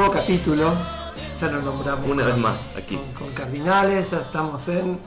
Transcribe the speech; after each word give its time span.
Nuevo 0.00 0.14
capítulo, 0.14 0.72
ya 1.38 1.48
lo 1.52 1.60
nombramos. 1.60 2.08
Una 2.08 2.24
vez 2.24 2.32
con- 2.32 2.40
más, 2.40 2.56
aquí. 2.74 2.96
Con, 2.96 3.26
con 3.26 3.34
Cardinales, 3.34 4.10
ya 4.10 4.20
estamos 4.20 4.66
en, 4.68 4.98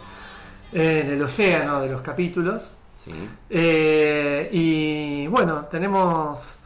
en 0.71 1.09
el 1.09 1.19
océano 1.23 1.81
de 1.81 1.89
los 1.89 2.01
capítulos. 2.01 2.69
Sí. 2.93 3.09
Eh, 3.49 4.49
y 4.51 5.25
bueno, 5.25 5.65
tenemos 5.65 6.59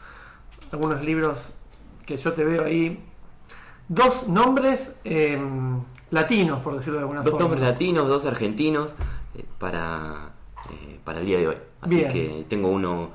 algunos 0.70 1.02
libros 1.02 1.48
que 2.04 2.18
yo 2.18 2.34
te 2.34 2.44
veo 2.44 2.66
ahí. 2.66 3.02
Dos 3.88 4.28
nombres 4.28 4.96
eh, 5.06 5.40
latinos, 6.10 6.60
por 6.60 6.74
decirlo 6.76 6.98
de 6.98 7.04
alguna 7.04 7.22
Dos 7.22 7.30
forma. 7.30 7.48
nombres 7.48 7.62
latinos, 7.66 8.08
dos 8.08 8.26
argentinos 8.26 8.90
eh, 9.38 9.44
para, 9.58 10.32
eh, 10.70 11.00
para 11.02 11.20
el 11.20 11.24
día 11.24 11.38
de 11.38 11.48
hoy. 11.48 11.56
Así 11.80 11.94
Bien. 11.94 12.12
que 12.12 12.44
tengo 12.46 12.68
uno, 12.68 13.08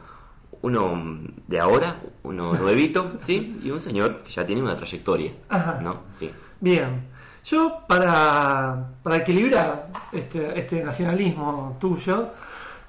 uno 0.64 1.20
de 1.48 1.60
ahora, 1.60 1.98
uno 2.24 2.54
nuevito, 2.56 3.14
¿sí? 3.20 3.60
Y 3.64 3.70
un 3.70 3.80
señor 3.80 4.24
que 4.24 4.32
ya 4.32 4.46
tiene 4.46 4.62
una 4.62 4.76
trayectoria, 4.76 5.32
Ajá. 5.50 5.80
¿no? 5.82 6.02
Sí. 6.12 6.32
Bien, 6.60 7.06
yo 7.46 7.80
para, 7.88 8.88
para 9.04 9.18
equilibrar 9.18 9.90
este, 10.12 10.58
este 10.60 10.84
nacionalismo 10.84 11.78
tuyo, 11.80 12.30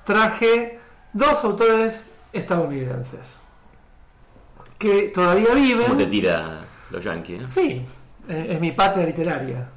traje 0.05 0.79
dos 1.13 1.45
autores 1.45 2.11
estadounidenses 2.33 3.41
que 4.79 5.09
todavía 5.15 5.49
¿Cómo 5.49 5.61
te 5.97 6.05
viven. 6.07 6.11
tira 6.11 6.61
los 6.91 7.05
yankees? 7.05 7.43
eh? 7.43 7.47
Sí, 7.49 7.87
es 8.29 8.61
mi 8.61 8.73
patria 8.73 9.07
literaria. 9.07 9.69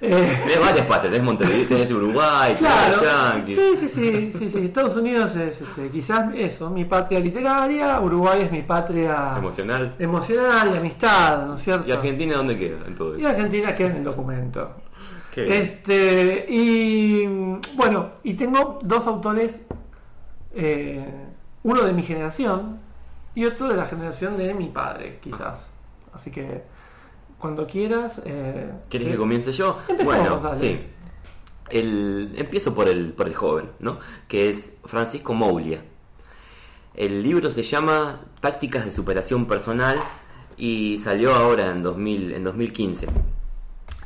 Eh, 0.00 0.38
Tenés 0.44 0.60
varias 0.60 0.86
patas, 0.86 1.04
tenés 1.04 1.22
Montevideo, 1.22 1.66
tenés 1.68 1.90
Uruguay, 1.92 2.54
Claro, 2.58 3.00
tenés 3.00 3.46
sí, 3.46 3.54
sí, 3.80 3.88
sí, 3.88 4.32
sí, 4.38 4.50
sí. 4.50 4.58
Estados 4.66 4.96
Unidos 4.96 5.34
es 5.36 5.60
este, 5.62 5.88
quizás 5.90 6.34
eso, 6.34 6.68
mi 6.70 6.84
patria 6.84 7.20
literaria, 7.20 8.00
Uruguay 8.00 8.42
es 8.42 8.52
mi 8.52 8.62
patria 8.62 9.34
Emocional. 9.38 9.94
emocional, 9.98 10.72
de 10.72 10.78
amistad, 10.78 11.46
¿no 11.46 11.54
es 11.54 11.62
cierto? 11.62 11.88
¿Y 11.88 11.92
Argentina 11.92 12.36
dónde 12.36 12.58
queda 12.58 12.78
en 12.86 12.94
todo 12.96 13.16
Y 13.16 13.20
eso? 13.20 13.28
Argentina 13.28 13.74
queda 13.74 13.88
en 13.90 13.96
el 13.96 14.04
documento. 14.04 14.72
Qué. 15.32 15.58
Este, 15.58 16.46
y 16.48 17.26
bueno, 17.74 18.10
y 18.22 18.34
tengo 18.34 18.78
dos 18.82 19.06
autores, 19.06 19.60
eh, 20.54 21.04
uno 21.62 21.82
de 21.82 21.92
mi 21.92 22.02
generación 22.02 22.78
y 23.34 23.44
otro 23.46 23.68
de 23.68 23.76
la 23.76 23.86
generación 23.86 24.36
de 24.36 24.54
mi 24.54 24.68
padre, 24.68 25.18
quizás. 25.22 25.70
Así 26.12 26.30
que 26.30 26.62
cuando 27.44 27.66
quieras. 27.66 28.22
Eh, 28.24 28.72
¿Querés 28.88 29.08
eh, 29.08 29.10
que 29.10 29.16
comience 29.18 29.52
yo? 29.52 29.78
Empecemos, 29.86 30.42
bueno, 30.42 30.58
sí. 30.58 30.80
El, 31.68 32.32
empiezo 32.36 32.74
por 32.74 32.88
el, 32.88 33.12
por 33.12 33.26
el 33.26 33.34
joven, 33.34 33.68
¿no? 33.80 33.98
Que 34.26 34.48
es 34.48 34.72
Francisco 34.86 35.34
Moulia. 35.34 35.84
El 36.94 37.22
libro 37.22 37.50
se 37.50 37.62
llama 37.62 38.22
Tácticas 38.40 38.86
de 38.86 38.92
Superación 38.92 39.44
Personal 39.44 39.98
y 40.56 40.96
salió 41.04 41.34
ahora 41.34 41.70
en, 41.70 41.82
2000, 41.82 42.32
en 42.32 42.44
2015. 42.44 43.08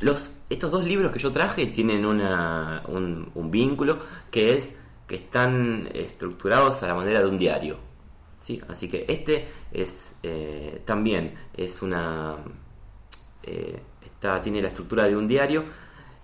Los, 0.00 0.38
estos 0.50 0.72
dos 0.72 0.84
libros 0.84 1.12
que 1.12 1.20
yo 1.20 1.30
traje 1.30 1.66
tienen 1.66 2.06
una, 2.06 2.82
un, 2.88 3.30
un 3.36 3.50
vínculo 3.52 4.00
que 4.32 4.56
es 4.56 4.74
que 5.06 5.14
están 5.14 5.88
estructurados 5.94 6.82
a 6.82 6.88
la 6.88 6.94
manera 6.96 7.20
de 7.20 7.28
un 7.28 7.38
diario. 7.38 7.76
¿sí? 8.40 8.60
Así 8.68 8.88
que 8.88 9.04
este 9.06 9.46
es 9.70 10.16
eh, 10.24 10.82
también 10.84 11.34
es 11.56 11.82
una 11.82 12.36
eh, 13.42 13.80
tiene 14.42 14.62
la 14.62 14.68
estructura 14.68 15.04
de 15.06 15.16
un 15.16 15.28
diario, 15.28 15.64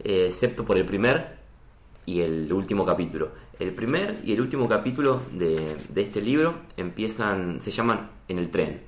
eh, 0.02 0.26
excepto 0.28 0.64
por 0.64 0.76
el 0.76 0.84
primer 0.84 1.38
y 2.06 2.20
el 2.20 2.52
último 2.52 2.84
capítulo. 2.84 3.30
El 3.58 3.72
primer 3.72 4.20
y 4.24 4.32
el 4.32 4.40
último 4.40 4.68
capítulo 4.68 5.20
de, 5.32 5.76
de 5.88 6.02
este 6.02 6.20
libro 6.20 6.54
empiezan, 6.76 7.60
se 7.62 7.70
llaman 7.70 8.10
En 8.28 8.38
el 8.38 8.50
tren. 8.50 8.80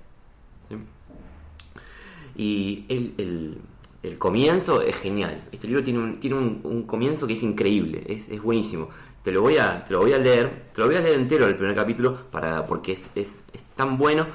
Y 2.36 2.84
el, 2.88 3.14
el- 3.18 4.18
comienzo 4.18 4.82
es 4.82 4.94
genial. 4.96 5.42
Este 5.50 5.66
libro 5.66 5.82
tiene 5.82 5.98
un, 5.98 6.20
tiene 6.20 6.36
un 6.36 6.84
comienzo 6.86 7.26
que 7.26 7.32
es 7.32 7.42
increíble, 7.42 8.04
es, 8.06 8.28
es 8.28 8.40
buenísimo. 8.40 8.88
Te 9.24 9.32
lo, 9.32 9.42
voy 9.42 9.58
a, 9.58 9.84
te 9.84 9.94
lo 9.94 10.00
voy 10.00 10.12
a 10.12 10.18
leer, 10.18 10.66
te 10.72 10.80
lo 10.80 10.86
voy 10.86 10.94
a 10.96 11.00
leer 11.00 11.18
entero 11.18 11.46
el 11.46 11.56
primer 11.56 11.74
capítulo 11.74 12.16
para, 12.30 12.64
porque 12.66 12.92
es, 12.92 13.10
es- 13.16 13.42
es 13.52 13.62
tan 13.74 13.98
bueno. 13.98 14.26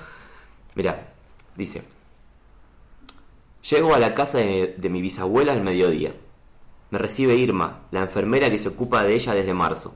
Mira, 0.75 1.13
dice. 1.55 1.83
Llego 3.69 3.93
a 3.93 3.99
la 3.99 4.15
casa 4.15 4.39
de, 4.39 4.89
mi 4.89 5.01
bisabuela 5.01 5.53
al 5.53 5.61
mediodía. 5.61 6.15
Me 6.89 6.97
recibe 6.97 7.35
Irma, 7.35 7.81
la 7.91 7.99
enfermera 7.99 8.49
que 8.49 8.57
se 8.57 8.69
ocupa 8.69 9.03
de 9.03 9.13
ella 9.13 9.35
desde 9.35 9.53
marzo. 9.53 9.95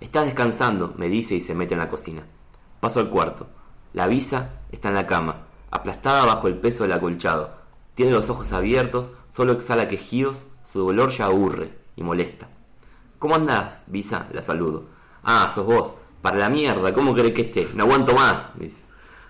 Estás 0.00 0.24
descansando, 0.24 0.94
me 0.96 1.08
dice 1.08 1.34
y 1.34 1.40
se 1.40 1.54
mete 1.54 1.74
en 1.74 1.80
la 1.80 1.88
cocina. 1.88 2.22
Paso 2.78 3.00
al 3.00 3.10
cuarto. 3.10 3.48
La 3.92 4.06
visa 4.06 4.60
está 4.70 4.88
en 4.88 4.94
la 4.94 5.06
cama, 5.08 5.46
aplastada 5.70 6.24
bajo 6.24 6.46
el 6.46 6.58
peso 6.58 6.84
del 6.84 6.92
acolchado. 6.92 7.50
Tiene 7.96 8.12
los 8.12 8.30
ojos 8.30 8.52
abiertos, 8.52 9.12
solo 9.32 9.52
exhala 9.52 9.88
quejidos, 9.88 10.44
su 10.62 10.78
dolor 10.78 11.10
ya 11.10 11.26
aburre 11.26 11.76
y 11.96 12.04
molesta. 12.04 12.48
¿Cómo 13.18 13.34
andás, 13.34 13.84
Visa? 13.88 14.28
La 14.32 14.42
saludo. 14.42 14.86
Ah, 15.24 15.50
sos 15.52 15.66
vos. 15.66 15.96
Para 16.22 16.38
la 16.38 16.48
mierda, 16.48 16.94
¿cómo 16.94 17.14
querés 17.14 17.34
que 17.34 17.42
esté? 17.42 17.68
No 17.74 17.82
aguanto 17.84 18.14
más, 18.14 18.46
dice. 18.58 18.84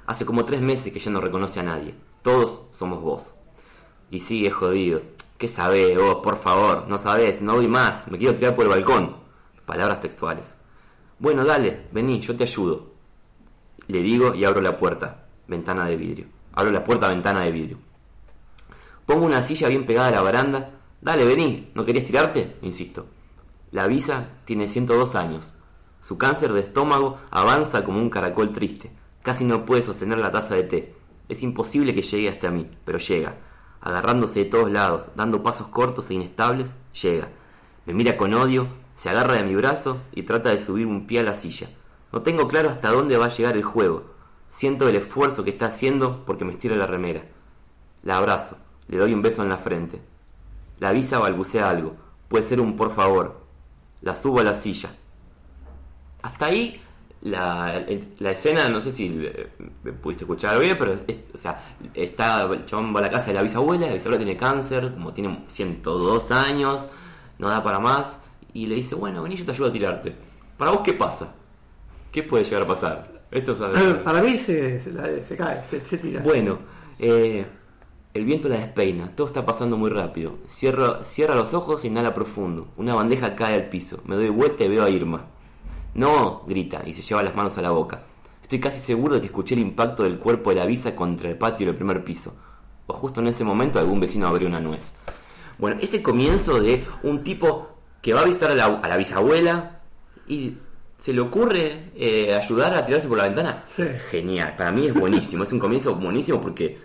Hace 0.06 0.26
como 0.26 0.44
tres 0.44 0.60
meses 0.60 0.92
que 0.92 1.00
ya 1.00 1.10
no 1.10 1.20
reconoce 1.20 1.60
a 1.60 1.62
nadie. 1.62 1.94
Todos 2.22 2.66
somos 2.70 3.00
vos. 3.00 3.34
Y 4.12 4.20
sigue 4.20 4.50
jodido. 4.50 5.00
¿Qué 5.38 5.48
sabés 5.48 5.96
vos, 5.96 6.16
por 6.16 6.36
favor? 6.36 6.86
No 6.86 6.98
sabés, 6.98 7.40
no 7.40 7.56
doy 7.56 7.66
más. 7.66 8.06
Me 8.08 8.18
quiero 8.18 8.34
tirar 8.34 8.54
por 8.54 8.66
el 8.66 8.70
balcón. 8.70 9.16
Palabras 9.64 10.02
textuales. 10.02 10.58
Bueno, 11.18 11.46
dale, 11.46 11.86
vení, 11.92 12.20
yo 12.20 12.36
te 12.36 12.44
ayudo. 12.44 12.92
Le 13.86 14.02
digo 14.02 14.34
y 14.34 14.44
abro 14.44 14.60
la 14.60 14.76
puerta. 14.76 15.24
Ventana 15.48 15.86
de 15.86 15.96
vidrio. 15.96 16.26
Abro 16.52 16.70
la 16.70 16.84
puerta, 16.84 17.08
ventana 17.08 17.40
de 17.40 17.52
vidrio. 17.52 17.78
Pongo 19.06 19.24
una 19.24 19.42
silla 19.46 19.68
bien 19.68 19.86
pegada 19.86 20.08
a 20.08 20.10
la 20.10 20.20
baranda. 20.20 20.72
Dale, 21.00 21.24
vení. 21.24 21.70
¿No 21.74 21.86
querías 21.86 22.04
tirarte? 22.04 22.58
Insisto. 22.60 23.06
La 23.70 23.86
visa 23.86 24.28
tiene 24.44 24.68
102 24.68 25.14
años. 25.14 25.54
Su 26.02 26.18
cáncer 26.18 26.52
de 26.52 26.60
estómago 26.60 27.18
avanza 27.30 27.82
como 27.82 27.98
un 27.98 28.10
caracol 28.10 28.52
triste. 28.52 28.92
Casi 29.22 29.46
no 29.46 29.64
puede 29.64 29.80
sostener 29.80 30.18
la 30.18 30.30
taza 30.30 30.54
de 30.54 30.64
té. 30.64 30.94
Es 31.30 31.42
imposible 31.42 31.94
que 31.94 32.02
llegue 32.02 32.28
hasta 32.28 32.50
mí, 32.50 32.70
pero 32.84 32.98
llega. 32.98 33.36
Agarrándose 33.82 34.44
de 34.44 34.50
todos 34.50 34.70
lados, 34.70 35.08
dando 35.16 35.42
pasos 35.42 35.68
cortos 35.68 36.08
e 36.08 36.14
inestables, 36.14 36.76
llega. 37.02 37.28
Me 37.84 37.92
mira 37.92 38.16
con 38.16 38.32
odio, 38.32 38.68
se 38.94 39.10
agarra 39.10 39.34
de 39.34 39.44
mi 39.44 39.54
brazo 39.54 39.98
y 40.12 40.22
trata 40.22 40.50
de 40.50 40.60
subir 40.60 40.86
un 40.86 41.06
pie 41.06 41.20
a 41.20 41.24
la 41.24 41.34
silla. 41.34 41.68
No 42.12 42.22
tengo 42.22 42.46
claro 42.46 42.70
hasta 42.70 42.90
dónde 42.90 43.18
va 43.18 43.26
a 43.26 43.30
llegar 43.30 43.56
el 43.56 43.64
juego. 43.64 44.04
Siento 44.48 44.88
el 44.88 44.96
esfuerzo 44.96 45.44
que 45.44 45.50
está 45.50 45.66
haciendo 45.66 46.24
porque 46.24 46.44
me 46.44 46.52
estira 46.52 46.76
la 46.76 46.86
remera. 46.86 47.24
La 48.04 48.18
abrazo, 48.18 48.56
le 48.86 48.98
doy 48.98 49.12
un 49.12 49.22
beso 49.22 49.42
en 49.42 49.48
la 49.48 49.58
frente. 49.58 50.00
La 50.78 50.92
visa 50.92 51.18
balbucea 51.18 51.68
algo. 51.68 51.96
Puede 52.28 52.44
ser 52.44 52.60
un 52.60 52.76
por 52.76 52.92
favor. 52.92 53.40
La 54.00 54.14
subo 54.14 54.40
a 54.40 54.44
la 54.44 54.54
silla. 54.54 54.90
Hasta 56.22 56.46
ahí 56.46 56.82
la, 57.22 57.84
la 58.18 58.30
escena, 58.30 58.68
no 58.68 58.80
sé 58.80 58.90
si 58.90 59.06
eh, 59.22 59.48
pudiste 60.02 60.24
escuchar 60.24 60.58
bien, 60.58 60.76
pero 60.78 60.92
es, 60.92 61.24
o 61.32 61.38
sea, 61.38 61.62
está 61.94 62.42
el 62.42 62.66
chabón 62.66 62.94
va 62.94 62.98
a 62.98 63.02
la 63.02 63.10
casa 63.10 63.26
de 63.26 63.34
la 63.34 63.42
bisabuela, 63.42 63.86
la 63.86 63.92
bisabuela 63.94 64.18
tiene 64.18 64.36
cáncer, 64.36 64.92
como 64.92 65.12
tiene 65.12 65.44
102 65.46 66.30
años, 66.32 66.86
no 67.38 67.48
da 67.48 67.62
para 67.62 67.78
más, 67.78 68.18
y 68.52 68.66
le 68.66 68.74
dice, 68.74 68.94
bueno, 68.96 69.22
vení, 69.22 69.36
yo 69.36 69.44
te 69.44 69.52
ayudo 69.52 69.68
a 69.68 69.72
tirarte. 69.72 70.14
¿Para 70.56 70.72
vos 70.72 70.80
qué 70.82 70.92
pasa? 70.92 71.34
¿Qué 72.10 72.22
puede 72.24 72.44
llegar 72.44 72.62
a 72.62 72.66
pasar? 72.66 73.22
Esto 73.30 73.52
es 73.52 73.94
Para 74.04 74.22
mí 74.22 74.36
se, 74.36 74.80
se, 74.80 75.24
se 75.24 75.36
cae, 75.36 75.64
se, 75.70 75.80
se 75.80 75.98
tira. 75.98 76.20
bueno, 76.22 76.58
eh, 76.98 77.46
el 78.14 78.24
viento 78.24 78.48
la 78.48 78.58
despeina, 78.58 79.14
todo 79.14 79.28
está 79.28 79.46
pasando 79.46 79.76
muy 79.76 79.90
rápido. 79.90 80.38
Cierro, 80.48 81.04
cierra 81.04 81.36
los 81.36 81.54
ojos 81.54 81.84
inhala 81.84 82.14
profundo. 82.14 82.68
Una 82.76 82.94
bandeja 82.94 83.36
cae 83.36 83.54
al 83.54 83.68
piso. 83.70 84.02
Me 84.04 84.16
doy 84.16 84.28
vuelta 84.28 84.64
y 84.64 84.68
veo 84.68 84.84
a 84.84 84.90
Irma. 84.90 85.26
No, 85.94 86.42
grita 86.46 86.82
y 86.86 86.92
se 86.92 87.02
lleva 87.02 87.22
las 87.22 87.34
manos 87.34 87.56
a 87.58 87.62
la 87.62 87.70
boca. 87.70 88.02
Estoy 88.42 88.60
casi 88.60 88.80
seguro 88.80 89.14
de 89.14 89.20
que 89.20 89.26
escuché 89.26 89.54
el 89.54 89.60
impacto 89.60 90.02
del 90.02 90.18
cuerpo 90.18 90.50
de 90.50 90.56
la 90.56 90.66
visa 90.66 90.94
contra 90.96 91.28
el 91.28 91.36
patio 91.36 91.66
del 91.66 91.76
primer 91.76 92.04
piso. 92.04 92.34
O 92.86 92.94
justo 92.94 93.20
en 93.20 93.28
ese 93.28 93.44
momento 93.44 93.78
algún 93.78 94.00
vecino 94.00 94.26
abrió 94.26 94.48
una 94.48 94.60
nuez. 94.60 94.92
Bueno, 95.58 95.78
ese 95.80 96.02
comienzo 96.02 96.60
de 96.60 96.84
un 97.02 97.22
tipo 97.22 97.68
que 98.00 98.12
va 98.14 98.22
a 98.22 98.24
visitar 98.24 98.50
a 98.50 98.54
la, 98.54 98.64
a 98.64 98.88
la 98.88 98.96
bisabuela 98.96 99.80
y 100.26 100.56
se 100.98 101.12
le 101.12 101.20
ocurre 101.20 101.90
eh, 101.96 102.34
ayudar 102.34 102.74
a 102.74 102.86
tirarse 102.86 103.08
por 103.08 103.18
la 103.18 103.24
ventana. 103.24 103.64
Sí. 103.68 103.82
Es 103.82 104.02
genial, 104.02 104.54
para 104.56 104.72
mí 104.72 104.86
es 104.86 104.94
buenísimo, 104.94 105.44
es 105.44 105.52
un 105.52 105.58
comienzo 105.58 105.94
buenísimo 105.94 106.40
porque 106.40 106.78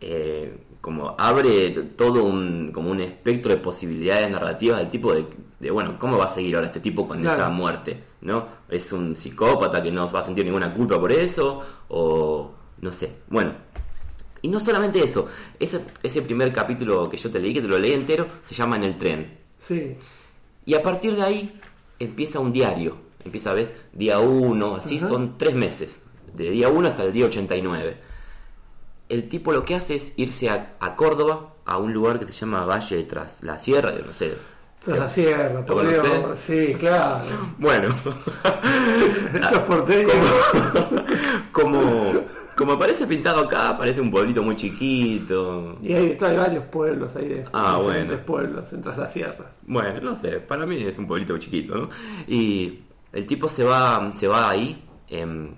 eh, 0.00 0.58
como 0.80 1.14
abre 1.18 1.70
todo 1.96 2.24
un, 2.24 2.70
como 2.72 2.90
un 2.90 3.00
espectro 3.00 3.50
de 3.50 3.58
posibilidades 3.58 4.30
narrativas 4.30 4.78
del 4.80 4.90
tipo 4.90 5.14
de, 5.14 5.26
de, 5.58 5.70
bueno, 5.70 5.98
¿cómo 5.98 6.18
va 6.18 6.24
a 6.26 6.34
seguir 6.34 6.54
ahora 6.56 6.66
este 6.68 6.80
tipo 6.80 7.06
con 7.08 7.20
Claro. 7.20 7.36
esa 7.36 7.48
muerte? 7.48 8.04
¿No? 8.20 8.46
¿Es 8.68 8.92
un 8.92 9.14
psicópata 9.16 9.82
que 9.82 9.90
no 9.90 10.08
va 10.10 10.20
a 10.20 10.24
sentir 10.24 10.44
ninguna 10.44 10.72
culpa 10.74 11.00
por 11.00 11.12
eso? 11.12 11.62
O 11.88 12.50
no 12.80 12.92
sé, 12.92 13.18
bueno. 13.28 13.52
Y 14.42 14.48
no 14.48 14.60
solamente 14.60 15.00
eso, 15.02 15.28
ese, 15.58 15.80
ese 16.02 16.22
primer 16.22 16.52
capítulo 16.52 17.08
que 17.08 17.16
yo 17.16 17.30
te 17.30 17.40
leí, 17.40 17.54
que 17.54 17.62
te 17.62 17.68
lo 17.68 17.78
leí 17.78 17.92
entero, 17.92 18.26
se 18.44 18.54
llama 18.54 18.76
En 18.76 18.84
el 18.84 18.98
tren. 18.98 19.38
Sí. 19.58 19.96
Y 20.66 20.74
a 20.74 20.82
partir 20.82 21.16
de 21.16 21.22
ahí 21.22 21.60
empieza 21.98 22.38
un 22.38 22.52
diario. 22.52 22.98
Empieza, 23.24 23.54
¿ves? 23.54 23.74
Día 23.92 24.18
1, 24.20 24.76
así 24.76 24.98
Ajá. 24.98 25.08
son 25.08 25.36
tres 25.38 25.54
meses. 25.54 25.96
De 26.34 26.50
día 26.50 26.68
1 26.68 26.88
hasta 26.88 27.02
el 27.04 27.12
día 27.12 27.24
89. 27.26 27.96
el 29.08 29.28
tipo 29.28 29.52
lo 29.52 29.64
que 29.64 29.74
hace 29.76 29.94
es 29.96 30.12
irse 30.16 30.50
a, 30.50 30.76
a 30.80 30.96
Córdoba, 30.96 31.54
a 31.64 31.78
un 31.78 31.92
lugar 31.92 32.18
que 32.20 32.26
se 32.32 32.40
llama 32.40 32.64
Valle 32.66 33.02
tras 33.04 33.42
la 33.42 33.58
Sierra, 33.58 33.96
yo 33.96 34.04
no 34.04 34.12
sé. 34.12 34.34
Tras 34.86 34.98
la 34.98 35.08
sierra, 35.08 35.60
¿Lo 35.66 35.66
por 35.66 35.86
Dios. 35.88 36.06
conocés? 36.06 36.40
Sí, 36.40 36.74
claro. 36.74 37.24
Bueno, 37.58 37.88
Esto 39.34 39.56
es 39.56 39.62
porteño. 39.62 40.12
como, 41.52 42.12
como 42.56 42.78
parece 42.78 43.06
pintado 43.06 43.40
acá, 43.40 43.76
parece 43.76 44.00
un 44.00 44.10
pueblito 44.10 44.42
muy 44.42 44.56
chiquito. 44.56 45.76
Y 45.82 45.92
hay, 45.92 46.18
hay 46.20 46.36
varios 46.36 46.64
pueblos 46.66 47.16
ahí 47.16 47.28
de 47.28 47.44
Ah, 47.52 47.76
diferentes 47.78 48.18
bueno. 48.18 48.26
pueblos 48.26 48.72
en 48.72 48.82
Tras 48.82 48.98
la 48.98 49.08
Sierra. 49.08 49.52
Bueno, 49.66 50.00
no 50.00 50.16
sé, 50.16 50.38
para 50.40 50.66
mí 50.66 50.82
es 50.84 50.98
un 50.98 51.06
pueblito 51.06 51.36
chiquito, 51.38 51.74
¿no? 51.76 51.88
Y 52.28 52.80
el 53.12 53.26
tipo 53.26 53.48
se 53.48 53.64
va, 53.64 54.12
se 54.12 54.28
va 54.28 54.50
ahí 54.50 54.84
em, 55.08 55.54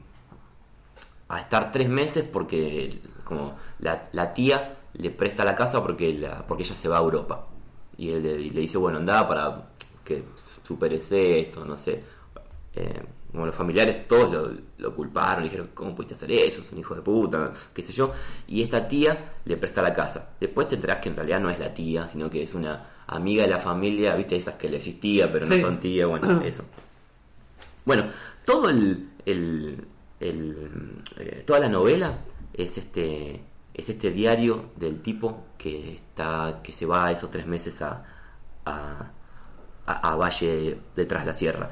a 1.28 1.40
estar 1.40 1.70
tres 1.72 1.88
meses 1.88 2.24
porque 2.24 3.00
como 3.24 3.56
la, 3.80 4.08
la 4.12 4.32
tía 4.32 4.76
le 4.94 5.10
presta 5.10 5.44
la 5.44 5.54
casa 5.54 5.82
porque, 5.82 6.12
la, 6.14 6.46
porque 6.46 6.62
ella 6.62 6.74
se 6.74 6.88
va 6.88 6.96
a 6.98 7.00
Europa. 7.00 7.47
Y 7.98 8.10
él 8.10 8.22
le, 8.22 8.40
y 8.40 8.50
le 8.50 8.60
dice, 8.62 8.78
bueno, 8.78 8.98
anda 8.98 9.26
para 9.28 9.68
que 10.04 10.22
superes 10.64 11.10
esto, 11.12 11.64
no 11.64 11.76
sé. 11.76 12.02
Eh, 12.74 13.02
como 13.30 13.44
los 13.44 13.54
familiares 13.54 14.08
todos 14.08 14.32
lo, 14.32 14.50
lo 14.78 14.94
culparon, 14.94 15.42
le 15.42 15.50
dijeron, 15.50 15.70
¿cómo 15.74 15.94
pudiste 15.94 16.14
hacer 16.14 16.30
eso? 16.32 16.60
Es 16.62 16.72
un 16.72 16.78
hijo 16.78 16.94
de 16.94 17.02
puta, 17.02 17.52
qué 17.74 17.82
sé 17.82 17.92
yo. 17.92 18.12
Y 18.46 18.62
esta 18.62 18.88
tía 18.88 19.32
le 19.44 19.56
presta 19.58 19.82
la 19.82 19.92
casa. 19.92 20.30
Después 20.40 20.68
te 20.68 20.76
enterás 20.76 20.96
que 20.98 21.10
en 21.10 21.16
realidad 21.16 21.40
no 21.40 21.50
es 21.50 21.58
la 21.58 21.74
tía, 21.74 22.08
sino 22.08 22.30
que 22.30 22.42
es 22.42 22.54
una 22.54 22.88
amiga 23.06 23.42
de 23.42 23.50
la 23.50 23.58
familia, 23.58 24.14
viste, 24.14 24.36
esas 24.36 24.54
que 24.54 24.68
le 24.68 24.76
existía, 24.78 25.30
pero 25.30 25.46
Sí. 25.46 25.56
no 25.56 25.60
son 25.60 25.80
tía, 25.80 26.06
bueno, 26.06 26.40
eso. 26.44 26.64
Bueno, 27.84 28.04
todo 28.44 28.68
el, 28.70 29.10
el- 29.26 29.84
el, 30.20 31.02
eh, 31.18 31.42
toda 31.46 31.60
la 31.60 31.68
novela 31.68 32.18
es 32.52 32.76
este 32.78 33.40
es 33.78 33.88
este 33.88 34.10
diario 34.10 34.66
del 34.76 35.00
tipo 35.00 35.44
que 35.56 35.94
está 35.94 36.60
que 36.62 36.72
se 36.72 36.84
va 36.84 37.10
esos 37.10 37.30
tres 37.30 37.46
meses 37.46 37.80
a 37.80 38.04
a, 38.66 39.10
a- 39.86 40.10
a 40.12 40.14
Valle 40.16 40.78
detrás 40.94 41.24
la 41.24 41.32
Sierra. 41.32 41.70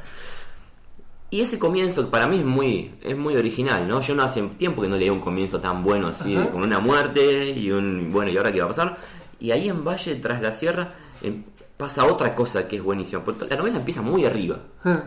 Y 1.29 1.41
ese 1.41 1.59
comienzo 1.59 2.09
para 2.09 2.29
mí 2.29 2.39
es 2.39 2.45
muy 2.45 2.95
es 3.03 3.17
muy 3.17 3.37
original, 3.37 3.87
¿no? 3.89 4.01
Yo 4.01 4.15
no 4.15 4.23
hace 4.23 4.41
tiempo 4.57 4.81
que 4.81 4.89
no 4.89 4.97
leía 4.97 5.13
un 5.13 5.21
comienzo 5.21 5.61
tan 5.61 5.83
bueno 5.83 6.07
así, 6.09 6.35
Ajá. 6.37 6.51
con 6.53 6.63
una 6.63 6.79
muerte 6.79 7.51
y 7.51 7.71
un 7.73 8.11
bueno, 8.13 8.31
¿y 8.31 8.37
ahora 8.37 8.53
qué 8.53 8.61
va 8.61 8.67
a 8.67 8.69
pasar? 8.69 8.97
Y 9.41 9.51
ahí 9.51 9.69
en 9.69 9.85
Valle 9.85 10.15
tras 10.17 10.41
la 10.41 10.53
Sierra 10.53 10.95
em, 11.23 11.43
pasa 11.77 12.07
otra 12.07 12.35
cosa 12.35 12.67
que 12.69 12.77
es 12.77 12.83
buenísima, 12.83 13.23
porque 13.25 13.47
la 13.47 13.57
novela 13.57 13.79
empieza 13.79 14.01
muy 14.03 14.25
arriba 14.25 14.61
Ah, 14.85 15.03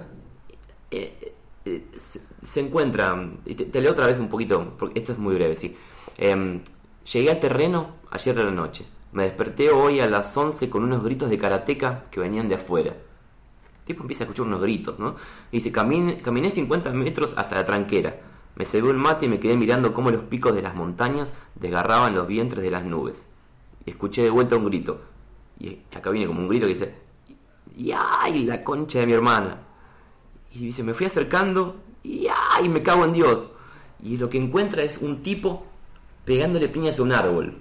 eh, 0.92 1.34
eh, 1.66 1.86
se, 1.98 2.20
se 2.44 2.60
encuentra, 2.60 3.18
te, 3.46 3.56
te 3.56 3.82
leo 3.82 3.94
otra 3.94 4.06
vez 4.08 4.20
un 4.20 4.28
poquito, 4.30 4.76
porque 4.78 5.00
esto 5.00 5.14
es 5.14 5.18
muy 5.18 5.34
breve, 5.36 5.56
sí. 5.56 5.76
Llegué 7.14 7.32
al 7.32 7.40
terreno 7.40 7.96
ayer 8.12 8.36
de 8.36 8.44
la 8.44 8.52
noche. 8.52 8.86
Me 9.14 9.24
desperté 9.24 9.72
hoy 9.72 10.00
a 10.00 10.08
las 10.08 10.36
11 10.38 10.70
con 10.70 10.84
unos 10.84 11.04
gritos 11.04 11.32
de 11.32 11.40
karateca 11.40 12.06
que 12.12 12.20
venían 12.20 12.48
de 12.48 12.56
afuera. 12.56 12.92
El 12.92 13.86
tipo 13.86 14.04
empieza 14.04 14.24
a 14.24 14.26
escuchar 14.26 14.46
unos 14.46 14.62
gritos, 14.62 15.00
¿no? 15.00 15.16
Y 15.52 15.58
dice, 15.58 15.72
caminé, 15.72 16.22
caminé 16.22 16.52
50 16.52 16.92
metros 16.92 17.34
hasta 17.36 17.56
la 17.56 17.66
tranquera. 17.66 18.20
Me 18.56 18.64
cebó 18.66 18.92
el 18.92 18.98
mate 18.98 19.26
y 19.26 19.30
me 19.30 19.40
quedé 19.40 19.58
mirando 19.58 19.92
cómo 19.92 20.12
los 20.12 20.22
picos 20.22 20.54
de 20.54 20.62
las 20.62 20.76
montañas 20.76 21.34
desgarraban 21.56 22.14
los 22.14 22.28
vientres 22.28 22.64
de 22.64 22.70
las 22.70 22.84
nubes. 22.84 23.26
Y 23.86 23.90
escuché 23.90 24.22
de 24.22 24.30
vuelta 24.30 24.58
un 24.58 24.66
grito. 24.66 25.02
Y 25.58 25.80
acá 25.96 26.12
viene 26.12 26.28
como 26.28 26.42
un 26.42 26.48
grito 26.48 26.68
que 26.68 26.74
dice, 26.74 26.96
¡y 27.76 27.92
ay, 27.92 28.46
la 28.46 28.64
concha 28.64 29.00
de 29.00 29.08
mi 29.08 29.14
hermana! 29.14 29.62
Y 30.52 30.60
dice, 30.60 30.84
me 30.84 30.94
fui 30.94 31.08
acercando 31.08 31.78
y 32.04 32.28
¡ay! 32.52 32.70
me 32.70 32.84
cago 32.84 33.04
en 33.04 33.14
Dios. 33.14 33.50
Y 34.04 34.18
lo 34.18 34.30
que 34.30 34.38
encuentra 34.38 34.84
es 34.84 35.00
un 35.00 35.22
tipo 35.22 35.66
pegándole 36.26 36.68
piñas 36.70 37.00
a 37.00 37.04
un 37.04 37.12
árbol. 37.12 37.58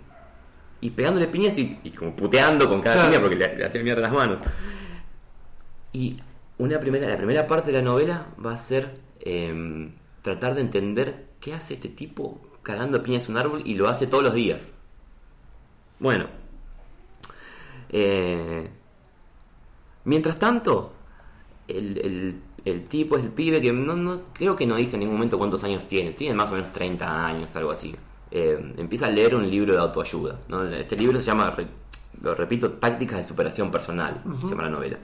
Y 0.81 0.91
pegándole 0.91 1.27
piñas 1.27 1.59
y, 1.59 1.79
y 1.83 1.91
como 1.91 2.15
puteando 2.15 2.69
con 2.69 2.81
cada 2.81 2.95
Claro. 2.97 3.11
piña 3.11 3.21
porque 3.21 3.37
le, 3.37 3.57
le 3.57 3.67
hacía 3.67 3.83
mierda 3.83 4.03
las 4.03 4.13
manos. 4.13 4.39
Y 5.93 6.21
una 6.59 6.79
primera, 6.79 7.09
la 7.09 7.17
primera 7.17 7.47
parte 7.47 7.73
de 7.73 7.79
la 7.79 7.83
novela 7.83 8.27
va 8.45 8.53
a 8.53 8.57
ser 8.59 9.01
em, 9.21 9.93
tratar 10.23 10.55
de 10.55 10.61
entender 10.61 11.27
qué 11.41 11.55
hace 11.55 11.75
este 11.75 11.89
tipo 11.89 12.41
cagando 12.63 13.03
piñas 13.03 13.29
a 13.29 13.33
un 13.33 13.39
árbol 13.39 13.63
y 13.65 13.75
lo 13.75 13.89
hace 13.89 14.07
todos 14.07 14.23
los 14.23 14.35
días. 14.35 14.69
Bueno. 15.99 16.27
Eh, 17.91 18.69
mientras 20.05 20.38
tanto, 20.38 20.93
el, 21.67 21.99
el- 21.99 22.43
el 22.65 22.87
tipo 22.87 23.17
es 23.17 23.25
el 23.25 23.31
pibe 23.31 23.61
que 23.62 23.73
no, 23.73 23.97
no- 23.97 24.21
creo 24.35 24.55
que 24.57 24.67
no 24.67 24.77
dice 24.77 24.95
en 24.97 25.00
ningún 25.00 25.15
momento 25.17 25.38
cuántos 25.38 25.65
años 25.65 25.88
tiene, 25.88 26.12
tiene 26.12 26.35
más 26.35 26.50
o 26.50 26.55
menos 26.55 26.73
30 26.73 27.27
años, 27.27 27.55
algo 27.57 27.71
así. 27.71 27.95
Eh, 28.30 28.75
empieza 28.76 29.06
a 29.06 29.11
leer 29.11 29.35
un 29.35 29.49
libro 29.49 29.73
de 29.73 29.78
autoayuda. 29.78 30.40
¿no? 30.49 30.64
Este 30.64 30.97
libro 30.97 31.18
se 31.18 31.25
llama, 31.25 31.56
lo 32.20 32.35
repito, 32.35 32.73
Tácticas 32.73 33.18
de 33.18 33.25
Superación 33.25 33.70
Personal, 33.70 34.23
se 34.42 34.49
llama 34.49 34.64
la 34.64 34.70
novela. 34.70 34.99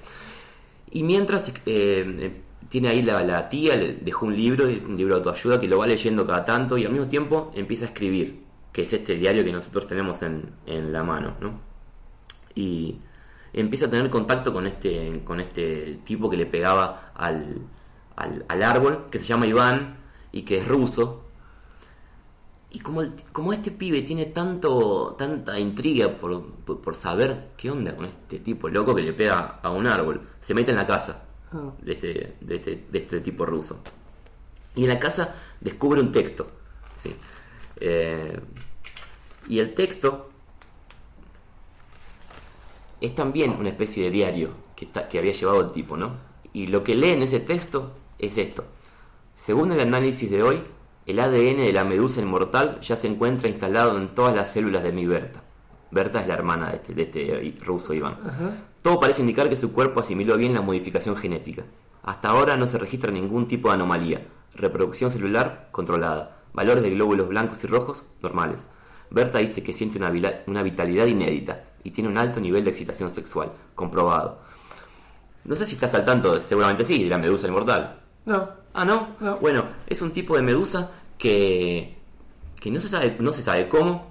Y 0.90 1.02
mientras 1.02 1.48
eh, 1.48 1.54
eh, 1.66 2.40
tiene 2.68 2.88
ahí 2.88 3.02
la, 3.02 3.22
la 3.24 3.48
tía, 3.48 3.76
le 3.76 3.94
dejó 3.94 4.26
un 4.26 4.36
libro, 4.36 4.66
es 4.68 4.84
un 4.84 4.96
libro 4.96 5.14
de 5.14 5.18
autoayuda 5.20 5.60
que 5.60 5.68
lo 5.68 5.78
va 5.78 5.86
leyendo 5.86 6.26
cada 6.26 6.44
tanto 6.44 6.76
y 6.78 6.84
al 6.84 6.92
mismo 6.92 7.08
tiempo 7.08 7.50
empieza 7.54 7.86
a 7.86 7.88
escribir, 7.88 8.42
que 8.72 8.82
es 8.82 8.92
este 8.92 9.14
diario 9.14 9.44
que 9.44 9.52
nosotros 9.52 9.86
tenemos 9.86 10.22
en, 10.22 10.50
en 10.66 10.92
la 10.92 11.02
mano. 11.02 11.34
¿no? 11.40 11.74
y 12.54 12.96
empieza 13.52 13.86
a 13.86 13.90
tener 13.90 14.10
contacto 14.10 14.52
con 14.52 14.66
este 14.66 15.22
con 15.24 15.40
este 15.40 16.00
tipo 16.04 16.30
que 16.30 16.36
le 16.36 16.46
pegaba 16.46 17.12
al, 17.14 17.62
al, 18.16 18.44
al 18.48 18.62
árbol 18.62 19.06
que 19.10 19.18
se 19.18 19.26
llama 19.26 19.46
Iván 19.46 19.98
y 20.32 20.42
que 20.42 20.58
es 20.58 20.68
ruso 20.68 21.23
y 22.74 22.80
como, 22.80 23.02
el- 23.02 23.14
como 23.30 23.52
este 23.52 23.70
pibe 23.70 24.02
tiene 24.02 24.26
tanto 24.26 25.14
tanta 25.16 25.58
intriga 25.60 26.08
por, 26.08 26.44
por, 26.66 26.80
por 26.80 26.96
saber 26.96 27.52
qué 27.56 27.70
onda 27.70 27.94
con 27.94 28.06
este 28.06 28.40
tipo 28.40 28.68
loco 28.68 28.92
que 28.96 29.02
le 29.02 29.12
pega 29.12 29.60
a 29.62 29.70
un 29.70 29.86
árbol 29.86 30.20
se 30.40 30.54
mete 30.54 30.72
en 30.72 30.78
la 30.78 30.86
casa 30.86 31.22
ah. 31.52 31.70
de 31.80 31.92
este, 31.92 32.36
de 32.40 32.56
este, 32.56 32.84
de 32.90 32.98
este 32.98 33.20
tipo 33.20 33.46
ruso. 33.46 33.80
Y 34.74 34.82
en 34.82 34.88
la 34.88 34.98
casa 34.98 35.36
descubre 35.60 36.00
un 36.00 36.10
texto. 36.10 36.50
¿sí? 37.00 37.14
Eh, 37.76 38.40
y 39.48 39.60
el 39.60 39.72
texto 39.72 40.30
es 43.00 43.14
también 43.14 43.52
una 43.52 43.68
especie 43.68 44.02
de 44.04 44.10
diario 44.10 44.50
que, 44.74 44.86
está, 44.86 45.08
que 45.08 45.18
había 45.18 45.32
llevado 45.32 45.60
el 45.60 45.70
tipo, 45.70 45.96
¿no? 45.96 46.16
Y 46.52 46.66
lo 46.66 46.82
que 46.82 46.96
lee 46.96 47.10
en 47.10 47.22
ese 47.22 47.38
texto 47.38 47.92
es 48.18 48.36
esto. 48.36 48.64
Según 49.36 49.70
el 49.70 49.78
análisis 49.78 50.28
de 50.28 50.42
hoy, 50.42 50.62
el 51.06 51.20
ADN 51.20 51.58
de 51.58 51.72
la 51.72 51.84
medusa 51.84 52.20
inmortal 52.20 52.80
ya 52.80 52.96
se 52.96 53.08
encuentra 53.08 53.48
instalado 53.48 53.98
en 53.98 54.14
todas 54.14 54.34
las 54.34 54.52
células 54.52 54.82
de 54.82 54.92
mi 54.92 55.06
Berta. 55.06 55.42
Berta 55.90 56.20
es 56.20 56.28
la 56.28 56.34
hermana 56.34 56.70
de 56.70 56.76
este, 56.76 56.94
de 56.94 57.02
este 57.48 57.64
ruso 57.64 57.92
Iván. 57.94 58.18
Ajá. 58.26 58.52
Todo 58.82 59.00
parece 59.00 59.20
indicar 59.20 59.48
que 59.48 59.56
su 59.56 59.72
cuerpo 59.72 60.00
asimiló 60.00 60.36
bien 60.36 60.54
la 60.54 60.60
modificación 60.60 61.16
genética. 61.16 61.64
Hasta 62.02 62.28
ahora 62.28 62.56
no 62.56 62.66
se 62.66 62.78
registra 62.78 63.10
ningún 63.10 63.48
tipo 63.48 63.68
de 63.68 63.74
anomalía. 63.74 64.26
Reproducción 64.54 65.10
celular 65.10 65.68
controlada. 65.70 66.42
Valores 66.52 66.82
de 66.82 66.90
glóbulos 66.90 67.28
blancos 67.28 67.62
y 67.64 67.66
rojos 67.66 68.04
normales. 68.22 68.68
Berta 69.10 69.38
dice 69.38 69.62
que 69.62 69.72
siente 69.72 69.98
una 70.46 70.62
vitalidad 70.62 71.06
inédita 71.06 71.64
y 71.84 71.90
tiene 71.90 72.10
un 72.10 72.18
alto 72.18 72.40
nivel 72.40 72.64
de 72.64 72.70
excitación 72.70 73.10
sexual, 73.10 73.52
comprobado. 73.74 74.40
No 75.44 75.54
sé 75.54 75.66
si 75.66 75.74
estás 75.74 75.94
al 75.94 76.04
tanto, 76.04 76.40
seguramente 76.40 76.84
sí, 76.84 77.04
de 77.04 77.10
la 77.10 77.18
medusa 77.18 77.46
inmortal. 77.46 78.00
No. 78.24 78.63
Ah, 78.74 78.84
¿no? 78.84 79.08
No. 79.20 79.36
Bueno, 79.38 79.64
es 79.86 80.02
un 80.02 80.10
tipo 80.12 80.36
de 80.36 80.42
medusa 80.42 80.90
que, 81.16 81.96
que 82.60 82.70
no, 82.70 82.80
se 82.80 82.88
sabe, 82.88 83.16
no 83.20 83.32
se 83.32 83.42
sabe 83.42 83.68
cómo 83.68 84.08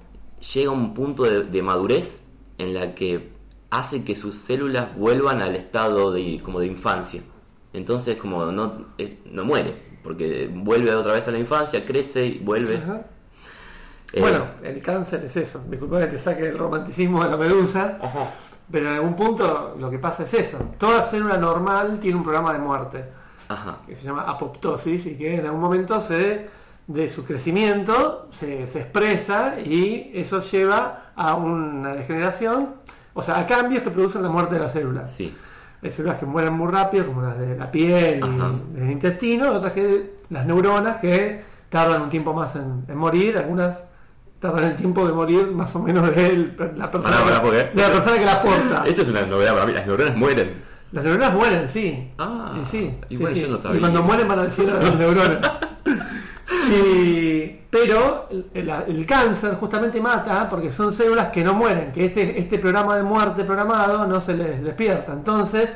llega 0.54 0.70
a 0.72 0.74
un 0.74 0.94
punto 0.94 1.24
de, 1.24 1.44
de 1.44 1.62
madurez 1.62 2.24
en 2.58 2.74
la 2.74 2.96
que 2.96 3.32
hace 3.70 4.04
que 4.04 4.16
sus 4.16 4.36
células 4.36 4.96
vuelvan 4.96 5.42
al 5.42 5.56
estado 5.56 6.12
de, 6.12 6.42
como 6.44 6.60
de 6.60 6.68
infancia. 6.68 7.22
Entonces, 7.74 8.18
como 8.18 8.46
no, 8.52 8.86
no 9.26 9.46
muere, 9.46 9.76
porque 10.04 10.50
vuelve 10.54 10.94
otra 10.96 11.14
vez 11.14 11.28
a 11.28 11.32
la 11.32 11.40
infancia, 11.40 11.86
crece 11.86 12.26
y 12.26 12.40
vuelve. 12.40 12.78
Ajá. 12.78 13.06
Eh, 14.14 14.22
Bueno, 14.22 14.46
el 14.64 14.82
cáncer 14.82 15.26
es 15.26 15.36
eso. 15.38 15.64
Disculpa 15.68 16.00
que 16.02 16.08
te 16.08 16.20
saque 16.20 16.50
el 16.50 16.58
romanticismo 16.58 17.24
de 17.24 17.32
la 17.32 17.38
medusa. 17.38 17.98
Ajá. 18.02 18.32
Pero 18.72 18.88
en 18.90 18.96
algún 18.96 19.16
punto 19.16 19.76
lo 19.78 19.90
que 19.90 19.98
pasa 20.00 20.24
es 20.24 20.34
eso. 20.36 20.60
Toda 20.78 21.02
célula 21.02 21.38
normal 21.38 22.00
tiene 22.00 22.18
un 22.18 22.24
programa 22.24 22.54
de 22.54 22.60
muerte 22.60 23.06
Ajá. 23.50 23.78
que 23.88 23.96
se 23.96 24.06
llama 24.06 24.24
apoptosis 24.24 25.06
y 25.06 25.16
que 25.16 25.36
en 25.40 25.46
algún 25.46 25.62
momento 25.62 26.00
se 26.02 26.48
de 26.88 27.08
su 27.10 27.24
crecimiento 27.26 28.28
se, 28.32 28.68
se 28.68 28.82
expresa 28.82 29.56
y 29.64 30.12
eso 30.14 30.42
lleva 30.42 31.12
a 31.16 31.36
una 31.36 31.94
degeneración, 31.94 32.76
o 33.14 33.22
sea, 33.24 33.40
a 33.40 33.48
cambios 33.48 33.84
que 33.84 33.90
producen 33.92 34.22
la 34.24 34.30
muerte 34.30 34.56
de 34.56 34.62
las 34.62 34.74
células. 34.74 35.10
Sí. 35.14 35.34
Hay 35.82 35.92
células 35.92 36.18
que 36.18 36.26
mueren 36.26 36.54
muy 36.54 36.72
rápido, 36.72 37.06
como 37.08 37.22
las 37.22 37.38
de 37.38 37.58
la 37.58 37.70
piel 37.72 38.22
y 38.76 38.80
del 38.80 38.92
intestino, 38.92 39.52
otras 39.52 39.74
que 39.74 40.16
las 40.30 40.46
neuronas 40.46 40.98
que 40.98 41.44
tardan 41.70 42.04
un 42.04 42.10
tiempo 42.10 42.34
más 42.34 42.56
en, 42.56 42.86
en 42.88 42.98
morir, 42.98 43.38
algunas 43.38 43.84
tardan 44.40 44.66
el 44.66 44.76
tiempo 44.76 45.06
de 45.08 45.14
morir 45.14 45.48
más 45.52 45.74
o 45.76 45.80
menos 45.80 46.14
de 46.14 46.28
el- 46.28 46.56
la 46.78 46.92
persona, 46.92 47.18
porque- 47.42 47.70
de 47.74 47.82
la 47.82 47.92
persona 47.94 48.18
que 48.18 48.26
las 48.26 48.36
porta. 48.38 48.84
Esto 48.86 49.02
es 49.04 49.08
una 49.08 49.22
novedad 49.26 49.54
para 49.54 49.66
mí, 49.66 49.72
las 49.74 49.86
neuronas 49.88 50.16
mueren. 50.18 50.73
Las 50.94 51.04
neuronas 51.04 51.34
mueren, 51.34 51.68
sí. 51.68 52.12
Ah, 52.18 52.54
Y 52.62 52.66
sí, 52.70 52.96
igual 53.10 53.34
sí, 53.34 53.40
yo 53.42 53.46
sí. 53.48 53.52
no 53.52 53.58
sabía. 53.60 53.78
Y 53.78 53.80
cuando 53.82 54.04
mueren 54.04 54.28
van 54.28 54.40
al 54.40 54.52
cielo 54.52 54.78
de 54.78 54.84
las 54.86 54.96
neuronas. 54.96 55.52
y 56.72 57.60
Pero 57.70 58.28
el, 58.30 58.46
el- 58.54 58.70
el 58.70 59.06
cáncer 59.06 59.56
justamente 59.56 60.00
mata 60.00 60.48
porque 60.50 60.72
son 60.72 60.94
células 60.94 61.28
que 61.32 61.44
no 61.44 61.54
mueren, 61.54 61.92
que 61.92 62.06
este, 62.06 62.40
este 62.40 62.60
programa 62.60 62.96
de 62.96 63.04
muerte 63.04 63.44
programado 63.44 64.06
no 64.08 64.22
se 64.22 64.36
les 64.36 64.64
despierta. 64.64 65.14
Entonces 65.14 65.76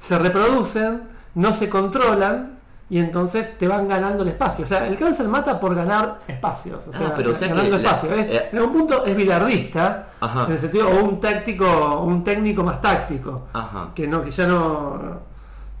se 0.00 0.18
reproducen, 0.18 1.02
no 1.34 1.52
se 1.54 1.68
controlan 1.70 2.57
y 2.90 2.98
entonces 2.98 3.58
te 3.58 3.68
van 3.68 3.86
ganando 3.86 4.22
el 4.22 4.30
espacio. 4.30 4.64
O 4.64 4.68
sea, 4.68 4.86
el 4.86 4.96
cáncer 4.96 5.28
mata 5.28 5.60
por 5.60 5.74
ganar 5.74 6.20
espacios. 6.26 6.86
O 6.86 6.90
Ah, 6.94 6.98
sea, 6.98 7.14
pero 7.14 7.32
o 7.32 7.34
sea 7.34 7.48
ganando 7.48 7.70
la- 7.76 7.76
espacio. 7.78 8.12
Es- 8.14 8.28
eh, 8.28 8.48
en 8.52 8.62
un 8.62 8.72
punto 8.72 9.04
es 9.04 9.14
bilardista, 9.14 10.06
Ajá. 10.20 10.46
en 10.46 10.52
el 10.52 10.58
sentido, 10.58 10.88
o 10.88 11.04
un 11.04 11.20
táctico, 11.20 12.00
un 12.00 12.24
técnico 12.24 12.64
más 12.64 12.80
táctico 12.80 13.48
Ajá. 13.52 13.88
que 13.94 14.06
no 14.06 14.22
que 14.22 14.30
ya 14.30 14.46
no 14.46 15.20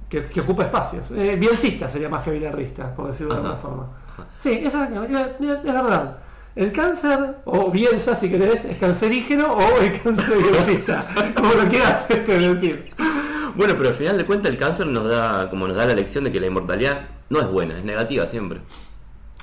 que, 0.08 0.24
que 0.26 0.40
ocupa 0.40 0.64
espacios 0.64 1.10
eh, 1.10 1.36
bielcista 1.38 1.86
sería 1.88 2.08
más 2.08 2.22
que 2.24 2.30
bilardista 2.30 2.94
por 2.94 3.08
decirlo 3.08 3.34
de 3.34 3.40
alguna 3.40 3.56
forma 3.56 3.86
sí 4.38 4.62
esa 4.64 4.84
es, 4.84 4.90
es 4.90 5.64
verdad 5.64 6.16
el 6.56 6.72
cáncer 6.72 7.36
o 7.44 7.70
bielsa 7.70 8.16
si 8.16 8.30
querés 8.30 8.64
es 8.64 8.78
cancerígeno 8.78 9.52
o 9.52 9.78
el 9.82 10.00
cáncer 10.00 10.38
bielcista 10.38 11.04
como 11.36 11.52
lo 11.52 11.68
quieras 11.68 12.06
este, 12.08 12.38
decir 12.38 12.90
Bueno, 13.56 13.74
pero 13.76 13.88
al 13.90 13.94
final 13.94 14.16
de 14.16 14.24
cuentas 14.24 14.50
el 14.52 14.58
cáncer 14.58 14.86
nos 14.86 15.08
da, 15.08 15.48
como 15.50 15.66
nos 15.68 15.76
da 15.76 15.86
la 15.86 15.94
lección 15.94 16.24
de 16.24 16.32
que 16.32 16.40
la 16.40 16.46
inmortalidad 16.46 17.08
no 17.30 17.40
es 17.40 17.48
buena, 17.48 17.78
es 17.78 17.84
negativa 17.84 18.26
siempre. 18.28 18.60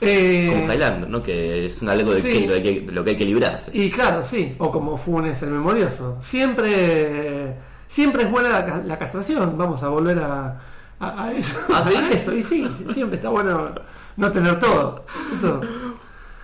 Eh, 0.02 0.48
Como 0.52 0.72
Highlander, 0.74 1.10
¿no? 1.10 1.24
Que 1.24 1.68
es 1.68 1.82
un 1.82 1.88
algo 1.90 2.12
de, 2.14 2.22
sí. 2.22 2.46
que, 2.46 2.86
lo 2.92 3.04
que 3.04 3.12
hay 3.12 3.16
que 3.16 3.26
librarse. 3.26 3.72
y 3.74 3.90
claro 3.90 4.22
sí 4.24 4.54
o 4.58 4.70
como 4.70 4.98
Funes 4.98 5.42
el 5.42 5.52
memorioso 5.52 6.18
siempre 6.22 7.56
siempre 7.88 8.24
es 8.24 8.32
buena 8.32 8.50
la, 8.50 8.78
la 8.86 9.00
castración 9.00 9.58
vamos 9.58 9.82
a 9.84 9.88
volver 9.88 10.20
a, 10.20 10.60
a, 11.00 11.24
a 11.28 11.32
eso 11.32 11.60
¿Ah, 11.74 11.82
sí? 11.88 11.96
a 11.98 12.10
eso 12.12 12.34
y 12.36 12.44
sí 12.44 12.68
siempre 12.94 13.16
está 13.18 13.30
bueno 13.30 13.74
no 14.18 14.32
tener 14.34 14.60
todo 14.60 15.06
eso 15.38 15.62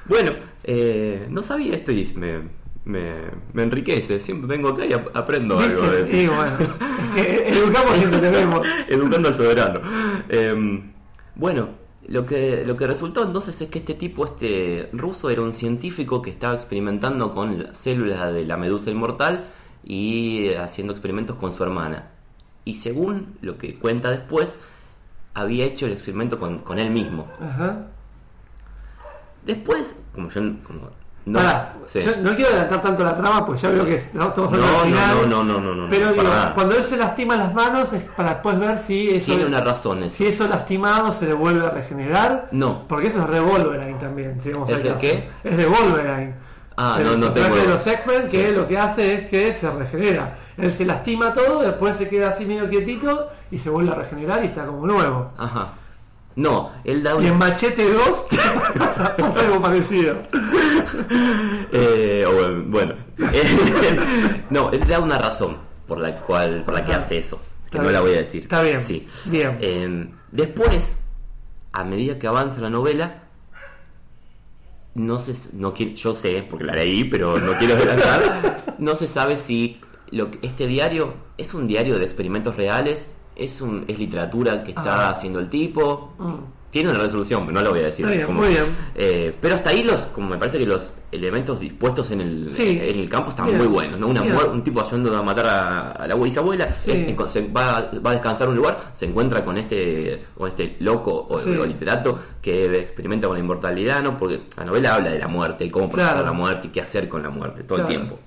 Bueno, 0.05 0.31
eh, 0.63 1.27
no 1.29 1.43
sabía 1.43 1.75
esto 1.75 1.91
y 1.91 2.11
me, 2.15 2.41
me, 2.85 3.13
me 3.53 3.63
enriquece. 3.63 4.19
Siempre 4.19 4.47
vengo 4.47 4.69
acá 4.69 4.85
y 4.85 4.93
ap- 4.93 5.15
aprendo 5.15 5.59
algo. 5.59 5.81
De- 5.83 6.21
Y 6.23 6.27
bueno, 6.27 6.57
es 7.15 7.21
que 7.21 7.49
educamos 7.49 7.97
siempre. 7.97 8.19
Educando 8.87 9.27
al 9.29 9.35
soberano. 9.35 9.79
Em, 10.29 10.91
bueno, 11.35 11.69
lo 12.07 12.25
que, 12.25 12.63
lo 12.65 12.75
que 12.77 12.87
resultó 12.87 13.23
entonces 13.23 13.61
es 13.61 13.69
que 13.69 13.79
este 13.79 13.93
tipo, 13.93 14.25
este 14.25 14.89
ruso, 14.93 15.29
era 15.29 15.41
un 15.41 15.53
científico 15.53 16.21
que 16.21 16.29
estaba 16.31 16.53
experimentando 16.55 17.31
con 17.33 17.63
las 17.63 17.77
células 17.77 18.33
de 18.33 18.45
la 18.45 18.57
medusa 18.57 18.89
inmortal 18.91 19.45
y 19.83 20.49
haciendo 20.53 20.93
experimentos 20.93 21.35
con 21.37 21.53
su 21.53 21.63
hermana. 21.63 22.09
Y 22.65 22.75
según 22.75 23.37
lo 23.41 23.57
que 23.57 23.75
cuenta 23.79 24.11
después, 24.11 24.55
había 25.33 25.65
hecho 25.65 25.85
el 25.85 25.93
experimento 25.93 26.39
con, 26.39 26.59
con 26.59 26.77
él 26.79 26.89
mismo. 26.91 27.27
Ajá. 27.39 27.87
Después, 29.45 30.03
como 30.13 30.29
yo 30.29 30.41
como 30.63 30.89
no, 31.25 31.37
Pará, 31.39 31.73
sí. 31.85 32.01
yo 32.01 32.15
no 32.17 32.35
quiero 32.35 32.49
adelantar 32.49 32.81
tanto 32.81 33.03
la 33.03 33.15
trama, 33.15 33.45
pues 33.45 33.61
ya 33.61 33.69
veo 33.69 33.85
que 33.85 34.09
no, 34.13 34.29
estamos 34.29 34.51
No, 34.53 34.57
hablando 34.57 34.73
no, 34.73 34.79
al 34.81 34.87
final. 34.87 35.29
no, 35.29 35.43
no, 35.43 35.59
no, 35.61 35.75
no, 35.75 35.89
Pero 35.89 36.11
digo, 36.13 36.23
cuando 36.55 36.75
él 36.75 36.83
se 36.83 36.97
lastima 36.97 37.35
las 37.35 37.53
manos 37.53 37.93
es 37.93 38.01
para 38.03 38.29
después 38.31 38.59
ver 38.59 38.79
si 38.79 39.09
eso, 39.11 39.25
tiene 39.27 39.45
una 39.45 39.61
razón 39.61 40.03
eso. 40.03 40.17
si 40.17 40.25
eso 40.27 40.47
lastimado 40.47 41.11
se 41.13 41.27
le 41.27 41.33
vuelve 41.33 41.65
a 41.65 41.69
regenerar. 41.69 42.47
No. 42.51 42.87
Porque 42.87 43.07
eso 43.07 43.19
es 43.21 43.29
de 43.29 43.39
Wolverine 43.39 43.99
también. 43.99 44.41
Si 44.41 44.51
vamos 44.51 44.69
¿Es 44.69 44.83
de 44.83 44.95
qué? 44.95 45.29
Es 45.43 45.57
de 45.57 45.65
Wolverine. 45.67 46.33
Ah, 46.77 46.95
Pero 46.97 47.11
no, 47.11 47.17
no 47.17 47.27
el 47.27 47.33
tengo- 47.33 47.55
de 47.55 47.67
los 47.67 47.85
X-Men 47.85 48.21
que 48.29 48.47
Sí. 48.49 48.55
lo 48.55 48.67
que 48.67 48.77
hace 48.79 49.13
es 49.13 49.27
que 49.27 49.53
se 49.53 49.69
regenera. 49.69 50.35
Él 50.57 50.73
se 50.73 50.85
lastima 50.85 51.33
todo, 51.33 51.61
después 51.61 51.97
se 51.97 52.07
queda 52.09 52.29
así 52.29 52.45
medio 52.45 52.67
quietito 52.69 53.29
y 53.51 53.59
se 53.59 53.69
vuelve 53.69 53.91
a 53.91 53.95
regenerar 53.95 54.43
y 54.43 54.47
está 54.47 54.65
como 54.65 54.87
nuevo. 54.87 55.31
Ajá. 55.37 55.73
No, 56.35 56.71
él 56.83 57.03
da 57.03 57.13
Y 57.21 57.25
en 57.27 57.33
una... 57.33 57.49
Machete 57.49 57.91
2 57.91 58.25
pasa, 58.79 59.15
pasa 59.17 59.39
algo 59.41 59.61
parecido. 59.61 60.15
Eh, 61.71 62.25
bueno, 62.33 62.63
bueno. 62.67 62.95
No, 64.49 64.69
él 64.71 64.85
da 64.87 64.99
una 64.99 65.17
razón 65.17 65.57
por 65.87 65.99
la 65.99 66.11
cual, 66.21 66.63
por 66.65 66.73
la 66.73 66.85
que 66.85 66.91
Ajá. 66.93 67.01
hace 67.01 67.17
eso. 67.19 67.41
Que 67.69 67.77
Está 67.77 67.77
no 67.79 67.83
bien. 67.83 67.93
la 67.93 68.01
voy 68.01 68.13
a 68.13 68.17
decir. 68.21 68.43
Está 68.43 68.61
bien. 68.61 68.83
Sí. 68.83 69.07
Bien. 69.25 69.57
Eh, 69.61 70.09
después, 70.31 70.97
a 71.73 71.83
medida 71.83 72.17
que 72.19 72.27
avanza 72.27 72.59
la 72.61 72.69
novela, 72.69 73.23
no 74.93 75.19
se, 75.19 75.55
no 75.55 75.73
quiero, 75.73 75.93
yo 75.93 76.13
sé, 76.15 76.45
porque 76.49 76.65
la 76.65 76.73
leí, 76.73 77.05
pero 77.05 77.39
no 77.39 77.53
quiero 77.53 77.75
adelantar, 77.75 78.75
no 78.77 78.95
se 78.97 79.07
sabe 79.07 79.37
si 79.37 79.79
lo, 80.09 80.31
que- 80.31 80.39
este 80.45 80.67
diario 80.67 81.13
es 81.37 81.53
un 81.53 81.65
diario 81.67 81.97
de 81.97 82.03
experimentos 82.03 82.57
reales, 82.57 83.09
es, 83.35 83.61
un, 83.61 83.85
es 83.87 83.97
literatura 83.99 84.63
que 84.63 84.71
está 84.71 85.07
Ah. 85.07 85.11
haciendo 85.11 85.39
el 85.39 85.49
tipo. 85.49 86.13
Mm. 86.19 86.35
Tiene 86.71 86.89
una 86.89 86.99
resolución, 86.99 87.41
pero 87.45 87.51
no 87.59 87.61
lo 87.65 87.71
voy 87.71 87.81
a 87.81 87.87
decir. 87.87 88.05
Está 88.05 88.15
bien, 88.15 88.25
Como- 88.27 88.39
muy 88.39 88.47
bien. 88.49 88.63
eh, 88.95 89.35
pero 89.41 89.55
hasta 89.55 89.71
ahí 89.71 89.83
los, 89.83 90.03
como 90.03 90.29
me 90.29 90.37
parece 90.37 90.57
que 90.57 90.65
los 90.65 90.93
elementos 91.11 91.59
dispuestos 91.59 92.11
en 92.11 92.21
el, 92.21 92.49
Sí. 92.49 92.79
en 92.81 92.97
el 92.99 93.09
campo 93.09 93.31
están 93.31 93.57
muy 93.57 93.67
buenos, 93.67 93.99
¿no? 93.99 94.07
Una 94.07 94.21
un 94.23 94.63
tipo 94.63 94.79
ayudando 94.79 95.17
a 95.17 95.21
matar 95.21 95.47
a, 95.47 95.91
a 95.91 96.07
la 96.07 96.15
bisabuela, 96.15 96.73
Sí. 96.73 96.91
eh, 96.91 97.09
en- 97.19 97.29
se 97.29 97.45
va, 97.49 97.91
va 98.05 98.11
a 98.11 98.13
descansar 98.13 98.43
en 98.47 98.51
un 98.51 98.55
lugar, 98.55 98.79
se 98.93 99.05
encuentra 99.05 99.43
con 99.43 99.57
este, 99.57 100.23
con 100.37 100.47
este 100.47 100.77
loco 100.79 101.27
o, 101.29 101.37
Sí. 101.39 101.49
o 101.49 101.65
literato 101.65 102.17
que 102.41 102.79
experimenta 102.79 103.27
con 103.27 103.35
la 103.35 103.41
inmortalidad, 103.43 104.01
¿no? 104.01 104.17
Porque 104.17 104.43
la 104.55 104.63
novela 104.63 104.95
habla 104.95 105.09
de 105.09 105.19
la 105.19 105.27
muerte 105.27 105.65
y 105.65 105.69
cómo 105.69 105.89
procesar 105.89 106.13
Claro. 106.13 106.27
la 106.27 106.33
muerte 106.33 106.67
y 106.67 106.69
qué 106.69 106.79
hacer 106.81 107.09
con 107.09 107.21
la 107.21 107.29
muerte 107.29 107.63
todo 107.65 107.79
Claro. 107.79 107.89
el 107.91 107.97
tiempo. 107.97 108.19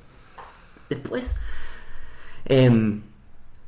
Después, 0.91 1.37
em, 2.45 3.01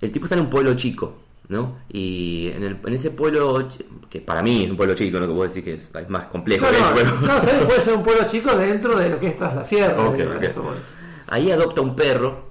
el 0.03 0.13
tipo 0.13 0.27
está 0.27 0.35
en 0.35 0.43
un 0.43 0.51
pueblo 0.51 0.75
chico, 0.75 1.15
¿no? 1.49 1.77
Y 1.89 2.51
en, 2.55 2.63
el- 2.65 2.79
en 2.85 2.95
ese 2.95 3.11
pueblo, 3.11 3.69
que 4.11 4.21
para 4.21 4.43
mí 4.43 4.65
es 4.65 4.71
un 4.71 4.77
pueblo 4.77 4.95
chico, 4.95 5.19
no 5.21 5.27
que 5.27 5.33
puedo 5.33 5.49
decir 5.49 5.65
que 5.65 5.75
es, 5.75 5.95
es 5.95 6.09
más 6.11 6.27
complejo 6.27 6.67
No, 6.67 6.73
no, 6.73 6.93
pueblo. 6.95 7.15
no, 7.21 7.27
¿sabes? 7.29 7.65
puede 7.67 7.81
ser 7.81 7.95
un 7.95 8.03
pueblo 8.05 8.27
chico 8.29 8.57
dentro 8.57 8.97
de 8.99 9.09
lo 9.11 9.21
que 9.21 9.29
es 9.29 9.39
tras 9.39 9.55
la 9.55 9.65
sierra. 9.65 9.95
Eso, 10.43 10.63
bueno. 10.63 10.79
Ahí 11.29 11.51
adopta 11.51 11.81
un 11.81 11.95
perro, 11.97 12.47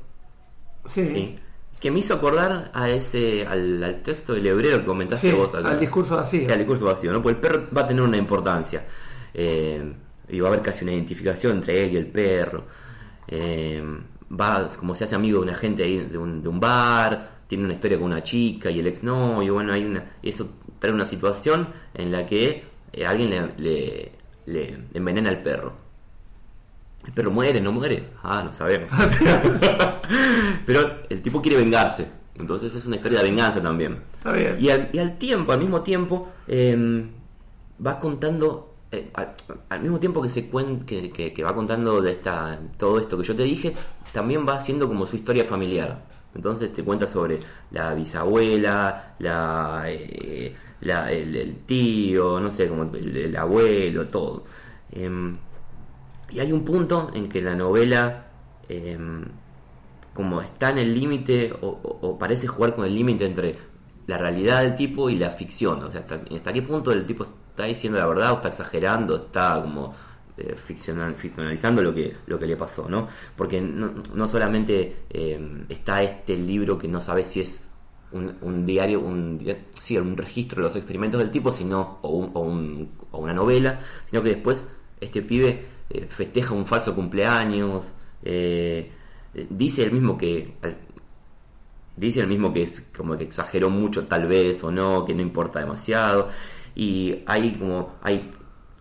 Sí, 0.87 1.07
¿sí? 1.07 1.35
Que 1.79 1.91
me 1.91 1.99
hizo 1.99 2.13
acordar 2.13 2.71
a 2.73 2.89
ese, 2.89 3.45
al, 3.45 3.83
al 3.83 4.01
texto 4.01 4.33
del 4.33 4.47
hebreo 4.47 4.79
que 4.79 4.85
comentaste 4.85 5.29
Sí, 5.31 5.35
vos 5.35 5.53
al 5.55 5.79
discurso 5.79 6.15
vacío. 6.15 6.51
Al 6.51 6.57
discurso 6.59 6.85
vacío, 6.85 7.11
¿no? 7.11 7.21
Porque 7.21 7.35
el 7.35 7.41
perro 7.41 7.63
va 7.75 7.81
a 7.81 7.87
tener 7.87 8.01
una 8.03 8.17
importancia. 8.17 8.85
Eh, 9.33 9.93
y 10.29 10.39
va 10.39 10.47
a 10.49 10.51
haber 10.53 10.63
casi 10.63 10.83
una 10.83 10.93
identificación 10.93 11.57
entre 11.57 11.83
él 11.85 11.93
y 11.93 11.97
el 11.97 12.07
perro. 12.07 12.63
Eh, 13.27 13.83
va, 14.31 14.69
como 14.77 14.95
se 14.95 15.03
hace 15.03 15.15
amigo 15.15 15.39
de 15.39 15.43
una 15.49 15.55
gente 15.55 15.83
ahí 15.83 15.97
de 15.97 16.17
un, 16.17 16.41
de 16.41 16.47
un 16.49 16.59
bar, 16.59 17.34
tiene 17.47 17.63
una 17.65 17.73
historia 17.73 17.97
con 17.97 18.07
una 18.07 18.23
chica 18.23 18.69
y 18.71 18.79
el 18.79 18.87
ex 18.87 19.03
no, 19.03 19.41
y 19.43 19.49
bueno, 19.49 19.73
hay 19.73 19.83
una, 19.85 20.13
eso 20.23 20.49
trae 20.79 20.91
una 20.93 21.05
situación 21.05 21.67
en 21.93 22.11
la 22.11 22.25
que 22.25 22.63
eh, 22.93 23.05
alguien 23.05 23.29
le, 23.31 23.47
le- 23.57 24.11
le 24.47 24.77
envenena 24.93 25.29
al 25.29 25.41
perro. 25.43 25.73
El 27.05 27.13
perro 27.13 27.29
muere, 27.31 27.61
no 27.61 27.71
muere. 27.71 28.03
Ah, 28.23 28.41
no 28.43 28.51
sabemos. 28.53 28.89
Pero 30.65 30.99
el 31.09 31.21
tipo 31.21 31.41
quiere 31.41 31.57
vengarse. 31.57 32.07
Entonces 32.37 32.75
es 32.75 32.85
una 32.85 32.97
historia 32.97 33.19
de 33.19 33.25
venganza 33.25 33.61
también. 33.61 33.99
Está 34.17 34.33
bien. 34.33 34.57
Y 34.59 34.69
al, 34.69 34.89
y 34.91 34.99
al 34.99 35.17
tiempo, 35.17 35.51
al 35.51 35.59
mismo 35.59 35.81
tiempo, 35.81 36.29
eh, 36.47 37.05
va 37.85 37.99
contando, 37.99 38.73
eh, 38.91 39.09
al, 39.13 39.35
al 39.69 39.81
mismo 39.81 39.99
tiempo 39.99 40.21
que 40.21 40.29
se 40.29 40.51
cuen- 40.51 40.83
que, 40.85 41.11
que- 41.11 41.31
que 41.33 41.43
va 41.43 41.53
contando 41.55 42.01
de 42.01 42.11
esta, 42.11 42.59
todo 42.77 42.99
esto 42.99 43.17
que 43.17 43.23
yo 43.23 43.35
te 43.35 43.43
dije, 43.43 43.73
también 44.11 44.45
va 44.47 44.55
haciendo 44.55 44.87
como 44.87 45.05
su 45.07 45.15
historia 45.15 45.45
familiar. 45.45 46.03
Entonces 46.35 46.73
te 46.73 46.83
cuenta 46.83 47.07
sobre 47.07 47.39
la 47.71 47.93
bisabuela, 47.93 49.15
la, 49.19 49.83
eh, 49.87 50.55
el, 50.81 51.57
tío, 51.65 52.39
no 52.39 52.51
sé, 52.51 52.67
como 52.67 52.83
el, 52.95 53.15
el 53.17 53.35
abuelo, 53.37 54.07
todo. 54.07 54.43
Em, 54.91 55.37
y 56.31 56.39
hay 56.39 56.51
un 56.51 56.65
punto 56.65 57.11
en 57.13 57.29
que 57.29 57.41
la 57.41 57.55
novela 57.55 58.27
em, 58.69 59.25
como 60.13 60.41
está 60.41 60.71
en 60.71 60.77
el 60.79 60.93
límite 60.95 61.53
o, 61.61 61.67
o- 61.67 62.09
o 62.09 62.17
parece 62.19 62.47
jugar 62.47 62.75
con 62.75 62.85
el 62.85 62.95
límite 62.95 63.25
entre 63.25 63.57
la 64.07 64.17
realidad 64.17 64.61
del 64.61 64.75
tipo 64.75 65.09
y 65.09 65.17
la 65.17 65.31
ficción. 65.31 65.83
O 65.83 65.91
sea, 65.91 66.01
hasta, 66.01 66.21
hasta 66.35 66.53
qué 66.53 66.61
punto 66.61 66.91
el 66.91 67.05
tipo 67.05 67.23
está 67.23 67.65
diciendo 67.65 67.99
la 67.99 68.05
verdad 68.07 68.31
o 68.33 68.35
está 68.35 68.49
exagerando, 68.49 69.15
está 69.17 69.59
como 69.61 69.93
eh, 70.37 70.55
ficcional- 70.55 71.15
ficcionalizando 71.15 71.81
lo 71.81 71.93
que, 71.93 72.15
lo 72.27 72.39
que 72.39 72.45
le 72.47 72.57
pasó, 72.57 72.89
¿no? 72.89 73.07
Porque 73.35 73.61
no, 73.61 73.93
no 74.13 74.27
solamente 74.27 74.95
eh, 75.09 75.65
está 75.69 76.03
este 76.03 76.35
libro 76.37 76.77
que 76.77 76.87
no 76.87 77.01
sabe 77.01 77.23
si 77.25 77.41
es 77.41 77.65
un, 78.11 78.65
diario, 78.65 79.01
un, 79.01 79.39
sí, 79.73 79.97
un 79.97 80.15
registro 80.15 80.61
de 80.61 80.67
los 80.69 80.75
experimentos 80.77 81.19
del 81.19 81.31
tipo, 81.31 81.51
sino, 81.51 81.99
o, 82.01 82.09
un- 82.09 82.31
o, 82.33 82.39
un- 82.41 82.89
o 83.11 83.19
una 83.19 83.33
novela, 83.33 83.79
sino 84.05 84.23
que 84.23 84.29
después 84.29 84.69
este 85.01 85.21
pibe 85.21 85.65
eh, 85.89 86.05
festeja 86.09 86.53
un 86.53 86.65
falso 86.65 86.95
cumpleaños, 86.95 87.93
dice 89.49 89.83
el 89.83 89.91
mismo 89.91 90.17
que 90.17 90.53
dice 91.95 92.19
el 92.21 92.27
mismo 92.27 92.53
que 92.53 92.63
es 92.63 92.81
como 92.95 93.17
que 93.17 93.23
exageró 93.23 93.69
mucho 93.69 94.07
tal 94.07 94.27
vez 94.27 94.63
o 94.63 94.71
no, 94.71 95.05
que 95.05 95.13
no 95.13 95.21
importa 95.21 95.59
demasiado 95.59 96.29
y 96.75 97.19
hay 97.25 97.53
como 97.53 97.95
hay 98.01 98.31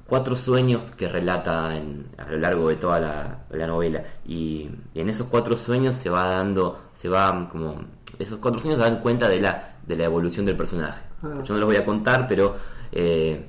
cuatro 0.06 0.37
sueños 0.37 0.90
que 0.92 1.08
relata 1.08 1.76
en- 1.76 2.06
a 2.18 2.30
lo 2.30 2.38
largo 2.38 2.68
de 2.68 2.76
toda 2.76 3.00
la, 3.00 3.38
la 3.50 3.66
novela 3.66 4.02
y, 4.26 4.68
y 4.94 5.00
en 5.00 5.08
esos 5.08 5.26
cuatro 5.28 5.56
sueños 5.56 5.94
se 5.96 6.11
va 6.11 6.26
dando 6.28 6.78
se 6.92 7.08
va 7.08 7.49
como 7.50 7.76
esos 8.18 8.38
cuatro 8.38 8.61
sueños 8.61 8.78
dan 8.80 9.00
cuenta 9.00 9.28
de 9.28 9.40
la 9.40 9.76
de 9.87 9.96
la 9.96 10.04
evolución 10.04 10.44
del 10.46 10.56
personaje 10.56 11.02
Ah. 11.23 11.40
yo 11.42 11.54
no 11.54 11.61
los 11.61 11.66
voy 11.68 11.76
a 11.76 11.84
contar 11.87 12.28
pero 12.28 12.54
eh, 12.92 13.46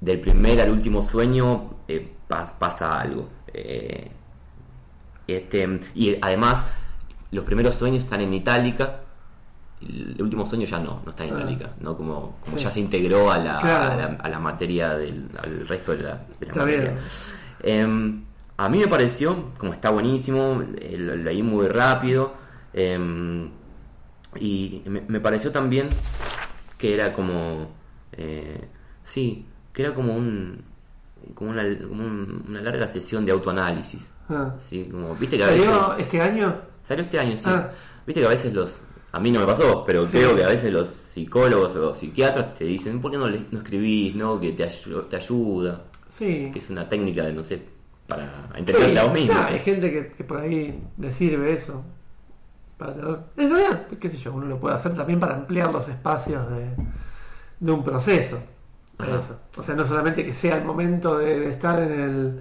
del 0.00 0.20
primer 0.20 0.60
al 0.62 0.70
último 0.70 1.02
sueño 1.02 1.74
eh, 1.86 2.14
pas- 2.28 2.52
pasa 2.58 2.98
algo. 3.00 3.28
Eh, 3.52 4.10
este, 5.26 5.80
y 5.94 6.16
además, 6.22 6.66
los 7.30 7.44
primeros 7.44 7.74
sueños 7.74 8.04
están 8.04 8.20
en 8.22 8.32
itálica. 8.32 9.00
El 9.80 10.16
último 10.20 10.44
sueño 10.44 10.66
ya 10.66 10.78
no, 10.80 11.00
no 11.04 11.10
está 11.10 11.24
en 11.24 11.34
Ah. 11.34 11.38
itálica, 11.40 11.70
¿no? 11.80 11.96
Como, 11.96 12.38
como 12.44 12.58
Sí. 12.58 12.64
ya 12.64 12.70
se 12.70 12.80
integró 12.80 13.30
a 13.30 13.38
la, 13.38 13.58
Claro. 13.60 13.92
a 13.92 13.96
la, 13.96 14.06
a 14.20 14.28
la 14.28 14.38
materia 14.40 14.96
del 14.96 15.28
al 15.40 15.68
resto 15.68 15.92
de 15.92 16.02
la, 16.02 16.14
de 16.14 16.46
la 16.46 16.46
Está 16.52 16.60
materia. 16.60 16.94
Em, 17.62 18.24
a 18.56 18.68
mí 18.68 18.78
me 18.78 18.88
pareció, 18.88 19.50
como 19.56 19.72
está 19.72 19.90
buenísimo, 19.90 20.62
eh, 20.78 20.96
lo 20.98 21.14
leí 21.16 21.42
muy 21.42 21.68
rápido. 21.68 22.34
em, 22.74 23.50
y 24.38 24.82
me, 24.86 25.00
me 25.08 25.20
pareció 25.20 25.50
también 25.50 25.88
que 26.76 26.94
era 26.94 27.12
como. 27.12 27.70
eh, 28.12 28.68
sí, 29.04 29.46
que 29.72 29.82
era 29.82 29.94
como 29.94 30.14
un. 30.16 30.62
como 31.34 31.50
una, 31.50 31.62
como 31.88 32.04
un- 32.04 32.44
una 32.48 32.60
larga 32.60 32.88
sesión 32.88 33.24
de 33.24 33.32
autoanálisis. 33.32 34.12
Ah. 34.28 34.54
Sí, 34.60 34.88
como, 34.90 35.14
viste 35.16 35.38
que 35.38 35.44
a 35.44 35.48
veces. 35.48 35.64
¿Salió 35.64 35.96
este 35.98 36.20
año? 36.20 36.56
Salió 36.84 37.04
este 37.04 37.18
año, 37.18 37.36
sí. 37.36 37.44
Ah. 37.46 37.70
Viste 38.06 38.20
que 38.20 38.26
a 38.26 38.30
veces 38.30 38.52
los. 38.54 38.82
A 39.12 39.20
mí 39.20 39.30
no 39.30 39.40
me 39.40 39.46
pasó, 39.46 39.84
pero 39.86 40.04
Sí. 40.04 40.12
creo 40.12 40.36
que 40.36 40.44
a 40.44 40.48
veces 40.48 40.72
los 40.72 40.88
psicólogos 40.88 41.74
o 41.76 41.94
psiquiatras 41.94 42.54
te 42.54 42.64
dicen, 42.64 43.00
¿por 43.00 43.10
qué 43.10 43.16
no, 43.18 43.26
le- 43.26 43.46
no 43.50 43.58
escribís? 43.58 44.14
¿No? 44.14 44.38
Que 44.38 44.52
te, 44.52 44.66
ayu- 44.68 45.08
te 45.08 45.16
ayuda. 45.16 45.82
Sí. 46.12 46.50
Que 46.52 46.58
es 46.58 46.68
una 46.70 46.88
técnica 46.88 47.22
de, 47.24 47.32
no 47.32 47.42
sé, 47.42 47.62
para 48.06 48.24
Sí, 48.52 48.58
entenderte 48.58 48.98
a 48.98 49.04
vos 49.04 49.12
mismo. 49.12 49.32
claro, 49.32 49.54
hay 49.54 49.60
gente 49.60 49.90
que, 49.90 50.12
que 50.12 50.24
por 50.24 50.38
ahí 50.40 50.82
le 50.98 51.12
sirve 51.12 51.52
eso. 51.54 51.82
Para 52.76 52.94
tener- 52.94 53.18
En 53.36 53.50
realidad, 53.50 53.86
qué 54.00 54.08
sé 54.10 54.18
yo, 54.18 54.32
uno 54.34 54.46
lo 54.46 54.60
puede 54.60 54.74
hacer 54.76 54.94
también 54.94 55.18
para 55.18 55.34
ampliar 55.34 55.72
los 55.72 55.88
espacios 55.88 56.48
de, 56.50 56.66
de 57.60 57.72
un 57.72 57.82
proceso. 57.82 58.38
Eso. 59.00 59.38
O 59.56 59.62
sea, 59.62 59.74
no 59.76 59.86
solamente 59.86 60.24
que 60.24 60.34
sea 60.34 60.56
el 60.58 60.64
momento 60.64 61.18
de, 61.18 61.38
de 61.40 61.50
estar 61.52 61.80
en 61.80 61.92
el, 62.00 62.40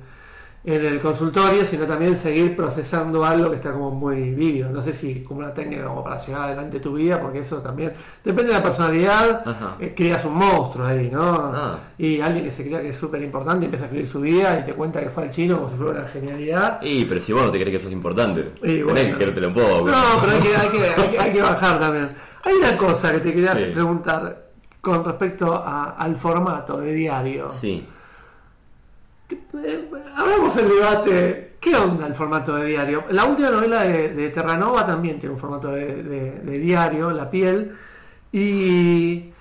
en 0.63 0.86
el 0.86 1.00
consultorio, 1.00 1.63
sino 1.65 1.86
también 1.86 2.17
seguir 2.17 2.54
procesando 2.54 3.24
algo 3.24 3.50
que 3.50 3.56
está 3.56 3.72
como 3.72 3.89
muy 3.91 4.32
vívido. 4.34 4.70
No 4.70 4.82
sé 4.82 4.91
si 4.91 5.24
como 5.24 5.39
una 5.39 5.54
técnica 5.54 5.86
como 5.86 6.04
para 6.04 6.17
llegar 6.17 6.41
adelante 6.43 6.80
tu 6.82 6.93
vida, 6.96 7.22
porque 7.22 7.39
eso 7.39 7.58
también 7.60 7.93
depende 8.24 8.52
de 8.52 8.58
la 8.58 8.63
personalidad. 8.63 9.43
Eh, 9.80 9.93
creas 9.96 10.26
un 10.26 10.34
monstruo 10.34 10.86
ahí, 10.86 11.10
¿no? 11.10 11.52
Ah. 11.54 11.80
Y 11.98 12.20
alguien 12.20 12.43
que 12.43 12.52
se 12.52 12.65
crea 12.67 12.82
que 12.82 12.89
es 12.89 12.98
súper 12.98 13.22
importante 13.22 13.63
empieza 13.65 13.86
a 13.86 13.88
escribir 13.88 14.08
su 14.10 14.20
vida 14.20 14.60
y 14.60 14.65
te 14.65 14.74
cuenta 14.74 15.00
que 15.00 15.10
fue 15.10 15.24
al 15.24 15.30
chino 15.30 15.56
como 15.58 15.70
si 15.70 15.76
fuera 15.76 16.00
una 16.02 16.08
genialidad. 16.10 16.80
Y, 16.82 17.06
pero 17.06 17.22
si 17.22 17.32
vos 17.32 17.43
no 17.43 17.52
te 17.52 17.58
crees 17.60 17.72
que 17.72 17.78
eso 17.78 17.88
es 17.88 17.93
importante, 17.93 18.52
Y 18.58 18.62
tenés 18.62 18.84
bueno. 18.84 19.00
que 19.12 19.15
querértelo 19.17 19.48
un 19.48 19.54
poco. 19.54 19.89
No, 19.89 20.04
pero 20.20 20.32
hay 20.34 20.39
que, 20.41 20.56
hay, 20.58 20.70
que, 20.70 21.02
hay, 21.02 21.10
que, 21.12 21.20
hay 21.20 21.32
que 21.32 21.41
bajar 21.41 21.80
también. 21.80 22.10
Hay 22.43 22.54
una 22.56 22.76
cosa 22.76 23.13
que 23.13 23.20
te 23.20 23.34
quería 23.34 23.56
Sí. 23.56 23.72
preguntar 23.74 24.48
con 24.82 25.04
respecto 25.06 25.54
a- 25.56 25.91
al 25.98 26.13
formato 26.15 26.80
de 26.82 26.93
diario. 26.93 27.50
Sí. 27.52 27.88
Hablamos 30.16 30.56
del 30.56 30.70
debate. 30.70 31.58
¿Qué 31.60 31.76
onda 31.76 32.08
el 32.08 32.13
formato 32.13 32.56
de 32.56 32.68
diario? 32.68 33.04
La 33.10 33.26
última 33.26 33.50
novela 33.50 33.84
de, 33.84 34.10
de 34.10 34.30
Terranova 34.30 34.86
también 34.86 35.20
tiene 35.20 35.34
un 35.34 35.40
formato 35.40 35.70
de, 35.72 36.04
de- 36.04 36.32
de 36.40 36.60
diario, 36.60 37.12
La 37.12 37.30
piel. 37.30 37.76
Y, 38.32 39.32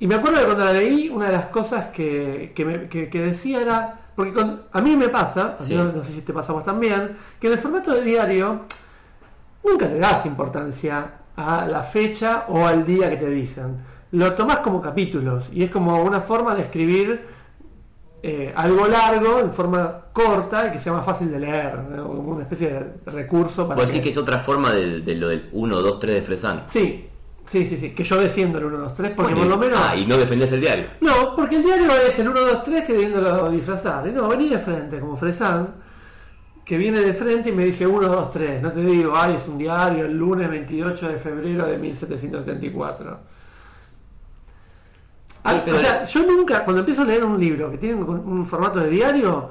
y 0.00 0.06
me 0.06 0.14
acuerdo 0.16 0.38
que 0.40 0.44
cuando 0.46 0.64
la 0.64 0.72
leí, 0.72 1.08
una 1.08 1.26
de 1.26 1.32
las 1.32 1.46
cosas 1.46 1.86
que, 1.90 2.52
que, 2.54 2.64
me- 2.64 2.88
que- 2.88 3.08
que 3.08 3.20
decía 3.20 3.60
era. 3.60 3.96
Porque 4.16 4.32
con- 4.32 4.62
a 4.72 4.80
mí 4.80 4.96
me 4.96 5.08
pasa, 5.08 5.56
Sí. 5.60 5.74
no, 5.74 5.84
no 5.92 6.02
sé 6.02 6.12
si 6.12 6.20
te 6.22 6.32
pasa 6.32 6.52
a 6.52 6.54
vos 6.56 6.64
también, 6.64 7.16
que 7.38 7.46
en 7.46 7.52
el 7.54 7.58
formato 7.58 7.92
de 7.94 8.02
diario 8.02 8.62
nunca 9.64 9.86
le 9.86 9.98
das 9.98 10.26
importancia 10.26 11.12
a 11.36 11.66
la 11.66 11.82
fecha 11.84 12.44
o 12.48 12.66
al 12.66 12.84
día 12.84 13.08
que 13.10 13.16
te 13.16 13.30
dicen. 13.30 13.76
Lo 14.12 14.34
tomás 14.34 14.58
como 14.58 14.80
capítulos 14.82 15.50
y 15.52 15.62
es 15.62 15.70
como 15.70 16.02
una 16.02 16.20
forma 16.20 16.54
de 16.54 16.62
escribir 16.62 17.24
eh, 18.22 18.52
algo 18.54 18.86
largo 18.86 19.40
en 19.40 19.52
forma 19.52 20.04
corta 20.12 20.68
y 20.68 20.72
que 20.72 20.78
sea 20.78 20.92
más 20.92 21.06
fácil 21.06 21.30
de 21.30 21.40
leer, 21.40 21.78
¿no? 21.78 22.06
como 22.08 22.32
una 22.32 22.42
especie 22.42 22.68
de 22.70 23.10
recurso 23.10 23.66
para 23.66 23.80
Vos 23.80 23.86
decís 23.86 24.02
que 24.02 24.10
es 24.10 24.16
otra 24.16 24.40
forma 24.40 24.72
de, 24.72 25.00
de 25.00 25.14
lo 25.14 25.28
del 25.28 25.48
1, 25.52 25.80
2, 25.80 26.00
3 26.00 26.14
de 26.16 26.22
Fresan. 26.22 26.64
Sí, 26.66 27.08
sí, 27.46 27.66
sí, 27.66 27.78
sí, 27.78 27.90
que 27.90 28.04
yo 28.04 28.20
defiendo 28.20 28.58
el 28.58 28.66
1, 28.66 28.78
2, 28.78 28.94
3 28.94 29.12
porque 29.16 29.34
Bueno, 29.34 29.48
por 29.48 29.58
lo 29.58 29.66
menos... 29.66 29.80
Ah, 29.82 29.96
y 29.96 30.04
no 30.04 30.18
defendés 30.18 30.52
el 30.52 30.60
diario. 30.60 30.86
No, 31.00 31.34
porque 31.34 31.56
el 31.56 31.62
diario 31.62 31.90
es 31.92 32.18
el 32.18 32.28
1, 32.28 32.40
2, 32.40 32.64
3 32.64 32.84
queriéndolo 32.84 33.50
disfrazar. 33.50 34.06
Y 34.06 34.12
no, 34.12 34.28
vení 34.28 34.50
de 34.50 34.58
frente, 34.58 35.00
como 35.00 35.16
Fresan, 35.16 35.68
que 36.64 36.76
viene 36.76 37.00
de 37.00 37.14
frente 37.14 37.48
y 37.48 37.52
me 37.52 37.64
dice 37.64 37.86
1, 37.86 38.06
2, 38.06 38.32
3. 38.32 38.62
No 38.62 38.72
te 38.72 38.80
digo, 38.80 39.14
ay, 39.16 39.36
es 39.36 39.48
un 39.48 39.56
diario 39.56 40.04
el 40.04 40.16
lunes 40.16 40.50
28 40.50 41.08
de 41.08 41.16
febrero 41.16 41.66
de 41.66 41.78
1774. 41.78 43.39
Ah, 45.44 45.62
O 45.74 45.78
sea, 45.78 46.04
yo 46.04 46.26
nunca, 46.26 46.64
cuando 46.64 46.80
empiezo 46.80 47.02
a 47.02 47.04
leer 47.06 47.24
un 47.24 47.38
libro 47.40 47.70
que 47.70 47.78
tiene 47.78 47.94
un, 47.96 48.08
un 48.10 48.46
formato 48.46 48.78
de 48.80 48.90
diario, 48.90 49.50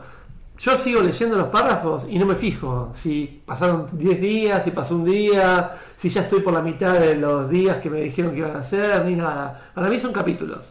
yo 0.59 0.77
sigo 0.77 1.01
leyendo 1.01 1.37
los 1.37 1.47
párrafos 1.47 2.05
y 2.09 2.19
no 2.19 2.25
me 2.25 2.35
fijo 2.35 2.91
si 2.93 3.41
pasaron 3.45 3.87
10 3.93 4.19
días, 4.21 4.63
si 4.63 4.71
pasó 4.71 4.95
un 4.95 5.05
día, 5.05 5.71
si 5.97 6.09
ya 6.09 6.21
estoy 6.21 6.41
por 6.41 6.53
la 6.53 6.61
mitad 6.61 6.93
de 6.99 7.15
los 7.15 7.49
días 7.49 7.77
que 7.77 7.89
me 7.89 8.01
dijeron 8.01 8.31
que 8.33 8.39
iban 8.39 8.55
a 8.55 8.59
hacer, 8.59 9.05
ni 9.05 9.15
nada. 9.15 9.71
Para 9.73 9.87
mí 9.89 9.99
son 9.99 10.11
capítulos. 10.11 10.65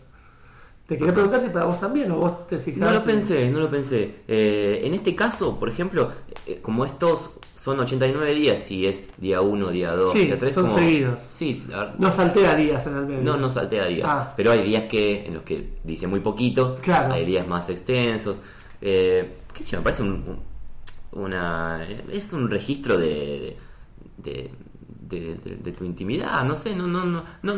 Te 0.86 0.96
quería 0.96 1.12
preguntar 1.12 1.40
si 1.42 1.48
para 1.48 1.64
vos 1.66 1.78
también 1.80 2.10
o 2.12 2.16
vos 2.16 2.46
te 2.46 2.58
fijás. 2.58 2.80
No 2.80 2.90
lo 2.92 2.98
en- 3.00 3.04
pensé, 3.04 3.50
no 3.50 3.58
lo 3.60 3.70
pensé. 3.70 4.20
Eh, 4.28 4.80
en 4.84 4.94
este 4.94 5.14
caso, 5.14 5.58
por 5.58 5.68
ejemplo, 5.68 6.12
eh, 6.46 6.60
como 6.62 6.84
estos 6.84 7.32
son 7.68 7.80
89 7.80 8.34
días, 8.34 8.70
y 8.70 8.86
es 8.86 9.04
día 9.18 9.40
1, 9.40 9.68
día 9.70 9.92
2, 9.92 10.12
Sí, 10.12 10.26
día 10.26 10.38
3, 10.38 10.54
son 10.54 10.64
como... 10.66 10.76
seguidos. 10.78 11.20
Sí, 11.20 11.64
la 11.68 11.94
No 11.98 12.10
saltea 12.10 12.54
días 12.56 12.86
en 12.86 12.96
el 12.96 13.06
medio. 13.06 13.22
No, 13.22 13.36
no 13.36 13.50
saltea 13.50 13.86
días. 13.86 14.08
Ah. 14.10 14.32
Pero 14.36 14.50
hay 14.52 14.62
días 14.62 14.84
que 14.84 15.26
en 15.26 15.34
los 15.34 15.42
que 15.42 15.78
dice 15.84 16.06
muy 16.06 16.20
poquito. 16.20 16.78
Claro. 16.82 17.12
Hay 17.14 17.24
días 17.24 17.46
más 17.46 17.68
extensos. 17.70 18.36
Eh, 18.80 19.36
¿Qué 19.52 19.64
sé 19.64 19.70
yo? 19.72 19.78
Me 19.78 19.84
parece 19.84 20.02
un, 20.02 20.10
un- 20.12 21.22
una. 21.24 21.86
Es 22.12 22.32
un 22.32 22.50
registro 22.50 22.96
de. 22.98 23.56
de, 24.18 24.50
de, 25.08 25.34
de- 25.36 25.56
de 25.56 25.72
tu 25.72 25.84
intimidad. 25.84 26.44
No 26.44 26.56
sé, 26.56 26.74
no, 26.76 26.86
no, 26.86 27.04
no. 27.04 27.24
No, 27.42 27.54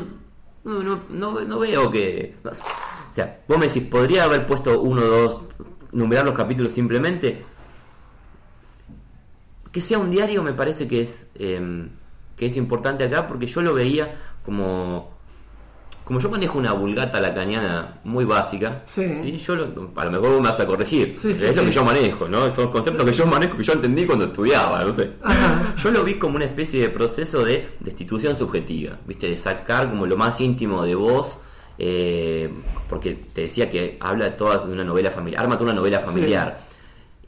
no, 0.64 0.82
no, 0.82 1.00
no- 1.10 1.40
no 1.40 1.58
veo 1.58 1.90
que. 1.90 2.36
o 2.44 3.12
sea, 3.14 3.40
vos 3.48 3.58
me 3.58 3.66
decís, 3.68 3.84
¿podría 3.84 4.24
haber 4.24 4.46
puesto 4.46 4.80
uno, 4.80 5.02
dos, 5.02 5.38
numerar 5.92 6.24
los 6.24 6.34
capítulos 6.34 6.72
simplemente? 6.72 7.42
Que 9.72 9.80
sea 9.80 9.98
un 9.98 10.10
diario 10.10 10.42
me 10.42 10.52
parece 10.52 10.86
que 10.88 11.02
es 11.02 11.30
eh, 11.36 11.86
que 12.36 12.46
es 12.46 12.56
importante 12.56 13.04
acá 13.04 13.26
porque 13.28 13.46
yo 13.46 13.60
lo 13.62 13.74
veía 13.74 14.16
como 14.44 15.18
como 16.04 16.18
yo 16.18 16.28
manejo 16.28 16.58
una 16.58 16.72
vulgata 16.72 17.20
lacaniana 17.20 18.00
muy 18.02 18.24
básica 18.24 18.82
Sí. 18.86 19.38
yo 19.38 19.54
lo- 19.54 19.92
a 19.94 20.04
lo 20.06 20.10
mejor 20.10 20.30
vos 20.30 20.40
me 20.40 20.48
vas 20.48 20.58
a 20.58 20.66
corregir 20.66 21.14
Sí, 21.16 21.34
sí, 21.34 21.44
es 21.44 21.54
lo 21.54 21.62
sí. 21.62 21.68
que 21.68 21.72
yo 21.74 21.84
manejo 21.84 22.26
no 22.28 22.50
son 22.50 22.70
conceptos 22.72 23.04
que 23.04 23.12
yo 23.12 23.26
manejo 23.26 23.56
que 23.56 23.62
yo 23.62 23.74
entendí 23.74 24.06
cuando 24.06 24.24
estudiaba 24.24 24.82
no 24.84 24.92
sé 24.92 25.12
Ajá. 25.22 25.74
yo 25.80 25.90
lo 25.92 26.02
vi 26.02 26.14
como 26.14 26.36
una 26.36 26.46
especie 26.46 26.80
de 26.80 26.88
proceso 26.88 27.44
de 27.44 27.68
destitución 27.80 28.34
subjetiva 28.36 28.96
viste 29.06 29.28
de 29.28 29.36
sacar 29.36 29.88
como 29.88 30.04
lo 30.06 30.16
más 30.16 30.40
íntimo 30.40 30.84
de 30.84 30.94
vos 30.96 31.38
eh, 31.78 32.52
porque 32.88 33.14
te 33.32 33.42
decía 33.42 33.70
que 33.70 33.96
habla 34.00 34.36
toda 34.36 34.58
de 34.66 34.72
una 34.72 34.84
novela 34.84 35.10
familiar 35.12 35.42
arma 35.42 35.56
toda 35.56 35.70
una 35.70 35.80
novela 35.80 36.00
familiar 36.00 36.66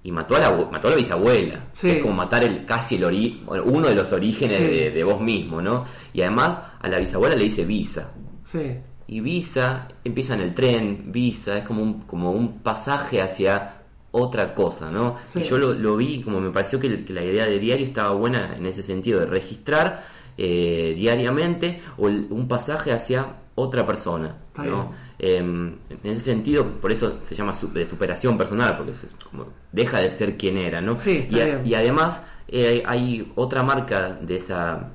y 0.05 0.11
mató 0.13 0.37
a 0.37 0.41
la 0.41 0.51
mató 0.71 0.89
a 0.89 0.91
la 0.91 0.97
bisabuela 0.97 1.67
Sí. 1.73 1.91
es 1.91 1.99
como 2.03 2.15
matar 2.15 2.43
el 2.45 2.65
casi 2.65 2.97
el 2.97 3.05
ori 3.05 3.43
bueno, 3.47 3.65
uno 3.67 3.89
de 3.89 3.95
los 3.95 4.13
orígenes 4.13 4.59
Sí. 4.59 4.65
de, 4.65 4.91
de 4.91 5.05
vos 5.05 5.21
mismo 5.21 5.63
no 5.63 5.85
y 6.13 6.23
además 6.23 6.63
a 6.81 6.89
la 6.89 6.99
bisabuela 6.99 7.37
le 7.37 7.45
dice 7.45 7.65
visa 7.65 8.13
Sí. 8.45 8.79
y 9.07 9.21
visa 9.21 9.89
empieza 10.05 10.35
en 10.35 10.41
el 10.41 10.55
tren 10.55 11.05
visa 11.13 11.57
es 11.59 11.65
como 11.65 11.83
un 11.83 12.01
como 12.03 12.33
un 12.33 12.59
pasaje 12.61 13.23
hacia 13.23 13.77
otra 14.11 14.55
cosa 14.55 14.91
no 14.91 15.17
Sí. 15.27 15.41
y 15.41 15.43
yo 15.45 15.57
lo, 15.57 15.73
lo 15.73 15.97
vi 15.97 16.21
como 16.23 16.41
me 16.41 16.51
pareció 16.51 16.81
que, 16.81 17.05
que 17.05 17.13
la 17.13 17.23
idea 17.23 17.47
de 17.47 17.59
diario 17.59 17.87
estaba 17.87 18.11
buena 18.13 18.57
en 18.57 18.67
ese 18.67 18.83
sentido 18.83 19.21
de 19.21 19.27
registrar 19.27 20.03
eh, 20.37 20.95
diariamente 20.97 21.81
o 21.99 22.09
el- 22.09 22.27
un 22.31 22.49
pasaje 22.49 22.91
hacia 22.93 23.27
otra 23.55 23.87
persona 23.87 24.37
¿no? 24.59 24.93
Eh, 25.19 25.37
en 25.39 25.79
ese 26.03 26.21
sentido, 26.21 26.65
por 26.65 26.91
eso 26.93 27.19
se 27.23 27.35
llama 27.35 27.55
de 27.75 27.87
superación 27.87 28.37
personal, 28.39 28.77
porque 28.77 28.93
es 28.93 29.15
como 29.31 29.47
deja 29.71 30.01
de 30.01 30.11
ser 30.11 30.37
quien 30.37 30.57
era, 30.57 30.81
¿no? 30.81 30.97
Sí, 30.97 31.27
y, 31.31 31.41
a- 31.41 31.45
bien. 31.45 31.63
y 31.65 31.75
además 31.75 32.25
eh, 32.49 32.83
hay 32.87 33.31
otra 33.37 33.63
marca 33.63 34.19
de 34.21 34.37
esa 34.37 34.91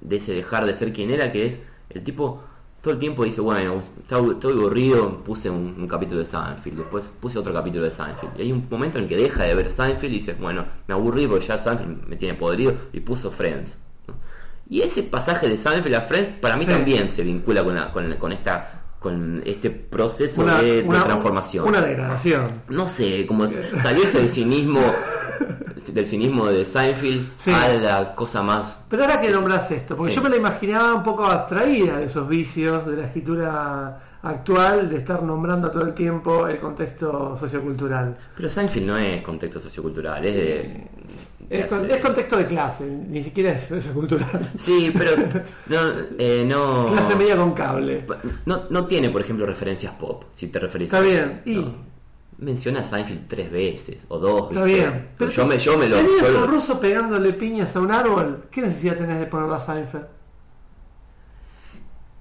de 0.00 0.16
ese 0.16 0.32
dejar 0.32 0.64
de 0.64 0.74
ser 0.74 0.92
quien 0.92 1.10
era, 1.10 1.32
que 1.32 1.46
es 1.46 1.60
el 1.90 2.02
tipo 2.04 2.42
todo 2.80 2.94
el 2.94 3.00
tiempo 3.00 3.24
dice, 3.24 3.40
bueno, 3.40 3.80
estoy, 4.00 4.52
aburrido, 4.52 5.18
puse 5.24 5.50
un, 5.50 5.74
un 5.78 5.88
capítulo 5.88 6.20
de 6.20 6.26
Seinfeld, 6.26 6.78
después 6.78 7.06
puse 7.20 7.36
otro 7.40 7.52
capítulo 7.52 7.84
de 7.84 7.90
Seinfeld. 7.90 8.38
Y 8.38 8.42
hay 8.42 8.52
un 8.52 8.66
momento 8.70 9.00
en 9.00 9.08
que 9.08 9.16
deja 9.16 9.42
de 9.42 9.54
ver 9.56 9.72
Seinfeld 9.72 10.12
y 10.12 10.18
dice, 10.18 10.34
bueno, 10.34 10.64
me 10.86 10.94
aburrí 10.94 11.26
porque 11.26 11.44
ya 11.46 11.58
Seinfeld 11.58 12.06
me 12.06 12.14
tiene 12.14 12.34
podrido 12.38 12.72
y 12.92 13.00
puso 13.00 13.32
Friends. 13.32 13.78
¿no? 14.06 14.14
Y 14.70 14.82
ese 14.82 15.02
pasaje 15.02 15.48
de 15.48 15.56
Seinfeld 15.58 15.96
a 15.96 16.02
Friends 16.02 16.38
para 16.40 16.56
mí 16.56 16.64
Sí. 16.66 16.70
también 16.70 17.10
se 17.10 17.24
vincula 17.24 17.64
con, 17.64 17.74
la- 17.74 17.90
con, 17.92 18.14
con 18.14 18.30
esta 18.30 18.77
con 18.98 19.42
este 19.46 19.70
proceso 19.70 20.42
Una, 20.42 20.60
de, 20.60 20.82
transformación. 20.82 21.68
Una 21.68 21.80
degradación. 21.80 22.62
No 22.68 22.88
sé, 22.88 23.26
como 23.26 23.46
salirse 23.46 24.18
del 24.18 24.30
cinismo 24.30 24.80
del 25.92 26.04
cinismo 26.06 26.46
de 26.46 26.64
Seinfeld 26.64 27.26
Sí. 27.38 27.50
a 27.52 27.68
la 27.68 28.14
cosa 28.14 28.42
más 28.42 28.78
Pero 28.90 29.04
ahora 29.04 29.20
que 29.20 29.30
nombras 29.30 29.70
esto, 29.70 29.96
porque 29.96 30.12
Sí. 30.12 30.16
yo 30.16 30.22
me 30.22 30.28
la 30.30 30.36
imaginaba 30.36 30.94
un 30.94 31.02
poco 31.02 31.24
abstraída 31.24 31.98
de 31.98 32.06
esos 32.06 32.28
vicios 32.28 32.84
de 32.86 32.96
la 32.96 33.06
escritura 33.06 34.00
actual 34.22 34.90
de 34.90 34.96
estar 34.96 35.22
nombrando 35.22 35.70
todo 35.70 35.82
el 35.84 35.94
tiempo 35.94 36.48
el 36.48 36.58
contexto 36.58 37.36
sociocultural. 37.38 38.16
Pero 38.36 38.50
Seinfeld 38.50 38.86
no 38.86 38.98
es 38.98 39.22
contexto 39.22 39.60
sociocultural, 39.60 40.24
es 40.26 40.34
de. 40.34 40.86
Es, 41.50 41.66
con- 41.66 41.90
es 41.90 42.00
contexto 42.00 42.36
de 42.36 42.46
clase, 42.46 42.84
ni 42.84 43.22
siquiera 43.22 43.52
es 43.52 43.68
sociocultural. 43.68 44.50
Sí, 44.58 44.92
pero 44.96 45.12
no, 45.68 45.92
eh, 46.18 46.44
no, 46.46 46.86
Clase 46.92 47.16
media 47.16 47.36
con 47.36 47.52
cable. 47.54 48.04
no, 48.46 48.62
no 48.68 48.86
tiene, 48.86 49.08
por 49.10 49.22
ejemplo, 49.22 49.46
referencias 49.46 49.94
pop, 49.94 50.24
si 50.34 50.48
te 50.48 50.58
referís 50.58 50.86
Está 50.86 50.98
a 50.98 51.00
bien, 51.00 51.42
eso. 51.44 51.50
y- 51.50 51.54
No. 51.56 51.88
Menciona 52.40 52.80
a 52.80 52.84
Seinfeld 52.84 53.26
tres 53.26 53.50
veces, 53.50 53.96
o 54.06 54.16
dos. 54.18 54.50
Está 54.52 54.62
¿viste? 54.62 54.80
bien. 54.80 55.08
Pero 55.18 55.30
yo 55.32 55.44
me, 55.46 55.58
yo 55.58 55.76
me 55.76 55.88
lo... 55.88 55.96
¿Tenías 55.96 56.30
un 56.30 56.46
ruso 56.46 56.78
pegándole 56.78 57.32
piñas 57.32 57.74
a 57.74 57.80
un 57.80 57.90
árbol? 57.90 58.44
¿Qué 58.48 58.60
necesidad 58.62 58.96
tenés 58.96 59.18
de 59.18 59.26
ponerlo 59.26 59.56
a 59.56 59.58
Seinfeld? 59.58 60.04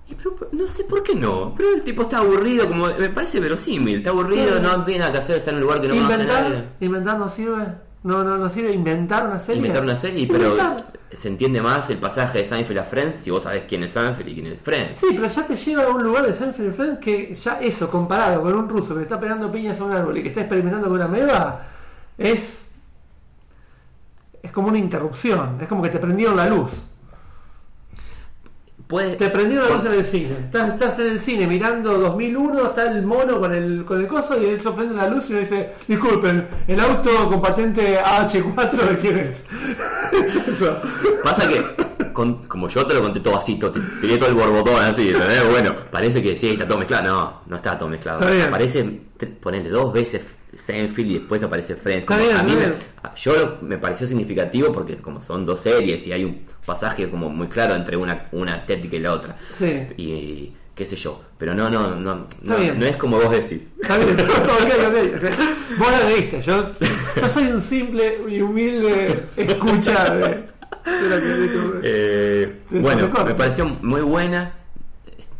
Y 0.10 0.16
pero, 0.16 0.38
no 0.54 0.68
sé 0.68 0.86
por 0.86 1.04
qué 1.04 1.14
no, 1.14 1.54
pero 1.56 1.74
el 1.74 1.84
tipo 1.84 2.04
está 2.04 2.20
aburrido, 2.20 2.68
como 2.68 2.88
me 2.88 3.10
parece 3.10 3.40
verosímil, 3.42 3.98
está 3.98 4.12
aburrido, 4.12 4.60
no 4.62 4.84
tiene 4.86 5.02
nada 5.02 5.12
que 5.12 5.18
hacer, 5.20 5.38
está 5.38 5.52
en 5.52 5.58
un 5.58 5.64
lugar 5.64 5.82
que 5.82 5.88
no 5.90 5.96
conoce 5.96 6.14
a 6.14 6.18
nadie. 6.18 6.38
¿Inventar? 6.48 6.76
¿Inventar 6.80 7.20
no 7.20 7.30
sirve? 7.30 7.66
No, 8.08 8.24
no, 8.24 8.38
no 8.38 8.48
sirve 8.48 8.72
inventar 8.72 9.26
una 9.28 9.38
serie. 9.38 9.58
Inventar 9.58 9.84
una 9.84 9.98
serie, 9.98 10.26
pero 10.28 10.52
Inventar. 10.52 10.78
se 11.12 11.28
entiende 11.28 11.62
más 11.62 11.90
el 11.90 11.98
pasaje 11.98 12.38
de 12.38 12.46
Seinfeld 12.46 12.80
a 12.80 12.84
Friends 12.86 13.18
si 13.18 13.32
vos 13.32 13.44
sabés 13.44 13.64
quién 13.68 13.84
es 13.84 13.92
Seinfeld 13.92 14.30
y 14.30 14.34
quién 14.34 14.48
es 14.48 14.62
Friends. 14.62 15.00
Sí, 15.00 15.08
pero 15.14 15.28
ya 15.28 15.46
te 15.46 15.56
lleva 15.58 15.84
a 15.84 15.90
un 15.90 16.04
lugar 16.04 16.26
de 16.26 16.34
Seinfeld 16.34 16.70
y 16.70 16.74
Friends 16.74 17.00
que 17.00 17.36
ya 17.36 17.60
eso, 17.60 17.90
comparado 17.92 18.42
con 18.44 18.56
un 18.56 18.70
ruso 18.70 18.96
que 18.96 19.02
está 19.02 19.20
pegando 19.20 19.52
piñas 19.52 19.80
a 19.82 19.84
un 19.84 19.92
árbol 19.92 20.18
y 20.18 20.22
que 20.24 20.30
está 20.30 20.40
experimentando 20.40 20.88
con 20.88 20.96
una 20.96 21.10
meba, 21.10 21.66
es. 22.18 22.64
Es 24.42 24.52
como 24.52 24.70
una 24.70 24.80
interrupción. 24.80 25.58
Es 25.60 25.68
como 25.68 25.82
que 25.84 25.90
te 25.90 26.00
prendieron 26.00 26.38
la 26.38 26.48
luz. 26.48 26.72
Puede, 28.88 29.18
Te 29.18 29.30
prendieron 29.30 29.68
la 29.68 29.76
luz 29.76 29.86
en 29.86 29.92
el 29.94 30.06
cine. 30.06 30.30
Estás, 30.46 30.70
estás 30.74 31.00
en 31.00 31.08
el 31.08 31.20
cine 31.20 31.46
mirando 31.46 31.98
2001, 31.98 32.68
está 32.68 32.90
el 32.90 33.04
mono 33.06 33.38
con 33.40 33.54
el, 33.54 33.84
con 33.84 34.00
el 34.00 34.08
coso 34.08 34.42
y 34.42 34.46
él 34.46 34.62
sorprende 34.62 34.96
la 34.96 35.10
luz 35.10 35.30
y 35.30 35.34
uno 35.34 35.42
dice, 35.42 35.72
disculpen, 35.90 36.48
el 36.68 36.80
auto 36.80 37.10
con 37.28 37.42
patente 37.42 38.00
AH4 38.02 38.72
de 38.72 38.98
quién 39.00 39.18
es. 39.18 39.44
es 40.14 40.48
eso. 40.48 40.80
Pasa 41.22 41.50
que, 41.50 42.14
con- 42.14 42.44
como 42.48 42.70
yo 42.70 42.86
te 42.88 42.94
lo 42.94 43.02
conté 43.02 43.20
todo 43.20 43.36
así, 43.36 43.60
tiré 44.00 44.18
todo 44.18 44.30
el 44.30 44.36
borbotón 44.36 44.82
así, 44.82 45.10
¿entendés? 45.10 45.50
Bueno, 45.50 45.76
parece 45.92 46.24
que 46.24 46.38
sí, 46.38 46.52
está 46.52 46.66
todo 46.66 46.78
mezclado. 46.78 47.04
No, 47.04 47.42
no 47.46 47.56
está 47.58 47.78
todo 47.78 47.90
mezclado. 47.90 48.20
Está 48.22 48.32
bien. 48.32 48.48
Aparece, 48.48 49.02
ponele 49.42 49.70
dos 49.70 49.92
veces 49.92 50.22
Seinfeld 50.58 51.10
y 51.12 51.14
después 51.20 51.42
aparece 51.44 51.76
Friends. 51.76 52.06
Como 52.06 52.20
bien, 52.20 52.36
a 52.36 52.44
mí 52.44 52.54
me, 52.54 52.74
yo 53.16 53.34
lo- 53.36 53.58
me 53.62 53.78
pareció 53.78 54.08
significativo 54.08 54.72
porque 54.74 54.98
como 54.98 55.22
son 55.22 55.46
dos 55.46 55.60
series 55.62 56.06
y 56.08 56.12
hay 56.12 56.24
un 56.26 56.42
pasaje 56.66 57.10
como 57.10 57.30
muy 57.30 57.48
claro 57.48 57.76
entre 57.76 57.96
una, 57.98 58.28
una 58.32 58.58
estética 58.58 58.96
y 58.96 59.00
la 59.00 59.14
otra. 59.14 59.36
Sí. 59.58 59.88
Y 59.98 60.54
qué 60.76 60.86
sé 60.86 60.96
yo. 60.96 61.24
Pero 61.38 61.54
no, 61.54 61.70
no, 61.70 61.96
no, 61.96 62.28
no, 62.42 62.58
no 62.58 62.86
es 62.86 62.96
como 62.98 63.18
vos 63.20 63.32
decís. 63.32 63.70
Está 63.82 63.98
bien, 63.98 64.20
ok, 64.20 64.30
ok, 64.30 64.98
ok. 65.16 65.78
Vos 65.80 65.92
la 65.92 66.10
leíste, 66.10 66.42
yo, 66.42 66.72
yo 67.22 67.30
soy 67.30 67.46
un 67.48 67.62
simple 67.62 68.20
y 68.28 68.42
humilde 68.42 69.26
escucha 69.38 70.16
de, 70.16 70.28
de 70.28 71.10
la 71.10 71.20
que 71.20 71.26
leíste. 71.28 71.60
Eh, 71.84 72.60
bueno, 72.72 73.10
me 73.26 73.34
pareció 73.36 73.66
muy 73.82 74.02
buena. 74.02 74.54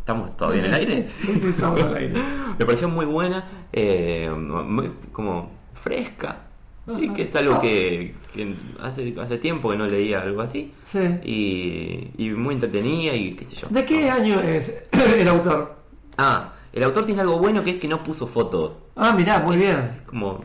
¿Estamos 0.08 0.34
todavía 0.38 0.60
en 0.60 0.66
el 0.68 0.74
aire? 0.74 1.08
Sí, 1.20 1.34
sí, 1.38 1.48
estamos 1.48 1.82
al 1.82 1.94
aire. 1.94 2.14
Me 2.58 2.64
pareció 2.64 2.88
muy 2.88 3.04
buena, 3.04 3.44
eh, 3.70 4.30
muy- 4.34 4.90
como 5.12 5.50
fresca. 5.74 6.46
Sí, 6.88 7.10
que 7.10 7.24
es 7.24 7.36
algo 7.36 7.60
que, 7.60 8.14
que 8.32 8.54
hace, 8.80 9.14
hace 9.20 9.36
tiempo 9.36 9.68
que 9.68 9.76
no 9.76 9.86
leía 9.86 10.20
algo 10.22 10.40
así. 10.40 10.72
Sí. 10.90 10.98
Y, 11.22 12.24
y 12.24 12.30
muy 12.30 12.54
entretenida 12.54 13.12
y 13.14 13.34
qué 13.34 13.44
sé 13.44 13.56
yo. 13.56 13.66
¿De 13.68 13.84
qué 13.84 14.08
año 14.08 14.40
es 14.40 14.74
el 15.18 15.28
autor? 15.28 15.74
Ah, 16.16 16.54
el 16.72 16.82
autor 16.84 17.04
tiene 17.04 17.20
algo 17.20 17.38
bueno 17.38 17.62
que 17.62 17.72
es 17.72 17.76
que 17.76 17.86
no 17.86 18.02
puso 18.02 18.26
foto. 18.26 18.88
Ah, 18.96 19.12
mirá, 19.12 19.40
muy 19.40 19.58
bien. 19.58 19.76
Como, 20.06 20.42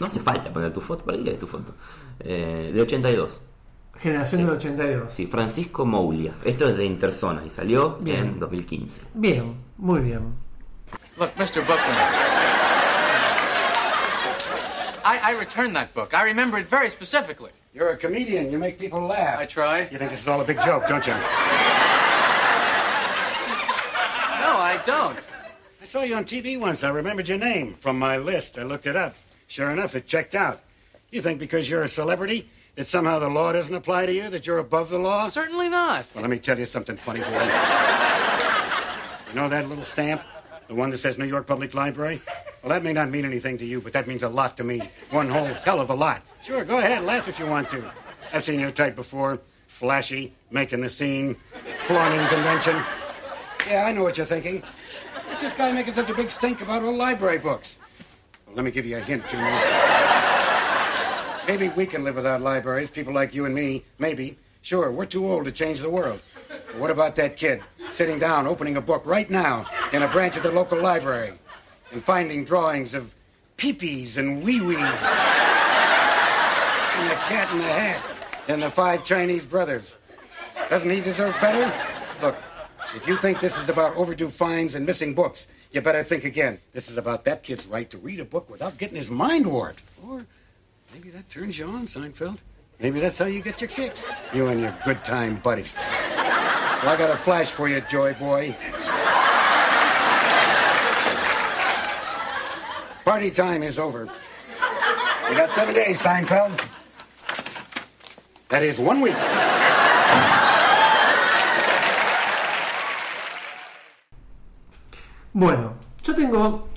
no 0.00 0.06
hace 0.06 0.20
falta 0.20 0.52
poner 0.52 0.70
tu 0.74 0.82
foto, 0.82 1.02
¿para 1.06 1.16
qué 1.16 1.24
querés 1.24 1.38
tu 1.40 1.46
foto? 1.46 1.72
Eh, 2.20 2.72
de 2.74 2.82
82. 2.82 3.40
Generación 4.00 4.42
del 4.46 4.50
82. 4.56 5.12
Sí, 5.12 5.26
Francisco 5.26 5.84
Moulia. 5.84 6.34
Esto 6.44 6.68
es 6.68 6.76
de 6.76 6.84
Interzona 6.84 7.42
y 7.44 7.50
salió 7.50 7.96
Bien. 8.00 8.20
en 8.20 8.38
2015. 8.38 9.02
Bien, 9.14 9.56
muy 9.76 10.00
bien. 10.00 10.34
Look, 11.16 11.30
Mr. 11.36 11.62
Bookman. 11.66 11.96
I, 15.04 15.18
I 15.32 15.36
returned 15.38 15.74
that 15.74 15.92
book. 15.94 16.14
I 16.14 16.22
remember 16.22 16.58
it 16.60 16.68
very 16.68 16.90
specifically. 16.90 17.50
You're 17.74 17.90
a 17.90 17.96
comedian. 17.96 18.52
You 18.52 18.58
make 18.58 18.78
people 18.78 19.00
laugh. 19.00 19.38
I 19.40 19.46
try. 19.46 19.88
You 19.90 19.98
think 19.98 20.10
this 20.10 20.20
is 20.20 20.28
all 20.28 20.40
a 20.40 20.44
big 20.44 20.60
joke, 20.64 20.86
don't 20.86 21.04
you? 21.06 21.14
No, 21.14 21.18
I 24.58 24.80
don't. 24.86 25.18
I 25.82 25.84
saw 25.86 26.02
you 26.02 26.14
on 26.14 26.24
TV 26.24 26.58
once. 26.58 26.84
I 26.84 26.90
remembered 26.90 27.26
your 27.28 27.38
name 27.38 27.74
from 27.74 27.98
my 27.98 28.16
list. 28.16 28.58
I 28.58 28.62
looked 28.62 28.86
it 28.86 28.96
up. 28.96 29.14
Sure 29.48 29.70
enough, 29.70 29.96
it 29.96 30.06
checked 30.06 30.34
out. 30.34 30.60
You 31.10 31.22
think 31.22 31.40
because 31.40 31.68
you're 31.68 31.82
a 31.82 31.88
celebrity 31.88 32.48
that 32.78 32.86
somehow 32.86 33.18
the 33.18 33.28
law 33.28 33.50
doesn't 33.52 33.74
apply 33.74 34.06
to 34.06 34.14
you, 34.14 34.30
that 34.30 34.46
you're 34.46 34.58
above 34.58 34.88
the 34.88 34.98
law? 34.98 35.28
Certainly 35.28 35.68
not. 35.68 36.06
Well, 36.14 36.22
let 36.22 36.30
me 36.30 36.38
tell 36.38 36.56
you 36.56 36.64
something 36.64 36.96
funny, 36.96 37.18
boy. 37.18 37.26
you 39.28 39.34
know 39.34 39.48
that 39.48 39.66
little 39.68 39.82
stamp? 39.82 40.22
The 40.68 40.76
one 40.76 40.90
that 40.90 40.98
says 40.98 41.18
New 41.18 41.24
York 41.24 41.44
Public 41.44 41.74
Library? 41.74 42.22
Well, 42.62 42.70
that 42.70 42.84
may 42.84 42.92
not 42.92 43.10
mean 43.10 43.24
anything 43.24 43.58
to 43.58 43.64
you, 43.64 43.80
but 43.80 43.92
that 43.94 44.06
means 44.06 44.22
a 44.22 44.28
lot 44.28 44.56
to 44.58 44.64
me. 44.64 44.80
One 45.10 45.28
whole 45.28 45.46
hell 45.64 45.80
of 45.80 45.90
a 45.90 45.94
lot. 45.94 46.22
Sure, 46.44 46.64
go 46.64 46.78
ahead, 46.78 47.02
laugh 47.02 47.26
if 47.26 47.40
you 47.40 47.48
want 47.48 47.68
to. 47.70 47.82
I've 48.32 48.44
seen 48.44 48.60
your 48.60 48.70
type 48.70 48.94
before. 48.94 49.40
Flashy, 49.66 50.32
making 50.52 50.80
the 50.80 50.88
scene, 50.88 51.36
flaunting 51.80 52.24
convention. 52.28 52.80
Yeah, 53.68 53.86
I 53.86 53.92
know 53.92 54.04
what 54.04 54.16
you're 54.16 54.24
thinking. 54.24 54.62
What's 55.26 55.40
this 55.40 55.52
guy 55.52 55.72
making 55.72 55.94
such 55.94 56.10
a 56.10 56.14
big 56.14 56.30
stink 56.30 56.60
about 56.60 56.84
old 56.84 56.96
library 56.96 57.38
books? 57.38 57.76
Well, 58.46 58.54
let 58.54 58.64
me 58.64 58.70
give 58.70 58.86
you 58.86 58.98
a 58.98 59.00
hint, 59.00 59.26
Junior. 59.28 59.87
Maybe 61.48 61.70
we 61.70 61.86
can 61.86 62.04
live 62.04 62.16
without 62.16 62.42
libraries, 62.42 62.90
people 62.90 63.14
like 63.14 63.34
you 63.34 63.46
and 63.46 63.54
me. 63.54 63.82
Maybe. 63.98 64.36
Sure, 64.60 64.92
we're 64.92 65.06
too 65.06 65.24
old 65.24 65.46
to 65.46 65.52
change 65.52 65.78
the 65.80 65.88
world. 65.88 66.20
But 66.46 66.76
what 66.76 66.90
about 66.90 67.16
that 67.16 67.38
kid 67.38 67.62
sitting 67.90 68.18
down, 68.18 68.46
opening 68.46 68.76
a 68.76 68.82
book 68.82 69.06
right 69.06 69.30
now 69.30 69.64
in 69.94 70.02
a 70.02 70.08
branch 70.08 70.36
of 70.36 70.42
the 70.42 70.52
local 70.52 70.78
library 70.78 71.32
and 71.90 72.02
finding 72.02 72.44
drawings 72.44 72.94
of 72.94 73.14
peepees 73.56 74.18
and 74.18 74.44
wee-wees 74.44 74.76
and 74.76 74.88
the 77.08 77.14
cat 77.14 77.50
in 77.50 77.58
the 77.58 77.64
hat 77.64 78.02
and 78.48 78.62
the 78.62 78.70
five 78.70 79.02
Chinese 79.02 79.46
brothers? 79.46 79.96
Doesn't 80.68 80.90
he 80.90 81.00
deserve 81.00 81.34
better? 81.40 81.72
Look, 82.20 82.36
if 82.94 83.08
you 83.08 83.16
think 83.16 83.40
this 83.40 83.56
is 83.56 83.70
about 83.70 83.96
overdue 83.96 84.28
fines 84.28 84.74
and 84.74 84.84
missing 84.84 85.14
books, 85.14 85.46
you 85.72 85.80
better 85.80 86.04
think 86.04 86.24
again. 86.24 86.58
This 86.74 86.90
is 86.90 86.98
about 86.98 87.24
that 87.24 87.42
kid's 87.42 87.66
right 87.66 87.88
to 87.88 87.96
read 87.96 88.20
a 88.20 88.26
book 88.26 88.50
without 88.50 88.76
getting 88.76 88.96
his 88.96 89.10
mind 89.10 89.46
warped. 89.46 89.80
Or 90.06 90.26
maybe 90.92 91.10
that 91.10 91.28
turns 91.28 91.58
you 91.58 91.66
on, 91.66 91.86
Seinfeld. 91.86 92.38
Maybe 92.80 93.00
that's 93.00 93.18
how 93.18 93.26
you 93.26 93.40
get 93.40 93.60
your 93.60 93.68
kicks. 93.68 94.06
You 94.32 94.48
and 94.48 94.60
your 94.60 94.76
good 94.84 95.04
time 95.04 95.36
buddies. 95.36 95.74
Well, 95.76 96.90
I 96.90 96.96
got 96.96 97.10
a 97.10 97.16
flash 97.16 97.50
for 97.50 97.68
you, 97.68 97.80
Joy 97.82 98.14
Boy. 98.14 98.56
Party 103.04 103.30
time 103.30 103.62
is 103.62 103.78
over. 103.78 104.08
You 105.28 105.36
got 105.36 105.50
seven 105.50 105.74
days, 105.74 106.00
Seinfeld. 106.00 106.60
That 108.48 108.62
is 108.62 108.78
one 108.78 109.00
week. 109.00 109.16
Bueno, 115.32 115.74
yo 116.02 116.14
tengo. 116.14 116.68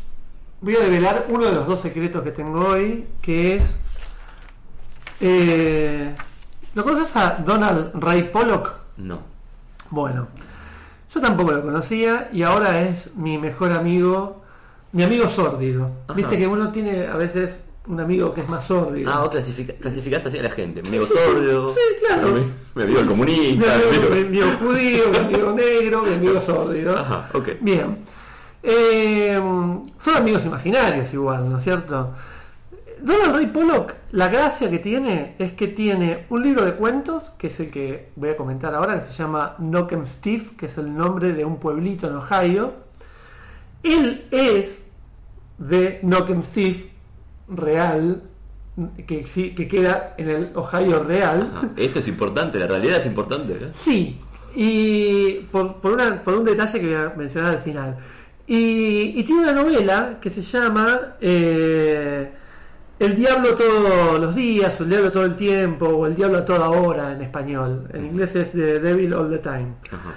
Voy 0.62 0.76
a 0.76 0.80
develar 0.82 1.26
uno 1.30 1.45
de 1.45 1.52
los 1.54 1.67
dos 1.67 1.82
secretos 1.82 2.24
que 2.24 2.32
tengo 2.32 2.67
hoy, 2.67 3.08
que 3.21 3.56
es. 3.56 3.78
Eh, 5.21 6.15
¿Lo 6.73 6.84
conoces 6.84 7.15
a 7.15 7.36
Donald 7.45 7.91
Ray 7.95 8.23
Pollock? 8.23 8.71
No. 8.97 9.19
Bueno, 9.89 10.27
yo 11.13 11.21
tampoco 11.21 11.51
lo 11.51 11.62
conocía 11.62 12.29
y 12.31 12.43
ahora 12.43 12.81
es 12.81 13.15
mi 13.15 13.38
mejor 13.38 13.71
amigo, 13.73 14.41
mi 14.93 15.03
amigo 15.03 15.27
sórdido. 15.29 15.91
Ajá. 16.05 16.13
Viste 16.13 16.38
que 16.38 16.47
uno 16.47 16.71
tiene 16.71 17.07
a 17.07 17.15
veces 17.17 17.60
un 17.88 17.99
amigo 17.99 18.34
que 18.34 18.41
es 18.41 18.47
más 18.49 18.65
sórdido. 18.65 19.12
Ah, 19.12 19.19
vos 19.19 19.29
clasifica, 19.29 19.73
clasificás 19.73 20.25
así 20.25 20.38
a 20.39 20.43
la 20.43 20.51
gente. 20.51 20.81
Amigo 20.88 21.05
Sí, 21.05 21.13
sí, 21.13 21.19
sordo. 21.25 21.73
sí, 21.73 21.79
claro. 22.05 22.27
Mi, 22.31 22.41
mi 22.75 22.84
amigo 22.84 22.99
el 22.99 23.05
Mi 23.05 23.12
comunista. 23.12 23.73
amigo, 23.75 23.89
amigo- 23.89 24.10
mi 24.12 24.19
amigo 24.21 24.47
judío, 24.60 25.03
mi 25.12 25.17
amigo 25.17 25.51
negro, 25.53 26.03
mi 26.03 26.13
amigo 26.13 26.39
sórdido. 26.41 26.97
Ajá, 26.97 27.29
ok. 27.34 27.49
Bien. 27.60 27.97
Eh, 28.63 29.38
son 29.97 30.15
amigos 30.15 30.45
imaginarios 30.45 31.13
igual, 31.13 31.49
¿no 31.49 31.57
es 31.57 31.63
cierto? 31.63 32.12
Donald 33.01 33.33
Ray 33.35 33.47
Pollock, 33.47 33.93
la 34.11 34.27
gracia 34.29 34.69
que 34.69 34.79
tiene 34.79 35.35
es 35.39 35.53
que 35.53 35.67
tiene 35.67 36.25
un 36.29 36.43
libro 36.43 36.63
de 36.65 36.73
cuentos, 36.73 37.31
que 37.37 37.47
es 37.47 37.59
el 37.59 37.71
que 37.71 38.09
voy 38.15 38.29
a 38.29 38.37
comentar 38.37 38.73
ahora, 38.75 38.95
que 38.99 39.11
se 39.11 39.13
llama 39.13 39.55
Knockem 39.59 40.05
Steve, 40.05 40.43
que 40.57 40.67
es 40.67 40.77
el 40.77 40.95
nombre 40.95 41.33
de 41.33 41.43
un 41.45 41.57
pueblito 41.57 42.07
en 42.07 42.15
Ohio. 42.15 42.73
Él 43.83 44.27
es 44.31 44.85
de 45.57 45.99
Knockem 46.03 46.43
Steve 46.43 46.91
real, 47.49 48.23
que, 49.07 49.23
queda 49.67 50.13
en 50.17 50.29
el 50.29 50.51
Ohio 50.55 51.03
real. 51.03 51.51
Ajá. 51.55 51.69
Esto 51.77 51.99
es 51.99 52.07
importante, 52.07 52.59
la 52.59 52.67
realidad 52.67 52.99
es 52.99 53.05
importante. 53.05 53.53
¿eh? 53.53 53.69
Sí, 53.73 54.19
y 54.55 55.39
por, 55.51 55.75
por, 55.81 55.93
una- 55.93 56.21
por 56.23 56.35
un 56.35 56.43
detalle 56.45 56.79
que 56.79 56.85
voy 56.85 56.95
a 56.95 57.13
mencionar 57.17 57.51
al 57.55 57.61
final. 57.61 57.97
Y, 58.47 59.13
y 59.19 59.23
tiene 59.23 59.43
una 59.43 59.53
novela 59.53 60.17
que 60.21 60.29
se 60.29 60.41
llama 60.41 61.15
eh, 61.21 62.31
El 63.01 63.15
diablo 63.15 63.55
todos 63.55 64.19
los 64.19 64.35
días, 64.35 64.79
o 64.79 64.83
El 64.83 64.89
diablo 64.91 65.11
todo 65.11 65.25
el 65.25 65.35
tiempo, 65.35 65.85
o 65.87 66.05
El 66.05 66.15
diablo 66.15 66.37
a 66.39 66.45
toda 66.45 66.69
hora 66.69 67.11
en 67.13 67.21
español. 67.21 67.87
En 67.93 68.05
inglés 68.05 68.35
es 68.35 68.51
The 68.51 68.79
Devil 68.79 69.13
All 69.13 69.29
the 69.29 69.39
Time. 69.39 69.73
Ajá. 69.91 70.11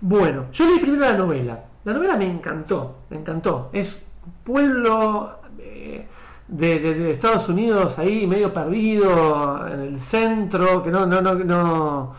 Bueno, 0.00 0.46
yo 0.52 0.64
leí 0.68 0.78
primero 0.80 1.02
la 1.02 1.12
novela. 1.16 1.64
La 1.84 1.92
novela 1.92 2.16
me 2.16 2.28
encantó, 2.28 3.00
me 3.10 3.18
encantó. 3.18 3.70
Es 3.72 4.02
un 4.26 4.32
pueblo 4.44 5.38
eh, 5.58 6.06
de, 6.48 6.78
de- 6.80 6.94
de 6.94 7.10
Estados 7.12 7.48
Unidos 7.48 7.98
ahí 7.98 8.26
medio 8.26 8.52
perdido 8.52 9.66
en 9.68 9.80
el 9.80 10.00
centro, 10.00 10.82
que 10.82 10.90
no, 10.90 11.06
no, 11.06 11.20
no, 11.22 11.34
no 11.36 12.14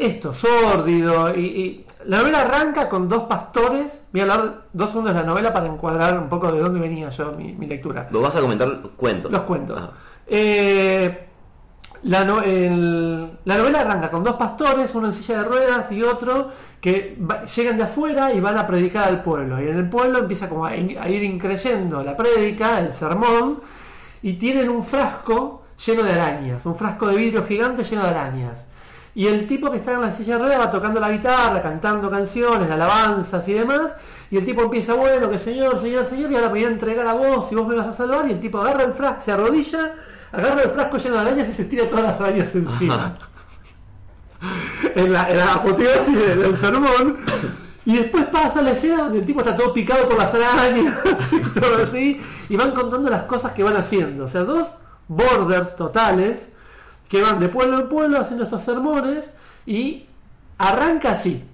esto, 0.00 0.34
sórdido. 0.34 1.34
Y, 1.36 1.40
y 1.40 1.86
la 2.06 2.18
novela 2.18 2.42
arranca 2.42 2.88
con 2.88 3.08
dos 3.08 3.24
pastores. 3.24 4.04
Voy 4.12 4.20
a 4.20 4.24
hablar 4.24 4.62
dos 4.72 4.88
segundos 4.90 5.14
de 5.14 5.20
la 5.20 5.26
novela 5.26 5.52
para 5.52 5.66
encuadrar 5.66 6.18
un 6.18 6.28
poco 6.28 6.50
de 6.52 6.60
dónde 6.60 6.80
venía 6.80 7.08
yo 7.10 7.32
mi, 7.32 7.52
mi 7.52 7.66
lectura. 7.66 8.08
Vos 8.10 8.22
vas 8.22 8.36
a 8.36 8.40
comentar 8.40 8.68
cuentos. 8.96 9.30
Los 9.30 9.42
cuentos. 9.42 9.88
Eh, 10.26 11.26
la, 12.04 12.24
no- 12.24 12.40
el- 12.42 13.30
la 13.44 13.58
novela 13.58 13.80
arranca 13.82 14.10
con 14.10 14.24
dos 14.24 14.36
pastores, 14.36 14.94
uno 14.94 15.08
en 15.08 15.12
silla 15.12 15.38
de 15.38 15.44
ruedas 15.44 15.92
y 15.92 16.02
otro 16.02 16.50
que 16.80 17.16
va- 17.20 17.44
llegan 17.44 17.76
de 17.76 17.82
afuera 17.82 18.32
y 18.32 18.40
van 18.40 18.56
a 18.56 18.66
predicar 18.66 19.08
al 19.08 19.22
pueblo. 19.22 19.60
Y 19.60 19.68
en 19.68 19.76
el 19.76 19.88
pueblo 19.90 20.20
empieza 20.20 20.48
como 20.48 20.64
a, 20.64 20.74
in- 20.76 20.96
a 20.98 21.08
ir 21.08 21.22
increyendo 21.22 22.02
la 22.02 22.16
prédica, 22.16 22.80
el 22.80 22.92
sermón, 22.94 23.60
y 24.22 24.34
tienen 24.34 24.70
un 24.70 24.82
frasco 24.84 25.64
lleno 25.86 26.02
de 26.02 26.12
arañas, 26.12 26.64
un 26.64 26.74
frasco 26.76 27.06
de 27.06 27.16
vidrio 27.16 27.44
gigante 27.44 27.84
lleno 27.84 28.02
de 28.04 28.08
arañas. 28.10 28.66
Y 29.14 29.26
el 29.26 29.46
tipo 29.46 29.70
que 29.70 29.78
está 29.78 29.92
en 29.94 30.02
la 30.02 30.12
silla 30.12 30.36
de 30.38 30.44
ruedas 30.44 30.70
tocando 30.70 31.00
la 31.00 31.10
guitarra, 31.10 31.60
cantando 31.62 32.08
canciones, 32.10 32.70
alabanzas 32.70 33.46
y 33.48 33.54
demás. 33.54 33.92
Y 34.30 34.36
el 34.36 34.44
tipo 34.44 34.62
empieza, 34.62 34.94
bueno, 34.94 35.28
que 35.28 35.38
señor, 35.38 35.80
señor, 35.80 36.06
señor, 36.06 36.30
y 36.30 36.36
ahora 36.36 36.46
me 36.48 36.52
voy 36.54 36.64
a 36.64 36.68
entregar 36.68 37.06
a 37.06 37.14
vos 37.14 37.50
y 37.50 37.56
vos 37.56 37.66
me 37.66 37.74
vas 37.74 37.88
a 37.88 37.92
salvar. 37.92 38.28
Y 38.28 38.32
el 38.32 38.40
tipo 38.40 38.60
agarra 38.60 38.84
el 38.84 38.92
frasco, 38.92 39.22
se 39.22 39.32
arrodilla, 39.32 39.94
agarra 40.30 40.62
el 40.62 40.70
frasco 40.70 40.96
lleno 40.98 41.14
de 41.16 41.20
arañas 41.22 41.48
y 41.48 41.52
se 41.52 41.64
tira 41.64 41.88
todas 41.88 42.04
las 42.04 42.20
arañas 42.20 42.54
encima. 42.54 43.18
en, 44.94 45.12
la, 45.12 45.28
en 45.30 45.40
apoteosis 45.40 46.14
de- 46.16 46.36
del 46.36 46.56
sermón. 46.56 47.16
Y 47.84 47.96
después 47.96 48.26
pasa 48.26 48.62
la 48.62 48.72
escena 48.72 49.04
donde 49.04 49.18
el 49.20 49.26
tipo 49.26 49.40
está 49.40 49.56
todo 49.56 49.72
picado 49.72 50.08
por 50.08 50.16
las 50.18 50.32
arañas 50.34 50.94
y 51.32 51.40
todo 51.60 51.82
así. 51.82 52.20
Y 52.48 52.56
van 52.56 52.72
contando 52.72 53.10
las 53.10 53.24
cosas 53.24 53.52
que 53.52 53.62
van 53.64 53.76
haciendo. 53.76 54.24
O 54.24 54.28
sea, 54.28 54.44
dos 54.44 54.74
borders 55.08 55.74
totales 55.76 56.50
que 57.10 57.20
van 57.20 57.38
de 57.38 57.48
pueblo 57.50 57.80
en 57.80 57.88
pueblo 57.90 58.18
haciendo 58.18 58.44
estos 58.44 58.62
sermones. 58.62 59.34
Y 59.66 60.06
arranca 60.56 61.12
así. 61.12 61.44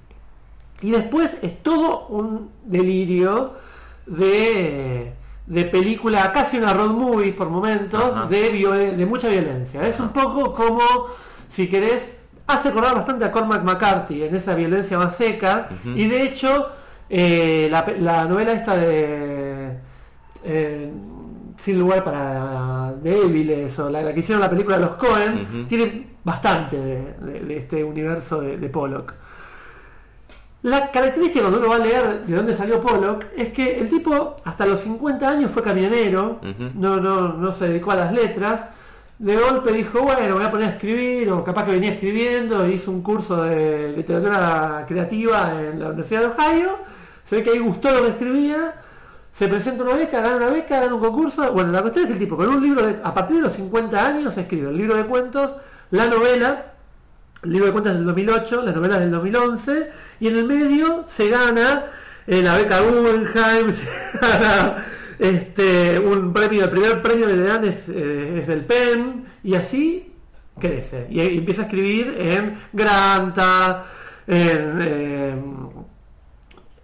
Y 0.82 0.90
después 0.92 1.38
es 1.42 1.62
todo 1.62 2.06
un 2.08 2.50
delirio 2.64 3.54
de, 4.06 5.12
de 5.46 5.64
película, 5.64 6.32
casi 6.32 6.58
una 6.58 6.72
road 6.74 6.90
movie 6.90 7.32
por 7.32 7.48
momentos, 7.48 8.28
de, 8.28 8.52
violen- 8.52 8.94
de 8.96 9.06
mucha 9.06 9.28
violencia. 9.28 9.86
Es 9.88 9.98
un 9.98 10.10
poco 10.10 10.54
como, 10.54 10.82
si 11.48 11.68
querés, 11.68 12.16
hace 12.46 12.68
acordar 12.68 12.94
bastante 12.94 13.24
a 13.24 13.32
Cormac 13.32 13.64
McCarthy 13.64 14.22
en 14.24 14.36
esa 14.36 14.54
violencia 14.54 14.98
más 14.98 15.16
seca. 15.16 15.68
Y 15.84 16.06
de 16.06 16.22
hecho, 16.22 16.68
eh, 17.08 17.68
la 17.70 18.24
novela 18.26 18.52
esta 18.52 18.76
de... 18.76 19.78
eh, 20.44 20.92
sin 21.58 21.78
lugar 21.80 22.04
para 22.04 22.92
débiles 23.02 23.78
o 23.78 23.88
la, 23.90 24.02
la 24.02 24.12
que 24.14 24.20
hicieron 24.20 24.40
la 24.40 24.50
película 24.50 24.76
Los 24.78 24.90
Cohen 24.96 25.66
tiene 25.68 26.06
bastante 26.24 26.76
de, 26.76 27.14
de- 27.20 27.40
de 27.40 27.56
este 27.56 27.82
universo 27.84 28.40
de, 28.40 28.56
de 28.58 28.68
Pollock. 28.68 29.14
La 30.62 30.90
característica 30.90 31.42
cuando 31.42 31.60
uno 31.60 31.68
va 31.68 31.76
a 31.76 31.78
leer 31.78 32.24
de 32.26 32.34
dónde 32.34 32.54
salió 32.54 32.80
Pollock 32.80 33.24
es 33.36 33.52
que 33.52 33.78
el 33.78 33.88
tipo 33.88 34.36
hasta 34.44 34.66
los 34.66 34.80
50 34.80 35.28
años 35.28 35.50
fue 35.52 35.62
camionero, 35.62 36.40
no, 36.74 36.96
no, 36.96 37.28
no 37.34 37.52
se 37.52 37.68
dedicó 37.68 37.92
a 37.92 37.96
las 37.96 38.12
letras. 38.12 38.70
De 39.18 39.34
golpe 39.36 39.72
dijo, 39.72 40.00
bueno, 40.02 40.20
me 40.20 40.32
voy 40.32 40.44
a 40.44 40.50
poner 40.50 40.66
a 40.66 40.70
escribir, 40.72 41.30
o 41.30 41.42
capaz 41.44 41.64
que 41.64 41.72
venía 41.72 41.92
escribiendo, 41.92 42.66
hizo 42.68 42.90
un 42.90 43.00
curso 43.02 43.42
de 43.44 43.94
literatura 43.96 44.84
creativa 44.88 45.52
en 45.62 45.78
la 45.80 45.86
Universidad 45.86 46.20
de 46.20 46.26
Ohio. 46.26 46.70
Se 47.24 47.36
ve 47.36 47.42
que 47.42 47.50
ahí 47.50 47.58
gustó 47.60 47.90
lo 47.92 48.02
que 48.02 48.08
escribía, 48.10 48.74
se 49.36 49.48
presenta 49.48 49.82
una 49.84 49.94
beca, 49.94 50.20
gana 50.22 50.36
una 50.36 50.48
beca, 50.48 50.80
gana 50.80 50.94
un 50.94 51.00
concurso. 51.00 51.52
Bueno, 51.52 51.70
la 51.70 51.82
cuestión 51.82 52.04
es 52.04 52.08
que 52.08 52.12
el 52.14 52.18
tipo 52.18 52.36
con 52.38 52.48
un 52.48 52.62
libro, 52.62 52.86
de- 52.86 52.96
a 53.02 53.12
partir 53.12 53.36
de 53.36 53.42
los 53.42 53.52
50 53.52 54.06
años, 54.06 54.36
escribe 54.38 54.70
el 54.70 54.78
libro 54.78 54.96
de 54.96 55.04
cuentos, 55.04 55.50
la 55.90 56.06
novela, 56.06 56.72
el 57.42 57.50
libro 57.52 57.66
de 57.66 57.72
cuentas 57.72 57.94
del 57.94 58.06
2008, 58.06 58.62
la 58.62 58.72
novela 58.72 58.98
del 58.98 59.10
2011, 59.10 59.90
y 60.20 60.28
en 60.28 60.36
el 60.36 60.44
medio 60.46 61.04
se 61.06 61.28
gana 61.28 61.84
eh, 62.26 62.40
la 62.42 62.56
beca 62.56 62.80
Guggenheim, 62.80 63.72
se 63.74 63.86
gana 64.20 64.82
este, 65.18 65.98
un 65.98 66.32
premio, 66.32 66.64
el 66.64 66.70
primer 66.70 67.02
premio 67.02 67.26
que 67.26 67.36
le 67.36 67.68
es, 67.68 67.88
eh, 67.90 68.44
del 68.46 68.64
PEN, 68.64 69.26
y 69.44 69.54
así 69.54 70.12
crece. 70.58 71.08
Y, 71.10 71.20
y 71.20 71.38
empieza 71.38 71.60
a 71.62 71.64
escribir 71.66 72.14
en 72.18 72.56
Granta, 72.72 73.84
en, 74.26 74.78
eh, 74.80 75.36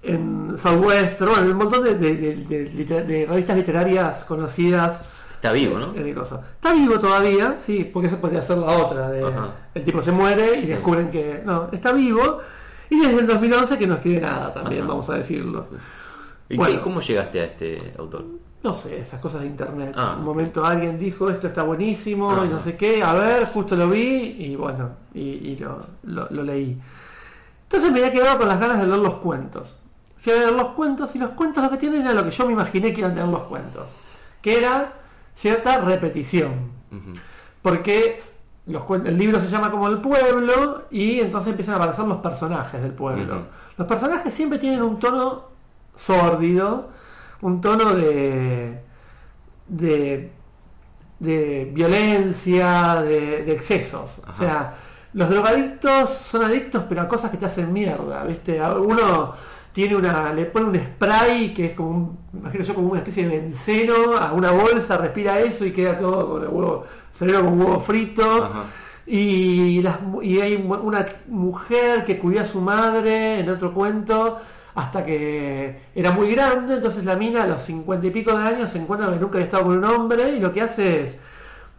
en 0.02 0.58
Southwestern, 0.58 1.30
bueno, 1.30 1.44
en 1.46 1.50
un 1.52 1.56
montón 1.58 1.84
de, 1.84 1.94
de- 1.94 2.36
de- 2.36 3.26
revistas 3.26 3.56
literarias 3.56 4.24
conocidas. 4.24 5.08
Está 5.34 5.52
vivo, 5.52 5.78
¿no? 5.78 5.92
Cosas. 6.14 6.40
Está 6.54 6.72
vivo 6.72 6.98
todavía, 6.98 7.56
sí, 7.58 7.88
porque 7.92 8.08
esa 8.08 8.20
podría 8.20 8.42
ser 8.42 8.58
la 8.58 8.66
otra. 8.78 9.10
De, 9.10 9.24
Ajá. 9.24 9.48
el 9.74 9.84
tipo 9.84 10.00
se 10.02 10.12
muere 10.12 10.58
y 10.58 10.62
Sí. 10.62 10.68
descubren 10.68 11.10
que 11.10 11.42
no, 11.44 11.68
está 11.72 11.92
vivo. 11.92 12.38
Y 12.90 13.00
desde 13.00 13.20
el 13.20 13.26
2011 13.26 13.78
que 13.78 13.86
no 13.86 13.94
escribe 13.94 14.20
nada 14.20 14.52
también, 14.52 14.82
Ajá. 14.82 14.88
vamos 14.90 15.08
a 15.10 15.14
decirlo. 15.14 15.66
¿Y 16.48 16.56
Bueno. 16.56 16.74
qué- 16.76 16.80
cómo 16.82 17.00
llegaste 17.00 17.40
a 17.40 17.44
este 17.44 17.78
autor? 17.98 18.24
No 18.62 18.74
sé, 18.74 18.98
esas 18.98 19.18
cosas 19.20 19.40
de 19.40 19.46
internet. 19.48 19.92
Ah, 19.96 20.14
un 20.18 20.24
momento 20.24 20.64
alguien 20.64 20.96
dijo 20.98 21.28
esto 21.30 21.48
está 21.48 21.62
buenísimo 21.64 22.30
Ajá. 22.30 22.44
y 22.44 22.48
no 22.48 22.60
sé 22.60 22.76
qué, 22.76 23.02
a 23.02 23.12
ver, 23.14 23.46
justo 23.46 23.74
lo 23.74 23.88
vi 23.88 24.36
y 24.38 24.54
bueno, 24.54 24.90
y, 25.14 25.20
y 25.22 25.56
lo, 25.56 25.78
lo- 26.04 26.28
lo 26.30 26.42
leí. 26.44 26.78
Entonces 27.64 27.90
me 27.90 27.98
había 28.00 28.12
quedado 28.12 28.38
con 28.38 28.46
las 28.46 28.60
ganas 28.60 28.78
de 28.80 28.86
leer 28.86 28.98
los 29.00 29.14
cuentos. 29.14 29.78
Fui 30.22 30.32
a 30.32 30.36
leer 30.36 30.52
los 30.52 30.68
cuentos 30.68 31.16
y 31.16 31.18
los 31.18 31.30
cuentos 31.30 31.64
lo 31.64 31.68
que 31.68 31.78
tienen 31.78 32.02
era 32.02 32.14
lo 32.14 32.22
que 32.22 32.30
yo 32.30 32.46
me 32.46 32.52
imaginé 32.52 32.92
que 32.92 33.00
iban 33.00 33.10
a 33.10 33.14
tener 33.16 33.28
los 33.28 33.42
cuentos, 33.42 33.90
que 34.40 34.56
era 34.56 34.92
cierta 35.34 35.78
repetición. 35.78 36.70
Porque 37.60 38.22
los 38.66 38.84
el 39.04 39.18
libro 39.18 39.40
se 39.40 39.48
llama 39.48 39.72
como 39.72 39.88
el 39.88 40.00
pueblo 40.00 40.84
y 40.92 41.18
entonces 41.18 41.50
empiezan 41.50 41.74
a 41.74 41.78
aparecer 41.78 42.04
los 42.04 42.18
personajes 42.18 42.80
del 42.80 42.92
pueblo. 42.92 43.46
Los 43.76 43.88
personajes 43.88 44.32
siempre 44.32 44.60
tienen 44.60 44.80
un 44.84 45.00
tono 45.00 45.46
sórdido, 45.96 46.90
un 47.40 47.60
tono 47.60 47.92
de, 47.92 48.80
de, 49.66 50.30
de 51.18 51.70
violencia, 51.74 53.02
de, 53.02 53.42
de 53.42 53.52
excesos. 53.52 54.22
O 54.28 54.32
sea, 54.32 54.74
los 55.14 55.28
drogadictos 55.28 56.10
son 56.10 56.44
adictos 56.44 56.84
pero 56.88 57.02
a 57.02 57.08
cosas 57.08 57.32
que 57.32 57.38
te 57.38 57.46
hacen 57.46 57.72
mierda, 57.72 58.22
¿viste? 58.22 58.62
Uno 58.62 59.34
tiene 59.72 59.96
una, 59.96 60.32
le 60.32 60.46
pone 60.46 60.66
un 60.66 60.76
spray 60.76 61.54
que 61.54 61.66
es 61.66 61.72
como 61.72 61.90
un, 61.90 62.18
imagino 62.34 62.64
yo 62.64 62.74
como 62.74 62.88
una 62.88 62.98
especie 63.00 63.26
de 63.26 63.40
benceno 63.40 64.16
a 64.16 64.32
una 64.32 64.50
bolsa, 64.50 64.98
respira 64.98 65.40
eso 65.40 65.64
y 65.64 65.72
queda 65.72 65.98
todo 65.98 66.28
con 66.28 66.42
el 66.42 66.48
huevo, 66.48 66.84
cerebro 67.12 67.44
con 67.44 67.60
huevo 67.60 67.80
frito. 67.80 68.44
Ajá. 68.44 68.64
Y, 69.04 69.82
las 69.82 69.98
y 70.22 70.40
hay 70.40 70.54
una 70.54 71.04
mujer 71.26 72.04
que 72.04 72.18
cuida 72.18 72.42
a 72.42 72.46
su 72.46 72.60
madre 72.60 73.40
en 73.40 73.50
otro 73.50 73.74
cuento 73.74 74.38
hasta 74.74 75.04
que 75.04 75.80
era 75.94 76.12
muy 76.12 76.30
grande, 76.30 76.74
entonces 76.74 77.04
la 77.04 77.16
mina 77.16 77.42
a 77.42 77.46
los 77.46 77.62
cincuenta 77.62 78.06
y 78.06 78.10
pico 78.10 78.38
de 78.38 78.44
años 78.44 78.70
se 78.70 78.78
encuentra 78.78 79.10
que 79.12 79.18
nunca 79.18 79.34
había 79.34 79.46
estado 79.46 79.64
con 79.64 79.78
un 79.78 79.84
hombre 79.84 80.36
y 80.36 80.40
lo 80.40 80.52
que 80.52 80.62
hace 80.62 81.02
es 81.02 81.16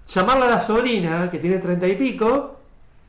llamarla 0.08 0.46
a 0.46 0.50
la 0.50 0.62
sobrina, 0.62 1.32
que 1.32 1.40
tiene 1.40 1.58
treinta 1.58 1.88
y 1.88 1.96
pico, 1.96 2.60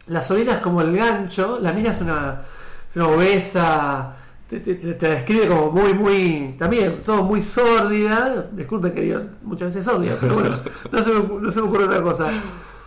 la 0.06 0.22
sobrina 0.22 0.54
es 0.54 0.58
como 0.60 0.80
el 0.80 0.96
gancho, 0.96 1.58
la 1.60 1.72
mina 1.72 1.90
es 1.90 2.00
una, 2.00 2.42
es 2.88 2.96
una 2.96 3.08
obesa, 3.08 4.16
te, 4.48 4.60
te- 4.60 4.74
te- 4.74 5.08
describe 5.08 5.48
como 5.48 5.70
muy, 5.70 5.94
muy, 5.94 6.54
también 6.58 7.00
todo 7.04 7.22
muy 7.22 7.42
sórdida, 7.42 8.46
disculpen 8.52 8.92
que 8.92 9.00
digo 9.00 9.20
muchas 9.42 9.74
veces 9.74 9.84
sórdida, 9.90 10.16
pero 10.20 10.34
bueno, 10.34 10.60
no 10.92 11.02
se 11.02 11.10
me, 11.10 11.20
ocu- 11.20 11.40
no 11.40 11.50
se 11.50 11.60
me 11.62 11.68
ocurre 11.68 11.84
otra 11.84 12.02
cosa. 12.02 12.30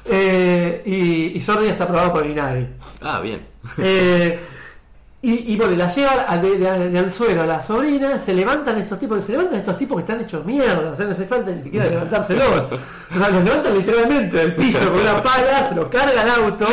Eh, 0.05 0.83
y, 0.85 1.37
y 1.37 1.41
sórdida 1.41 1.71
está 1.71 1.87
probado 1.87 2.13
por 2.13 2.25
Inadi. 2.25 2.65
Ah, 3.01 3.19
bien. 3.19 3.45
Eh, 3.77 4.39
y, 5.21 5.53
y 5.53 5.57
bueno, 5.57 5.75
la 5.75 5.89
lleva 5.89 6.25
a- 6.27 6.37
de, 6.37 6.57
de- 6.57 6.89
de 6.91 6.99
anzuelo 6.99 7.41
a 7.41 7.45
la 7.45 7.61
sobrina, 7.61 8.17
se 8.19 8.33
levantan 8.33 8.77
estos 8.77 8.99
tipos, 8.99 9.23
se 9.25 9.31
levantan 9.33 9.55
estos 9.59 9.77
tipos 9.77 9.97
que 9.97 10.01
están 10.01 10.21
hechos 10.21 10.45
mierda, 10.45 10.91
o 10.91 10.95
sea, 10.95 11.05
no 11.05 11.11
hace 11.11 11.25
falta 11.25 11.51
ni 11.51 11.61
siquiera 11.63 11.87
levantárselo. 11.87 12.43
O 13.13 13.17
sea, 13.17 13.29
los 13.29 13.43
levantan 13.43 13.77
literalmente 13.77 14.37
del 14.37 14.55
piso 14.55 14.89
con 14.91 15.01
una 15.01 15.21
pala, 15.21 15.67
se 15.67 15.75
los 15.75 15.87
carga 15.87 16.21
al 16.21 16.29
auto. 16.29 16.67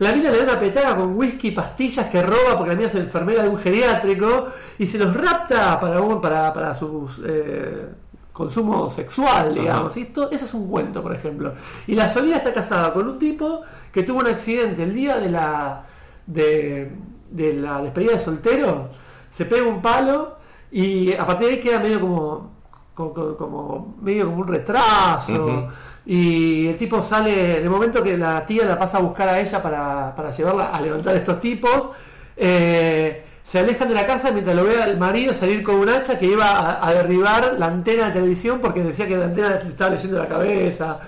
La 0.00 0.12
mina 0.12 0.30
le 0.30 0.38
da 0.38 0.44
una 0.52 0.58
petaca 0.60 0.96
con 0.96 1.16
whisky 1.16 1.48
y 1.48 1.50
pastillas 1.52 2.06
que 2.08 2.22
roba 2.22 2.56
porque 2.56 2.70
la 2.70 2.74
mina 2.76 2.88
es 2.88 2.94
enfermera 2.96 3.42
de 3.44 3.48
un 3.48 3.58
geriátrico 3.58 4.48
y 4.78 4.86
se 4.86 4.98
los 4.98 5.14
rapta 5.16 5.78
para, 5.78 6.00
un- 6.00 6.20
para, 6.20 6.52
para 6.52 6.74
su 6.74 7.08
consumo 8.32 8.90
sexual, 8.90 9.54
digamos. 9.54 9.96
Y 9.96 10.02
esto, 10.02 10.30
eso 10.30 10.44
es 10.46 10.54
un 10.54 10.68
cuento, 10.70 11.02
por 11.02 11.14
ejemplo. 11.14 11.52
Y 11.86 11.94
la 11.94 12.08
sobrina 12.08 12.38
está 12.38 12.52
casada 12.54 12.92
con 12.92 13.08
un 13.08 13.18
tipo 13.18 13.60
que 13.92 14.02
tuvo 14.02 14.20
un 14.20 14.26
accidente 14.28 14.82
el 14.84 14.94
día 14.94 15.18
de 15.18 15.30
la 15.30 15.82
de, 16.26 16.90
de 17.30 17.54
la 17.54 17.82
despedida 17.82 18.12
de 18.12 18.20
soltero, 18.20 18.88
se 19.30 19.44
pega 19.44 19.64
un 19.66 19.82
palo 19.82 20.36
Y 20.72 21.12
a 21.12 21.26
partir 21.26 21.48
de 21.48 21.52
ahí 21.54 21.60
queda 21.60 21.80
medio 21.80 22.00
como, 22.00 22.50
como, 22.94 23.12
como- 23.36 23.96
medio 24.00 24.26
como 24.26 24.38
un 24.42 24.48
retraso. 24.48 25.68
Y 26.06 26.68
el 26.68 26.78
tipo 26.78 27.02
sale, 27.02 27.58
en 27.58 27.64
el 27.64 27.70
momento 27.70 28.02
que 28.02 28.16
la 28.16 28.44
tía 28.46 28.64
la 28.64 28.78
pasa 28.78 28.98
a 28.98 29.00
buscar 29.00 29.28
a 29.28 29.40
ella 29.40 29.62
para, 29.62 30.14
para 30.16 30.30
llevarla 30.30 30.70
a 30.70 30.80
levantar 30.80 31.14
estos 31.16 31.40
tipos, 31.40 31.90
eh, 32.36 33.24
se 33.44 33.58
alejan 33.58 33.88
de 33.88 33.94
la 33.94 34.06
casa 34.06 34.30
mientras 34.30 34.56
lo 34.56 34.64
ve 34.64 34.80
al 34.80 34.98
marido 34.98 35.34
salir 35.34 35.62
con 35.62 35.76
un 35.76 35.88
hacha 35.88 36.18
que 36.18 36.26
iba 36.26 36.46
a, 36.46 36.86
a 36.86 36.94
derribar 36.94 37.56
la 37.58 37.66
antena 37.66 38.06
de 38.06 38.12
televisión 38.12 38.60
porque 38.60 38.82
decía 38.82 39.06
que 39.06 39.16
la 39.16 39.26
antena 39.26 39.60
le 39.62 39.70
estaba 39.70 39.90
leyendo 39.90 40.18
la 40.18 40.28
cabeza. 40.28 41.00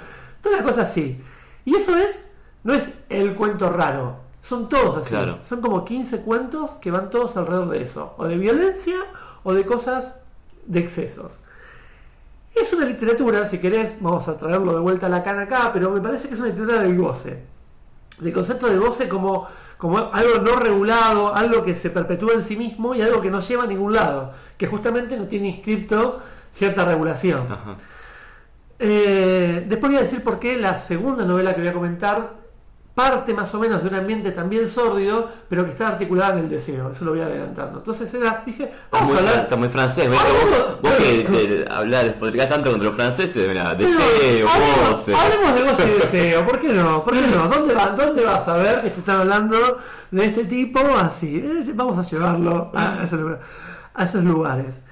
Toda 0.43 0.57
una 0.57 0.65
cosa 0.65 0.83
así. 0.83 1.21
Y 1.65 1.77
eso 1.77 1.97
es, 1.97 2.25
no 2.65 2.75
es 2.75 2.91
el 3.09 3.35
cuento 3.35 3.71
raro, 3.71 4.17
son 4.43 4.69
todos 4.69 4.97
así. 4.97 5.11
Claro. 5.11 5.39
Son 5.45 5.61
como 5.61 5.85
15 5.85 6.23
cuentos 6.23 6.73
que 6.73 6.91
van 6.91 7.11
todos 7.11 7.37
alrededor 7.37 7.71
de 7.71 7.83
eso, 7.83 8.15
o 8.19 8.27
de 8.27 8.37
violencia 8.37 8.97
o 9.45 9.55
de 9.55 9.65
cosas 9.65 10.17
de 10.67 10.81
excesos. 10.81 11.39
Es 12.55 12.73
una 12.73 12.85
literatura, 12.85 13.47
si 13.47 13.59
querés, 13.59 13.95
vamos 14.01 14.29
a 14.29 14.37
traerlo 14.37 14.75
de 14.75 14.81
vuelta 14.81 15.07
a 15.07 15.09
la 15.09 15.23
cana 15.23 15.43
acá, 15.43 15.71
pero 15.73 15.91
me 15.91 16.01
parece 16.01 16.29
que 16.29 16.35
es 16.35 16.41
una 16.41 16.51
literatura 16.51 16.83
del 16.83 16.97
goce. 16.97 17.43
Del 18.19 18.33
concepto 18.33 18.67
de 18.67 18.77
goce 18.77 19.09
como, 19.09 19.47
como 19.79 19.99
algo 19.99 20.39
no 20.43 20.57
regulado, 20.57 21.35
algo 21.35 21.63
que 21.63 21.75
se 21.75 21.91
perpetúa 21.91 22.35
en 22.35 22.45
sí 22.45 22.57
mismo 22.57 22.95
y 22.95 23.03
algo 23.03 23.21
que 23.21 23.31
no 23.31 23.41
lleva 23.41 23.65
a 23.65 23.67
ningún 23.67 23.95
lado, 23.95 24.35
que 24.59 24.67
justamente 24.67 25.17
no 25.17 25.27
tiene 25.27 25.49
inscripto 25.49 26.21
cierta 26.53 26.85
regulación. 26.85 27.51
Ajá. 27.51 27.73
Eh, 28.85 29.65
después 29.69 29.93
voy 29.93 29.99
a 29.99 30.03
decir 30.03 30.25
por 30.25 30.41
qué 30.41 30.57
la 30.57 30.77
segunda 30.79 31.25
novela 31.25 31.55
que 31.55 31.61
voy 31.61 31.69
a 31.69 31.73
comentar 31.73 32.42
parte 32.95 33.33
más 33.33 33.55
o 33.55 33.59
menos 33.59 33.83
de 33.83 33.89
un 33.89 33.95
ambiente 33.95 34.33
también 34.33 34.69
sórdido, 34.69 35.29
pero 35.49 35.65
que 35.65 35.71
está 35.71 35.89
articulada 35.89 36.35
en 36.35 36.45
el 36.45 36.51
deseo. 36.51 36.91
Eso 36.91 37.05
lo 37.07 37.13
voy 37.13 37.21
adelantando. 37.23 37.79
Entonces 37.79 38.13
era, 38.13 38.43
dije, 38.45 38.65
Está 38.65 38.79
vamos 38.91 39.09
muy, 39.09 39.17
a 39.17 39.21
hablar. 39.21 39.43
está 39.45 39.57
muy 39.57 39.69
francés, 39.71 40.11
¿ves? 40.11 40.19
Hablemos- 40.21 40.81
Vos, 40.81 40.81
vos 40.83 40.93
que 40.99 41.23
te, 41.65 41.73
hablas, 41.73 42.05
despotricás 42.05 42.49
tanto 42.51 42.71
contra 42.71 42.89
los 42.89 42.97
franceses, 42.97 43.47
Pero 43.47 43.75
deseo, 43.77 44.49
hablemos, 44.49 45.09
hablemos 45.09 45.55
de 45.55 45.63
goce 45.71 45.89
y 45.89 45.93
deseo, 46.01 46.47
¿por 46.47 46.61
qué 46.61 46.69
no? 46.69 47.03
¿Por 47.05 47.15
qué 47.15 47.27
no? 47.29 47.49
¿Dónde, 47.49 47.75
va, 47.75 47.87
¿Dónde 47.91 48.25
vas 48.25 48.47
a 48.49 48.57
ver 48.57 48.83
que 48.83 48.91
te 48.91 48.99
están 49.01 49.21
hablando 49.21 49.79
de 50.11 50.25
este 50.27 50.45
tipo 50.45 50.81
así? 50.99 51.37
Eh, 51.39 51.73
vamos 51.75 51.97
a 51.99 52.03
llevarlo 52.03 52.71
a 52.75 53.05
esos, 53.05 53.21
a 53.95 54.05
esos 54.05 54.23
lugares. 54.25 54.83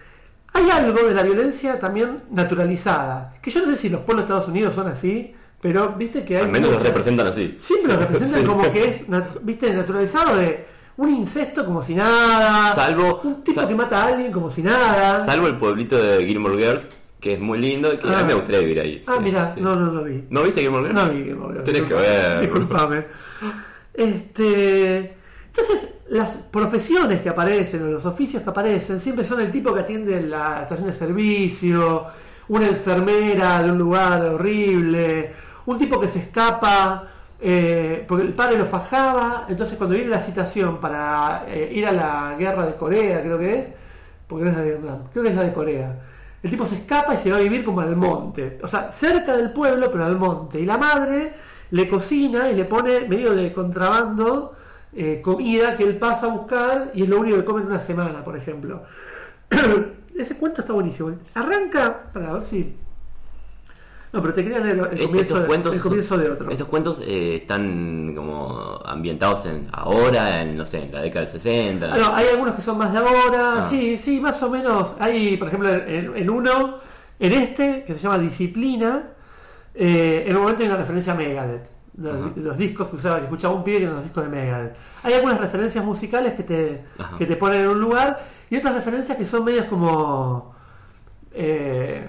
Hay 0.52 0.68
algo 0.70 1.06
de 1.06 1.14
la 1.14 1.22
violencia 1.22 1.78
también 1.78 2.24
naturalizada, 2.30 3.34
que 3.42 3.50
yo 3.50 3.60
no 3.60 3.66
sé 3.66 3.76
si 3.76 3.88
los 3.88 4.00
pueblos 4.00 4.26
de 4.26 4.32
Estados 4.32 4.48
Unidos 4.48 4.74
son 4.74 4.88
así, 4.88 5.34
pero 5.60 5.94
viste 5.96 6.24
que 6.24 6.36
hay... 6.38 6.44
Al 6.44 6.50
menos 6.50 6.70
los 6.72 6.82
representan 6.82 7.26
así. 7.26 7.56
Siempre 7.60 7.92
lo 7.94 8.00
representan 8.00 8.40
Sí. 8.40 8.46
como 8.46 8.72
que 8.72 8.84
es, 8.88 9.02
viste, 9.42 9.72
naturalizado 9.74 10.36
de 10.36 10.66
un 10.96 11.10
incesto 11.10 11.64
como 11.64 11.82
si 11.82 11.94
nada, 11.94 12.74
Salvo- 12.74 13.20
un 13.24 13.42
tipo 13.44 13.60
sal- 13.60 13.68
que 13.68 13.74
mata 13.74 14.02
a 14.04 14.06
alguien 14.08 14.32
como 14.32 14.50
si 14.50 14.62
nada. 14.62 15.24
Salvo 15.26 15.46
el 15.46 15.56
pueblito 15.58 15.96
de 16.02 16.26
Gilmore 16.26 16.56
Girls, 16.56 16.88
que 17.20 17.34
es 17.34 17.40
muy 17.40 17.58
lindo 17.58 17.92
y 17.92 17.98
que 17.98 18.06
a 18.08 18.18
Ah. 18.18 18.22
mí 18.22 18.28
me 18.28 18.34
gustaría 18.34 18.60
vivir 18.60 18.80
ahí. 18.80 19.02
Ah, 19.06 19.14
sí, 19.16 19.22
mira, 19.24 19.54
sí. 19.54 19.60
no, 19.60 19.76
no 19.76 19.92
lo 19.92 20.04
vi. 20.04 20.24
¿No 20.30 20.42
viste 20.42 20.60
Gilmore 20.62 20.84
Girls? 20.88 21.04
No 21.04 21.10
vi 21.10 21.24
que 21.24 21.34
Morgan. 21.34 21.64
Tenés 21.64 21.82
que 21.82 21.94
ver. 21.94 22.40
Disculpame. 22.40 23.04
Este. 23.94 25.16
Entonces, 25.46 25.88
las 26.10 26.30
profesiones 26.50 27.20
que 27.22 27.28
aparecen 27.28 27.82
o 27.82 27.86
los 27.90 28.04
oficios 28.06 28.42
que 28.42 28.50
aparecen 28.50 29.00
siempre 29.00 29.24
son 29.24 29.40
el 29.40 29.50
tipo 29.50 29.74
que 29.74 29.80
atiende 29.80 30.20
la 30.22 30.62
estación 30.62 30.86
de 30.88 30.92
servicio, 30.92 32.06
una 32.48 32.68
enfermera 32.68 33.62
de 33.62 33.70
un 33.72 33.78
lugar 33.78 34.22
horrible, 34.24 35.32
un 35.66 35.78
tipo 35.78 36.00
que 36.00 36.08
se 36.08 36.18
escapa 36.18 37.08
eh, 37.42 38.04
porque 38.06 38.24
el 38.24 38.34
padre 38.34 38.58
lo 38.58 38.66
fajaba, 38.66 39.46
entonces 39.48 39.78
cuando 39.78 39.96
viene 39.96 40.10
la 40.10 40.20
citación 40.20 40.78
para 40.78 41.44
eh, 41.48 41.70
ir 41.72 41.86
a 41.86 41.92
la 41.92 42.36
guerra 42.38 42.66
de 42.66 42.74
Corea, 42.74 43.22
creo 43.22 43.38
que 43.38 43.60
es, 43.60 43.68
porque 44.26 44.44
no 44.44 44.50
es 44.50 44.56
la 44.56 44.62
de 44.62 44.70
Vietnam, 44.70 44.98
creo 45.10 45.24
que 45.24 45.30
es 45.30 45.36
la 45.36 45.44
de 45.44 45.52
Corea. 45.52 46.02
El 46.42 46.50
tipo 46.50 46.66
se 46.66 46.76
escapa 46.76 47.14
y 47.14 47.16
se 47.16 47.30
va 47.30 47.38
a 47.38 47.40
vivir 47.40 47.64
como 47.64 47.80
al 47.80 47.96
monte, 47.96 48.58
o 48.62 48.68
sea, 48.68 48.92
cerca 48.92 49.36
del 49.36 49.52
pueblo, 49.52 49.90
pero 49.90 50.04
al 50.04 50.18
monte. 50.18 50.60
Y 50.60 50.66
la 50.66 50.76
madre 50.76 51.32
le 51.70 51.88
cocina 51.88 52.50
y 52.50 52.56
le 52.56 52.64
pone 52.64 53.00
medio 53.08 53.34
de 53.34 53.52
contrabando 53.52 54.54
eh, 54.92 55.20
comida 55.22 55.76
que 55.76 55.84
él 55.84 55.96
pasa 55.98 56.26
a 56.26 56.30
buscar 56.30 56.90
y 56.94 57.04
es 57.04 57.08
lo 57.08 57.20
único 57.20 57.36
que 57.36 57.44
come 57.44 57.62
en 57.62 57.68
una 57.68 57.80
semana, 57.80 58.24
por 58.24 58.36
ejemplo. 58.36 58.82
Ese 60.16 60.36
cuento 60.36 60.60
está 60.60 60.74
buenísimo. 60.74 61.12
Arranca, 61.34 62.10
para 62.12 62.32
ver 62.34 62.42
si. 62.42 62.76
No, 64.12 64.20
pero 64.20 64.34
te 64.34 64.42
quería 64.42 64.58
leer 64.58 64.76
el 64.76 65.06
comienzo, 65.06 65.20
estos 65.20 65.40
de, 65.42 65.46
cuentos, 65.46 65.74
el 65.74 65.80
comienzo 65.80 66.18
de 66.18 66.30
otro. 66.30 66.50
Estos 66.50 66.66
cuentos 66.68 67.00
eh, 67.06 67.36
están 67.36 68.12
como 68.16 68.80
ambientados 68.84 69.46
en 69.46 69.68
ahora, 69.72 70.42
en 70.42 70.56
no 70.56 70.66
sé, 70.66 70.82
en 70.84 70.92
la 70.92 71.00
década 71.02 71.26
del 71.26 71.32
60. 71.32 71.92
Ah, 71.92 71.96
no, 71.96 72.14
hay 72.16 72.26
algunos 72.28 72.54
que 72.56 72.62
son 72.62 72.76
más 72.76 72.92
de 72.92 72.98
ahora, 72.98 73.60
Ah. 73.60 73.64
sí, 73.68 73.96
sí, 73.96 74.20
más 74.20 74.42
o 74.42 74.50
menos. 74.50 74.94
Hay, 74.98 75.36
por 75.36 75.46
ejemplo, 75.48 75.68
en, 75.72 76.16
en 76.16 76.30
uno, 76.30 76.78
en 77.20 77.32
este, 77.32 77.84
que 77.84 77.94
se 77.94 78.00
llama 78.00 78.18
Disciplina, 78.18 79.10
eh, 79.74 80.24
en 80.26 80.34
un 80.34 80.42
momento 80.42 80.62
hay 80.62 80.68
una 80.68 80.78
referencia 80.78 81.12
a 81.12 81.16
Megadeth. 81.16 81.68
Los, 82.36 82.56
discos 82.56 82.88
que 82.88 82.96
usaba, 82.96 83.18
que 83.18 83.24
escuchaba 83.24 83.54
un 83.54 83.62
pibe 83.62 83.76
que 83.78 83.82
eran 83.84 83.94
los 83.96 84.04
discos 84.04 84.24
de 84.24 84.30
Megadeth. 84.30 84.76
Hay 85.04 85.12
algunas 85.14 85.38
referencias 85.40 85.84
musicales 85.84 86.34
que 86.34 86.42
te, 86.42 86.84
que 87.18 87.26
te 87.26 87.36
ponen 87.36 87.60
en 87.62 87.68
un 87.68 87.80
lugar 87.80 88.24
y 88.48 88.56
otras 88.56 88.74
referencias 88.74 89.16
que 89.18 89.26
son 89.26 89.44
medios 89.44 89.66
como. 89.66 90.54
eh, 91.32 92.08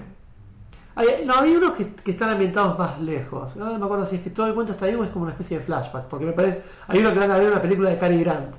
hay, 0.94 1.24
no, 1.24 1.34
hay 1.40 1.56
unos 1.56 1.72
que, 1.72 1.94
que 1.94 2.10
están 2.10 2.30
ambientados 2.30 2.78
más 2.78 3.00
lejos. 3.00 3.56
No 3.56 3.78
me 3.78 3.84
acuerdo 3.84 4.06
si 4.06 4.16
es 4.16 4.22
que 4.22 4.30
todo 4.30 4.46
el 4.46 4.54
cuento 4.54 4.72
está 4.72 4.86
ahí 4.86 4.94
o 4.94 5.04
es 5.04 5.10
como 5.10 5.24
una 5.24 5.32
especie 5.32 5.58
de 5.58 5.64
flashback. 5.64 6.04
Porque 6.04 6.26
me 6.26 6.32
parece. 6.32 6.62
Hay 6.88 7.00
uno 7.00 7.12
que 7.12 7.18
van 7.18 7.30
a 7.30 7.38
ver 7.38 7.50
una 7.50 7.62
película 7.62 7.90
de 7.90 7.98
Cary 7.98 8.22
Grant 8.22 8.54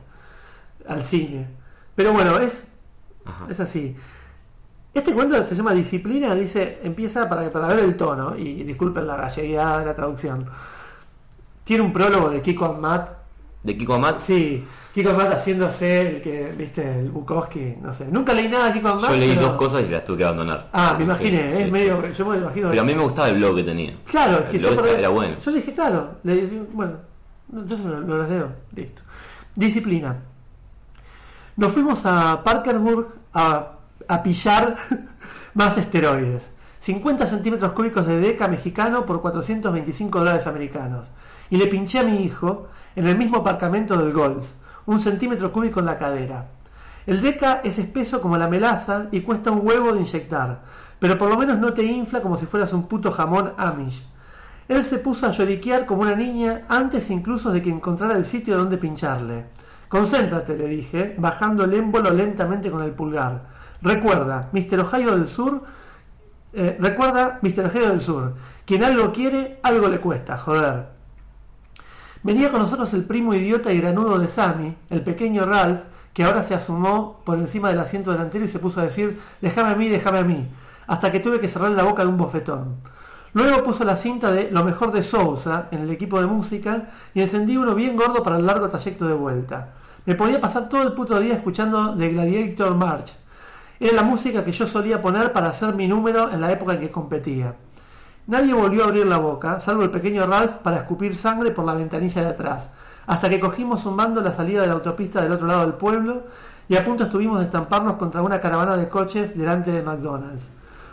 al 0.88 1.04
cine. 1.04 1.48
Pero 1.96 2.13
bueno, 2.13 2.39
es, 2.39 2.67
Ajá. 3.26 3.46
es 3.50 3.60
así. 3.60 3.96
Este 4.94 5.12
cuento 5.12 5.44
se 5.44 5.56
llama 5.56 5.73
Disciplina, 5.73 6.36
dice, 6.36 6.79
empieza 6.84 7.27
para, 7.27 7.52
para 7.52 7.67
ver 7.67 7.79
el 7.79 7.98
tono, 7.98 8.36
y, 8.38 8.63
disculpen 8.63 9.08
la 9.08 9.15
galleguidad 9.15 9.79
de 9.79 9.86
la 9.86 9.96
traducción. 9.96 10.48
Tiene 11.63 11.84
un 11.84 11.92
prólogo 11.92 12.29
de 12.29 12.42
Kiko 12.44 12.65
Amat. 12.65 13.10
De 13.63 13.75
Kiko 13.75 13.96
Amat, 13.96 14.19
Sí, 14.19 14.63
Kiko 14.94 15.10
Amat 15.10 15.33
haciéndose 15.33 16.02
el 16.02 16.21
que, 16.21 16.54
viste, 16.56 17.00
el 17.00 17.10
Bukowski, 17.10 17.77
no 17.81 17.91
sé. 17.91 18.08
Nunca 18.12 18.31
leí 18.33 18.48
nada 18.48 18.67
de 18.67 18.73
Kiko 18.73 18.89
Amat. 18.89 19.10
yo 19.10 19.15
leí 19.17 19.33
pero- 19.35 19.48
dos 19.48 19.56
cosas 19.56 19.83
y 19.83 19.89
las 19.89 20.06
tuve 20.06 20.17
que 20.19 20.23
abandonar. 20.25 20.69
Ah, 20.71 20.94
me 20.98 21.04
imaginé, 21.06 21.52
sí, 21.52 21.58
es 21.62 21.65
sí. 21.65 21.71
medio. 21.71 22.12
Yo 22.12 22.25
me 22.27 22.37
imagino. 22.37 22.69
Pero 22.69 22.81
a 22.81 22.85
mí 22.85 22.94
me 22.96 23.02
gustaba 23.04 23.29
el 23.29 23.37
blog 23.37 23.56
que 23.56 23.63
tenía. 23.63 23.94
Claro, 24.06 24.39
es 24.39 24.46
que 24.46 24.58
el 24.58 24.63
yo 24.63 24.71
blog 24.71 24.81
por- 24.85 24.89
era 25.00 25.10
bueno. 25.10 25.35
Yo 25.44 25.52
dije, 25.52 25.73
claro, 25.73 26.12
le- 26.23 26.46
bueno, 26.73 26.94
entonces 27.52 27.85
no, 27.85 28.02
no 28.02 28.17
las 28.17 28.29
leo. 28.29 28.50
Listo. 28.75 29.02
Disciplina. 29.56 30.17
Nos 31.56 31.71
fuimos 31.71 32.06
a 32.06 32.41
Parkersburg 32.44 33.08
a, 33.33 33.73
a 34.08 34.23
pillar 34.23 34.75
más 35.54 35.77
esteroides. 35.77 36.50
50 36.79 37.25
centímetros 37.27 37.71
cúbicos 37.71 38.06
de 38.06 38.17
deca 38.19 38.48
mexicano 38.48 39.06
por 39.06 39.21
425 39.21 40.19
dólares 40.19 40.46
americanos. 40.48 41.06
Y 41.50 41.58
le 41.58 41.67
pinché 41.67 42.00
a 42.00 42.04
mi 42.04 42.23
hijo 42.23 42.67
en 42.96 43.08
el 43.08 43.17
mismo 43.17 43.37
aparcamiento 43.37 43.96
del 43.98 44.12
Golf, 44.12 44.48
un 44.86 45.00
centímetro 45.00 45.52
cúbico 45.52 45.79
en 45.79 45.86
la 45.86 45.98
cadera. 45.98 46.48
El 47.06 47.21
deca 47.21 47.62
es 47.63 47.79
espeso 47.79 48.21
como 48.21 48.38
la 48.38 48.48
melaza 48.48 49.08
y 49.12 49.21
cuesta 49.21 49.52
un 49.52 49.65
huevo 49.67 49.92
de 49.94 50.00
inyectar, 50.00 50.62
pero 51.00 51.17
por 51.17 51.29
lo 51.29 51.38
menos 51.38 51.60
no 51.60 51.73
te 51.73 51.84
infla 51.84 52.21
como 52.21 52.38
si 52.38 52.46
fueras 52.46 52.71
un 52.73 52.88
puto 52.88 53.12
jamón 53.12 53.54
Amish. 53.58 54.06
Él 54.69 54.84
se 54.86 55.00
puso 55.00 55.27
a 55.27 55.31
lloriquear 55.31 55.86
como 55.86 56.04
una 56.04 56.15
niña 56.15 56.62
antes 56.69 57.10
incluso 57.10 57.52
de 57.52 57.62
que 57.62 57.69
encontrara 57.69 58.15
el 58.15 58.25
sitio 58.25 58.58
donde 58.58 58.77
pincharle. 58.77 59.46
Concéntrate, 59.90 60.58
le 60.58 60.67
dije, 60.67 61.15
bajando 61.17 61.65
el 61.65 61.73
émbolo 61.73 62.10
lentamente 62.12 62.71
con 62.71 62.81
el 62.81 62.92
pulgar. 62.92 63.44
Recuerda, 63.81 64.50
Mr. 64.54 64.79
Ohio 64.79 65.17
del 65.17 65.27
Sur, 65.27 65.62
eh, 66.54 66.77
recuerda, 66.79 67.40
Mr. 67.42 67.65
Ohio 67.65 67.90
del 67.90 68.02
Sur, 68.02 68.34
quien 68.65 68.84
algo 68.84 69.12
quiere, 69.12 69.60
algo 69.62 69.90
le 69.90 70.00
cuesta, 70.00 70.38
joder. 70.38 70.92
Venía 72.24 72.50
con 72.50 72.62
nosotros 72.62 72.94
el 72.94 73.04
primo 73.04 73.34
idiota 73.34 73.74
y 73.74 73.82
granudo 73.82 74.17
de 74.17 74.30
Sammy, 74.30 74.74
el 74.90 75.02
pequeño 75.02 75.46
Ralph, 75.46 75.82
que 76.13 76.24
ahora 76.24 76.42
se 76.42 76.56
asomó 76.56 77.19
por 77.26 77.38
encima 77.38 77.67
del 77.67 77.80
asiento 77.80 78.13
delantero 78.13 78.46
y 78.46 78.48
se 78.48 78.60
puso 78.60 78.80
a 78.80 78.86
decir, 78.86 79.19
déjame 79.42 79.71
a 79.71 79.76
mí, 79.76 79.90
déjame 79.90 80.19
a 80.19 80.24
mí, 80.24 80.48
hasta 80.88 81.12
que 81.12 81.19
tuve 81.19 81.42
que 81.42 81.50
cerrar 81.50 81.71
la 81.71 81.84
boca 81.84 82.04
de 82.04 82.08
un 82.08 82.17
bofetón. 82.17 82.78
Luego 83.34 83.63
puso 83.63 83.84
la 83.84 83.98
cinta 83.98 84.32
de 84.32 84.50
Lo 84.52 84.63
mejor 84.63 84.94
de 84.94 85.04
Sousa 85.04 85.67
en 85.71 85.82
el 85.82 85.92
equipo 85.92 86.21
de 86.21 86.28
música 86.28 86.92
y 87.13 87.21
encendí 87.21 87.58
uno 87.58 87.76
bien 87.76 87.98
gordo 87.98 88.24
para 88.24 88.38
el 88.38 88.46
largo 88.46 88.69
trayecto 88.69 89.06
de 89.06 89.15
vuelta. 89.15 89.74
Me 90.06 90.15
podía 90.15 90.40
pasar 90.40 90.69
todo 90.69 90.84
el 90.84 90.94
puto 90.94 91.19
día 91.19 91.34
escuchando 91.34 91.94
The 91.98 92.08
Gladiator 92.08 92.74
March. 92.74 93.15
Era 93.82 93.96
la 93.96 94.04
música 94.04 94.46
que 94.46 94.54
yo 94.54 94.65
solía 94.65 95.02
poner 95.02 95.34
para 95.34 95.50
hacer 95.50 95.76
mi 95.76 95.90
número 95.90 96.32
en 96.32 96.40
la 96.40 96.52
época 96.52 96.76
en 96.76 96.80
que 96.80 96.92
competía. 96.92 97.54
Nadie 98.26 98.54
volvió 98.54 98.84
a 98.84 98.88
abrir 98.88 99.06
la 99.06 99.17
boca, 99.17 99.60
salvo 99.60 99.84
el 99.84 99.90
pequeño 99.90 100.26
Ralph 100.26 100.58
para 100.63 100.78
escupir 100.78 101.17
sangre 101.17 101.52
por 101.52 101.65
la 101.65 101.74
ventanilla 101.74 102.21
de 102.21 102.30
atrás, 102.30 102.69
hasta 103.06 103.30
que 103.30 103.42
cogimos 103.42 103.82
zumbando 103.82 104.21
la 104.21 104.32
salida 104.32 104.62
de 104.62 104.67
la 104.67 104.76
autopista 104.76 105.21
del 105.21 105.34
otro 105.34 105.46
lado 105.46 105.62
del 105.62 105.74
pueblo 105.74 106.24
y 106.69 106.78
a 106.78 106.86
punto 106.86 107.04
estuvimos 107.04 107.40
de 107.40 107.46
estamparnos 107.46 107.98
contra 107.98 108.21
una 108.21 108.40
caravana 108.40 108.78
de 108.78 108.88
coches 108.88 109.38
delante 109.38 109.71
de 109.71 109.82
McDonald's. 109.82 110.46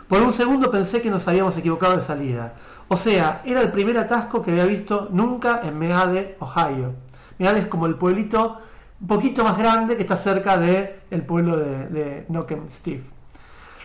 Por 0.09 0.21
un 0.21 0.33
segundo 0.33 0.69
pensé 0.69 1.01
que 1.01 1.09
nos 1.09 1.25
habíamos 1.29 1.55
equivocado 1.55 1.95
de 1.95 2.01
salida. 2.01 2.51
O 2.89 2.97
sea, 2.97 3.41
era 3.45 3.61
el 3.61 3.71
primer 3.71 3.97
atasco 3.97 4.41
que 4.41 4.51
había 4.51 4.65
visto 4.65 5.07
nunca 5.11 5.61
en 5.63 5.79
Meade, 5.79 6.35
Ohio. 6.39 6.95
Meade 7.39 7.59
es 7.59 7.67
como 7.67 7.85
el 7.85 7.95
pueblito 7.95 8.57
un 8.99 9.07
poquito 9.07 9.45
más 9.45 9.57
grande 9.57 9.95
que 9.95 10.01
está 10.01 10.17
cerca 10.17 10.57
del 10.57 10.95
el 11.09 11.21
pueblo 11.21 11.55
de, 11.55 11.87
de 11.87 12.61
Steve. 12.69 13.03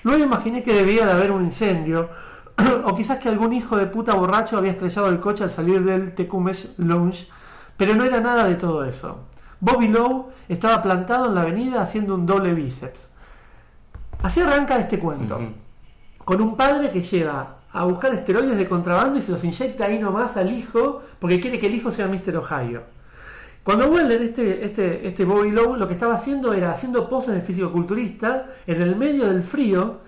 Luego 0.03 0.25
imaginé 0.25 0.65
que 0.65 0.75
debía 0.75 1.07
de 1.07 1.13
haber 1.13 1.31
un 1.31 1.45
incendio, 1.45 2.09
o 2.85 2.95
quizás 2.95 3.19
que 3.19 3.29
algún 3.29 3.53
hijo 3.53 3.77
de 3.77 3.87
puta 3.87 4.15
borracho 4.15 4.57
había 4.57 4.73
estrellado 4.73 5.09
el 5.09 5.21
coche 5.21 5.45
al 5.45 5.51
salir 5.51 5.85
del 5.85 6.15
Tecumes 6.15 6.75
Lounge, 6.79 7.29
pero 7.77 7.95
no 7.95 8.05
era 8.05 8.21
nada 8.21 8.45
de 8.45 8.55
todo 8.55 8.85
eso. 8.85 9.21
Bobby 9.61 9.89
Lowe 9.89 10.27
estaba 10.49 10.83
plantado 10.83 11.27
en 11.27 11.35
la 11.35 11.43
avenida 11.43 11.83
haciendo 11.83 12.15
un 12.15 12.27
doble 12.27 12.55
bíceps. 12.55 13.09
Así 14.23 14.41
arranca 14.41 14.79
este 14.79 14.99
cuento. 14.99 15.41
Con 16.25 16.41
un 16.41 16.57
padre 16.57 16.91
que 16.91 17.03
lleva 17.03 17.59
a 17.73 17.85
buscar 17.85 18.13
esteroides 18.15 18.57
de 18.57 18.69
contrabando 18.69 19.19
y 19.19 19.23
se 19.23 19.33
los 19.33 19.45
inyecta 19.45 19.85
ahí 19.85 19.99
nomás 19.99 20.37
al 20.37 20.53
hijo 20.53 21.03
porque 21.19 21.41
quiere 21.41 21.59
que 21.59 21.67
el 21.67 21.75
hijo 21.75 21.91
sea 21.91 22.09
Mr. 22.09 22.37
Ohio. 22.37 22.83
Cuando 23.63 23.89
vuelven, 23.89 24.23
este, 24.23 24.65
este, 24.65 25.07
este 25.07 25.25
Bobby 25.25 25.51
Lowe 25.51 25.77
lo 25.77 25.89
que 25.89 25.95
estaba 25.95 26.15
haciendo 26.15 26.53
era 26.55 26.71
haciendo 26.71 27.09
poses 27.09 27.35
de 27.35 27.41
fisicoculturista 27.41 28.47
en 28.67 28.81
el 28.81 28.97
medio 28.97 29.27
del 29.27 29.43
frío 29.43 30.06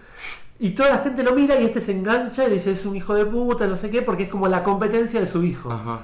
y 0.61 0.71
toda 0.71 0.91
la 0.91 0.99
gente 0.99 1.23
lo 1.23 1.35
mira 1.35 1.61
y 1.61 1.65
este 1.65 1.81
se 1.81 1.93
engancha 1.93 2.47
y 2.49 2.53
dice 2.53 2.73
es 2.73 2.85
un 2.87 2.97
hijo 2.97 3.15
de 3.15 3.25
puta, 3.27 3.67
no 3.67 3.77
sé 3.77 3.91
qué, 3.91 4.03
porque 4.03 4.25
es 4.25 4.29
como 4.29 4.49
la 4.49 4.63
competencia 4.65 5.21
de 5.21 5.27
su 5.27 5.43
hijo. 5.45 5.71
Ajá. 5.73 6.01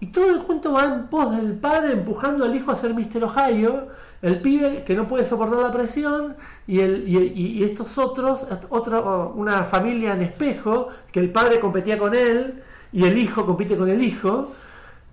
Y 0.00 0.08
todo 0.08 0.30
el 0.30 0.40
cuento 0.42 0.72
va 0.72 0.84
en 0.84 1.06
pos 1.06 1.36
del 1.36 1.52
padre 1.54 1.92
empujando 1.92 2.44
al 2.44 2.54
hijo 2.56 2.72
a 2.72 2.76
ser 2.76 2.92
Mr. 2.92 3.22
Ohio, 3.24 3.86
el 4.20 4.40
pibe 4.40 4.82
que 4.84 4.96
no 4.96 5.06
puede 5.06 5.24
soportar 5.24 5.60
la 5.60 5.72
presión 5.72 6.36
y, 6.66 6.80
el, 6.80 7.04
y, 7.08 7.62
estos 7.62 7.96
otros, 7.98 8.44
otra, 8.68 9.00
una 9.00 9.62
familia 9.64 10.12
en 10.14 10.22
espejo, 10.22 10.88
que 11.12 11.20
el 11.20 11.30
padre 11.30 11.60
competía 11.60 11.98
con 11.98 12.14
él 12.14 12.62
y 12.92 13.04
el 13.04 13.16
hijo 13.16 13.46
compite 13.46 13.76
con 13.76 13.88
el 13.88 14.02
hijo, 14.02 14.52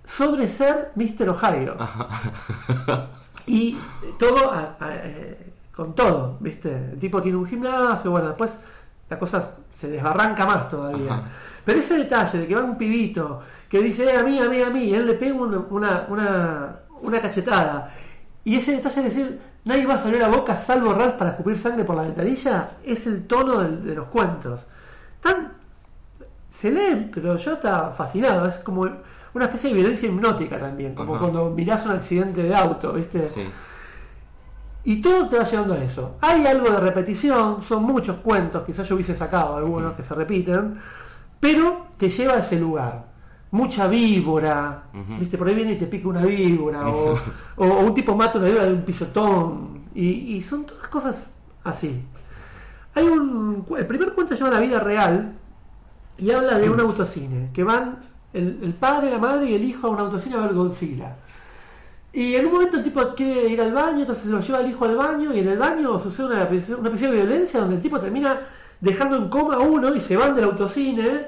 sobre 0.04 0.48
ser 0.48 0.90
Mr. 0.96 1.28
Ohio. 1.30 1.76
Y 3.46 3.76
todo 4.18 4.50
a- 4.52 4.76
a- 4.80 4.94
eh, 4.96 5.49
con 5.80 5.94
todo, 5.94 6.36
¿viste? 6.40 6.90
El 6.92 6.98
tipo 6.98 7.22
tiene 7.22 7.38
un 7.38 7.46
gimnasio, 7.46 8.10
bueno, 8.10 8.28
después 8.28 8.58
la 9.08 9.18
cosa 9.18 9.54
se 9.72 9.88
desbarranca 9.88 10.44
más 10.44 10.68
todavía. 10.68 11.10
Ajá. 11.14 11.22
Pero 11.64 11.78
ese 11.78 11.96
detalle 11.96 12.38
de 12.40 12.46
que 12.46 12.54
va 12.54 12.62
un 12.62 12.76
pibito 12.76 13.40
que 13.66 13.80
dice, 13.80 14.04
eh, 14.04 14.18
a 14.18 14.22
mí, 14.22 14.38
a 14.38 14.46
mí, 14.50 14.60
a 14.60 14.68
mí, 14.68 14.80
y 14.84 14.94
él 14.94 15.06
le 15.06 15.14
pega 15.14 15.34
una, 15.34 15.56
una, 15.70 16.06
una, 16.10 16.76
una 17.00 17.20
cachetada. 17.22 17.90
Y 18.44 18.56
ese 18.56 18.72
detalle 18.76 19.00
de 19.00 19.08
decir, 19.08 19.40
nadie 19.64 19.86
va 19.86 19.94
a 19.94 19.98
salir 19.98 20.22
a 20.22 20.28
boca 20.28 20.58
salvo 20.58 20.92
Ralph 20.92 21.14
para 21.14 21.30
escupir 21.30 21.56
sangre 21.58 21.84
por 21.84 21.96
la 21.96 22.02
ventanilla, 22.02 22.72
es 22.84 23.06
el 23.06 23.26
tono 23.26 23.60
del- 23.62 23.82
de 23.82 23.94
los 23.94 24.08
cuentos. 24.08 24.66
Tan, 25.22 25.52
se 26.50 26.70
leen, 26.70 27.10
pero 27.12 27.36
yo 27.36 27.54
estaba 27.54 27.92
fascinado, 27.92 28.46
es 28.46 28.56
como 28.56 28.82
una 29.32 29.44
especie 29.46 29.70
de 29.70 29.76
violencia 29.76 30.08
hipnótica 30.10 30.58
también, 30.58 30.94
como 30.94 31.14
Ajá. 31.14 31.22
cuando 31.22 31.48
mirás 31.50 31.86
un 31.86 31.92
accidente 31.92 32.42
de 32.42 32.54
auto, 32.54 32.92
¿viste? 32.92 33.24
Sí. 33.24 33.48
Y 34.84 35.02
todo 35.02 35.28
te 35.28 35.36
va 35.36 35.44
llevando 35.44 35.74
a 35.74 35.78
eso. 35.78 36.16
Hay 36.22 36.46
algo 36.46 36.70
de 36.70 36.80
repetición, 36.80 37.62
son 37.62 37.84
muchos 37.84 38.16
cuentos, 38.18 38.64
quizás 38.64 38.88
yo 38.88 38.94
hubiese 38.94 39.14
sacado 39.14 39.56
algunos 39.56 39.92
que 39.94 40.02
se 40.02 40.14
repiten, 40.14 40.76
pero 41.38 41.86
te 41.98 42.08
lleva 42.08 42.34
a 42.34 42.38
ese 42.38 42.58
lugar. 42.58 43.10
Mucha 43.50 43.88
víbora. 43.88 44.84
¿viste? 45.18 45.36
Por 45.36 45.48
ahí 45.48 45.54
viene 45.54 45.72
y 45.72 45.76
te 45.78 45.86
pica 45.86 46.08
una 46.08 46.22
víbora, 46.24 46.88
o, 46.88 47.14
o- 47.56 47.64
o 47.66 47.80
un 47.80 47.94
tipo 47.94 48.14
mata 48.16 48.38
una 48.38 48.48
víbora 48.48 48.64
de 48.66 48.72
un 48.74 48.82
pisotón, 48.82 49.80
y, 49.94 50.36
y 50.36 50.40
son 50.42 50.64
todas 50.64 50.88
cosas 50.88 51.30
así. 51.64 52.02
Hay 52.94 53.04
un. 53.04 53.64
El 53.76 53.86
primer 53.86 54.12
cuento 54.12 54.34
se 54.34 54.42
llama 54.42 54.54
La 54.56 54.60
vida 54.60 54.80
real 54.80 55.34
y 56.18 56.30
habla 56.30 56.58
de 56.58 56.68
un 56.70 56.80
autocine, 56.80 57.50
que 57.52 57.64
van 57.64 57.98
el, 58.32 58.60
el 58.62 58.74
padre, 58.74 59.10
la 59.10 59.18
madre 59.18 59.50
y 59.50 59.54
el 59.54 59.64
hijo 59.64 59.86
a 59.88 59.90
un 59.90 59.98
autocine 59.98 60.36
a 60.36 60.40
ver 60.40 60.54
Godzilla. 60.54 61.16
Y 62.12 62.34
en 62.34 62.46
un 62.46 62.52
momento 62.52 62.78
el 62.78 62.84
tipo 62.84 63.14
quiere 63.14 63.48
ir 63.48 63.60
al 63.60 63.72
baño, 63.72 64.00
entonces 64.00 64.24
se 64.24 64.30
lo 64.30 64.40
lleva 64.40 64.58
al 64.58 64.68
hijo 64.68 64.84
al 64.84 64.96
baño 64.96 65.32
y 65.32 65.38
en 65.38 65.48
el 65.48 65.58
baño 65.58 65.98
sucede 66.00 66.26
una, 66.26 66.48
una 66.78 66.88
episodio 66.88 67.12
de 67.12 67.22
violencia 67.22 67.60
donde 67.60 67.76
el 67.76 67.82
tipo 67.82 68.00
termina 68.00 68.40
dejando 68.80 69.16
en 69.16 69.28
coma 69.28 69.54
a 69.54 69.58
uno 69.60 69.94
y 69.94 70.00
se 70.00 70.16
van 70.16 70.34
del 70.34 70.44
autocine 70.44 71.26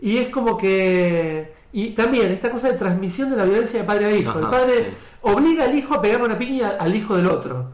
y 0.00 0.18
es 0.18 0.28
como 0.28 0.56
que... 0.56 1.54
Y 1.72 1.90
también 1.90 2.30
esta 2.30 2.50
cosa 2.50 2.70
de 2.70 2.78
transmisión 2.78 3.30
de 3.30 3.36
la 3.36 3.44
violencia 3.44 3.80
de 3.80 3.86
padre 3.86 4.06
a 4.06 4.16
hijo. 4.16 4.38
el 4.38 4.46
padre 4.46 4.76
sí. 4.76 4.90
obliga 5.22 5.64
al 5.64 5.74
hijo 5.74 5.94
a 5.94 6.02
pegarle 6.02 6.26
una 6.26 6.38
piña 6.38 6.74
al 6.78 6.94
hijo 6.94 7.16
del 7.16 7.26
otro, 7.26 7.70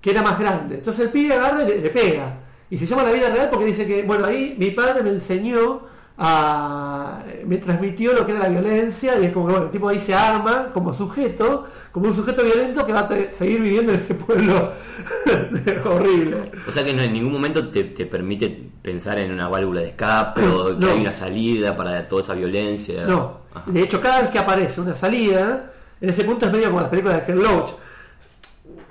que 0.00 0.10
era 0.10 0.22
más 0.22 0.38
grande. 0.38 0.76
Entonces 0.76 1.04
el 1.04 1.12
pibe 1.12 1.34
agarra 1.34 1.62
y 1.62 1.66
le, 1.66 1.80
le 1.82 1.90
pega. 1.90 2.38
Y 2.70 2.78
se 2.78 2.86
llama 2.86 3.02
la 3.02 3.10
vida 3.10 3.28
real 3.28 3.50
porque 3.50 3.66
dice 3.66 3.86
que, 3.86 4.02
bueno, 4.02 4.24
ahí 4.24 4.56
mi 4.58 4.70
padre 4.70 5.02
me 5.02 5.10
enseñó 5.10 5.82
a... 6.18 7.22
me 7.44 7.58
transmitió 7.58 8.12
lo 8.14 8.24
que 8.24 8.32
era 8.32 8.40
la 8.42 8.48
violencia 8.48 9.18
y 9.20 9.26
es 9.26 9.32
como 9.32 9.46
que, 9.46 9.52
bueno, 9.52 9.66
el 9.66 9.72
tipo 9.72 9.88
ahí 9.88 10.00
se 10.00 10.14
arma 10.14 10.70
como 10.72 10.94
sujeto, 10.94 11.66
como 11.92 12.06
un 12.08 12.14
sujeto 12.16 12.42
violento 12.42 12.84
que 12.86 12.92
va 12.92 13.00
a 13.00 13.08
te- 13.08 13.32
seguir 13.32 13.60
viviendo 13.60 13.92
en 13.92 13.98
ese 14.00 14.14
pueblo 14.14 14.72
horrible. 15.84 16.50
O 16.68 16.72
sea 16.72 16.84
que 16.84 16.92
no 16.94 17.02
en 17.02 17.12
ningún 17.12 17.32
momento 17.32 17.68
te, 17.68 17.84
te 17.84 18.06
permite 18.06 18.70
pensar 18.82 19.18
en 19.18 19.32
una 19.32 19.48
válvula 19.48 19.80
de 19.82 19.88
escape 19.88 20.46
o 20.46 20.78
que 20.78 20.84
No. 20.86 20.90
hay 20.92 21.00
una 21.00 21.12
salida 21.12 21.76
para 21.76 22.06
toda 22.08 22.22
esa 22.22 22.34
violencia. 22.34 23.04
No, 23.06 23.40
Ajá. 23.54 23.70
de 23.70 23.82
hecho 23.82 24.00
cada 24.00 24.22
vez 24.22 24.30
que 24.30 24.38
aparece 24.38 24.80
una 24.80 24.94
salida, 24.96 25.72
en 26.00 26.08
ese 26.10 26.24
punto 26.24 26.46
es 26.46 26.52
medio 26.52 26.68
como 26.68 26.80
las 26.80 26.90
películas 26.90 27.16
de 27.20 27.24
Ken 27.24 27.42
Loach. 27.42 27.70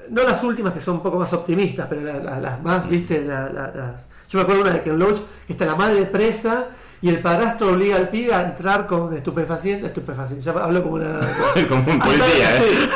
No 0.09 0.23
las 0.23 0.43
últimas 0.43 0.73
que 0.73 0.82
son 0.82 0.95
un 0.95 1.01
poco 1.03 1.17
más 1.17 1.34
optimistas, 1.34 1.88
pero 1.89 2.01
la- 2.01 2.19
la- 2.19 2.39
las 2.39 2.61
más, 2.63 2.88
viste, 2.89 3.23
La- 3.26 3.49
las... 3.49 4.07
yo 4.30 4.38
me 4.38 4.43
acuerdo 4.43 4.61
una 4.61 4.71
de 4.71 4.82
Ken 4.82 4.97
Loach, 4.99 5.17
que 5.47 5.53
está 5.53 5.65
la 5.65 5.76
madre 5.76 6.03
presa 6.05 6.67
y 7.05 7.09
el 7.09 7.19
padrastro 7.19 7.69
obliga 7.73 7.97
al 7.97 8.09
pibe 8.09 8.33
a 8.33 8.41
entrar 8.41 8.87
con 8.87 9.15
estupefacientes, 9.15 9.89
estupefacientes, 9.89 10.43
ya 10.43 10.53
hablo 10.53 10.81
como 10.81 10.95
una... 10.95 11.19
Como 11.69 11.91
un 11.91 11.99
policía, 11.99 12.55
¿eh? 12.55 12.59
Sí, 12.59 12.89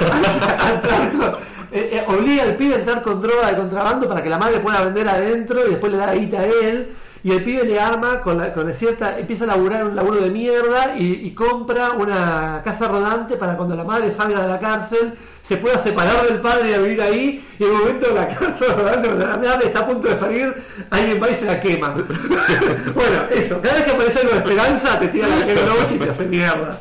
a 0.58 0.74
entrar 0.74 1.12
con- 1.12 1.36
eh, 1.72 1.90
eh, 1.94 2.04
obliga 2.08 2.42
al 2.44 2.56
pibe 2.56 2.74
a 2.74 2.80
entrar 2.80 3.04
con 3.04 3.22
droga 3.22 3.52
de 3.52 3.58
contrabando 3.58 4.10
para 4.10 4.24
que 4.24 4.30
la 4.30 4.40
madre 4.40 4.60
pueda 4.62 4.82
vender 4.84 5.08
adentro 5.08 5.60
y 5.68 5.70
después 5.70 5.92
le 5.92 6.00
da 6.00 6.12
guita 6.16 6.40
a 6.40 6.46
él. 6.46 6.90
Y 7.24 7.32
el 7.32 7.44
pibe 7.44 7.64
le 7.66 7.80
arma 7.80 8.22
con, 8.22 8.38
la, 8.38 8.54
con 8.54 8.74
cierta. 8.74 9.20
empieza 9.20 9.44
a 9.44 9.48
laburar 9.48 9.84
un 9.86 9.96
laburo 9.96 10.22
de 10.22 10.30
mierda 10.30 10.96
y, 10.98 11.28
y 11.28 11.32
compra 11.34 11.92
una 11.92 12.62
casa 12.64 12.88
rodante 12.88 13.36
para 13.36 13.58
cuando 13.58 13.76
la 13.76 13.84
madre 13.84 14.10
salga 14.10 14.42
de 14.42 14.48
la 14.48 14.60
cárcel 14.60 15.14
se 15.44 15.58
pueda 15.58 15.78
separar 15.78 16.26
del 16.28 16.40
padre 16.40 16.70
y 16.70 16.74
a 16.74 16.78
vivir 16.78 17.02
ahí. 17.02 17.44
Y 17.60 17.64
en 17.64 17.72
el 17.72 17.78
momento 17.78 18.08
de 18.08 18.14
la 18.14 18.28
casa 18.28 18.66
rodante, 18.74 19.08
cuando 19.08 19.28
la 19.28 19.38
madre 19.38 19.68
está 19.68 19.80
a 19.80 19.88
punto 19.88 20.08
de 20.08 20.16
salir, 20.16 20.54
alguien 20.92 21.22
va 21.22 21.30
y 21.30 21.36
se 21.36 21.46
la 21.46 21.60
quema. 21.60 21.90
bueno, 22.96 23.24
eso. 23.32 23.60
Cada 23.62 23.76
vez 23.76 23.84
que 23.84 23.92
aparece 23.92 24.20
algo 24.20 24.32
de 24.32 24.38
esperanza, 24.38 25.00
te 25.00 25.08
tira 25.10 25.28
la 25.28 25.36
noche 25.46 25.96
y 25.96 26.00
te 26.00 26.10
hace 26.10 26.26
mierda. 26.26 26.80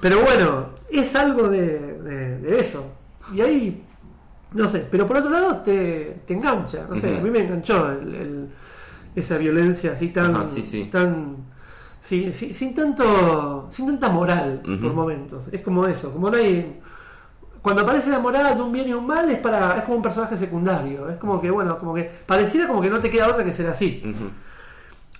Pero 0.00 0.20
bueno, 0.20 0.70
es 0.90 1.14
algo 1.14 1.48
de, 1.48 1.78
de- 2.02 2.38
de 2.38 2.60
eso. 2.60 2.84
Y 3.32 3.40
ahí, 3.40 3.82
no 4.52 4.68
sé, 4.68 4.86
pero 4.90 5.06
por 5.06 5.16
otro 5.16 5.30
lado 5.30 5.56
te, 5.58 6.18
te 6.26 6.34
engancha, 6.34 6.84
no 6.88 6.94
sé, 6.96 7.16
a 7.16 7.20
mí 7.20 7.30
me 7.30 7.38
enganchó 7.40 7.90
el- 7.92 8.14
el- 8.14 8.48
esa 9.14 9.38
violencia 9.38 9.92
así 9.92 10.08
tan, 10.08 10.34
Ajá, 10.36 10.48
sí, 10.48 10.62
sí. 10.62 10.84
tan 10.90 11.36
sí, 12.02 12.32
sin 12.54 12.74
tanto, 12.74 13.68
sin 13.70 13.86
tanta 13.86 14.08
moral 14.08 14.60
por 14.80 14.92
momentos. 14.92 15.42
Es 15.52 15.60
como 15.62 15.86
eso, 15.86 16.12
como 16.12 16.30
no 16.30 16.36
hay 16.36 16.80
cuando 17.62 17.80
aparece 17.80 18.10
la 18.10 18.18
moral 18.18 18.56
de 18.56 18.62
un 18.62 18.70
bien 18.72 18.88
y 18.88 18.92
un 18.92 19.06
mal 19.06 19.30
es 19.30 19.38
para 19.38 19.78
es 19.78 19.84
como 19.84 19.96
un 19.96 20.02
personaje 20.02 20.36
secundario, 20.36 21.08
es 21.08 21.16
como 21.16 21.40
que 21.40 21.50
bueno, 21.50 21.78
como 21.78 21.94
que 21.94 22.10
pareciera 22.26 22.66
como 22.66 22.82
que 22.82 22.90
no 22.90 23.00
te 23.00 23.10
queda 23.10 23.28
otra 23.28 23.42
que 23.44 23.52
ser 23.54 23.66
así. 23.68 24.02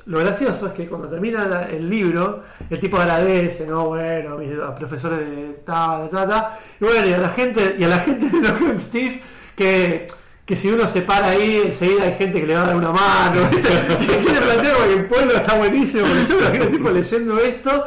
Lo 0.07 0.19
gracioso 0.19 0.67
es 0.67 0.73
que 0.75 0.87
cuando 0.87 1.09
termina 1.09 1.47
la- 1.47 1.63
el 1.71 1.89
libro, 1.89 2.43
el 2.69 2.79
tipo 2.79 2.99
agradece, 2.99 3.67
¿no? 3.67 3.87
Bueno, 3.87 4.37
mis 4.37 4.51
a 4.59 4.75
profesores 4.75 5.21
de 5.21 5.63
tal, 5.65 6.03
de 6.03 6.09
tal, 6.11 6.29
tal. 6.29 6.47
Y 6.79 6.85
bueno, 6.85 7.07
y 7.07 7.13
a 7.15 7.19
la 7.19 7.31
gente, 7.31 7.77
y 7.79 7.85
a 7.85 7.89
la 7.89 7.99
gente 8.01 8.29
de 8.29 8.41
los 8.47 8.83
Steve, 8.83 9.23
que, 9.57 10.07
que 10.45 10.57
si 10.57 10.69
uno 10.71 10.87
se 10.87 11.01
para 11.01 11.29
ahí, 11.29 11.63
enseguida 11.67 12.03
hay 12.05 12.13
gente 12.15 12.41
que 12.41 12.47
le 12.47 12.55
va 12.55 12.65
a 12.65 12.67
dar 12.67 12.77
una 12.77 12.91
mano, 12.93 13.49
que 13.51 13.61
quiere 13.61 14.41
plantear 14.43 14.77
porque 14.77 14.95
el 14.95 15.07
pueblo 15.07 15.33
está 15.37 15.55
buenísimo, 15.57 16.07
porque 16.07 16.25
yo 16.25 16.35
me 16.37 16.41
imagino 16.43 16.65
el 16.65 16.71
tipo 16.71 16.91
leyendo 16.91 17.39
esto. 17.39 17.85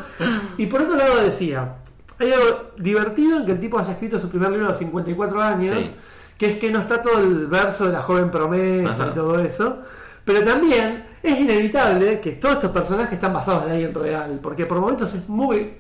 Y 0.58 0.66
por 0.66 0.82
otro 0.82 0.96
lado 0.96 1.24
decía, 1.24 1.76
hay 2.18 2.32
algo 2.32 2.72
divertido 2.78 3.38
en 3.40 3.46
que 3.46 3.52
el 3.52 3.60
tipo 3.60 3.78
haya 3.78 3.92
escrito 3.92 4.20
su 4.20 4.28
primer 4.30 4.50
libro 4.50 4.66
a 4.66 4.70
los 4.70 4.78
54 4.80 5.42
años, 5.42 5.78
Sí. 5.78 5.92
que 6.38 6.52
es 6.54 6.58
que 6.60 6.72
no 6.72 6.80
está 6.80 7.02
todo 7.02 7.20
el 7.20 7.46
verso 7.46 7.86
de 7.86 7.92
la 7.94 8.02
joven 8.02 8.32
promesa 8.32 8.90
Ajá. 8.90 9.08
y 9.12 9.16
todo 9.16 9.40
eso, 9.40 9.80
pero 10.26 10.44
también 10.44 11.06
es 11.22 11.40
inevitable 11.40 12.20
que 12.20 12.32
todos 12.34 12.56
estos 12.56 12.72
personajes 12.72 13.14
están 13.14 13.34
basados 13.34 13.66
en 13.66 13.72
alguien 13.74 13.94
real, 13.94 14.40
porque 14.42 14.66
por 14.66 14.80
momentos 14.80 15.14
es 15.14 15.30
muy 15.30 15.74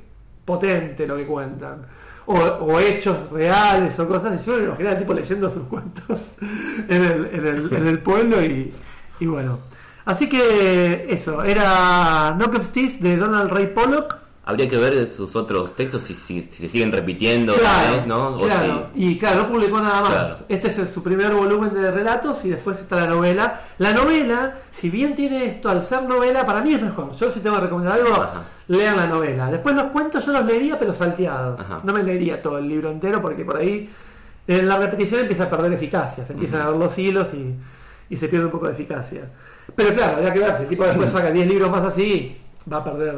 potente 0.45 1.07
lo 1.07 1.17
que 1.17 1.25
cuentan. 1.25 1.85
O, 2.29 2.77
hechos 2.79 3.31
reales 3.31 3.97
o 3.99 4.07
cosas, 4.07 4.41
y 4.41 4.45
yo 4.45 4.57
me 4.57 4.65
imagino 4.65 4.89
al 4.89 4.99
tipo 4.99 5.13
leyendo 5.13 5.49
sus 5.49 5.63
cuentos 5.63 6.31
en 6.89 7.03
el, 7.03 7.25
en 7.33 7.47
el, 7.47 7.73
en 7.73 7.87
el 7.87 7.99
pueblo 7.99 8.43
y, 8.43 8.73
y 9.19 9.25
bueno. 9.25 9.59
Así 10.03 10.29
que 10.29 11.07
eso, 11.09 11.43
era 11.43 12.33
Knock 12.37 12.55
Up 12.55 12.63
Steve 12.63 12.97
de 12.99 13.17
Donald 13.17 13.51
Ray 13.51 13.67
Pollock. 13.67 14.26
Habría 14.49 14.69
que 14.69 14.77
ver 14.77 15.09
sus 15.09 15.35
otros 15.35 15.75
textos 15.75 16.03
si, 16.03 16.15
si- 16.15 16.41
si 16.41 16.61
se 16.61 16.69
siguen 16.69 16.91
repitiendo, 16.93 17.53
Claro. 17.53 18.03
¿no? 18.07 18.27
O 18.37 18.39
claro. 18.45 18.87
y 18.95 19.17
claro, 19.17 19.41
no 19.43 19.47
publicó 19.49 19.81
nada 19.81 20.01
más. 20.01 20.09
Claro. 20.11 20.37
Este 20.47 20.69
es 20.69 20.89
su 20.89 21.03
primer 21.03 21.33
volumen 21.33 21.73
de 21.73 21.91
relatos 21.91 22.45
y 22.45 22.49
después 22.51 22.79
está 22.79 22.95
la 22.95 23.07
novela. 23.07 23.59
La 23.77 23.91
novela, 23.91 24.55
si 24.71 24.89
bien 24.89 25.15
tiene 25.15 25.43
esto 25.45 25.69
al 25.69 25.83
ser 25.83 26.03
novela, 26.03 26.45
para 26.45 26.61
mí 26.61 26.73
es 26.73 26.81
mejor. 26.81 27.11
Yo 27.17 27.29
si 27.29 27.41
tengo 27.41 27.57
que 27.57 27.63
recomendar 27.63 27.99
algo, 27.99 28.13
Ajá. 28.15 28.41
lean 28.69 28.95
la 28.95 29.07
novela. 29.07 29.51
Después 29.51 29.75
los 29.75 29.87
cuentos 29.87 30.25
yo 30.25 30.31
los 30.31 30.45
leería 30.45 30.79
pero 30.79 30.93
salteados. 30.93 31.59
Ajá. 31.59 31.81
No 31.83 31.91
me 31.91 32.01
leería 32.03 32.41
todo 32.41 32.57
el 32.59 32.69
libro 32.69 32.89
entero 32.89 33.21
porque 33.21 33.43
por 33.43 33.57
ahí 33.57 33.89
En 34.49 34.65
la 34.65 34.77
repetición 34.77 35.19
empieza 35.19 35.43
a 35.43 35.49
perder 35.49 35.73
eficacia, 35.73 36.25
se 36.25 36.31
empiezan 36.31 36.61
a 36.61 36.67
ver 36.69 36.77
los 36.77 36.97
hilos 36.97 37.33
y, 37.33 37.53
y 38.09 38.15
se 38.15 38.29
pierde 38.29 38.45
un 38.45 38.51
poco 38.53 38.67
de 38.67 38.71
eficacia. 38.71 39.29
Pero 39.75 39.93
claro, 39.93 40.13
habría 40.15 40.31
que 40.31 40.39
ver 40.39 40.55
si 40.55 40.63
el 40.63 40.69
tipo 40.69 40.85
después 40.85 41.11
saca 41.11 41.31
10 41.31 41.47
libros 41.49 41.69
más 41.69 41.83
así, 41.83 42.37
va 42.71 42.77
a 42.77 42.83
perder 42.85 43.15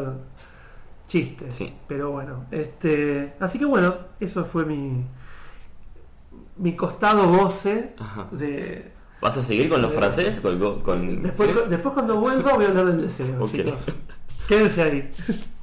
chistes. 1.09 1.53
Sí. 1.53 1.73
Pero 1.87 2.11
bueno, 2.11 2.45
este, 2.51 3.33
así 3.41 3.59
que 3.59 3.65
bueno, 3.65 3.95
eso 4.21 4.45
fue 4.45 4.63
mi 4.63 5.03
mi 6.55 6.75
costado 6.75 7.27
goce 7.27 7.93
Ajá. 7.99 8.27
de 8.31 8.91
¿Vas 9.21 9.35
a 9.37 9.41
seguir 9.41 9.69
con 9.69 9.81
los 9.81 9.93
franceses? 9.93 10.39
Con, 10.39 11.21
después, 11.21 11.49
¿sí? 11.49 11.59
después 11.69 11.93
cuando 11.93 12.19
vuelva 12.21 12.53
voy 12.53 12.65
a 12.65 12.67
hablar 12.69 12.85
del 12.85 13.01
deseo, 13.01 13.43
Ok. 13.43 13.51
chicos. 13.51 13.73
Quédense 14.47 14.81
ahí. 14.81 15.11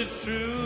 it's 0.00 0.16
true, 0.24 0.57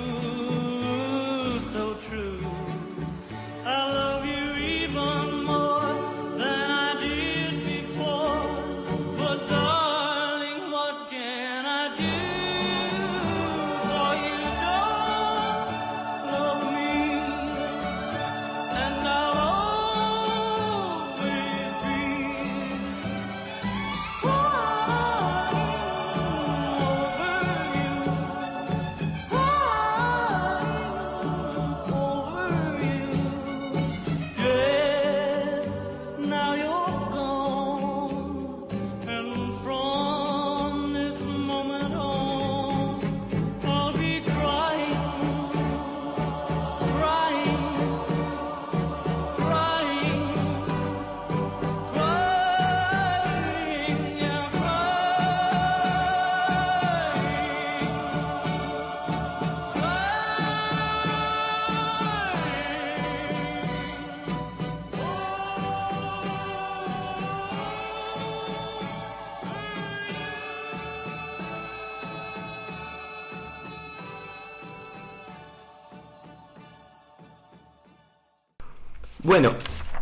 Bueno, 79.33 79.53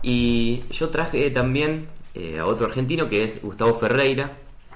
y 0.03 0.65
yo 0.73 0.89
traje 0.89 1.31
también 1.31 1.87
eh, 2.17 2.41
a 2.41 2.47
otro 2.47 2.67
argentino 2.67 3.09
que 3.09 3.23
es 3.23 3.41
Gustavo 3.41 3.77
Ferreira. 3.79 4.29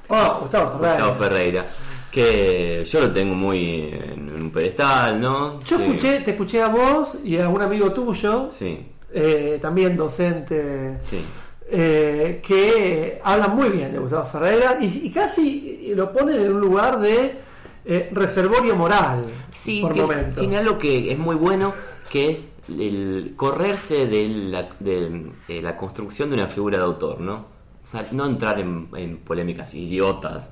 Oh, 0.07 0.39
Gustavo 0.43 0.79
Ferrari. 0.79 1.03
Gustavo 1.03 1.15
Ferreira. 1.25 1.67
Que 2.13 2.85
yo 2.89 3.01
lo 3.01 3.11
tengo 3.13 3.35
muy 3.35 3.91
en 3.93 4.31
un 4.43 4.51
pedestal, 4.53 5.21
¿no? 5.21 5.61
Yo 5.63 5.77
Sí. 5.77 5.83
escuché, 5.83 6.21
te 6.21 6.31
escuché 6.31 6.63
a 6.63 6.69
vos 6.69 7.17
y 7.25 7.37
a 7.39 7.49
un 7.49 7.63
amigo 7.63 7.93
tuyo, 7.93 8.47
Sí, 8.49 8.79
eh, 9.13 9.59
también 9.61 9.97
docente, 9.97 10.99
sí. 11.01 11.25
eh, 11.69 12.41
que 12.47 13.21
hablan 13.25 13.57
muy 13.57 13.71
bien 13.71 13.93
de 13.93 13.99
Gustavo 13.99 14.27
Ferreira 14.27 14.79
y, 14.81 15.01
y 15.07 15.11
casi 15.11 15.93
lo 15.97 16.13
ponen 16.13 16.41
en 16.41 16.53
un 16.55 16.61
lugar 16.61 17.01
de 17.01 17.39
eh, 17.87 18.09
reservorio 18.13 18.77
moral 18.77 19.25
Sí, 19.51 19.81
por 19.81 19.95
tiene 20.39 20.59
algo 20.59 20.79
que 20.79 21.11
es 21.11 21.19
muy 21.19 21.35
bueno, 21.35 21.75
que 22.09 22.31
es 22.31 22.39
el 22.69 23.35
correrse 23.37 24.07
de 24.07 24.29
la, 24.29 24.69
de, 24.81 25.33
eh, 25.49 25.63
la 25.63 25.77
construcción 25.77 26.31
de 26.31 26.37
una 26.37 26.47
figura 26.47 26.79
de 26.79 26.85
autor, 26.85 27.21
¿no? 27.21 27.35
O 27.83 27.87
sea, 27.87 28.07
no 28.13 28.25
entrar 28.27 28.59
en, 28.61 29.19
polémicas 29.19 29.75
idiotas, 29.75 30.51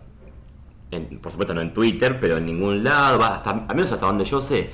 en- 0.91 1.19
por 1.19 1.33
supuesto 1.33 1.55
no 1.55 1.61
en 1.63 1.73
Twitter, 1.73 2.19
pero 2.21 2.37
en 2.37 2.47
ningún 2.47 2.85
lado, 2.85 3.23
hasta, 3.23 3.51
al 3.51 3.75
menos 3.75 3.93
hasta 3.93 4.07
donde 4.07 4.25
yo 4.25 4.41
sé. 4.41 4.71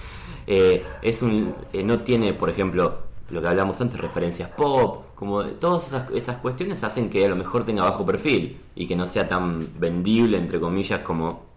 Eh, 0.46 0.84
es 1.02 1.22
un, 1.22 1.54
eh, 1.72 1.84
no 1.84 2.00
tiene, 2.00 2.32
por 2.32 2.50
ejemplo, 2.50 2.98
lo 3.30 3.40
que 3.42 3.46
hablamos 3.48 3.80
antes, 3.80 4.00
referencias 4.00 4.48
pop, 4.50 5.04
como 5.14 5.44
todas 5.44 5.92
esas 6.14 6.36
cuestiones 6.38 6.82
hacen 6.82 7.10
que 7.10 7.24
a 7.24 7.28
lo 7.28 7.36
mejor 7.36 7.64
tenga 7.64 7.82
bajo 7.84 8.06
perfil 8.06 8.58
y 8.74 8.86
que 8.86 8.96
no 8.96 9.06
sea 9.06 9.28
tan 9.28 9.66
vendible, 9.78 10.38
entre 10.38 10.58
comillas, 10.58 11.00
como 11.00 11.47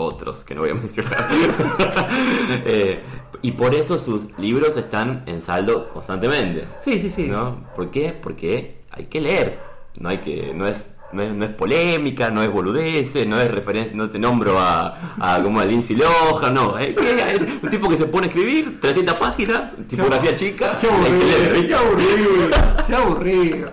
otros, 0.00 0.44
que 0.44 0.54
no 0.54 0.62
voy 0.62 0.70
a 0.70 0.74
mencionar. 0.82 1.28
Eh, 2.64 3.00
y 3.42 3.52
por 3.52 3.74
eso 3.74 3.96
sus 3.96 4.36
libros 4.38 4.76
están 4.76 5.22
en 5.26 5.40
saldo 5.40 5.88
constantemente. 5.92 6.64
Sí, 6.80 6.98
sí, 6.98 7.10
sí. 7.10 7.26
¿no? 7.26 7.64
¿Por 7.74 7.90
qué? 7.90 8.12
Porque 8.20 8.80
hay 8.90 9.06
que 9.06 9.20
leer. 9.20 9.58
No 9.98 10.08
hay 10.08 10.18
que, 10.18 10.52
no 10.54 10.66
es, 10.66 10.84
no 11.12 11.22
es, 11.22 11.32
no 11.32 11.44
es 11.44 11.50
polémica, 11.52 12.30
no 12.30 12.42
es 12.42 12.50
boludeces, 12.50 13.26
no 13.26 13.40
es 13.40 13.50
referencia, 13.50 13.96
no 13.96 14.10
te 14.10 14.18
nombro 14.18 14.58
a, 14.58 15.14
a 15.18 15.42
como 15.42 15.60
a 15.60 15.64
Lindsay 15.64 15.96
Lohan, 15.96 16.54
no. 16.54 16.78
Es, 16.78 16.96
es 16.96 17.40
un 17.62 17.70
tipo 17.70 17.88
que 17.88 17.96
se 17.96 18.06
pone 18.06 18.26
a 18.26 18.28
escribir, 18.28 18.80
300 18.80 19.14
páginas, 19.16 19.72
tipografía 19.88 20.34
chica. 20.34 20.78
Qué 20.80 20.88
aburrido, 20.88 21.66
qué 21.66 21.74
aburrido, 21.74 22.50
qué 22.86 22.94
aburrido. 22.94 23.72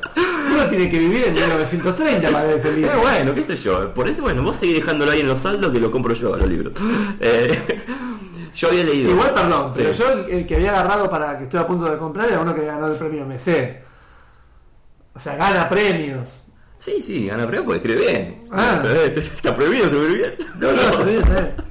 Uno 0.58 0.70
tiene 0.70 0.90
que 0.90 0.98
vivir 0.98 1.26
en 1.26 1.34
1930 1.34 2.32
para 2.32 2.52
ese 2.52 2.72
libro. 2.72 2.94
Eh, 2.94 2.98
bueno, 2.98 3.36
qué 3.36 3.46
sé 3.46 3.58
yo. 3.58 3.94
Por 3.94 4.08
eso, 4.08 4.24
bueno, 4.24 4.42
vos 4.42 4.56
seguís 4.56 4.78
dejándolo 4.78 5.12
ahí 5.12 5.20
en 5.22 5.28
los 5.28 5.40
saldos 5.40 5.72
que 5.72 5.80
lo 5.80 5.92
compro 5.92 6.14
yo 6.16 6.34
a 6.34 6.38
los 6.38 6.48
libros. 6.50 6.74
Eh, 7.20 7.84
yo 8.56 8.70
había 8.70 8.84
leído. 8.86 9.12
Igual, 9.12 9.34
perdón, 9.36 9.72
pero 9.76 9.94
Sí. 9.94 10.00
yo 10.00 10.12
el, 10.28 10.48
que 10.48 10.56
había 10.56 10.72
agarrado 10.72 11.10
para 11.10 11.38
que 11.38 11.44
estoy 11.44 11.60
a 11.60 11.68
punto 11.68 11.86
de 11.86 11.98
comprar 11.98 12.28
era 12.28 12.40
uno 12.40 12.56
que 12.56 12.66
ganó 12.66 12.88
el 12.88 12.94
premio 12.98 13.24
MC. 13.26 13.84
O 15.14 15.20
sea, 15.20 15.36
gana 15.36 15.70
premios. 15.70 16.44
Sí, 16.80 17.02
sí, 17.02 17.30
Ana 17.30 17.48
Preo 17.48 17.66
puede 17.66 17.80
escribir 17.80 18.02
bien. 18.02 18.40
Ah. 18.52 18.82
Está 19.16 19.56
prohibido 19.56 19.86
escribir 19.86 20.18
bien. 20.18 20.36
No, 20.60 20.72
no, 20.72 21.06
bien. 21.06 21.22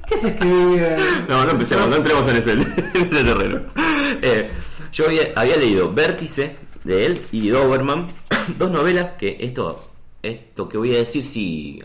¿Qué 0.07 0.17
se 0.17 0.29
escribe 0.29 0.65
bien? 0.75 1.25
No, 1.27 1.45
no 1.45 1.51
empecemos, 1.51 1.87
no 1.89 1.95
entremos 1.97 2.27
en 2.29 2.35
ese, 2.37 2.51
en 2.53 2.61
ese 2.93 3.23
terreno. 3.23 3.59
Eh, 4.21 4.49
yo 4.93 5.05
había, 5.05 5.27
había 5.35 5.57
leído 5.57 5.91
Vértice 5.93 6.55
de 6.87 7.05
él 7.05 7.21
y 7.31 7.49
Doberman, 7.49 8.07
dos 8.57 8.71
novelas 8.71 9.11
que 9.11 9.37
esto, 9.39 9.89
esto 10.23 10.67
que 10.67 10.77
voy 10.77 10.95
a 10.95 10.99
decir 10.99 11.23
si 11.23 11.83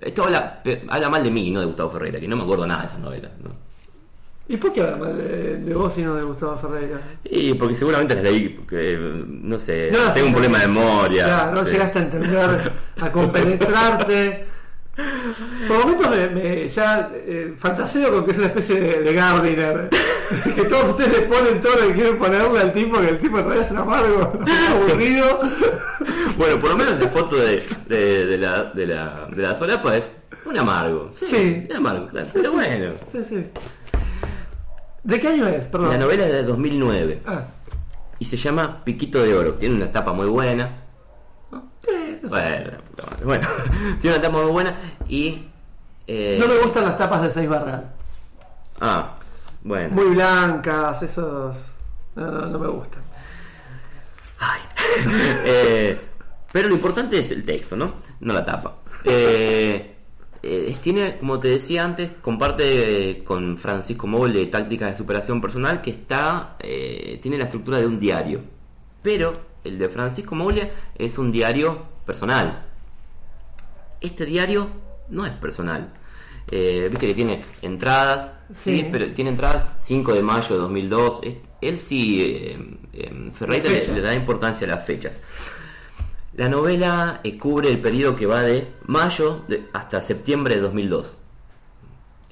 esto 0.00 0.24
habla, 0.24 0.62
habla 0.88 1.08
mal 1.08 1.24
de 1.24 1.30
mí, 1.30 1.50
no 1.50 1.60
de 1.60 1.66
Gustavo 1.66 1.90
Ferreira, 1.92 2.20
que 2.20 2.28
no 2.28 2.36
me 2.36 2.42
acuerdo 2.42 2.66
nada 2.66 2.82
de 2.82 2.86
esas 2.88 2.98
novelas. 3.00 3.30
¿no? 3.42 3.50
¿Y 4.46 4.58
por 4.58 4.72
qué 4.74 4.82
habla 4.82 4.96
mal 4.96 5.16
de, 5.16 5.56
de 5.56 5.74
vos 5.74 5.96
y 5.96 6.02
no 6.02 6.14
de 6.14 6.24
Gustavo 6.24 6.58
Ferreira? 6.58 7.00
Y 7.24 7.54
porque 7.54 7.74
seguramente 7.74 8.14
las 8.14 8.24
leí, 8.24 8.50
porque, 8.50 8.98
no 9.26 9.58
sé, 9.58 9.90
No 9.90 10.12
tengo 10.12 10.26
un 10.26 10.32
problema 10.34 10.58
de 10.60 10.68
memoria. 10.68 11.24
Claro, 11.24 11.52
no 11.54 11.64
sí. 11.64 11.72
llegaste 11.72 11.98
a 11.98 12.02
entender, 12.02 12.72
a 13.00 13.12
compenetrarte. 13.12 14.46
Por 15.66 15.78
momentos 15.78 16.10
me, 16.10 16.28
me- 16.30 16.68
ya 16.68 17.10
eh, 17.14 17.54
fantaseo 17.58 18.12
con 18.12 18.24
que 18.24 18.30
es 18.32 18.38
una 18.38 18.46
especie 18.48 18.80
de, 18.80 19.02
de 19.02 19.14
Gardiner. 19.14 19.88
que 20.54 20.64
todos 20.64 20.90
ustedes 20.90 21.12
le 21.12 21.26
ponen 21.26 21.60
todo 21.60 21.74
lo 21.76 21.88
que 21.88 21.94
quieren 21.94 22.18
ponerle 22.18 22.60
al 22.60 22.72
tipo, 22.72 22.98
que 23.00 23.08
el 23.08 23.18
tipo 23.18 23.38
en 23.38 23.44
realidad 23.44 23.66
es 23.66 23.72
un 23.72 23.78
amargo, 23.78 24.32
aburrido. 24.70 25.40
Bueno, 26.36 26.60
por 26.60 26.70
lo 26.70 26.76
menos 26.76 27.00
la 27.00 27.08
foto 27.08 27.36
de, 27.36 27.62
de, 27.88 28.26
de 28.26 28.38
la, 28.38 28.64
de, 28.64 28.86
la, 28.86 29.26
de 29.30 29.42
la 29.42 29.56
solapa 29.58 29.96
es 29.96 30.10
un 30.46 30.56
amargo. 30.58 31.10
Sí, 31.14 31.26
Sí. 31.28 31.66
un 31.70 31.76
amargo, 31.76 32.06
claro, 32.08 32.28
pero 32.32 32.52
bueno. 32.52 32.92
Sí, 33.10 33.18
sí. 33.28 33.46
¿De 35.02 35.20
qué 35.20 35.28
año 35.28 35.46
es? 35.48 35.66
Perdón. 35.66 35.90
La 35.90 35.98
novela 35.98 36.26
es 36.26 36.32
de 36.32 36.42
2009 36.44 37.20
Ah, 37.26 37.44
y 38.18 38.24
se 38.24 38.36
llama 38.36 38.82
Piquito 38.84 39.22
de 39.22 39.34
Oro. 39.34 39.54
Tiene 39.54 39.74
una 39.74 39.90
tapa 39.90 40.12
muy 40.12 40.26
buena. 40.26 40.83
Bueno, 42.28 42.70
la 42.72 42.78
puta 42.78 43.02
madre. 43.10 43.24
bueno, 43.24 43.48
tiene 44.00 44.16
una 44.16 44.22
tapa 44.26 44.42
muy 44.42 44.50
buena 44.52 44.76
y. 45.08 45.44
eh, 46.06 46.36
No 46.40 46.48
me 46.48 46.58
gustan 46.58 46.84
las 46.84 46.96
tapas 46.98 47.22
de 47.22 47.30
seis 47.30 47.48
barral. 47.48 47.90
Ah, 48.80 49.14
bueno. 49.62 49.90
Muy 49.94 50.14
blancas, 50.14 51.02
esos. 51.02 51.56
No, 52.16 52.30
no, 52.30 52.46
no 52.46 52.58
me 52.58 52.68
gustan. 52.68 53.02
Ay. 54.38 54.60
Eh, 55.46 56.00
pero 56.52 56.68
lo 56.68 56.74
importante 56.76 57.18
es 57.18 57.30
el 57.32 57.44
texto, 57.44 57.76
¿no? 57.76 57.94
No 58.20 58.32
la 58.32 58.44
tapa. 58.44 58.76
Eh, 59.04 59.94
eh, 60.42 60.76
tiene, 60.82 61.16
como 61.18 61.40
te 61.40 61.48
decía 61.48 61.84
antes, 61.84 62.12
comparte 62.22 63.10
eh, 63.10 63.24
con 63.24 63.58
Francisco 63.58 64.06
Moble 64.06 64.46
tácticas 64.46 64.90
de 64.92 64.96
superación 64.96 65.40
personal 65.40 65.82
que 65.82 65.90
está, 65.90 66.56
eh, 66.60 67.18
tiene 67.22 67.38
la 67.38 67.44
estructura 67.44 67.78
de 67.78 67.86
un 67.86 67.98
diario. 67.98 68.40
Pero 69.02 69.32
el 69.64 69.78
de 69.78 69.88
Francisco 69.88 70.34
Moglia 70.36 70.70
es 70.96 71.18
un 71.18 71.32
diario 71.32 71.82
personal. 72.06 72.62
Este 74.00 74.24
diario 74.26 74.68
no 75.08 75.24
es 75.26 75.32
personal. 75.32 75.92
Eh, 76.50 76.88
Viste 76.90 77.06
que 77.06 77.14
tiene 77.14 77.42
entradas, 77.62 78.32
sí. 78.54 78.78
Sí. 78.78 78.88
pero 78.92 79.10
tiene 79.12 79.30
entradas 79.30 79.64
5 79.78 80.12
de 80.12 80.22
mayo 80.22 80.54
de 80.54 80.60
2002. 80.60 81.20
Es- 81.22 81.36
Él 81.62 81.78
sí, 81.78 82.22
eh, 82.22 82.76
eh, 82.92 83.30
Ferreira 83.32 83.70
le, 83.70 84.00
da 84.02 84.14
importancia 84.14 84.66
a 84.66 84.70
las 84.76 84.84
fechas. 84.84 85.22
La 86.34 86.48
novela 86.50 87.20
eh, 87.24 87.38
cubre 87.38 87.70
el 87.70 87.80
periodo 87.80 88.14
que 88.16 88.26
va 88.26 88.42
de 88.42 88.68
mayo 88.86 89.44
de- 89.48 89.64
hasta 89.72 90.02
septiembre 90.02 90.56
de 90.56 90.60
2002. 90.60 91.16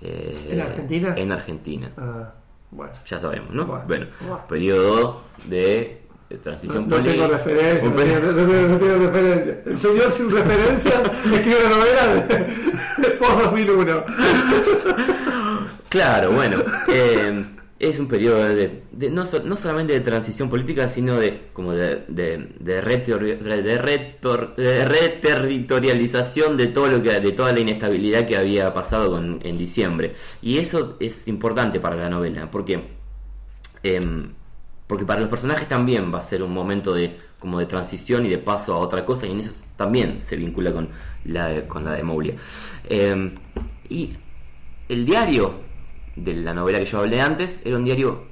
Eh, 0.02 0.48
¿En 0.50 0.60
Argentina? 0.60 1.14
En 1.16 1.32
Argentina. 1.32 1.92
Ah, 1.96 2.34
bueno. 2.70 2.92
Ya 3.06 3.18
sabemos, 3.20 3.54
¿no? 3.54 3.64
Bueno. 3.64 3.84
Bueno, 3.86 4.06
Bueno. 4.20 4.46
periodo 4.48 5.22
de, 5.46 6.01
de 6.32 6.38
No, 6.38 6.42
transición 6.42 6.88
no 6.88 6.96
tengo 7.02 7.26
referencia, 7.28 7.88
no 7.88 7.94
tengo, 7.96 8.18
no 8.20 8.34
tengo- 8.34 8.68
no 8.68 8.78
tengo 8.78 9.06
referencia. 9.06 9.62
El 9.66 9.78
señor 9.78 10.12
sin 10.12 10.30
referencia 10.30 11.02
escribe 11.32 11.66
una 11.66 11.76
novela 11.76 12.14
de, 12.14 13.02
de 13.08 13.08
post 13.18 13.40
2001. 13.42 14.04
Claro, 15.88 16.30
bueno. 16.32 16.56
eh, 16.88 17.44
es 17.78 17.98
un 17.98 18.06
periodo 18.06 18.44
de, 18.48 18.82
de- 18.92 19.10
no, 19.10 19.26
so- 19.26 19.42
no 19.42 19.56
solamente 19.56 19.92
de 19.92 20.00
transición 20.00 20.48
política, 20.48 20.88
sino 20.88 21.16
de 21.18 21.48
como 21.52 21.72
de, 21.72 22.04
de, 22.06 22.48
de, 22.60 22.74
de 22.74 22.82
retor- 23.82 24.54
de 24.54 24.84
reterritorialización 24.84 26.56
de 26.56 26.68
todo 26.68 26.86
lo 26.86 27.02
que 27.02 27.18
de 27.20 27.32
toda 27.32 27.52
la 27.52 27.58
inestabilidad 27.58 28.24
que 28.26 28.36
había 28.36 28.72
pasado 28.72 29.10
con- 29.10 29.40
en 29.42 29.58
diciembre. 29.58 30.14
Y 30.40 30.58
eso 30.58 30.96
es 31.00 31.26
importante 31.28 31.80
para 31.80 31.96
la 31.96 32.08
novela, 32.08 32.48
porque 32.50 32.84
em, 33.82 34.28
porque 34.92 35.06
para 35.06 35.20
los 35.20 35.30
personajes 35.30 35.66
también 35.68 36.12
va 36.12 36.18
a 36.18 36.22
ser 36.22 36.42
un 36.42 36.52
momento 36.52 36.92
de 36.92 37.18
como 37.38 37.58
de 37.58 37.64
transición 37.64 38.26
y 38.26 38.28
de 38.28 38.36
paso 38.36 38.74
a 38.74 38.76
otra 38.76 39.06
cosa 39.06 39.26
y 39.26 39.30
en 39.30 39.40
eso 39.40 39.50
también 39.74 40.20
se 40.20 40.36
vincula 40.36 40.70
con 40.70 40.90
la 41.24 41.66
con 41.66 41.82
la 41.86 41.92
de. 41.92 42.36
Em, 42.90 43.34
y 43.88 44.10
el 44.90 45.06
diario 45.06 45.54
de 46.14 46.34
la 46.34 46.52
novela 46.52 46.78
que 46.78 46.84
yo 46.84 46.98
hablé 46.98 47.22
antes 47.22 47.62
era 47.64 47.76
un 47.78 47.86
diario 47.86 48.24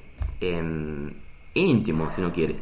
em, 0.43 1.15
íntimo, 1.55 2.13
si 2.13 2.21
uno 2.21 2.31
quiere. 2.31 2.57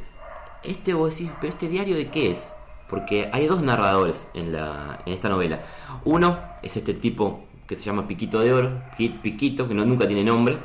Este 0.63 0.95
vos 0.95 1.11
decís, 1.19 1.33
¿pero 1.41 1.53
este 1.53 1.69
diario 1.69 1.97
de 1.97 2.07
qué 2.07 2.31
es? 2.31 2.53
Porque 2.89 3.29
hay 3.33 3.49
dos 3.49 3.63
narradores 3.63 4.29
en, 4.33 4.53
la, 4.53 5.01
en 5.07 5.13
esta 5.13 5.29
novela. 5.29 5.63
Uno 6.05 6.39
es 6.63 6.77
este 6.77 6.95
tipo 6.95 7.49
que 7.67 7.75
se 7.75 7.83
llama 7.83 8.07
Piquito 8.07 8.39
de 8.39 8.53
Oro, 8.53 8.81
Pi- 8.97 9.19
Piquito, 9.21 9.67
que 9.67 9.75
no, 9.75 9.85
nunca 9.85 10.07
tiene 10.07 10.23
nombre, 10.23 10.57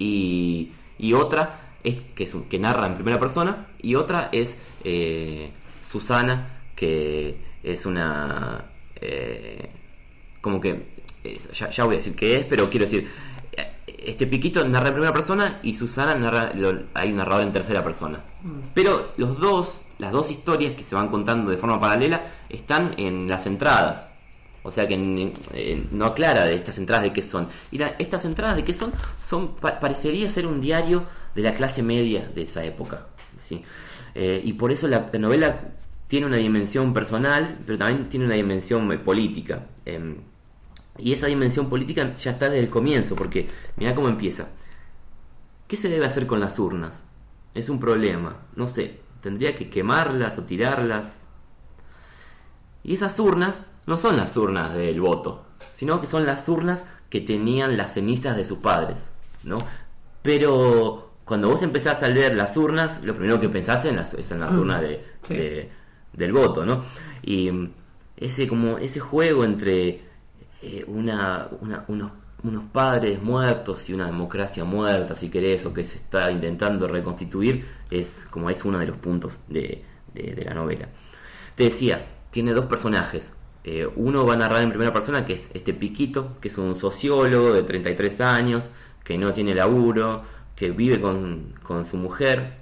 y, 0.00 0.72
y 0.98 1.12
otra 1.12 1.60
es 1.88 1.96
que, 2.14 2.24
es 2.24 2.34
un- 2.34 2.44
que 2.44 2.58
narra 2.58 2.86
en 2.86 2.94
primera 2.94 3.18
persona 3.18 3.66
y 3.82 3.94
otra 3.94 4.28
es 4.32 4.56
eh, 4.84 5.50
Susana 5.90 6.60
que 6.76 7.36
es 7.62 7.86
una 7.86 8.64
eh, 9.00 9.68
como 10.40 10.60
que 10.60 10.86
es- 11.24 11.50
ya, 11.52 11.70
ya 11.70 11.84
voy 11.84 11.96
a 11.96 11.98
decir 11.98 12.14
qué 12.14 12.36
es 12.38 12.44
pero 12.46 12.68
quiero 12.70 12.84
decir 12.86 13.08
este 13.86 14.26
piquito 14.26 14.66
narra 14.66 14.88
en 14.88 14.94
primera 14.94 15.12
persona 15.12 15.58
y 15.62 15.74
Susana 15.74 16.14
narra 16.14 16.52
lo- 16.54 16.82
hay 16.94 17.10
un 17.10 17.16
narrador 17.16 17.42
en 17.44 17.52
tercera 17.52 17.82
persona. 17.82 18.20
Pero 18.74 19.12
los 19.16 19.38
dos 19.40 19.80
las 19.98 20.12
dos 20.12 20.30
historias 20.30 20.74
que 20.74 20.84
se 20.84 20.94
van 20.94 21.08
contando 21.08 21.50
de 21.50 21.58
forma 21.58 21.80
paralela 21.80 22.22
están 22.48 22.94
en 22.98 23.26
las 23.28 23.46
entradas. 23.46 24.06
O 24.62 24.70
sea 24.70 24.86
que 24.86 24.94
eh, 25.54 25.86
no 25.90 26.04
aclara 26.06 26.44
de 26.44 26.54
estas 26.54 26.78
entradas 26.78 27.02
de 27.04 27.12
qué 27.12 27.22
son. 27.22 27.48
Y 27.72 27.78
la- 27.78 27.96
estas 27.98 28.24
entradas 28.24 28.54
de 28.56 28.64
qué 28.64 28.72
son, 28.72 28.92
son 29.20 29.56
pa- 29.56 29.80
parecería 29.80 30.30
ser 30.30 30.46
un 30.46 30.60
diario 30.60 31.04
de 31.38 31.44
la 31.44 31.54
clase 31.54 31.84
media 31.84 32.28
de 32.34 32.42
esa 32.42 32.64
época. 32.64 33.06
¿sí? 33.38 33.62
Eh, 34.16 34.42
y 34.44 34.54
por 34.54 34.72
eso 34.72 34.88
la, 34.88 35.08
la 35.12 35.18
novela 35.20 35.60
tiene 36.08 36.26
una 36.26 36.36
dimensión 36.36 36.92
personal, 36.92 37.60
pero 37.64 37.78
también 37.78 38.08
tiene 38.08 38.26
una 38.26 38.34
dimensión 38.34 38.90
eh, 38.90 38.98
política. 38.98 39.66
Em, 39.84 40.16
y 40.98 41.12
esa 41.12 41.28
dimensión 41.28 41.68
política 41.68 42.12
ya 42.14 42.32
está 42.32 42.46
desde 42.46 42.64
el 42.64 42.70
comienzo, 42.70 43.14
porque 43.14 43.48
mira 43.76 43.94
cómo 43.94 44.08
empieza. 44.08 44.48
¿Qué 45.68 45.76
se 45.76 45.88
debe 45.88 46.06
hacer 46.06 46.26
con 46.26 46.40
las 46.40 46.58
urnas? 46.58 47.06
Es 47.54 47.68
un 47.68 47.78
problema. 47.78 48.38
No 48.56 48.66
sé, 48.66 48.98
tendría 49.22 49.54
que 49.54 49.70
quemarlas 49.70 50.38
o 50.38 50.42
tirarlas. 50.42 51.26
Y 52.82 52.94
esas 52.94 53.16
urnas 53.20 53.62
no 53.86 53.96
son 53.96 54.16
las 54.16 54.36
urnas 54.36 54.74
del 54.74 55.00
voto, 55.00 55.46
sino 55.76 56.00
que 56.00 56.08
son 56.08 56.26
las 56.26 56.48
urnas 56.48 56.82
que 57.10 57.20
tenían 57.20 57.76
las 57.76 57.94
cenizas 57.94 58.36
de 58.36 58.44
sus 58.44 58.58
padres, 58.58 58.98
¿no? 59.44 59.58
Pero 60.22 61.07
cuando 61.28 61.48
vos 61.48 61.62
empezás 61.62 62.02
a 62.02 62.08
leer 62.08 62.34
las 62.34 62.56
urnas, 62.56 63.02
lo 63.04 63.14
primero 63.14 63.38
que 63.40 63.48
pensás 63.48 63.84
en 63.84 63.96
las, 63.96 64.14
es 64.14 64.30
en 64.32 64.40
las 64.40 64.54
urnas 64.54 64.80
de, 64.80 65.04
Sí. 65.22 65.34
de- 65.36 65.68
del 66.12 66.32
voto, 66.32 66.64
¿no? 66.66 66.84
Y 67.22 67.50
mm, 67.52 67.70
ese 68.16 68.48
como 68.48 68.78
ese 68.78 68.98
juego 69.00 69.44
entre 69.44 70.00
eh, 70.62 70.84
una, 70.88 71.48
una- 71.60 71.84
unos, 71.88 72.10
unos 72.42 72.64
padres 72.72 73.22
muertos 73.22 73.88
y 73.88 73.94
una 73.94 74.06
democracia 74.06 74.64
muerta, 74.64 75.14
si 75.14 75.28
querés, 75.30 75.64
o 75.66 75.72
que 75.74 75.84
se 75.86 75.96
está 75.98 76.30
intentando 76.32 76.88
reconstituir, 76.88 77.64
es 77.90 78.26
como 78.30 78.50
es 78.50 78.64
uno 78.64 78.78
de 78.78 78.86
los 78.86 78.96
puntos 78.96 79.38
de, 79.48 79.84
de- 80.14 80.34
de 80.34 80.44
la 80.44 80.54
novela. 80.54 80.88
Te 81.54 81.64
decía, 81.64 82.06
tiene 82.30 82.52
dos 82.52 82.66
personajes. 82.66 83.32
Eh, 83.64 83.86
uno 83.96 84.24
va 84.24 84.34
a 84.34 84.36
narrar 84.36 84.62
en 84.62 84.70
primera 84.70 84.92
persona, 84.92 85.24
que 85.26 85.34
es 85.34 85.50
este 85.54 85.74
Piquito, 85.74 86.38
que 86.40 86.48
es 86.48 86.56
un 86.58 86.74
sociólogo 86.74 87.52
de 87.52 87.62
33 87.64 88.20
años, 88.20 88.64
que 89.04 89.18
no 89.18 89.32
tiene 89.32 89.54
laburo, 89.54 90.22
que 90.58 90.70
vive 90.72 91.00
con, 91.00 91.54
con 91.62 91.86
su 91.86 91.96
mujer. 91.96 92.54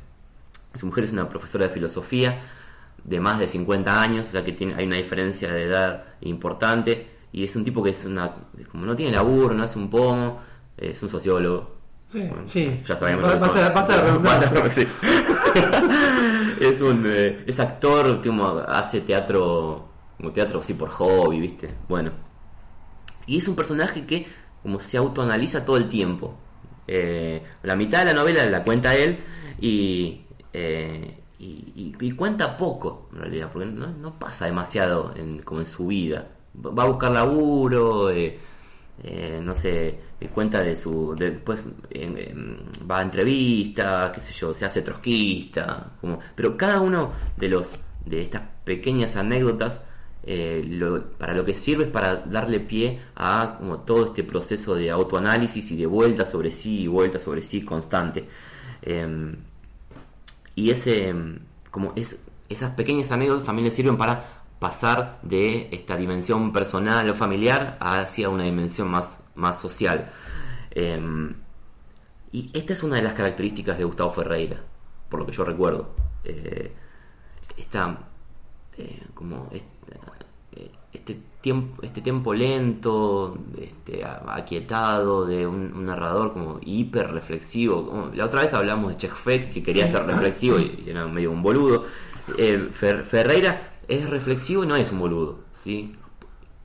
Su 0.78 0.86
mujer 0.86 1.04
es 1.04 1.12
una 1.12 1.28
profesora 1.28 1.66
de 1.66 1.72
filosofía 1.72 2.42
de 3.02 3.20
más 3.20 3.38
de 3.38 3.48
50 3.48 4.02
años, 4.02 4.26
o 4.28 4.32
sea 4.32 4.44
que 4.44 4.52
tiene, 4.52 4.74
hay 4.74 4.84
una 4.84 4.96
diferencia 4.96 5.50
de 5.50 5.64
edad 5.64 6.04
importante. 6.20 7.06
Y 7.32 7.44
es 7.44 7.56
un 7.56 7.64
tipo 7.64 7.82
que 7.82 7.90
es 7.90 8.04
una, 8.04 8.34
como 8.70 8.84
no 8.84 8.94
tiene 8.96 9.12
laburo, 9.12 9.54
no 9.54 9.62
hace 9.62 9.78
un 9.78 9.88
pomo, 9.88 10.40
es 10.76 11.02
un 11.02 11.08
sociólogo. 11.08 11.76
Sí, 12.12 12.20
Bueno, 12.20 12.42
sí. 12.46 12.82
Ya 12.86 12.96
sabemos 12.96 13.32
sí. 14.74 14.86
es 16.60 16.80
un 16.80 17.04
eh, 17.06 17.44
es 17.46 17.58
actor, 17.60 18.22
como 18.22 18.58
hace 18.68 19.00
teatro, 19.00 19.88
como 20.16 20.32
teatro 20.32 20.60
así 20.60 20.74
por 20.74 20.88
hobby, 20.90 21.40
¿viste? 21.40 21.70
Bueno. 21.88 22.10
Y 23.26 23.38
es 23.38 23.48
un 23.48 23.56
personaje 23.56 24.06
que 24.06 24.26
como 24.62 24.80
se 24.80 24.96
autoanaliza 24.96 25.64
todo 25.64 25.76
el 25.76 25.88
tiempo. 25.88 26.36
Eh, 26.88 27.42
la 27.62 27.76
mitad 27.76 28.00
de 28.00 28.06
la 28.06 28.14
novela 28.14 28.44
la 28.46 28.62
cuenta 28.64 28.94
él 28.96 29.18
y, 29.60 30.22
eh, 30.52 31.18
y, 31.38 31.44
y- 31.76 31.96
y 32.00 32.12
cuenta 32.12 32.56
poco, 32.56 33.08
en 33.12 33.18
realidad, 33.20 33.50
porque 33.52 33.66
no, 33.68 33.88
no 33.88 34.18
pasa 34.18 34.46
demasiado 34.46 35.14
en, 35.16 35.40
como 35.42 35.60
en 35.60 35.66
su 35.66 35.88
vida. 35.88 36.28
Va 36.56 36.84
a 36.84 36.86
buscar 36.86 37.10
laburo, 37.12 38.10
eh, 38.10 38.38
eh, 39.04 39.40
no 39.42 39.54
sé, 39.54 39.98
eh, 40.20 40.28
cuenta 40.32 40.62
de 40.62 40.74
su. 40.76 41.14
Después 41.18 41.62
va 42.90 42.98
a 42.98 43.02
entrevistas, 43.02 44.12
qué 44.12 44.20
sé 44.20 44.32
yo, 44.32 44.54
se 44.54 44.64
hace 44.66 44.82
trotskista. 44.82 45.92
Como, 46.00 46.18
pero 46.34 46.56
cada 46.56 46.80
uno 46.80 47.12
de 47.36 47.48
los 47.48 47.78
de 48.04 48.22
estas 48.22 48.42
pequeñas 48.64 49.16
anécdotas 49.16 49.80
eh, 50.28 51.02
para 51.18 51.34
lo 51.34 51.44
que 51.44 51.54
sirve 51.54 51.84
es 51.84 51.90
para 51.90 52.16
darle 52.16 52.58
pie 52.58 53.00
a 53.14 53.60
todo 53.86 54.06
este 54.06 54.24
proceso 54.24 54.74
de 54.74 54.90
autoanálisis 54.90 55.70
y 55.70 55.76
de 55.76 55.86
vuelta 55.86 56.26
sobre 56.26 56.50
sí 56.50 56.80
y 56.82 56.86
vuelta 56.88 57.20
sobre 57.20 57.42
sí 57.42 57.64
constante. 57.64 58.28
Em, 58.82 59.36
y 60.56 60.70
em, 60.70 61.38
esas 62.48 62.70
pequeñas 62.72 63.10
anécdotas 63.12 63.46
también 63.46 63.66
le 63.66 63.70
sirven 63.70 63.96
para 63.96 64.24
pasar 64.58 65.20
de 65.22 65.68
esta 65.72 65.96
dimensión 65.96 66.52
personal 66.52 67.08
o 67.08 67.14
familiar 67.14 67.76
hacia 67.80 68.28
una 68.28 68.44
dimensión 68.44 68.88
más, 68.88 69.22
social. 69.60 70.10
Em, 70.72 71.34
y 72.32 72.50
esta 72.52 72.72
es 72.72 72.82
una 72.82 72.96
de 72.96 73.02
las 73.02 73.14
características 73.14 73.78
de 73.78 73.84
Gustavo 73.84 74.10
Ferreira, 74.12 74.60
por 75.08 75.20
lo 75.20 75.26
que 75.26 75.32
yo 75.32 75.44
recuerdo. 75.44 75.94
Eh, 76.24 76.72
esta, 77.56 77.98
eh, 78.76 79.02
como 79.14 79.48
tiempo, 81.46 81.80
este 81.84 82.00
tiempo 82.00 82.34
lento, 82.34 83.38
este, 83.56 84.04
aquietado 84.04 85.26
de 85.26 85.46
un, 85.46 85.72
un 85.76 85.86
narrador 85.86 86.32
como 86.32 86.58
hiper 86.60 87.12
reflexivo. 87.12 87.86
Como- 87.86 88.10
la 88.12 88.24
otra 88.24 88.42
vez 88.42 88.52
hablamos 88.52 88.90
de 88.90 88.96
Chekfek 88.96 89.52
que 89.52 89.62
quería 89.62 89.86
ser 89.88 90.04
reflexivo 90.06 90.58
y, 90.58 90.82
y 90.84 90.90
era 90.90 91.06
medio 91.06 91.30
un 91.30 91.44
boludo. 91.44 91.84
Eh, 92.36 92.58
Fer- 92.74 93.04
Ferreira 93.04 93.74
es 93.86 94.10
reflexivo 94.10 94.64
y 94.64 94.66
no 94.66 94.74
es 94.74 94.90
un 94.90 94.98
boludo, 94.98 95.38
¿sí? 95.52 95.94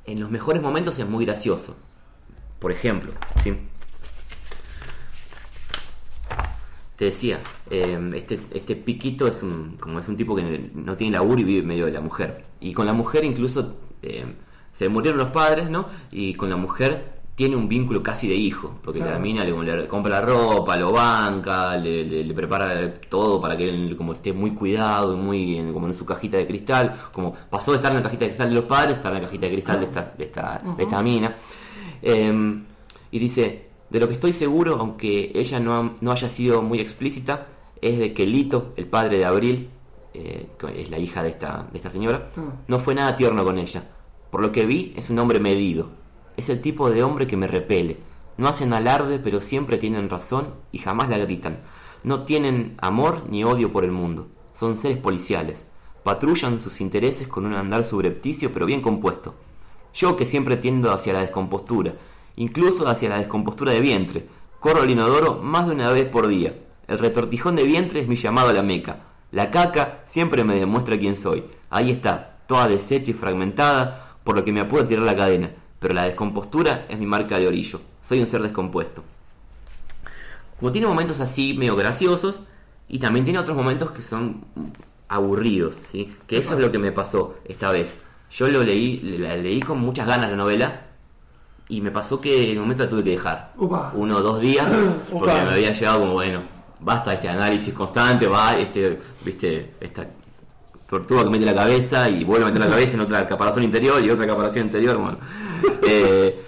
En 0.06 0.20
los 0.20 0.32
mejores 0.32 0.64
momentos 0.64 0.98
es 0.98 1.08
muy 1.08 1.26
gracioso. 1.26 1.76
Por 2.58 2.72
ejemplo, 2.72 3.12
¿sí? 3.44 3.54
Te 6.96 7.06
decía, 7.06 7.40
eh, 7.70 8.12
este, 8.16 8.40
este 8.50 8.76
piquito 8.76 9.28
es 9.28 9.44
un, 9.44 9.78
como 9.80 10.00
es 10.00 10.08
un 10.08 10.18
tipo 10.18 10.36
que 10.36 10.72
no 10.74 10.98
tiene 10.98 11.14
laburo 11.18 11.40
y 11.40 11.44
vive 11.44 11.60
en 11.60 11.68
medio 11.68 11.86
de 11.86 11.92
la 11.92 12.02
mujer. 12.02 12.46
Y 12.60 12.74
con 12.74 12.88
la 12.88 12.94
mujer 12.94 13.24
incluso 13.24 13.76
eh, 14.02 14.26
se 14.74 14.90
murieron 14.90 15.18
los 15.20 15.30
padres, 15.30 15.70
¿no? 15.70 15.86
Y 16.12 16.34
con 16.34 16.50
la 16.50 16.56
mujer 16.56 17.20
tiene 17.36 17.56
un 17.56 17.68
vínculo 17.68 18.04
casi 18.04 18.28
de 18.28 18.36
hijo, 18.36 18.76
porque 18.84 19.00
Claro. 19.00 19.14
la 19.16 19.20
mina 19.20 19.44
le, 19.44 19.52
le 19.54 19.88
compra 19.88 20.12
la 20.12 20.22
ropa, 20.22 20.76
lo 20.78 20.92
banca, 20.92 21.76
le, 21.78 22.04
le- 22.04 22.24
le 22.24 22.34
prepara 22.34 22.94
todo 23.10 23.42
para 23.42 23.58
que 23.58 23.64
él 23.68 23.96
como 23.98 24.14
esté 24.14 24.32
muy 24.34 24.52
cuidado, 24.52 25.14
y 25.14 25.18
muy 25.18 25.58
en- 25.58 25.74
como 25.74 25.88
en 25.88 25.94
su 25.94 26.06
cajita 26.06 26.38
de 26.38 26.46
cristal, 26.46 26.94
como 27.12 27.34
pasó 27.50 27.72
de 27.72 27.78
estar 27.78 27.92
en 27.92 27.98
la 27.98 28.04
cajita 28.04 28.26
de 28.26 28.32
cristal 28.32 28.50
de 28.50 28.56
los 28.56 28.66
padres, 28.66 28.98
estar 28.98 29.12
en 29.14 29.22
la 29.22 29.26
cajita 29.28 29.46
de 29.48 29.52
cristal 29.54 29.80
de 29.80 29.86
esta, 29.86 30.14
de 30.18 30.24
esta, 30.26 30.62
de 30.78 30.84
esta 30.84 31.02
mina. 31.02 31.36
Eh, 32.02 32.62
y 33.12 33.20
dice, 33.20 33.70
de 33.90 34.00
lo 34.00 34.08
que 34.08 34.14
estoy 34.14 34.34
seguro, 34.34 34.78
aunque 34.80 35.32
ella 35.34 35.60
no, 35.60 35.96
no 36.00 36.12
haya 36.12 36.30
sido 36.30 36.62
muy 36.62 36.80
explícita, 36.80 37.48
es 37.82 37.98
de 37.98 38.14
que 38.14 38.26
Lito, 38.28 38.74
el 38.78 38.86
padre 38.86 39.18
de 39.18 39.26
Abril, 39.26 39.70
eh, 40.14 40.48
que 40.60 40.82
es 40.82 40.90
la 40.92 41.00
hija 41.00 41.24
de 41.24 41.30
esta, 41.30 41.66
de 41.72 41.78
esta 41.78 41.90
señora, 41.90 42.30
Mm. 42.36 42.42
no 42.68 42.80
fue 42.80 42.94
nada 42.94 43.16
tierno 43.16 43.44
con 43.44 43.58
ella. 43.58 43.84
Por 44.32 44.42
lo 44.42 44.52
que 44.52 44.66
vi, 44.66 44.94
es 44.96 45.10
un 45.10 45.20
hombre 45.20 45.40
medido. 45.40 45.90
Es 46.38 46.50
el 46.50 46.62
tipo 46.62 46.90
de 46.90 47.04
hombre 47.04 47.28
que 47.28 47.38
me 47.38 47.48
repele. 47.48 47.98
No 48.38 48.48
hacen 48.48 48.74
alarde, 48.74 49.20
pero 49.20 49.42
siempre 49.42 49.78
tienen 49.78 50.10
razón 50.10 50.56
y 50.72 50.80
jamás 50.80 51.10
la 51.10 51.18
gritan. 51.18 51.60
No 52.04 52.24
tienen 52.24 52.76
amor 52.82 53.26
ni 53.30 53.44
odio 53.44 53.72
por 53.72 53.84
el 53.84 53.92
mundo. 53.92 54.30
Son 54.54 54.78
seres 54.78 54.98
policiales. 54.98 55.68
Patrullan 56.04 56.60
sus 56.60 56.82
intereses 56.82 57.28
con 57.28 57.46
un 57.46 57.54
andar 57.54 57.84
subrepticio 57.84 58.52
pero 58.52 58.66
bien 58.66 58.82
compuesto. 58.82 59.36
Yo 59.94 60.16
que 60.16 60.26
siempre 60.26 60.58
tiendo 60.58 60.92
hacia 60.92 61.14
la 61.14 61.22
descompostura, 61.22 61.94
incluso 62.38 62.88
hacia 62.88 63.10
la 63.10 63.20
descompostura 63.20 63.74
de 63.74 63.82
vientre. 63.82 64.28
Corro 64.60 64.82
al 64.82 64.90
inodoro 64.90 65.40
más 65.44 65.68
de 65.68 65.74
una 65.74 65.92
vez 65.92 66.08
por 66.08 66.28
día. 66.28 66.56
El 66.88 67.00
retortijón 67.00 67.56
de 67.58 67.64
vientre 67.64 68.00
es 68.00 68.08
mi 68.08 68.16
llamado 68.16 68.50
a 68.50 68.54
la 68.54 68.64
meca. 68.64 69.04
La 69.32 69.52
caca 69.52 70.04
siempre 70.06 70.44
me 70.44 70.56
demuestra 70.56 70.98
quién 70.98 71.18
soy. 71.18 71.44
Ahí 71.70 71.92
está, 71.92 72.40
toda 72.48 72.68
deshecha 72.68 73.12
y 73.12 73.14
fragmentada, 73.14 74.11
por 74.24 74.36
lo 74.36 74.44
que 74.46 74.52
me 74.52 74.60
apuro 74.62 74.84
a 74.84 74.88
tirar 74.88 75.04
la 75.04 75.16
cadena. 75.16 75.52
Pero 75.80 75.94
la 75.94 76.04
descompostura 76.04 76.86
es 76.90 77.00
mi 77.00 77.06
marca 77.06 77.40
de 77.40 77.48
orillo. 77.48 77.82
Soy 78.02 78.22
un 78.22 78.28
ser 78.28 78.42
descompuesto. 78.44 79.04
Como 80.60 80.72
tiene 80.72 80.88
momentos 80.88 81.20
así 81.20 81.56
medio 81.58 81.76
graciosos 81.76 82.42
y 82.88 83.00
también 83.00 83.26
tiene 83.26 83.40
otros 83.40 83.58
momentos 83.58 83.92
que 83.92 84.04
son 84.04 84.46
aburridos, 85.08 85.76
¿sí? 85.76 86.16
Que 86.28 86.38
eso 86.38 86.54
es 86.54 86.60
lo 86.60 86.72
que 86.72 86.78
me 86.78 86.92
pasó 86.92 87.36
esta 87.46 87.72
vez. 87.72 88.00
Yo 88.32 88.48
lo 88.48 88.64
leí, 88.64 89.00
la 89.18 89.36
leí 89.36 89.60
con 89.60 89.80
muchas 89.80 90.08
ganas 90.08 90.30
la 90.30 90.38
novela 90.38 90.82
y 91.68 91.82
me 91.82 91.90
pasó 91.90 92.22
que 92.22 92.52
en 92.52 92.58
un 92.58 92.64
momento 92.66 92.84
la 92.84 92.90
tuve 92.90 93.04
que 93.04 93.10
dejar. 93.12 93.54
Upa. 93.58 93.92
Uno 93.96 94.18
o 94.18 94.22
dos 94.22 94.40
días 94.40 94.72
porque 95.12 95.32
Upa. 95.32 95.46
me 95.46 95.52
había 95.52 95.74
llegado 95.74 96.02
como, 96.02 96.14
bueno, 96.14 96.44
basta 96.80 97.14
este 97.14 97.28
análisis 97.28 97.74
constante, 97.74 98.28
va, 98.28 98.58
este, 98.58 99.00
viste, 99.24 99.74
esta 99.80 100.06
tortuga 100.92 101.24
que 101.24 101.30
mete 101.32 101.46
la 101.46 101.56
cabeza 101.56 102.08
y 102.10 102.24
vuelve 102.24 102.46
a 102.46 102.48
meter 102.50 102.62
la 102.62 102.70
cabeza 102.76 102.94
en 102.94 103.00
otra 103.02 103.28
caparazón 103.28 103.64
interior 103.64 104.00
y 104.04 104.10
otra 104.12 104.28
caparazón 104.28 104.62
interior, 104.64 104.98
bueno. 104.98 105.18
Eh, 105.84 106.40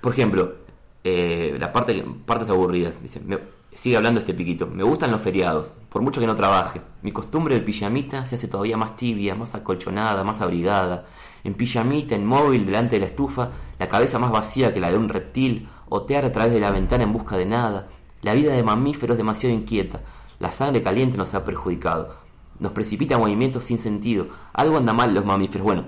por 0.00 0.12
ejemplo, 0.12 0.54
eh, 1.02 1.56
la 1.58 1.72
parte 1.72 2.04
partes 2.24 2.48
aburridas, 2.50 3.02
dice, 3.02 3.20
me- 3.20 3.38
sigue 3.74 3.96
hablando 3.96 4.20
este 4.20 4.34
piquito, 4.34 4.66
me 4.66 4.82
gustan 4.84 5.10
los 5.10 5.20
feriados, 5.22 5.72
por 5.88 6.02
mucho 6.02 6.20
que 6.20 6.26
no 6.26 6.36
trabaje. 6.36 6.80
Mi 7.02 7.10
costumbre 7.12 7.54
del 7.54 7.64
pijamita 7.64 8.26
se 8.26 8.34
hace 8.36 8.46
todavía 8.48 8.76
más 8.76 8.96
tibia, 8.96 9.34
más 9.34 9.54
acolchonada, 9.54 10.22
más 10.24 10.40
abrigada. 10.40 11.06
En 11.42 11.54
pijamita, 11.54 12.14
en 12.14 12.26
móvil, 12.26 12.66
delante 12.66 12.96
de 12.96 13.00
la 13.00 13.06
estufa, 13.06 13.50
la 13.78 13.88
cabeza 13.88 14.18
más 14.18 14.30
vacía 14.30 14.74
que 14.74 14.80
la 14.80 14.90
de 14.90 14.98
un 14.98 15.08
reptil, 15.08 15.68
otear 15.88 16.24
a 16.26 16.32
través 16.32 16.52
de 16.52 16.60
la 16.60 16.70
ventana 16.70 17.04
en 17.04 17.12
busca 17.14 17.36
de 17.38 17.46
nada. 17.46 17.88
La 18.22 18.34
vida 18.34 18.52
de 18.52 18.62
mamífero 18.62 19.14
es 19.14 19.18
demasiado 19.18 19.54
inquieta. 19.54 20.00
La 20.38 20.52
sangre 20.52 20.82
caliente 20.82 21.16
nos 21.16 21.32
ha 21.34 21.44
perjudicado. 21.44 22.14
Nos 22.60 22.72
precipita 22.72 23.18
movimientos 23.18 23.64
sin 23.64 23.78
sentido. 23.78 24.28
Algo 24.52 24.78
anda 24.78 24.92
mal 24.92 25.14
los 25.14 25.24
mamíferos. 25.24 25.64
Bueno, 25.64 25.84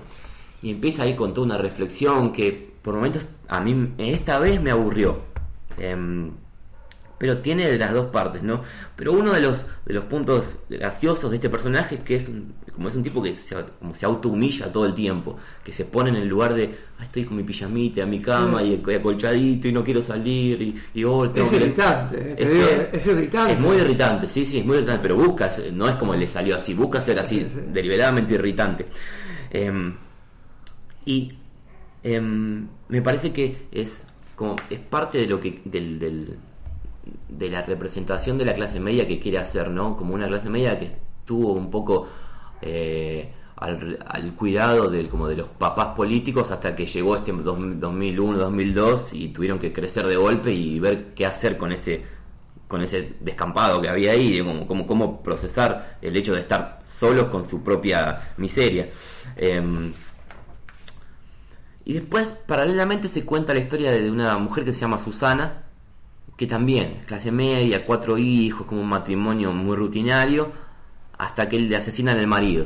y 0.61 0.71
empieza 0.71 1.03
ahí 1.03 1.15
con 1.15 1.33
toda 1.33 1.45
una 1.45 1.57
reflexión 1.57 2.33
que 2.33 2.73
por 2.81 2.95
momentos 2.95 3.27
a 3.47 3.61
mí 3.61 3.93
esta 3.97 4.39
vez 4.39 4.61
me 4.61 4.71
aburrió. 4.71 5.21
Em, 5.77 6.31
pero 7.23 7.37
tiene 7.37 7.71
de 7.71 7.77
las 7.77 7.93
dos 7.93 8.07
partes, 8.07 8.43
¿no? 8.43 8.63
Pero 8.97 9.13
uno 9.13 9.31
de 9.31 9.39
los, 9.39 9.65
de 9.85 9.93
los 9.93 10.03
puntos 10.03 10.57
graciosos 10.69 11.29
de 11.29 11.37
este 11.37 11.49
personaje 11.49 11.95
es 11.95 12.01
que 12.01 12.15
es 12.17 12.27
un, 12.27 12.53
como 12.75 12.89
es 12.89 12.95
un 12.95 13.03
tipo 13.03 13.23
que 13.23 13.33
se, 13.33 13.55
como 13.79 13.95
se 13.95 14.05
autohumilla 14.05 14.73
todo 14.73 14.85
el 14.85 14.93
tiempo, 14.93 15.37
que 15.63 15.71
se 15.71 15.85
pone 15.85 16.09
en 16.09 16.17
el 16.17 16.27
lugar 16.27 16.53
de, 16.53 16.75
"Ah, 16.99 17.03
estoy 17.05 17.23
con 17.23 17.37
mi 17.37 17.43
pijamita 17.43 18.01
en 18.01 18.09
mi 18.09 18.19
cama 18.21 18.59
Sí. 18.61 18.77
y 18.85 18.93
acolchadito 18.93 19.69
y 19.69 19.71
no 19.71 19.85
quiero 19.85 20.01
salir 20.01 20.61
y, 20.61 20.75
y 20.95 21.03
oh, 21.05 21.29
tengo 21.29 21.45
Es 21.47 21.51
que-". 21.53 21.55
irritante, 21.63 22.17
eh, 22.17 22.35
Es 22.37 22.49
digo, 22.53 22.67
que- 22.91 22.97
es 22.97 23.07
irritante. 23.07 23.53
Es 23.53 23.59
muy 23.61 23.77
irritante, 23.77 24.27
sí, 24.27 24.45
sí, 24.45 24.59
es 24.59 24.65
muy 24.65 24.75
irritante, 24.75 24.99
pero 25.03 25.15
busca, 25.15 25.49
no 25.71 25.87
es 25.87 25.95
como 25.95 26.13
le 26.15 26.27
salió 26.27 26.57
así, 26.57 26.73
busca 26.73 26.99
ser 26.99 27.19
así, 27.19 27.39
Sí, 27.39 27.47
sí. 27.53 27.61
deliberadamente 27.71 28.33
irritante. 28.33 28.85
Em, 29.49 29.93
y 31.05 31.31
em, 32.03 32.67
me 32.89 33.01
parece 33.01 33.31
que 33.31 33.67
es 33.71 34.07
como 34.35 34.55
es 34.69 34.79
parte 34.79 35.19
de 35.19 35.27
lo 35.27 35.39
que 35.39 35.61
del, 35.63 35.99
del- 35.99 36.37
de 37.29 37.49
la 37.49 37.61
representación 37.63 38.37
de 38.37 38.45
la 38.45 38.53
clase 38.53 38.79
media 38.79 39.07
que 39.07 39.19
quiere 39.19 39.37
hacer, 39.39 39.69
¿no? 39.69 39.95
Como 39.97 40.13
una 40.13 40.27
clase 40.27 40.49
media 40.49 40.79
que 40.79 40.91
estuvo 41.19 41.53
un 41.53 41.69
poco 41.69 42.07
eh, 42.61 43.31
al, 43.57 44.33
cuidado 44.35 44.89
del, 44.89 45.09
como 45.09 45.27
de 45.27 45.35
los 45.37 45.47
papás 45.47 45.95
políticos 45.95 46.51
hasta 46.51 46.75
que 46.75 46.85
llegó 46.85 47.15
este 47.15 47.31
dos- 47.31 47.57
2001, 47.79 48.37
2002 48.37 49.13
y 49.13 49.29
tuvieron 49.29 49.59
que 49.59 49.73
crecer 49.73 50.05
de 50.07 50.15
golpe 50.17 50.51
y 50.51 50.79
ver 50.79 51.13
qué 51.13 51.25
hacer 51.25 51.57
con 51.57 51.71
ese 51.71 52.05
con 52.67 52.81
ese 52.81 53.13
descampado 53.19 53.79
que 53.81 53.87
había 53.89 54.13
ahí, 54.13 54.37
de 54.39 54.43
cómo, 54.43 54.65
cómo, 54.67 54.87
cómo 54.87 55.21
procesar 55.21 55.99
el 56.01 56.17
hecho 56.17 56.33
de 56.33 56.41
estar 56.41 56.79
solos 56.87 57.25
con 57.25 57.45
su 57.47 57.63
propia 57.63 58.33
miseria. 58.37 58.89
Em, 59.35 59.93
y 61.85 61.93
después, 61.93 62.29
paralelamente, 62.47 63.09
se 63.09 63.25
cuenta 63.25 63.53
la 63.53 63.59
historia 63.59 63.91
de 63.91 64.09
una 64.09 64.37
mujer 64.37 64.63
que 64.63 64.73
se 64.73 64.79
llama 64.81 64.99
Susana, 64.99 65.62
que 66.37 66.47
también 66.47 67.01
clase 67.05 67.31
media, 67.31 67.85
cuatro 67.85 68.17
hijos, 68.17 68.65
como 68.67 68.81
un 68.81 68.89
matrimonio 68.89 69.51
muy 69.51 69.75
rutinario, 69.75 70.51
hasta 71.17 71.47
que 71.49 71.59
le 71.59 71.75
asesinan 71.75 72.19
al 72.19 72.27
marido. 72.27 72.65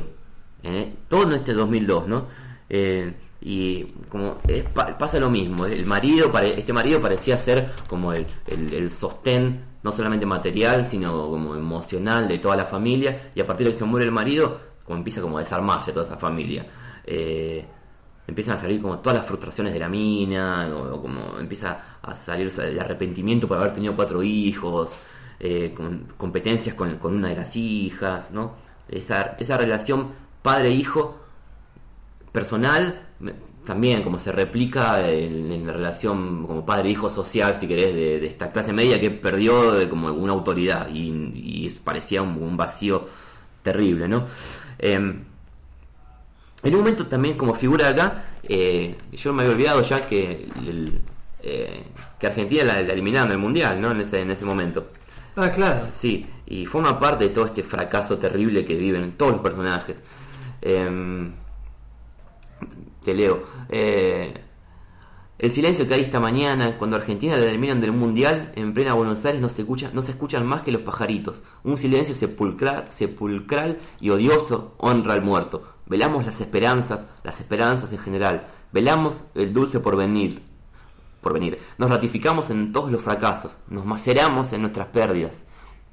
¿eh? 0.62 0.92
Todo 1.08 1.24
en 1.24 1.32
este 1.34 1.52
2002, 1.52 2.08
¿no? 2.08 2.26
Eh, 2.70 3.12
y 3.40 3.84
como 4.08 4.38
es 4.48 4.64
pa- 4.64 4.98
pasa 4.98 5.20
lo 5.20 5.30
mismo, 5.30 5.64
el 5.66 5.86
marido, 5.86 6.32
este 6.40 6.72
marido 6.72 7.00
parecía 7.00 7.38
ser 7.38 7.70
como 7.86 8.12
el, 8.12 8.26
el, 8.46 8.72
el 8.74 8.90
sostén, 8.90 9.62
no 9.82 9.92
solamente 9.92 10.26
material, 10.26 10.84
sino 10.86 11.28
como 11.28 11.54
emocional 11.54 12.26
de 12.26 12.38
toda 12.38 12.56
la 12.56 12.64
familia, 12.64 13.30
y 13.34 13.40
a 13.40 13.46
partir 13.46 13.66
de 13.66 13.72
que 13.74 13.78
se 13.78 13.84
muere 13.84 14.06
el 14.06 14.12
marido, 14.12 14.60
como 14.84 14.98
empieza 14.98 15.20
como 15.20 15.38
a 15.38 15.40
desarmarse 15.42 15.92
toda 15.92 16.06
esa 16.06 16.16
familia. 16.16 16.66
Eh, 17.04 17.64
empiezan 18.28 18.56
a 18.56 18.60
salir 18.60 18.80
como 18.80 18.98
todas 19.00 19.18
las 19.18 19.26
frustraciones 19.26 19.72
de 19.72 19.80
la 19.80 19.88
mina, 19.88 20.68
o, 20.72 21.02
como 21.02 21.38
empieza 21.40 21.96
a 22.00 22.14
salir 22.14 22.52
el 22.62 22.78
arrepentimiento 22.78 23.48
por 23.48 23.58
haber 23.58 23.72
tenido 23.72 23.96
cuatro 23.96 24.22
hijos, 24.22 24.96
eh, 25.40 25.74
competencias 26.16 26.74
con, 26.76 26.98
con 26.98 27.16
una 27.16 27.28
de 27.28 27.36
las 27.36 27.56
hijas, 27.56 28.30
¿no? 28.30 28.54
Esa, 28.88 29.36
esa 29.38 29.56
relación 29.56 30.12
padre-hijo 30.42 31.18
personal 32.32 33.08
también 33.68 34.02
como 34.02 34.18
se 34.18 34.32
replica 34.32 35.06
en, 35.10 35.66
la 35.66 35.74
relación 35.74 36.46
como 36.46 36.64
padre-hijo 36.64 37.10
social, 37.10 37.54
si 37.56 37.68
querés, 37.68 37.94
de, 37.94 38.26
esta 38.26 38.50
clase 38.50 38.72
media 38.72 38.98
que 38.98 39.10
perdió 39.10 39.88
como 39.90 40.10
una 40.10 40.32
autoridad 40.32 40.88
y, 40.88 41.10
y 41.34 41.68
parecía 41.84 42.22
un, 42.22 42.42
un 42.42 42.56
vacío 42.56 43.06
terrible, 43.62 44.08
¿no? 44.08 44.26
Em, 44.78 45.24
en 46.62 46.74
un 46.74 46.80
momento 46.80 47.06
también 47.06 47.36
como 47.36 47.54
figura 47.54 47.88
acá, 47.88 48.24
eh, 48.42 48.96
yo 49.12 49.32
me 49.32 49.42
había 49.42 49.54
olvidado 49.54 49.82
ya 49.82 50.06
que, 50.06 50.48
el- 50.66 51.00
eh, 51.42 51.84
que 52.18 52.26
Argentina 52.26 52.64
la, 52.64 52.82
la 52.82 52.92
eliminaron 52.92 53.28
del 53.28 53.38
Mundial, 53.38 53.80
¿no? 53.80 53.90
En 53.92 54.00
ese, 54.00 54.20
en 54.20 54.30
ese 54.30 54.44
momento. 54.44 54.88
Ah, 55.36 55.50
claro. 55.50 55.86
Sí, 55.92 56.26
y 56.46 56.66
forma 56.66 56.98
parte 56.98 57.24
de 57.24 57.30
todo 57.30 57.44
este 57.46 57.62
fracaso 57.62 58.18
terrible 58.18 58.64
que 58.64 58.74
viven 58.74 59.12
todos 59.16 59.32
los 59.32 59.40
personajes. 59.40 59.98
Em, 60.60 61.32
te 63.04 63.14
leo. 63.14 63.44
Eh, 63.68 64.34
el 65.38 65.52
silencio 65.52 65.86
que 65.86 65.94
hay 65.94 66.00
esta 66.02 66.18
mañana, 66.18 66.76
cuando 66.78 66.96
Argentina 66.96 67.36
la 67.36 67.44
eliminan 67.46 67.80
del 67.80 67.92
Mundial, 67.92 68.52
en 68.56 68.74
plena 68.74 68.94
Buenos 68.94 69.24
Aires 69.24 69.40
no 69.40 69.48
se, 69.48 69.62
escucha, 69.62 69.90
no 69.92 70.02
se 70.02 70.10
escuchan 70.10 70.44
más 70.44 70.62
que 70.62 70.72
los 70.72 70.82
pajaritos. 70.82 71.42
Un 71.62 71.78
silencio 71.78 72.14
sepulcral, 72.16 72.86
sepulcral 72.90 73.78
y 74.00 74.10
odioso 74.10 74.74
honra 74.78 75.14
al 75.14 75.22
muerto. 75.22 75.62
Velamos 75.88 76.26
las 76.26 76.40
esperanzas, 76.42 77.08
las 77.24 77.40
esperanzas 77.40 77.92
en 77.92 77.98
general. 77.98 78.46
Velamos 78.72 79.24
el 79.34 79.54
dulce 79.54 79.80
porvenir, 79.80 80.42
por 81.22 81.32
venir. 81.32 81.58
Nos 81.78 81.88
ratificamos 81.88 82.50
en 82.50 82.72
todos 82.72 82.92
los 82.92 83.00
fracasos, 83.00 83.56
nos 83.68 83.86
maceramos 83.86 84.52
en 84.52 84.60
nuestras 84.60 84.88
pérdidas. 84.88 85.44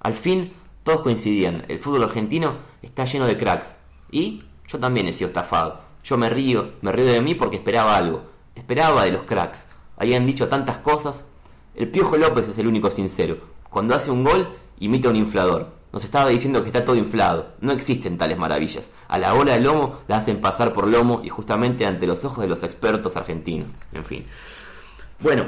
Al 0.01 0.13
fin, 0.13 0.51
todos 0.83 1.01
coincidían, 1.01 1.63
el 1.69 1.79
fútbol 1.79 2.03
argentino 2.03 2.57
está 2.81 3.05
lleno 3.05 3.25
de 3.25 3.37
cracks. 3.37 3.77
Y 4.11 4.43
yo 4.67 4.79
también 4.79 5.07
he 5.07 5.13
sido 5.13 5.29
estafado. 5.29 5.79
Yo 6.03 6.17
me 6.17 6.29
río, 6.29 6.73
me 6.81 6.91
río 6.91 7.05
de 7.05 7.21
mí 7.21 7.33
porque 7.33 7.55
esperaba 7.55 7.95
algo. 7.95 8.23
Esperaba 8.53 9.05
de 9.05 9.11
los 9.11 9.23
cracks. 9.23 9.69
Habían 9.95 10.25
dicho 10.25 10.49
tantas 10.49 10.77
cosas. 10.79 11.27
El 11.73 11.89
Piojo 11.89 12.17
López 12.17 12.49
es 12.49 12.57
el 12.57 12.67
único 12.67 12.91
sincero. 12.91 13.37
Cuando 13.69 13.95
hace 13.95 14.11
un 14.11 14.25
gol, 14.25 14.49
imita 14.77 15.07
a 15.07 15.11
un 15.11 15.17
inflador. 15.17 15.74
Nos 15.95 16.03
estaba 16.05 16.29
diciendo 16.29 16.61
que 16.61 16.69
está 16.69 16.85
todo 16.85 16.95
inflado. 16.97 17.53
No 17.61 17.71
existen 17.71 18.17
tales 18.17 18.37
maravillas. 18.37 18.91
A 19.07 19.17
la 19.17 19.33
ola 19.33 19.53
del 19.53 19.63
lomo 19.63 20.01
la 20.07 20.17
hacen 20.17 20.41
pasar 20.41 20.73
por 20.73 20.87
lomo 20.87 21.21
y 21.23 21.29
justamente 21.29 21.85
ante 21.85 22.05
los 22.07 22.25
ojos 22.25 22.41
de 22.43 22.49
los 22.49 22.63
expertos 22.63 23.17
argentinos. 23.17 23.73
En 23.93 24.05
fin. 24.05 24.25
Bueno, 25.19 25.45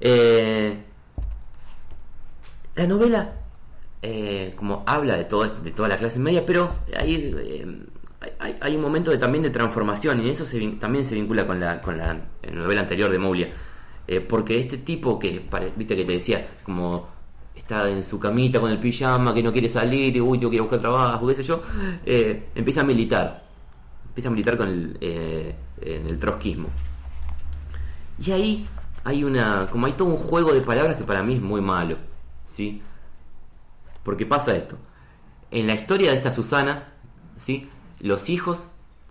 Eh, 0.00 0.76
la 2.74 2.86
novela, 2.86 3.32
eh, 4.02 4.52
como 4.56 4.82
habla 4.86 5.16
de, 5.16 5.24
de 5.62 5.70
toda 5.70 5.88
la 5.88 5.96
clase 5.98 6.18
media, 6.18 6.44
pero 6.46 6.70
hay, 6.96 7.32
eh, 7.38 7.66
hay, 8.38 8.56
hay 8.60 8.76
un 8.76 8.82
momento 8.82 9.10
de, 9.10 9.18
también 9.18 9.42
de 9.44 9.50
transformación 9.50 10.22
y 10.22 10.30
eso 10.30 10.44
también 10.80 11.06
se 11.06 11.14
vincula 11.14 11.46
con 11.46 11.60
la, 11.60 11.80
con 11.80 11.98
la 11.98 12.20
novela 12.52 12.82
anterior 12.82 13.10
de 13.10 13.18
Moulia. 13.18 13.52
Porque 14.28 14.60
este 14.60 14.78
tipo 14.78 15.18
que, 15.18 15.48
viste 15.76 15.96
que 15.96 16.04
te 16.04 16.12
decía, 16.12 16.46
como 16.64 17.08
está 17.54 17.88
en 17.88 18.02
su 18.04 18.18
camita 18.18 18.60
con 18.60 18.70
el 18.70 18.78
pijama, 18.78 19.32
que 19.32 19.42
no 19.42 19.52
quiere 19.52 19.68
salir, 19.68 20.14
y 20.14 20.20
uy, 20.20 20.38
ir 20.38 20.58
a 20.58 20.62
buscar 20.62 20.80
trabajo, 20.80 21.26
qué 21.26 21.34
sé 21.34 21.42
yo, 21.42 21.62
eh, 22.04 22.50
empieza 22.54 22.82
a 22.82 22.84
militar. 22.84 23.44
Empieza 24.08 24.28
a 24.28 24.32
militar 24.32 24.56
con 24.56 24.68
el, 24.68 24.98
eh, 25.00 25.54
en 25.80 26.06
el 26.06 26.18
trotskismo. 26.18 26.68
Y 28.24 28.30
ahí 28.30 28.66
hay 29.04 29.24
una. 29.24 29.68
como 29.70 29.86
hay 29.86 29.92
todo 29.92 30.08
un 30.08 30.16
juego 30.16 30.52
de 30.52 30.60
palabras 30.60 30.96
que 30.96 31.04
para 31.04 31.22
mí 31.22 31.34
es 31.34 31.42
muy 31.42 31.60
malo. 31.60 31.96
¿Sí? 32.44 32.82
Porque 34.02 34.26
pasa 34.26 34.54
esto. 34.54 34.76
En 35.50 35.66
la 35.66 35.74
historia 35.74 36.10
de 36.10 36.16
esta 36.16 36.30
Susana, 36.30 36.92
¿sí? 37.36 37.68
Los 38.00 38.28
hijos 38.28 38.70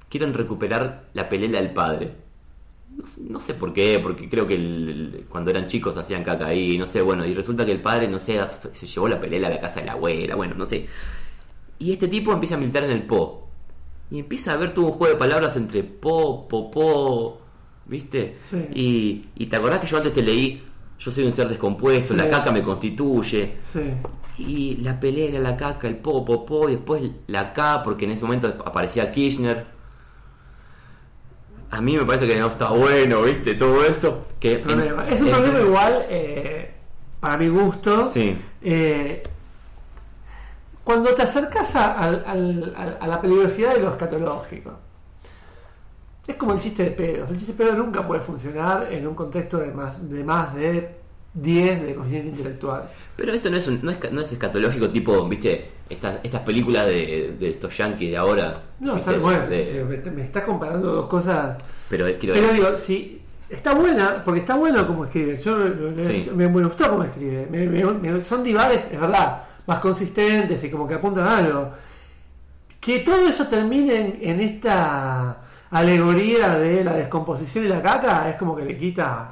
quieren 0.09 0.33
recuperar 0.33 1.09
la 1.13 1.29
pelela 1.29 1.59
del 1.59 1.73
padre. 1.73 2.22
No, 2.95 3.07
sé- 3.07 3.21
no 3.27 3.39
sé 3.39 3.53
por 3.55 3.73
qué, 3.73 3.99
porque 4.01 4.29
creo 4.29 4.45
que 4.45 4.53
el- 4.55 4.89
el- 4.89 5.25
cuando 5.27 5.49
eran 5.49 5.67
chicos 5.67 5.97
hacían 5.97 6.23
caca 6.23 6.47
ahí, 6.47 6.77
no 6.77 6.85
sé, 6.85 7.01
bueno, 7.01 7.25
y 7.25 7.33
resulta 7.33 7.65
que 7.65 7.71
el 7.71 7.81
padre, 7.81 8.07
no 8.07 8.19
sé, 8.19 8.39
se 8.71 8.85
llevó 8.85 9.07
la 9.07 9.19
pelela 9.19 9.47
a 9.47 9.51
la 9.51 9.59
casa 9.59 9.79
de 9.79 9.87
la 9.87 9.93
abuela, 9.93 10.35
bueno, 10.35 10.53
no 10.55 10.65
sé. 10.65 10.87
Y 11.79 11.91
este 11.91 12.07
tipo 12.07 12.31
empieza 12.31 12.55
a 12.55 12.59
militar 12.59 12.83
en 12.83 12.91
el 12.91 13.03
Po. 13.03 13.47
Y 14.11 14.19
empieza 14.19 14.51
a 14.51 14.55
haber 14.55 14.73
todo 14.75 14.85
un 14.85 14.91
juego 14.91 15.13
de 15.15 15.19
palabras 15.19 15.55
entre 15.57 15.83
po, 15.83 16.47
po, 16.47 16.69
po, 16.69 17.41
¿viste? 17.87 18.37
Sí. 18.47 18.57
Y, 18.75 19.25
y 19.43 19.47
te 19.47 19.55
acordás 19.55 19.79
que 19.79 19.87
yo 19.87 19.97
antes 19.97 20.13
te 20.13 20.21
leí, 20.21 20.61
yo 20.99 21.11
soy 21.11 21.23
un 21.25 21.31
ser 21.31 21.49
descompuesto, 21.49 22.13
Sí. 22.13 22.17
la 22.19 22.29
caca 22.29 22.51
me 22.51 22.61
constituye. 22.61 23.55
Sí. 23.63 23.79
Y 24.37 24.75
la 24.83 24.99
pelea, 24.99 25.39
la 25.39 25.57
caca, 25.57 25.87
el 25.87 25.97
po, 25.97 26.23
po, 26.23 26.45
po, 26.45 26.69
y 26.69 26.73
después 26.73 27.01
la 27.27 27.53
K, 27.53 27.81
porque 27.83 28.05
en 28.05 28.11
ese 28.11 28.23
momento 28.25 28.47
aparecía 28.65 29.11
Kirchner. 29.11 29.72
A 31.73 31.81
mí 31.81 31.97
me 31.97 32.05
parece 32.05 32.27
que 32.27 32.35
no 32.39 32.47
está 32.47 32.69
bueno, 32.69 33.23
¿viste? 33.23 33.55
Todo 33.55 33.83
eso. 33.83 34.27
Que 34.39 34.57
Problema. 34.57 35.07
en- 35.07 35.13
Es 35.13 35.21
un 35.21 35.27
en- 35.29 35.33
problema 35.33 35.59
igual, 35.59 36.05
eh, 36.07 36.71
para 37.19 37.35
mi 37.37 37.47
gusto. 37.47 38.03
Sí. 38.11 38.37
Eh, 38.61 39.23
cuando 40.83 41.13
te 41.15 41.23
acercas 41.23 41.75
a, 41.75 42.11
la 43.07 43.21
peligrosidad 43.21 43.73
de 43.73 43.79
lo 43.79 43.89
escatológico, 43.89 44.71
es 46.27 46.35
como 46.35 46.53
el 46.53 46.59
chiste 46.59 46.83
de 46.83 46.91
pedos. 46.91 47.29
El 47.31 47.37
chiste 47.37 47.53
de 47.53 47.57
pedos 47.63 47.77
nunca 47.77 48.05
puede 48.05 48.21
funcionar 48.21 48.87
en 48.91 49.07
un 49.07 49.15
contexto 49.15 49.57
de 49.57 49.71
más 49.71 49.97
de, 50.09 50.23
más 50.23 50.53
de 50.53 50.95
10 51.33 51.83
de 51.83 51.95
coeficiente 51.95 52.29
intelectual. 52.29 52.83
Pero 53.15 53.33
esto 53.33 53.49
no 53.49 53.57
es, 53.57 53.67
un- 53.67 53.79
no 53.81 53.91
es, 53.91 54.11
no 54.11 54.21
es 54.21 54.31
escatológico, 54.31 54.89
tipo, 54.89 55.27
¿viste? 55.27 55.71
Estas, 55.89 56.17
estas 56.23 56.41
películas 56.41 56.85
de, 56.87 57.35
de 57.39 57.49
estos 57.49 57.75
yankees 57.77 58.11
de 58.11 58.17
ahora. 58.17 58.53
No, 58.79 58.97
está 58.97 59.17
bueno. 59.17 59.47
De- 59.47 59.83
me, 59.87 60.11
me 60.11 60.21
estás 60.23 60.43
comparando 60.43 60.91
dos 60.91 61.05
cosas. 61.07 61.57
pero 61.89 62.07
eh, 62.07 62.17
quiero 62.19 62.35
Pero 62.35 62.53
digo, 62.53 62.77
si 62.77 63.21
está 63.49 63.73
buena, 63.73 64.23
porque 64.23 64.39
está 64.41 64.55
bueno 64.55 64.85
como 64.87 65.05
escribe. 65.05 65.37
Yo 65.37 65.57
me, 65.57 66.05
Sí. 66.05 66.29
me- 66.35 66.47
me 66.47 66.63
gustó 66.63 66.89
como 66.89 67.03
escribe. 67.03 67.47
Me- 67.49 68.21
son 68.23 68.43
divares, 68.43 68.87
es 68.91 68.99
verdad, 68.99 69.43
más 69.65 69.79
consistentes 69.79 70.63
y 70.63 70.69
como 70.69 70.87
que 70.87 70.95
apuntan 70.95 71.25
a 71.25 71.37
algo. 71.39 71.71
Que 72.79 72.99
todo 72.99 73.27
eso 73.27 73.47
termine 73.47 73.95
en, 73.95 74.17
en 74.21 74.41
esta 74.41 75.37
alegoría 75.71 76.57
de 76.59 76.83
la 76.83 76.93
descomposición 76.93 77.65
y 77.65 77.67
la 77.69 77.81
caca 77.81 78.29
es 78.29 78.35
como 78.35 78.55
que 78.55 78.65
le 78.65 78.77
quita 78.77 79.31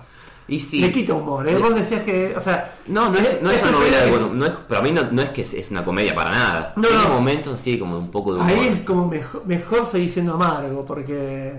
y 0.55 0.59
sí. 0.59 0.79
le 0.79 0.91
quita 0.91 1.13
humor. 1.13 1.47
¿eh? 1.47 1.57
Vos 1.57 1.73
decías 1.73 2.03
que, 2.03 2.33
o 2.35 2.41
sea, 2.41 2.71
No, 2.87 3.09
no 3.09 3.17
es, 3.17 3.41
no 3.41 3.49
es 3.51 3.61
una 3.61 3.71
novela 3.71 4.01
de 4.01 4.11
bueno, 4.11 4.29
no 4.33 4.45
es, 4.45 4.51
para 4.51 4.81
mí 4.81 4.91
no, 4.91 5.09
no 5.11 5.21
es 5.21 5.29
que 5.29 5.41
es, 5.43 5.53
es 5.53 5.71
una 5.71 5.83
comedia 5.83 6.13
para 6.13 6.29
nada. 6.31 6.73
No, 6.75 6.87
Tiene 6.87 7.03
no. 7.03 7.09
momentos 7.15 7.53
así 7.55 7.79
como 7.79 7.97
un 7.97 8.11
poco 8.11 8.33
de 8.33 8.39
humor. 8.41 8.51
Ahí 8.51 8.67
es 8.67 8.81
como 8.81 9.07
mejor, 9.07 9.45
mejor 9.45 9.85
seguir 9.87 10.11
siendo 10.11 10.33
amargo, 10.33 10.85
porque 10.85 11.53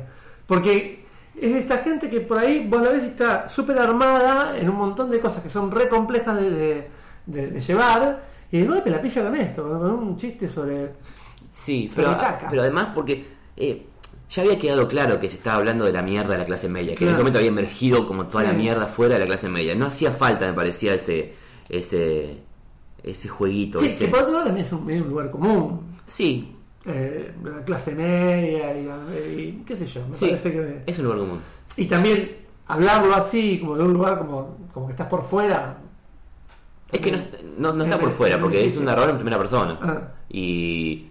porque 0.46 1.04
es 1.40 1.54
esta 1.56 1.78
gente 1.78 2.10
que 2.10 2.20
por 2.20 2.38
ahí 2.38 2.66
vos 2.68 2.82
la 2.82 2.90
ves 2.90 3.04
está 3.04 3.48
súper 3.48 3.78
armada 3.78 4.58
en 4.58 4.68
un 4.68 4.76
montón 4.76 5.10
de 5.10 5.18
cosas 5.20 5.42
que 5.42 5.48
son 5.50 5.70
re 5.70 5.88
complejas 5.88 6.36
de, 6.38 6.50
de- 6.50 6.90
de- 7.26 7.46
de 7.48 7.60
llevar, 7.60 8.22
y 8.50 8.58
de 8.60 8.66
golpe 8.66 8.90
la 8.90 9.00
pilla 9.00 9.22
con 9.22 9.34
esto, 9.36 9.62
con 9.62 9.82
un 9.90 10.16
chiste 10.16 10.48
sobre... 10.48 10.90
Sí, 11.52 11.88
Sobre 11.88 12.06
pero, 12.08 12.18
caca. 12.18 12.46
pero 12.50 12.62
además 12.62 12.88
porque 12.94 13.26
eh, 13.56 13.86
ya 14.32 14.42
había 14.42 14.58
quedado 14.58 14.88
claro 14.88 15.20
que 15.20 15.28
se 15.28 15.36
estaba 15.36 15.58
hablando 15.58 15.84
de 15.84 15.92
la 15.92 16.02
mierda 16.02 16.32
de 16.32 16.38
la 16.38 16.46
clase 16.46 16.68
media, 16.68 16.94
que 16.94 17.04
en 17.04 17.10
ese 17.10 17.18
momento 17.18 17.38
había 17.38 17.50
emergido 17.50 18.08
como 18.08 18.26
toda 18.26 18.44
Sí. 18.44 18.48
la 18.50 18.54
mierda 18.54 18.86
fuera 18.86 19.14
de 19.14 19.20
la 19.20 19.26
clase 19.26 19.48
media. 19.48 19.74
No 19.74 19.86
hacía 19.86 20.10
falta, 20.10 20.46
me 20.46 20.54
parecía, 20.54 20.94
ese 20.94 21.34
ese 21.68 22.38
ese 23.02 23.28
jueguito. 23.28 23.78
Sí, 23.78 23.88
¿viste? 23.88 24.06
que 24.06 24.10
por 24.10 24.20
otro 24.20 24.32
lado 24.32 24.46
también 24.46 24.66
es 24.66 24.72
un, 24.72 25.08
lugar 25.08 25.30
común. 25.30 25.98
Sí, 26.06 26.56
eh, 26.86 27.32
la 27.44 27.62
clase 27.64 27.94
media 27.94 28.74
y, 28.76 29.40
y 29.40 29.62
qué 29.66 29.76
sé 29.76 29.86
yo, 29.86 30.06
me 30.08 30.14
sí, 30.14 30.26
parece 30.26 30.52
que... 30.52 30.82
es 30.86 30.98
un 30.98 31.04
lugar 31.04 31.20
común. 31.20 31.40
Y 31.76 31.86
también 31.86 32.36
hablarlo 32.66 33.14
así, 33.14 33.58
como 33.60 33.76
de 33.76 33.84
un 33.84 33.92
lugar 33.92 34.18
como, 34.18 34.56
como 34.72 34.86
que 34.86 34.92
estás 34.92 35.08
por 35.08 35.24
fuera. 35.24 35.78
Es 36.90 37.00
que 37.00 37.12
no, 37.12 37.18
no, 37.58 37.72
no 37.72 37.84
está 37.84 37.96
Es 37.96 38.02
por 38.02 38.12
fuera, 38.12 38.40
porque 38.40 38.64
es 38.64 38.76
un 38.76 38.84
narrador 38.84 39.10
en 39.10 39.16
primera 39.16 39.38
persona. 39.38 39.78
Ah. 39.82 40.12
Y, 40.28 41.08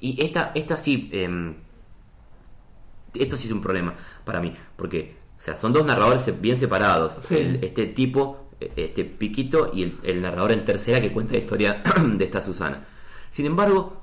y 0.00 0.24
esta, 0.24 0.52
esta 0.54 0.76
sí, 0.76 1.08
em, 1.12 1.54
esto 3.14 3.36
sí 3.36 3.46
es 3.46 3.52
un 3.52 3.60
problema 3.60 3.94
para 4.24 4.40
mí, 4.40 4.54
porque 4.76 5.16
o 5.38 5.42
sea, 5.42 5.56
son 5.56 5.72
dos 5.72 5.84
narradores 5.86 6.40
bien 6.40 6.56
separados. 6.56 7.14
Sí. 7.22 7.36
El- 7.36 7.64
este 7.64 7.86
tipo, 7.86 8.48
eh, 8.60 8.72
este 8.76 9.04
Piquito 9.04 9.70
y 9.72 9.84
el, 9.84 9.98
el 10.02 10.20
narrador 10.22 10.52
en 10.52 10.64
tercera 10.64 11.00
que 11.00 11.12
cuenta 11.12 11.32
la 11.32 11.38
historia 11.38 11.82
de 12.04 12.24
esta 12.24 12.42
Susana. 12.42 12.86
Sin 13.30 13.46
embargo, 13.46 14.02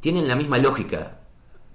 tienen 0.00 0.26
la 0.28 0.36
misma 0.36 0.58
lógica 0.58 1.18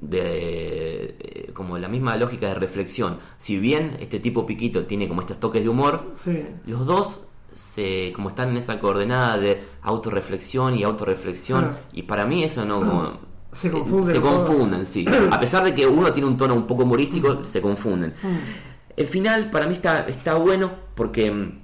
de 0.01 1.15
eh, 1.19 1.51
como 1.53 1.77
la 1.77 1.87
misma 1.87 2.15
lógica 2.17 2.47
de 2.47 2.55
reflexión. 2.55 3.19
Si 3.37 3.57
bien 3.57 3.97
este 3.99 4.19
tipo 4.19 4.45
Piquito 4.45 4.85
tiene 4.85 5.07
como 5.07 5.21
estos 5.21 5.39
toques 5.39 5.63
de 5.63 5.69
humor, 5.69 6.11
Sí. 6.15 6.43
los 6.65 6.85
dos 6.85 7.25
se 7.53 8.11
como 8.15 8.29
están 8.29 8.49
en 8.49 8.57
esa 8.57 8.79
coordenada 8.79 9.37
de 9.37 9.61
autorreflexión 9.83 10.75
y 10.75 10.83
autorreflexión 10.83 11.65
Ah. 11.73 11.77
y 11.93 12.03
para 12.03 12.25
mí 12.25 12.43
eso 12.43 12.65
no 12.65 12.79
como- 12.79 13.32
Se 13.53 13.67
eh, 13.67 13.71
confunden 13.71 14.15
se 14.15 14.21
confunden 14.21 14.85
sí. 14.87 15.05
A 15.31 15.39
pesar 15.39 15.63
de 15.63 15.73
que 15.73 15.85
uno 15.87 16.11
tiene 16.11 16.27
un 16.27 16.37
tono 16.37 16.53
un 16.55 16.67
poco 16.67 16.83
humorístico 16.83 17.43
se 17.45 17.61
confunden. 17.61 18.13
Mm. 18.21 18.37
el 18.97 19.07
final 19.07 19.49
para 19.51 19.65
mí 19.67 19.73
está 19.73 20.07
está 20.07 20.35
bueno 20.35 20.71
porque 20.95 21.31
mm, 21.31 21.59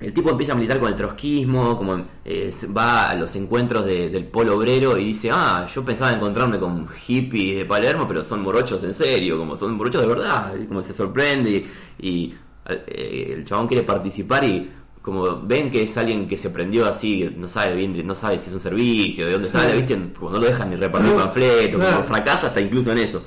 el 0.00 0.12
tipo 0.12 0.28
empieza 0.30 0.52
a 0.52 0.56
militar 0.56 0.78
con 0.78 0.88
el 0.90 0.94
trotskismo, 0.96 1.76
como 1.78 2.04
eh, 2.24 2.52
va 2.76 3.08
a 3.10 3.14
los 3.14 3.34
encuentros 3.36 3.86
de- 3.86 4.10
del 4.10 4.26
polo 4.26 4.56
obrero 4.56 4.98
y 4.98 5.04
dice, 5.04 5.30
ah, 5.32 5.66
yo 5.74 5.82
pensaba 5.86 6.12
encontrarme 6.12 6.58
con 6.58 6.86
hippies 6.88 7.56
de 7.58 7.64
Palermo, 7.64 8.06
pero 8.06 8.22
son 8.22 8.42
morochos 8.42 8.82
en 8.84 8.92
serio, 8.92 9.38
como 9.38 9.56
son 9.56 9.74
morochos 9.74 10.02
de 10.02 10.08
verdad, 10.08 10.52
y 10.62 10.66
como 10.66 10.82
se 10.82 10.92
sorprende 10.92 11.50
y, 11.98 12.06
y, 12.08 12.34
eh, 12.68 13.32
el 13.38 13.44
chabón 13.46 13.66
quiere 13.68 13.84
participar 13.84 14.44
y 14.44 14.70
como 15.06 15.40
ven 15.40 15.70
que 15.70 15.84
es 15.84 15.96
alguien 15.96 16.26
que 16.26 16.36
se 16.36 16.50
prendió 16.50 16.84
así, 16.86 17.32
no 17.36 17.46
sabe 17.46 17.76
bien, 17.76 18.04
no 18.04 18.16
sabe 18.16 18.40
si 18.40 18.48
es 18.48 18.54
un 18.54 18.58
servicio, 18.60 19.24
de 19.26 19.32
dónde 19.34 19.46
Sí. 19.48 19.52
sale, 19.52 19.76
viste, 19.76 19.96
como 20.18 20.32
no 20.32 20.40
lo 20.40 20.46
dejan 20.46 20.68
ni 20.70 20.74
repartir 20.74 21.14
panfletos, 21.14 21.84
como 21.84 22.02
fracasa 22.04 22.48
hasta 22.48 22.60
incluso 22.60 22.90
en 22.90 22.98
eso. 22.98 23.24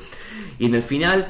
Y 0.59 0.65
en 0.65 0.75
el 0.75 0.83
final, 0.83 1.29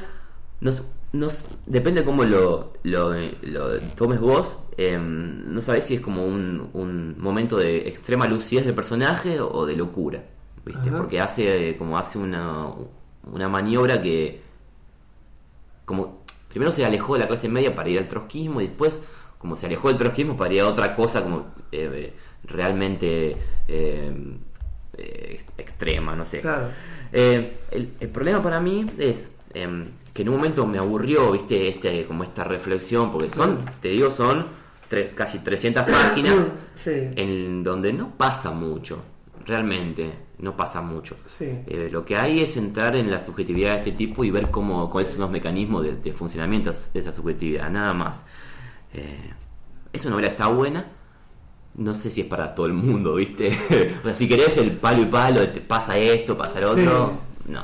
nos, 0.59 0.85
nos 1.13 1.49
depende 1.67 2.03
cómo 2.03 2.23
lo, 2.23 2.73
lo, 2.81 3.13
lo 3.43 3.79
tomes 3.95 4.19
vos, 4.19 4.63
eh, 4.77 4.97
no 4.99 5.61
sabes 5.61 5.83
si 5.83 5.93
es 5.95 6.01
como 6.01 6.25
un, 6.25 6.71
un 6.73 7.15
momento 7.19 7.55
de 7.57 7.87
extrema 7.87 8.27
lucidez 8.27 8.65
del 8.65 8.73
personaje 8.73 9.39
o 9.41 9.67
de 9.67 9.75
locura, 9.75 10.23
¿viste? 10.65 10.89
Ajá. 10.89 10.97
Porque 10.97 11.19
hace 11.21 11.75
como 11.77 11.95
hace 11.99 12.17
una, 12.17 12.69
una 13.31 13.49
maniobra 13.49 14.01
que 14.01 14.41
como 15.85 16.23
primero 16.49 16.71
se 16.71 16.85
alejó 16.85 17.13
de 17.13 17.19
la 17.19 17.27
clase 17.27 17.49
media 17.49 17.75
para 17.75 17.89
ir 17.89 17.99
al 17.99 18.07
trotskismo 18.07 18.61
y 18.61 18.67
después 18.67 19.03
como 19.39 19.55
se 19.55 19.65
alejó 19.65 19.87
del 19.87 19.97
trotskismo 19.97 20.37
para 20.37 20.53
ir 20.53 20.61
a 20.61 20.67
otra 20.67 20.93
cosa 20.93 21.23
como 21.23 21.47
eh, 21.71 22.13
realmente 22.43 23.31
eh, 23.67 24.13
eh, 24.97 25.27
ex- 25.33 25.53
extrema, 25.57 26.15
no 26.15 26.25
sé. 26.25 26.41
Claro. 26.41 26.67
Eh, 27.11 27.57
el, 27.71 27.93
el 27.99 28.09
problema 28.09 28.43
para 28.43 28.59
mí 28.59 28.85
es 28.99 29.35
em, 29.53 29.85
que 30.13 30.21
en 30.23 30.29
un 30.29 30.35
momento 30.35 30.67
me 30.67 30.77
aburrió, 30.77 31.31
viste, 31.31 31.67
este, 31.69 32.05
como 32.05 32.23
esta 32.23 32.43
reflexión, 32.43 33.11
porque 33.11 33.29
son, 33.29 33.59
te 33.81 33.87
digo, 33.89 34.11
son 34.11 34.45
casi 35.15 35.39
300 35.39 35.83
páginas 35.83 36.35
Sí. 36.83 36.91
en 37.15 37.61
donde 37.63 37.91
no 37.91 38.11
pasa 38.15 38.51
mucho, 38.51 39.03
realmente, 39.45 40.11
no 40.39 40.55
pasa 40.55 40.81
mucho. 40.81 41.17
Sí. 41.27 41.45
Eh, 41.67 41.89
lo 41.91 42.05
que 42.05 42.15
hay 42.15 42.39
es 42.41 42.55
entrar 42.55 42.95
en 42.95 43.11
la 43.11 43.19
subjetividad 43.19 43.73
de 43.73 43.77
este 43.79 43.91
tipo 43.91 44.23
y 44.23 44.31
ver 44.31 44.49
cómo, 44.49 44.89
cuáles 44.89 45.11
son 45.11 45.21
los 45.21 45.29
mecanismos 45.29 45.83
de, 45.83 45.95
de 45.97 46.13
funcionamiento 46.13 46.71
de 46.93 46.99
esa 46.99 47.11
subjetividad, 47.11 47.69
nada 47.69 47.93
más. 47.93 48.17
Eh, 48.93 49.31
esa 49.93 50.09
novela 50.09 50.27
está 50.29 50.47
buena, 50.47 50.85
no 51.75 51.93
sé 51.95 52.09
si 52.11 52.21
es 52.21 52.27
para 52.27 52.53
todo 52.55 52.65
el 52.65 52.73
mundo, 52.73 53.15
¿viste? 53.15 53.49
o 54.01 54.03
sea, 54.05 54.15
si 54.15 54.27
querés 54.27 54.57
el 54.57 54.73
palo 54.73 55.01
y 55.01 55.05
palo, 55.05 55.47
te 55.49 55.61
pasa 55.61 55.97
esto, 55.97 56.37
pasa 56.37 56.59
lo 56.59 56.73
Sí. 56.75 56.81
otro, 56.81 57.13
no. 57.47 57.63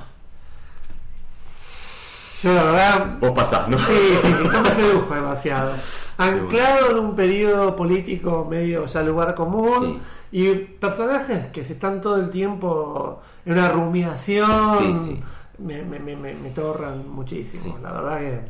Yo 2.44 2.54
la 2.54 2.64
verdad 2.64 3.18
Vos 3.20 3.32
pasás, 3.32 3.68
¿no? 3.70 3.80
Sí, 3.80 3.94
sí, 4.22 4.28
no 4.52 4.62
me 4.62 4.72
sedujo 4.76 5.14
demasiado. 5.16 5.74
Anclado 6.18 6.92
en 6.92 7.00
un 7.00 7.16
periodo 7.16 7.76
político 7.76 8.46
medio 8.50 8.86
ya 8.86 9.02
lugar 9.02 9.34
común 9.36 10.00
y 10.32 10.54
personajes 10.54 11.48
que 11.48 11.64
se 11.66 11.74
están 11.74 12.02
todo 12.02 12.18
el 12.18 12.30
tiempo 12.30 13.22
en 13.46 13.54
una 13.54 13.70
rumiación 13.70 14.50
Sí, 14.80 14.94
sí. 15.06 15.24
Me, 15.58 15.82
me, 15.84 16.00
me, 16.00 16.16
me- 16.16 16.34
me 16.36 16.50
torran 16.52 17.08
muchísimo. 17.10 17.80
La 17.82 17.92
verdad 17.94 18.20
que, 18.20 18.42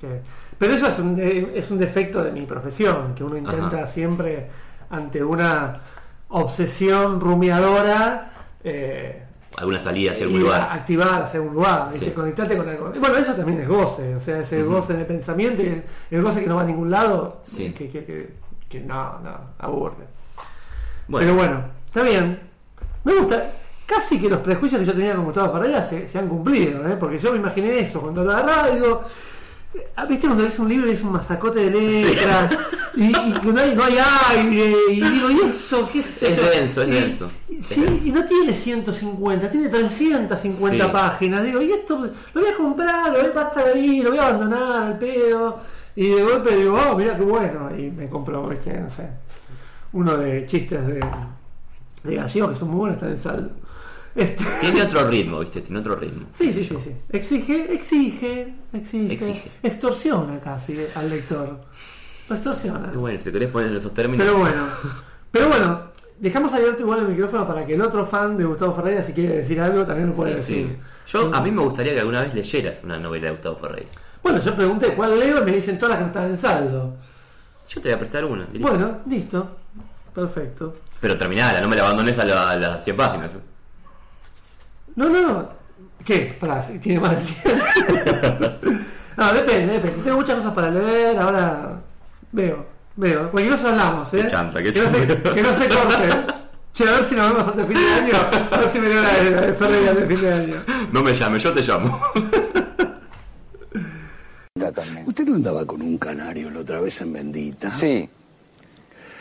que- 0.00 0.20
Pero 0.58 0.74
eso 0.74 0.88
es 0.88 0.98
un, 0.98 1.14
de- 1.16 1.52
es 1.54 1.70
un 1.70 1.78
defecto 1.78 2.22
de 2.24 2.32
mi 2.32 2.44
profesión, 2.46 3.14
que 3.14 3.22
uno 3.24 3.36
intenta 3.36 3.78
Ajá. 3.78 3.86
siempre 3.86 4.48
ante 4.90 5.22
una 5.22 5.80
obsesión 6.28 7.20
rumiadora. 7.20 8.32
Eh, 8.64 9.24
Alguna 9.56 9.80
salida 9.80 10.12
hacia 10.12 10.24
algún 10.26 10.40
lugar. 10.42 10.68
activar 10.70 11.22
hacia 11.22 11.40
un 11.40 11.54
lugar. 11.54 11.88
Sí. 11.92 12.10
conectarte 12.10 12.56
con 12.56 12.68
algo. 12.68 12.92
Bueno, 13.00 13.16
eso 13.16 13.34
también 13.34 13.60
es 13.60 13.68
goce, 13.68 14.14
o 14.14 14.20
sea, 14.20 14.38
ese 14.40 14.62
goce 14.62 14.94
de 14.94 15.04
pensamiento 15.04 15.62
y 15.62 15.82
el, 16.10 16.22
goce 16.22 16.42
que 16.42 16.46
no 16.48 16.56
va 16.56 16.62
a 16.62 16.66
ningún 16.66 16.90
lado, 16.90 17.40
Sí. 17.44 17.70
que, 17.72 17.88
que, 17.88 18.04
que, 18.04 18.34
que 18.68 18.80
no, 18.80 19.18
no, 19.20 19.30
aburre. 19.58 20.06
Bueno, 21.08 21.26
Pero 21.26 21.34
bueno, 21.38 21.62
está 21.86 22.02
bien. 22.02 22.38
Me 23.04 23.14
gusta. 23.14 23.52
Casi 23.86 24.20
que 24.20 24.28
los 24.28 24.40
prejuicios 24.40 24.80
que 24.80 24.86
yo 24.86 24.92
tenía 24.92 25.14
con 25.14 25.24
Gustavo 25.24 25.50
Ferreira 25.54 25.82
se, 25.82 26.06
se 26.06 26.18
han 26.18 26.28
cumplido, 26.28 26.86
¿eh? 26.86 26.96
porque 27.00 27.18
yo 27.18 27.32
me 27.32 27.38
imaginé 27.38 27.78
eso 27.78 28.02
cuando 28.02 28.22
lo 28.22 28.30
agarraba, 28.32 28.68
digo, 28.68 29.02
¿viste 30.08 30.26
cuando 30.26 30.42
lees 30.44 30.58
un 30.58 30.68
libro 30.68 30.88
y 30.88 30.92
es 30.92 31.02
un 31.02 31.12
masacote 31.12 31.70
de 31.70 31.70
letras? 31.70 32.56
Y, 32.96 33.04
y 33.06 33.32
que 33.40 33.52
no 33.52 33.60
hay, 33.60 33.74
no 33.76 33.84
hay 33.84 33.96
aire, 34.30 34.74
y 34.90 34.94
digo, 35.00 35.30
¿y 35.30 35.40
esto 35.40 35.88
qué 35.92 36.00
es 36.00 36.22
Es 36.22 36.38
eso? 36.38 36.50
denso, 36.50 36.82
es 36.82 36.90
denso. 36.90 37.30
y- 37.48 37.58
Es 37.58 37.66
Sí, 37.66 37.80
denso. 37.82 38.06
y 38.06 38.10
no 38.12 38.24
tiene 38.24 38.54
150, 38.54 39.50
tiene 39.50 39.68
350 39.68 40.84
Sí. 40.86 40.90
páginas. 40.92 41.44
Digo, 41.44 41.60
¿y 41.62 41.72
esto 41.72 42.10
lo 42.34 42.40
voy 42.40 42.50
a 42.50 42.56
comprar? 42.56 43.06
Lo 43.12 43.18
voy 43.18 43.22
a 43.26 43.28
estar 43.48 43.64
ahí, 43.74 44.00
lo 44.02 44.10
voy 44.10 44.18
a 44.18 44.26
abandonar 44.28 44.82
al 44.82 44.98
pedo. 44.98 45.58
Y 45.96 46.06
de 46.08 46.22
golpe 46.22 46.56
digo, 46.56 46.78
oh, 46.90 46.96
mira 46.96 47.16
qué 47.16 47.22
bueno. 47.22 47.70
Y 47.76 47.90
me 47.90 48.08
compro, 48.08 48.46
¿viste? 48.48 48.72
no 48.80 48.88
sé, 48.90 49.08
uno 49.92 50.16
de 50.16 50.46
chistes 50.46 50.86
de, 50.86 51.00
de 52.04 52.14
gallego 52.16 52.50
que 52.50 52.56
son 52.56 52.68
muy 52.68 52.78
buenos, 52.78 52.96
están 52.96 53.10
en 53.10 53.18
saldo. 53.18 53.50
Este, 54.18 54.44
Tiene 54.60 54.82
otro 54.82 55.08
ritmo, 55.08 55.38
¿viste? 55.40 55.62
Tiene 55.62 55.78
otro 55.80 55.94
ritmo. 55.96 56.26
sí, 56.32 56.52
sí, 56.52 56.64
sí, 56.64 56.76
sí. 56.82 56.92
Exige, 57.10 57.72
exige, 57.72 58.54
exige. 58.72 59.12
Exige. 59.14 59.50
Extorsiona 59.62 60.38
casi 60.40 60.78
al 60.94 61.08
lector. 61.08 61.60
Lo 62.28 62.34
extorsiona. 62.34 62.90
Bueno, 62.94 63.18
si 63.20 63.30
querés 63.32 63.48
poner 63.50 63.74
esos 63.74 63.94
términos. 63.94 64.26
Pero 64.26 64.38
bueno, 64.38 64.66
pero 65.30 65.48
bueno, 65.48 65.82
dejamos 66.18 66.52
abierto 66.52 66.82
igual 66.82 66.98
el 67.00 67.08
micrófono 67.08 67.46
para 67.46 67.64
que 67.64 67.74
el 67.74 67.80
otro 67.80 68.04
fan 68.04 68.36
de 68.36 68.44
Gustavo 68.44 68.74
Ferreira, 68.74 69.02
si 69.02 69.12
quiere 69.12 69.36
decir 69.36 69.60
algo, 69.60 69.84
también 69.86 70.08
lo 70.08 70.14
puede 70.14 70.36
Sí, 70.38 70.42
sí. 70.42 70.62
decir. 70.64 70.78
Yo, 71.06 71.34
a 71.34 71.40
mí 71.40 71.50
me 71.50 71.62
gustaría 71.62 71.94
que 71.94 72.00
alguna 72.00 72.20
vez 72.22 72.34
leyeras 72.34 72.78
una 72.84 72.98
novela 72.98 73.26
de 73.26 73.32
Gustavo 73.32 73.56
Ferreira. 73.56 73.88
Bueno, 74.22 74.40
yo 74.40 74.54
pregunté 74.54 74.88
cuál 74.94 75.18
leo 75.18 75.40
y 75.40 75.44
me 75.44 75.52
dicen 75.52 75.78
todas 75.78 75.90
las 75.90 75.98
que 75.98 76.02
no 76.04 76.08
están 76.08 76.30
en 76.30 76.36
saldo. 76.38 76.96
Yo 77.68 77.80
te 77.80 77.88
voy 77.88 77.94
a 77.94 77.98
prestar 77.98 78.24
una. 78.24 78.46
Bueno, 78.58 78.98
listo. 79.08 79.56
Perfecto. 80.14 80.74
Pero 81.00 81.16
terminala, 81.16 81.60
no 81.60 81.68
me 81.68 81.76
la 81.76 81.82
abandones 81.84 82.18
a, 82.18 82.24
la- 82.24 82.56
las 82.56 82.84
100 82.84 82.96
páginas. 82.96 83.30
No, 84.98 85.08
no, 85.08 85.20
no. 85.20 85.48
¿Qué? 86.04 86.36
Pará, 86.40 86.60
si 86.60 86.76
tiene 86.80 86.98
más 86.98 87.12
de 87.12 87.22
100. 87.24 87.60
no, 89.16 89.32
depende, 89.32 89.74
depende. 89.74 90.02
Tengo 90.02 90.16
muchas 90.16 90.36
cosas 90.38 90.52
para 90.52 90.70
leer, 90.72 91.16
ahora 91.20 91.80
veo, 92.32 92.66
veo. 92.96 93.30
Cualquier 93.30 93.54
cosa 93.54 93.68
hablamos, 93.68 94.12
¿eh? 94.14 94.22
Qué 94.24 94.30
chanta, 94.30 94.60
qué 94.60 94.72
que, 94.72 94.82
no 94.82 94.90
se, 94.90 95.06
que 95.06 95.42
no 95.42 95.54
se 95.54 95.68
corte. 95.68 96.34
Che, 96.74 96.88
a 96.88 96.90
ver 96.90 97.04
si 97.04 97.14
nos 97.14 97.30
vemos 97.32 97.46
antes 97.46 97.68
de 97.68 97.74
fin 97.74 97.86
de 97.86 97.92
año. 97.94 98.28
A 98.50 98.58
ver 98.58 98.70
si 98.70 98.78
me 98.80 98.88
leo 98.88 99.00
la 99.00 99.12
de, 99.12 99.30
la 99.30 99.40
de 99.42 99.54
Ferreira 99.54 99.90
antes 99.92 100.08
de 100.08 100.16
fin 100.16 100.24
de 100.24 100.32
año. 100.32 100.64
No 100.92 101.02
me 101.04 101.14
llames, 101.14 101.42
yo 101.44 101.54
te 101.54 101.62
llamo. 101.62 102.00
también. 104.74 105.04
¿Usted 105.06 105.26
no 105.26 105.36
andaba 105.36 105.64
con 105.64 105.80
un 105.80 105.96
canario 105.96 106.50
la 106.50 106.58
otra 106.58 106.80
vez 106.80 107.00
en 107.02 107.12
Bendita? 107.12 107.72
Sí. 107.72 108.10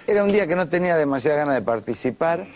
Era 0.07 0.23
un 0.23 0.31
día 0.31 0.47
que 0.47 0.55
no 0.55 0.67
tenía 0.67 0.97
demasiada 0.97 1.37
ganas 1.37 1.53
de 1.53 1.61
participar 1.61 2.47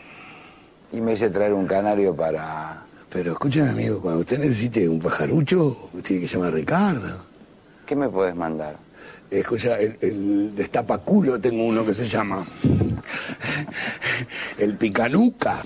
y 0.92 1.02
me 1.02 1.14
hice 1.14 1.30
traer 1.30 1.54
un 1.54 1.68
canario 1.68 2.16
para... 2.16 2.86
Pero 3.12 3.34
escúchame, 3.34 3.70
amigo, 3.70 4.02
cuando 4.02 4.22
usted 4.22 4.40
necesite 4.40 4.88
un 4.88 5.00
pajarucho, 5.00 5.90
tiene 6.04 6.22
que 6.22 6.28
llamar 6.28 6.48
a 6.48 6.56
Ricardo. 6.56 7.18
¿Qué 7.86 7.96
me 7.96 8.08
puedes 8.08 8.36
mandar? 8.36 8.78
Escucha, 9.30 9.78
el, 9.80 9.98
el 10.02 10.56
destapaculo 10.56 11.40
tengo 11.40 11.66
uno 11.66 11.86
que 11.86 11.94
se 11.94 12.08
llama 12.08 12.46
el 14.58 14.78
picanuca. 14.78 15.62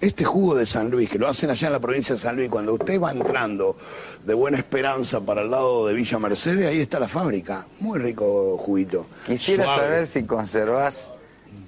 Este 0.00 0.24
jugo 0.24 0.56
de 0.56 0.66
San 0.66 0.90
Luis, 0.90 1.08
que 1.08 1.18
lo 1.18 1.28
hacen 1.28 1.48
allá 1.48 1.68
en 1.68 1.72
la 1.72 1.80
provincia 1.80 2.14
de 2.16 2.20
San 2.20 2.36
Luis, 2.36 2.50
cuando 2.50 2.74
usted 2.74 3.00
va 3.00 3.12
entrando 3.12 3.76
de 4.24 4.34
Buena 4.34 4.58
Esperanza 4.58 5.20
para 5.20 5.42
el 5.42 5.50
lado 5.50 5.86
de 5.86 5.94
Villa 5.94 6.18
Mercedes, 6.18 6.66
ahí 6.66 6.80
está 6.80 6.98
la 6.98 7.08
fábrica. 7.08 7.66
Muy 7.80 8.00
rico 8.00 8.58
juguito. 8.58 9.06
Quisiera 9.26 9.64
Suave. 9.64 9.80
saber 9.80 10.06
si 10.06 10.24
conservás 10.24 11.14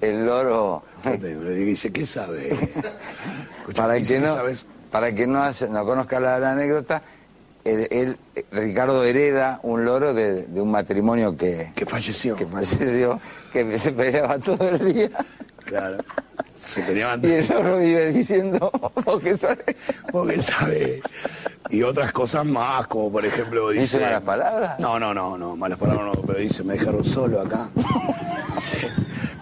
el 0.01 0.25
loro 0.25 0.83
dice, 1.55 1.91
¿qué 1.91 2.05
sabe? 2.05 2.51
Escucha, 3.59 3.81
para 3.83 3.97
que 3.97 4.03
¿qué 4.03 4.19
no, 4.19 4.35
sabes? 4.35 4.65
Para 4.91 5.13
que 5.13 5.27
no, 5.27 5.43
hace- 5.43 5.69
no 5.69 5.85
conozca 5.85 6.19
la, 6.19 6.39
la 6.39 6.51
anécdota. 6.53 7.01
Él, 7.63 7.87
él- 7.91 8.17
Ricardo 8.51 9.03
hereda 9.03 9.59
un 9.63 9.83
loro 9.83 10.13
de, 10.13 10.43
de 10.43 10.61
un 10.61 10.71
matrimonio 10.71 11.35
que, 11.35 11.71
Que 11.75 11.85
falleció. 11.85 12.35
que 12.35 12.45
falleció, 12.45 13.19
que 13.51 13.77
se 13.77 13.91
peleaba 13.91 14.37
todo 14.39 14.69
el 14.69 14.93
día. 14.93 15.09
Claro. 15.65 15.97
Se 16.57 16.81
peleaban 16.81 17.21
Y 17.23 17.31
el 17.33 17.47
loro 17.49 17.77
vive 17.77 18.11
diciendo, 18.13 18.71
vos 19.05 19.21
qué 19.21 19.37
sabés. 19.37 19.75
Porque 20.11 20.41
sabe. 20.41 21.01
Y 21.69 21.83
otras 21.83 22.11
cosas 22.13 22.45
más, 22.45 22.87
como 22.87 23.11
por 23.11 23.25
ejemplo 23.25 23.69
dice. 23.69 23.81
¿Dice 23.97 23.99
malas 23.99 24.23
palabras? 24.23 24.79
No, 24.79 24.97
no, 24.97 25.13
no, 25.13 25.37
no, 25.37 25.55
malas 25.57 25.77
palabras 25.77 26.05
no, 26.15 26.21
pero 26.23 26.39
dice, 26.39 26.63
me 26.63 26.73
dejaron 26.75 27.03
solo 27.03 27.41
acá. 27.41 27.69
Sí, 28.61 28.87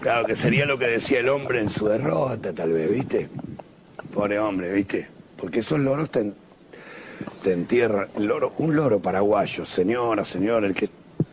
Claro, 0.00 0.26
que 0.26 0.36
sería 0.36 0.66
lo 0.66 0.78
que 0.78 0.86
decía 0.88 1.20
el 1.20 1.28
hombre 1.28 1.60
en 1.60 1.70
su 1.70 1.86
derrota, 1.88 2.52
tal 2.52 2.72
vez, 2.72 2.90
¿viste? 2.90 3.28
Pobre 4.12 4.38
hombre, 4.38 4.72
¿viste? 4.72 5.08
Porque 5.36 5.60
esos 5.60 5.78
loros 5.78 6.10
te, 6.10 6.32
te 7.42 7.52
entierran. 7.52 8.08
El 8.16 8.26
loro, 8.26 8.52
un 8.58 8.74
loro 8.74 9.00
paraguayo, 9.00 9.64
señora, 9.64 10.24
señor, 10.24 10.64
el 10.64 10.74
que 10.74 10.88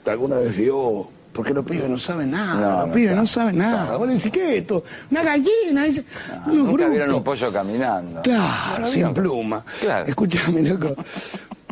alguna 0.05 0.37
vez 0.37 0.55
vio. 0.55 1.07
Porque 1.33 1.51
los 1.51 1.65
pibes 1.65 1.89
no 1.89 1.97
saben 1.97 2.29
nada, 2.29 2.53
No, 2.61 2.77
los 2.79 2.87
no 2.89 2.93
pibes 2.93 3.15
no 3.15 3.25
saben 3.25 3.57
nada. 3.57 3.97
Vos 3.97 4.07
le 4.07 4.13
decís, 4.15 4.31
¿qué 4.31 4.53
es 4.53 4.61
esto? 4.61 4.83
Una 5.09 5.23
gallina, 5.23 5.83
dice, 5.85 6.03
unos 6.45 6.67
Nunca 6.67 6.87
vieron 6.89 7.11
un 7.15 7.23
pollo 7.23 7.51
caminando. 7.51 8.21
Claro, 8.21 8.81
No, 8.81 8.87
sin 8.87 9.01
no. 9.01 9.13
pluma. 9.15 9.65
Claro. 9.81 10.05
Escúchame, 10.05 10.61
loco. 10.61 10.95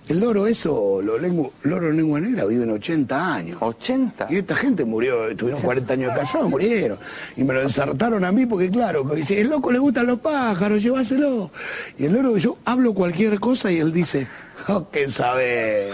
El 0.09 0.19
loro 0.19 0.45
eso, 0.47 0.99
los 1.01 1.21
lengu- 1.21 1.51
loro 1.63 1.89
en 1.89 1.95
lengua 1.97 2.19
negra 2.19 2.45
viven 2.45 2.69
80 2.71 3.33
años. 3.33 3.57
80. 3.61 4.27
Y 4.29 4.37
esta 4.37 4.55
gente 4.55 4.83
murió, 4.83 5.33
tuvieron 5.37 5.61
40 5.61 5.93
años 5.93 6.13
de 6.13 6.19
casados, 6.19 6.49
murieron. 6.49 6.97
Y 7.37 7.43
me 7.43 7.53
lo 7.53 7.61
ensartaron 7.61 8.25
a 8.25 8.31
mí 8.31 8.45
porque, 8.45 8.69
claro, 8.69 9.03
dice, 9.15 9.39
el 9.39 9.49
loco 9.49 9.71
le 9.71 9.79
gustan 9.79 10.07
los 10.07 10.19
pájaros, 10.19 10.83
llévaselo. 10.83 11.51
Y 11.97 12.05
el 12.05 12.13
loro, 12.13 12.35
yo 12.37 12.57
hablo 12.65 12.93
cualquier 12.93 13.39
cosa 13.39 13.71
y 13.71 13.77
él 13.79 13.93
dice, 13.93 14.27
oh, 14.67 14.89
qué 14.91 15.07
saber. 15.07 15.91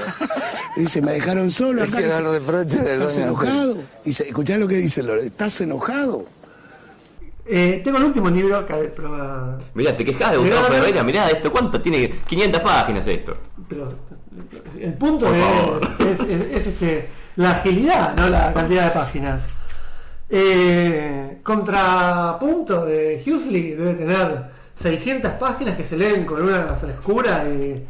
Y 0.77 0.81
dice, 0.81 1.01
me 1.01 1.11
dejaron 1.11 1.51
solo 1.51 1.83
Es 1.83 1.89
acá. 1.89 1.97
que 1.99 2.63
Dice, 2.65 2.81
del 2.83 3.01
¿Estás 3.01 3.17
enojado? 3.17 3.77
Dice, 4.03 4.27
escuchá 4.29 4.57
lo 4.57 4.67
que 4.67 4.77
dice 4.77 5.01
el 5.01 5.07
loro, 5.07 5.21
¿estás 5.21 5.61
enojado? 5.61 6.25
Eh, 7.49 7.81
tengo 7.83 7.97
el 7.97 8.03
último 8.05 8.29
libro 8.29 8.65
que 8.65 8.73
ver, 8.73 8.93
pero, 8.95 9.57
Mirá, 9.73 9.95
te 9.95 10.03
quejas 10.03 10.31
de 10.31 10.37
Gustavo 10.37 10.67
Ferreira, 10.67 11.03
mirá 11.03 11.29
esto, 11.29 11.51
¿cuánto 11.51 11.79
tiene? 11.81 12.09
500 12.27 12.61
páginas 12.61 13.07
esto. 13.07 13.37
pero 13.69 13.87
el 14.79 14.93
punto 14.95 15.33
es- 15.33 16.19
es, 16.19 16.67
este, 16.67 17.09
la 17.37 17.51
agilidad, 17.51 18.15
no 18.15 18.29
la 18.29 18.53
cantidad 18.53 18.85
de 18.85 18.91
páginas. 18.91 19.43
Eh, 20.29 21.39
contrapunto 21.41 22.85
de 22.85 23.23
Huxley 23.25 23.71
debe 23.75 23.93
tener 23.93 24.43
600 24.75 25.31
páginas 25.33 25.77
que 25.77 25.85
se 25.85 25.95
leen 25.97 26.25
con 26.25 26.41
una 26.43 26.75
frescura 26.75 27.45
y, 27.47 27.85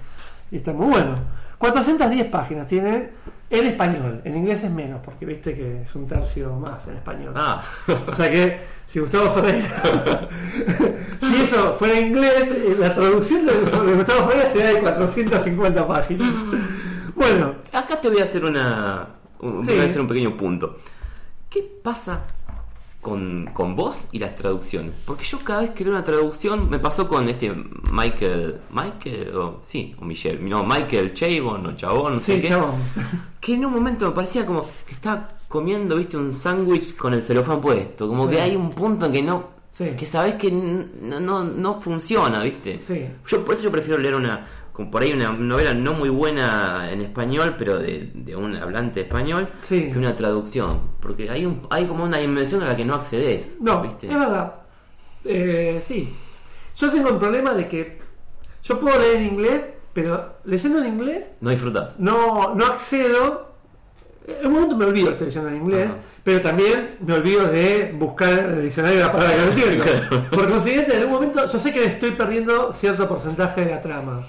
y 0.52 0.56
está 0.58 0.72
muy 0.72 0.88
bueno. 0.92 1.16
410 1.58 2.28
páginas 2.28 2.68
tiene 2.68 3.10
en 3.50 3.66
español, 3.66 4.22
en 4.26 4.38
inglés 4.38 4.64
es 4.64 4.72
menos, 4.72 5.00
porque 5.04 5.26
viste 5.26 5.56
que 5.56 5.82
es 5.84 5.96
un 5.96 6.08
tercio 6.08 6.54
más 6.56 6.88
en 6.88 6.96
español. 6.98 7.34
Ah, 7.36 7.64
O 8.08 8.12
sea 8.12 8.30
que 8.30 8.60
si 8.88 9.00
Gustavo 9.00 9.32
Ferreira, 9.34 10.28
si 11.22 11.36
eso 11.44 11.74
fuera 11.80 12.00
inglés, 12.00 12.50
eh, 12.52 12.76
la 12.78 12.94
traducción 12.94 13.46
de, 13.46 13.54
de 13.54 13.94
Gustavo 13.96 14.28
Ferreira 14.30 14.50
sería 14.50 14.74
de 14.74 14.80
450 14.82 15.88
páginas. 15.88 16.34
Bueno, 17.16 17.56
acá 17.74 18.00
te 18.02 18.10
voy 18.10 18.20
a 18.20 18.26
hacer 18.26 18.44
una. 18.46 19.08
un- 19.40 19.66
Sí. 19.66 19.72
Voy 19.72 19.80
a 19.82 19.86
hacer 19.86 20.02
un 20.02 20.08
pequeño 20.08 20.36
punto. 20.38 20.78
¿Qué 21.50 21.64
pasa 21.84 22.20
con, 23.08 23.50
con 23.54 23.76
vos 23.76 24.08
y 24.12 24.20
las 24.20 24.36
traducciones? 24.36 24.94
Porque 25.06 25.24
yo 25.24 25.40
cada 25.40 25.62
vez 25.62 25.70
que 25.72 25.84
leo 25.84 25.94
una 25.94 26.04
traducción, 26.04 26.70
me 26.70 26.80
pasó 26.80 27.08
con 27.08 27.28
este 27.30 27.54
Michael. 27.92 28.58
Michael, 28.72 29.36
o 29.36 29.60
sí, 29.64 29.96
o 30.00 30.06
Michelle. 30.06 30.40
No, 30.42 30.64
Michael 30.66 31.14
Chabon 31.14 31.66
o 31.68 31.76
Chabón, 31.76 32.16
no 32.16 32.20
sé 32.22 32.42
qué. 32.42 32.50
chabón. 32.50 32.76
Que 33.40 33.54
en 33.54 33.66
un 33.66 33.72
momento 33.74 34.06
me 34.08 34.12
parecía 34.12 34.46
como 34.46 34.64
que 34.86 34.94
estaba 34.94 35.30
comiendo, 35.48 35.96
viste, 35.96 36.18
un 36.18 36.34
sándwich 36.34 36.96
con 36.98 37.14
el 37.14 37.24
celofán 37.24 37.62
puesto. 37.62 38.08
Como 38.08 38.26
Sí. 38.28 38.32
que 38.36 38.42
hay 38.42 38.56
un 38.56 38.72
punto 38.72 39.06
en 39.06 39.14
que 39.14 39.22
no. 39.22 39.56
Sí. 39.72 39.92
Que 39.98 40.08
sabes 40.08 40.36
que 40.36 40.52
no, 40.52 41.20
no, 41.20 41.44
no 41.44 41.80
funciona, 41.80 42.42
viste. 42.44 42.80
Sí. 42.80 43.06
Yo 43.28 43.46
por 43.46 43.54
eso 43.54 43.64
yo 43.66 43.72
prefiero 43.72 44.00
leer 44.02 44.16
una 44.16 44.46
con 44.78 44.90
por 44.92 45.02
ahí 45.02 45.12
una 45.12 45.32
novela 45.32 45.74
no 45.74 45.94
muy 45.94 46.08
buena 46.10 46.90
en 46.92 47.02
español, 47.02 47.56
pero 47.58 47.80
de, 47.80 48.12
de 48.14 48.36
un 48.36 48.56
hablante 48.56 49.02
español, 49.02 49.50
Sí. 49.60 49.90
que 49.92 49.98
una 49.98 50.16
traducción. 50.16 50.82
Porque 51.02 51.30
hay, 51.32 51.46
un, 51.48 51.64
hay 51.72 51.86
como 51.88 52.04
una 52.04 52.20
dimensión 52.20 52.62
a 52.62 52.68
la 52.68 52.76
que 52.76 52.86
no 52.86 52.94
accedes. 52.94 53.56
No, 53.60 53.82
¿viste? 53.82 54.08
es 54.08 54.14
verdad. 54.18 54.54
Eh, 55.26 55.82
sí. 55.84 56.16
Yo 56.78 56.92
tengo 56.92 57.10
el 57.10 57.18
problema 57.18 57.54
de 57.56 57.68
que 57.68 57.98
yo 58.64 58.80
puedo 58.80 59.00
leer 59.00 59.16
en 59.18 59.26
inglés, 59.34 59.64
pero 59.94 60.36
leyendo 60.46 60.78
en 60.80 60.88
inglés 60.94 61.32
No 61.42 61.50
disfrutas. 61.50 62.00
no, 62.00 62.54
no 62.54 62.66
accedo. 62.68 63.48
En 64.28 64.46
un 64.48 64.54
momento 64.54 64.76
me 64.78 64.86
olvido 64.86 65.10
estoy 65.12 65.28
leyendo 65.28 65.50
en 65.50 65.56
inglés, 65.56 65.90
Ajá. 65.90 65.98
pero 66.24 66.42
también 66.42 66.98
me 67.00 67.14
olvido 67.14 67.46
de 67.48 67.96
buscar 67.98 68.30
en 68.38 68.54
el 68.58 68.64
diccionario 68.64 69.00
la 69.00 69.12
palabra 69.12 69.34
que 69.36 69.42
no 69.42 69.48
entiendo. 69.54 69.84
Claro. 69.86 70.24
Por 70.32 70.52
consiguiente, 70.52 70.92
en 70.94 70.98
algún 71.00 71.14
momento 71.16 71.46
yo 71.48 71.58
sé 71.60 71.74
que 71.74 71.86
estoy 71.86 72.12
perdiendo 72.12 72.72
cierto 72.74 73.08
porcentaje 73.08 73.66
de 73.66 73.72
la 73.72 73.82
trama. 73.82 74.28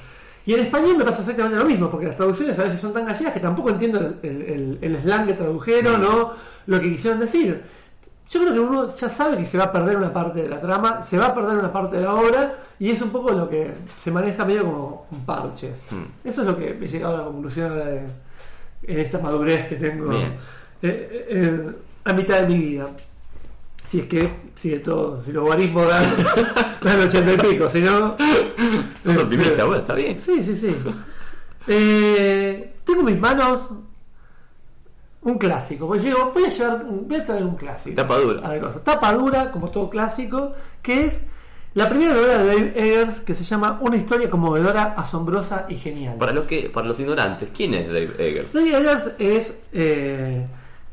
Y 0.48 0.54
en 0.54 0.60
español 0.60 0.96
me 0.96 1.04
pasa 1.04 1.20
exactamente 1.20 1.58
lo 1.58 1.66
mismo, 1.66 1.90
porque 1.90 2.06
las 2.06 2.16
traducciones 2.16 2.58
a 2.58 2.64
veces 2.64 2.80
son 2.80 2.94
tan 2.94 3.04
gallegas 3.04 3.34
que 3.34 3.40
tampoco 3.40 3.68
entiendo 3.68 3.98
el, 4.22 4.78
el- 4.80 4.96
slang 5.02 5.26
que 5.26 5.34
tradujeron 5.34 6.02
o 6.02 6.32
lo 6.66 6.80
que 6.80 6.88
quisieron 6.90 7.20
decir. 7.20 7.62
Yo 8.30 8.40
creo 8.40 8.54
que 8.54 8.60
uno 8.60 8.94
ya 8.94 9.10
sabe 9.10 9.36
que 9.36 9.44
se 9.44 9.58
va 9.58 9.64
a 9.64 9.72
perder 9.72 9.98
una 9.98 10.10
parte 10.10 10.42
de 10.44 10.48
la 10.48 10.58
trama, 10.58 11.02
se 11.02 11.18
va 11.18 11.26
a 11.26 11.34
perder 11.34 11.58
una 11.58 11.70
parte 11.70 11.96
de 11.98 12.02
la 12.04 12.14
obra, 12.14 12.54
y 12.78 12.90
es 12.90 13.02
un 13.02 13.10
poco 13.10 13.30
lo 13.32 13.46
que 13.50 13.72
se 14.00 14.10
maneja 14.10 14.46
medio 14.46 14.64
como 14.64 15.06
un 15.10 15.26
parches. 15.26 15.82
Eso 16.24 16.40
es 16.40 16.46
lo 16.46 16.56
que 16.56 16.78
he 16.80 16.88
llegado 16.88 17.14
a 17.16 17.18
la 17.18 17.24
conclusión 17.24 17.70
ahora 17.70 17.84
de, 17.84 18.02
en 18.84 18.98
esta 19.00 19.18
madurez 19.18 19.66
que 19.68 19.76
tengo 19.76 20.08
Bien. 20.08 20.32
eh, 20.80 21.26
eh, 21.30 21.70
a 22.06 22.12
mitad 22.14 22.40
de 22.40 22.46
mi 22.48 22.56
vida. 22.58 22.86
Si 23.88 24.00
es 24.00 24.06
que 24.06 24.30
sigue 24.54 24.80
todo, 24.80 25.22
si 25.22 25.32
los 25.32 25.44
guarismos 25.44 25.88
dan, 25.88 26.14
dan 26.82 27.00
80 27.00 27.32
y 27.32 27.36
pico, 27.38 27.70
si 27.70 27.80
no. 27.80 28.16
Sos 29.02 29.16
optimista, 29.16 29.64
bueno, 29.64 29.80
está 29.80 29.94
bien. 29.94 30.20
Sí, 30.20 30.44
sí, 30.44 30.54
sí. 30.54 30.76
Eh, 31.66 32.74
tengo 32.84 33.00
en 33.00 33.06
mis 33.06 33.18
manos 33.18 33.70
un 35.22 35.38
clásico. 35.38 35.86
Pues 35.86 36.02
digo, 36.02 36.32
voy 36.34 36.44
a 36.44 36.48
llevar, 36.50 36.84
voy 36.86 37.16
a 37.16 37.24
traer 37.24 37.42
un 37.44 37.56
clásico. 37.56 37.96
Tapa 37.96 38.18
dura. 38.18 38.82
Tapa 38.84 39.14
dura, 39.14 39.50
como 39.50 39.70
todo 39.70 39.88
clásico, 39.88 40.52
que 40.82 41.06
es 41.06 41.22
la 41.72 41.88
primera 41.88 42.12
novela 42.12 42.42
de 42.42 42.46
Dave 42.46 42.72
Eggers 42.76 43.20
que 43.20 43.34
se 43.34 43.44
llama 43.44 43.78
Una 43.80 43.96
historia 43.96 44.28
conmovedora, 44.28 44.92
asombrosa 44.98 45.64
y 45.66 45.76
genial. 45.76 46.16
Para 46.18 46.32
los 46.32 46.46
que, 46.46 46.68
para 46.68 46.86
los 46.86 47.00
ignorantes, 47.00 47.48
¿quién 47.56 47.72
es 47.72 47.86
Dave 47.86 48.12
Eggers? 48.18 48.52
Dave 48.52 48.76
Eggers 48.76 49.12
es 49.18 49.54
eh, 49.72 50.46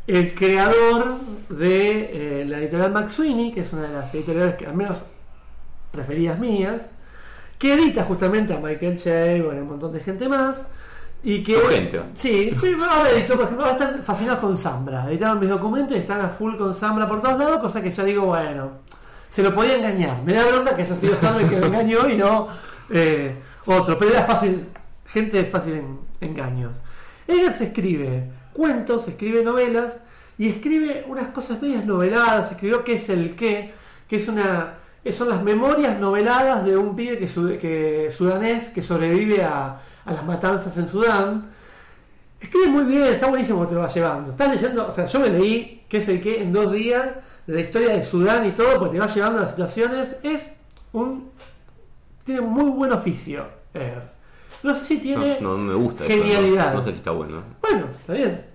el 0.08 0.34
creador 0.34 1.18
de 1.50 2.42
eh, 2.42 2.46
la 2.46 2.60
editorial 2.60 2.92
McSweeney, 2.92 3.52
que 3.52 3.62
es 3.62 3.74
una 3.74 3.84
de 3.84 3.94
las 3.94 4.14
editoriales 4.14 4.56
que 4.56 4.66
al 4.68 4.76
menos 4.76 5.00
preferidas 5.92 6.38
mías, 6.40 6.82
que 7.58 7.74
edita 7.74 8.04
justamente 8.04 8.54
a 8.54 8.60
Michael 8.60 8.98
Chabon 8.98 9.58
y 9.58 9.60
un 9.62 9.68
montón 9.68 9.94
de 9.94 10.00
gente 10.00 10.28
más. 10.28 10.66
Y 11.24 11.42
que, 11.42 11.56
gente. 11.56 12.02
Sí, 12.14 12.56
ahora 12.88 13.10
editó, 13.10 13.36
por 13.36 13.46
ejemplo, 13.46 13.66
están 13.68 14.04
fascinados 14.04 14.40
con 14.42 14.56
Zambra. 14.58 15.08
Editaron 15.10 15.40
mis 15.40 15.50
documentos 15.50 15.98
y 15.98 16.02
están 16.02 16.22
a 16.22 16.30
full 16.30 16.56
con 16.56 16.76
Zambra 16.76 17.08
por 17.08 17.20
todos 17.22 17.40
lados, 17.40 17.60
cosa 17.62 17.82
que 17.82 17.90
yo 17.90 18.04
digo, 18.04 18.26
bueno, 18.28 18.70
se 19.32 19.42
lo 19.42 19.52
podía 19.56 19.78
engañar. 19.78 20.22
Me 20.24 20.34
da 20.34 20.46
bronca 20.46 20.76
que 20.76 20.84
haya 20.84 20.96
sido 20.96 21.16
Zambra 21.16 21.44
el 21.44 21.50
que 21.50 21.60
lo 21.60 21.66
engañó 21.66 22.08
y 22.08 22.16
no 22.16 22.48
eh, 22.92 23.36
otro, 23.66 23.98
pero 23.98 24.12
era 24.12 24.24
fácil, 24.24 24.68
gente 25.08 25.44
fácil 25.46 25.74
en- 25.74 26.00
engaños. 26.22 26.76
Eggers 27.28 27.60
escribe 27.62 28.30
cuentos, 28.56 29.08
escribe 29.08 29.44
novelas 29.44 29.98
y 30.38 30.50
escribe 30.50 31.06
unas 31.08 31.30
cosas 31.30 31.62
medias 31.62 31.86
noveladas. 31.86 32.52
Escribió 32.52 32.84
qué 32.84 32.94
es 32.94 33.10
el 33.10 33.36
qué, 33.36 33.74
que 34.08 34.16
es 34.16 34.28
una 34.28 34.76
son 35.12 35.30
las 35.30 35.44
memorias 35.44 36.00
noveladas 36.00 36.66
de 36.66 36.76
un 36.76 36.96
pibe 36.96 37.20
que, 37.20 37.28
su- 37.28 37.60
que 37.60 38.10
sudanés 38.12 38.70
que 38.70 38.82
sobrevive 38.82 39.44
a, 39.44 39.80
las 40.06 40.26
matanzas 40.26 40.76
en 40.78 40.88
Sudán. 40.88 41.52
Escribe 42.42 42.68
muy 42.68 42.84
bien, 42.86 43.04
está 43.06 43.28
buenísimo 43.28 43.62
que 43.62 43.68
te 43.68 43.76
lo 43.76 43.82
vas 43.82 43.94
llevando. 43.94 44.32
Estás 44.32 44.50
leyendo, 44.50 44.88
o 44.88 44.94
sea, 44.94 45.06
yo 45.06 45.20
me 45.20 45.30
leí 45.30 45.84
qué 45.90 45.98
es 45.98 46.08
el 46.10 46.22
qué 46.22 46.42
en 46.42 46.52
dos 46.52 46.72
días 46.72 47.08
de 47.48 47.54
la 47.54 47.62
historia 47.62 47.90
de 47.96 48.04
Sudán 48.04 48.46
y 48.48 48.52
todo, 48.52 48.80
porque 48.80 48.94
te 48.96 49.00
va 49.00 49.08
llevando 49.08 49.40
a 49.40 49.42
las 49.44 49.52
situaciones. 49.52 50.16
Es 50.24 50.50
un. 50.92 51.30
Tiene 52.24 52.42
muy 52.42 52.70
buen 52.72 52.92
oficio. 52.92 53.46
No 54.66 54.74
sé 54.76 54.86
si 54.86 54.98
tiene. 54.98 55.38
No, 55.42 55.52
no 55.58 55.64
me 55.64 55.74
gusta 55.76 56.06
eso, 56.06 56.14
Genialidad. 56.24 56.72
No, 56.72 56.78
no 56.80 56.84
sé 56.84 56.92
si 56.92 56.98
está 56.98 57.12
bueno. 57.12 57.42
Bueno, 57.62 57.86
está 58.00 58.14
bien. 58.14 58.46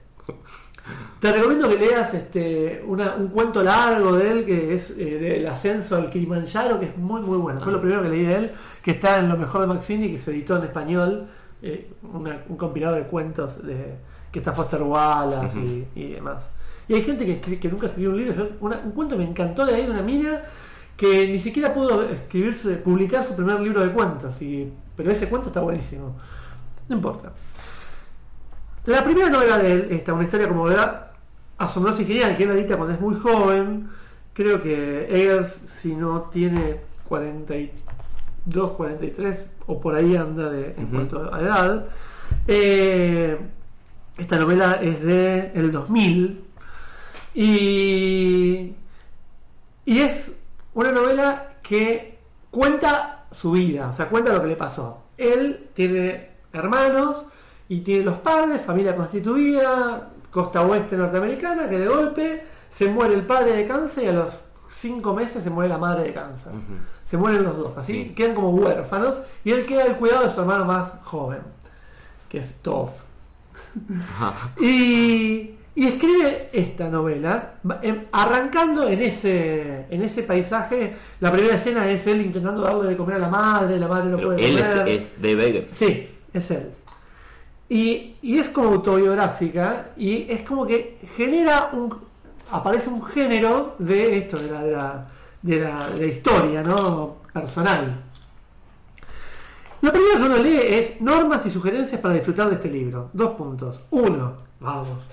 Te 1.20 1.32
recomiendo 1.32 1.68
que 1.68 1.76
leas 1.76 2.14
este 2.14 2.82
una- 2.86 3.14
un 3.14 3.28
cuento 3.28 3.62
largo 3.62 4.16
de 4.16 4.30
él 4.30 4.44
que 4.44 4.74
es 4.74 4.90
eh, 4.98 5.18
del 5.18 5.46
ascenso 5.46 5.96
al 5.96 6.10
Kilimanjaro, 6.10 6.80
que 6.80 6.86
es 6.86 6.96
muy 6.96 7.20
muy 7.20 7.36
bueno. 7.38 7.60
Fue 7.60 7.72
lo 7.72 7.80
primero 7.80 8.02
que 8.02 8.08
leí 8.08 8.22
de 8.24 8.36
él, 8.36 8.50
que 8.82 8.92
está 8.92 9.18
en 9.18 9.28
lo 9.28 9.36
mejor 9.36 9.60
de 9.60 9.66
Max 9.66 9.84
Finney, 9.84 10.12
que 10.12 10.18
se 10.18 10.30
editó 10.30 10.56
en 10.56 10.64
español, 10.64 11.26
eh, 11.62 11.90
una- 12.14 12.42
un 12.48 12.56
compilado 12.56 12.96
de 12.96 13.02
cuentos 13.04 13.62
de 13.64 13.96
que 14.32 14.38
está 14.38 14.52
Foster 14.52 14.82
Wallace 14.82 15.58
y, 15.58 15.86
y 15.94 16.12
demás. 16.14 16.50
Y 16.88 16.94
hay 16.94 17.02
gente 17.02 17.24
que, 17.40 17.60
que 17.60 17.68
nunca 17.68 17.86
escribió 17.88 18.10
un 18.10 18.16
libro. 18.16 18.48
Una- 18.60 18.80
un 18.84 18.92
cuento 18.92 19.16
me 19.16 19.24
encantó 19.24 19.66
de 19.66 19.74
ahí 19.74 19.84
de 19.84 19.90
una 19.90 20.02
mina 20.02 20.40
que 20.96 21.28
ni 21.28 21.38
siquiera 21.38 21.72
pudo 21.74 22.02
escribirse, 22.08 22.76
publicar 22.76 23.24
su 23.26 23.34
primer 23.36 23.60
libro 23.60 23.80
de 23.84 23.92
cuentos. 23.92 24.40
Y, 24.42 24.72
pero 25.02 25.12
ese 25.12 25.30
cuento 25.30 25.48
está 25.48 25.60
buenísimo. 25.60 26.14
No 26.86 26.96
importa. 26.96 27.32
La 28.84 29.02
primera 29.02 29.30
novela 29.30 29.56
de 29.56 29.72
él, 29.72 29.88
esta, 29.92 30.12
una 30.12 30.24
historia 30.24 30.46
como 30.46 30.70
era 30.70 31.12
asombrosa 31.56 32.02
y 32.02 32.04
genial, 32.04 32.36
que 32.36 32.42
él 32.42 32.50
edita 32.50 32.76
cuando 32.76 32.92
es 32.92 33.00
muy 33.00 33.14
joven. 33.18 33.88
Creo 34.34 34.60
que 34.60 35.06
Eggers, 35.08 35.48
si 35.66 35.94
no 35.94 36.24
tiene 36.24 36.80
42, 37.08 38.72
43, 38.72 39.46
o 39.68 39.80
por 39.80 39.94
ahí 39.94 40.16
anda 40.16 40.50
de, 40.50 40.74
en 40.76 40.86
cuanto 40.88 41.32
a 41.32 41.40
edad. 41.40 41.86
Eh, 42.46 43.38
esta 44.18 44.38
novela 44.38 44.80
es 44.82 45.02
de 45.02 45.52
el 45.54 45.72
2000 45.72 46.44
y, 47.34 48.74
y 49.86 49.98
es 49.98 50.32
una 50.74 50.92
novela 50.92 51.54
que 51.62 52.18
cuenta 52.50 53.19
su 53.30 53.52
vida, 53.52 53.88
o 53.88 53.92
sea, 53.92 54.08
cuenta 54.08 54.32
lo 54.32 54.40
que 54.42 54.48
le 54.48 54.56
pasó. 54.56 55.02
Él 55.16 55.68
tiene 55.74 56.30
hermanos 56.52 57.24
y 57.68 57.80
tiene 57.80 58.04
los 58.04 58.18
padres, 58.18 58.62
familia 58.62 58.96
constituida, 58.96 60.10
costa 60.30 60.62
oeste 60.62 60.96
norteamericana, 60.96 61.68
que 61.68 61.78
de 61.78 61.86
golpe 61.88 62.44
se 62.68 62.88
muere 62.88 63.14
el 63.14 63.26
padre 63.26 63.52
de 63.52 63.66
cáncer 63.66 64.04
y 64.04 64.08
a 64.08 64.12
los 64.12 64.40
cinco 64.68 65.14
meses 65.14 65.42
se 65.44 65.50
muere 65.50 65.68
la 65.68 65.78
madre 65.78 66.04
de 66.04 66.12
cáncer. 66.14 66.52
Se 67.04 67.16
mueren 67.16 67.42
los 67.42 67.56
dos, 67.56 67.76
así 67.76 67.92
Sí. 68.04 68.14
quedan 68.14 68.34
como 68.34 68.50
huérfanos 68.50 69.16
y 69.44 69.50
él 69.50 69.66
queda 69.66 69.84
al 69.84 69.96
cuidado 69.96 70.24
de 70.26 70.32
su 70.34 70.40
hermano 70.40 70.64
más 70.64 70.92
joven, 71.04 71.40
que 72.28 72.38
es 72.38 72.54
Toph. 72.62 72.92
y, 74.60 75.54
y 75.74 75.86
escribe 75.86 76.50
esta 76.52 76.88
novela, 76.88 77.54
em, 77.82 78.04
arrancando 78.12 78.88
en 78.88 79.00
ese, 79.02 79.86
en 79.88 80.02
ese 80.02 80.22
paisaje. 80.24 80.96
La 81.20 81.30
primera 81.32 81.54
escena 81.54 81.88
es 81.88 82.06
él 82.06 82.22
intentando 82.22 82.60
darle 82.62 82.88
de 82.88 82.96
comer 82.96 83.16
a 83.16 83.20
la 83.20 83.28
madre, 83.28 83.78
la 83.78 83.88
madre 83.88 84.10
no 84.10 84.16
Pero 84.16 84.28
puede 84.30 84.46
él 84.48 84.58
es, 84.58 84.68
comer. 84.68 84.88
es 84.88 85.22
Dave 85.22 85.48
Eggers. 85.48 85.70
Sí, 85.70 86.08
es 86.32 86.50
él. 86.50 86.70
Y, 87.68 88.16
y 88.22 88.38
es 88.38 88.48
como 88.48 88.70
autobiográfica 88.70 89.90
y 89.96 90.26
es 90.28 90.42
como 90.42 90.66
que 90.66 90.98
genera 91.16 91.70
un... 91.72 91.96
aparece 92.50 92.88
un 92.90 93.02
género 93.02 93.76
de 93.78 94.18
esto, 94.18 94.38
de 94.38 94.50
la, 94.50 94.62
de 94.64 94.72
la, 94.72 95.06
de 95.40 95.60
la, 95.60 95.88
de 95.90 96.00
la 96.00 96.06
historia, 96.06 96.62
¿no? 96.62 97.18
Personal. 97.32 98.02
Lo 99.82 99.92
primero 99.92 100.18
que 100.18 100.24
uno 100.24 100.36
lee 100.38 100.58
es 100.62 101.00
normas 101.00 101.46
y 101.46 101.50
sugerencias 101.50 102.00
para 102.00 102.14
disfrutar 102.14 102.48
de 102.50 102.56
este 102.56 102.68
libro. 102.68 103.08
Dos 103.12 103.30
puntos. 103.34 103.80
Uno, 103.90 104.36
vamos. 104.58 105.04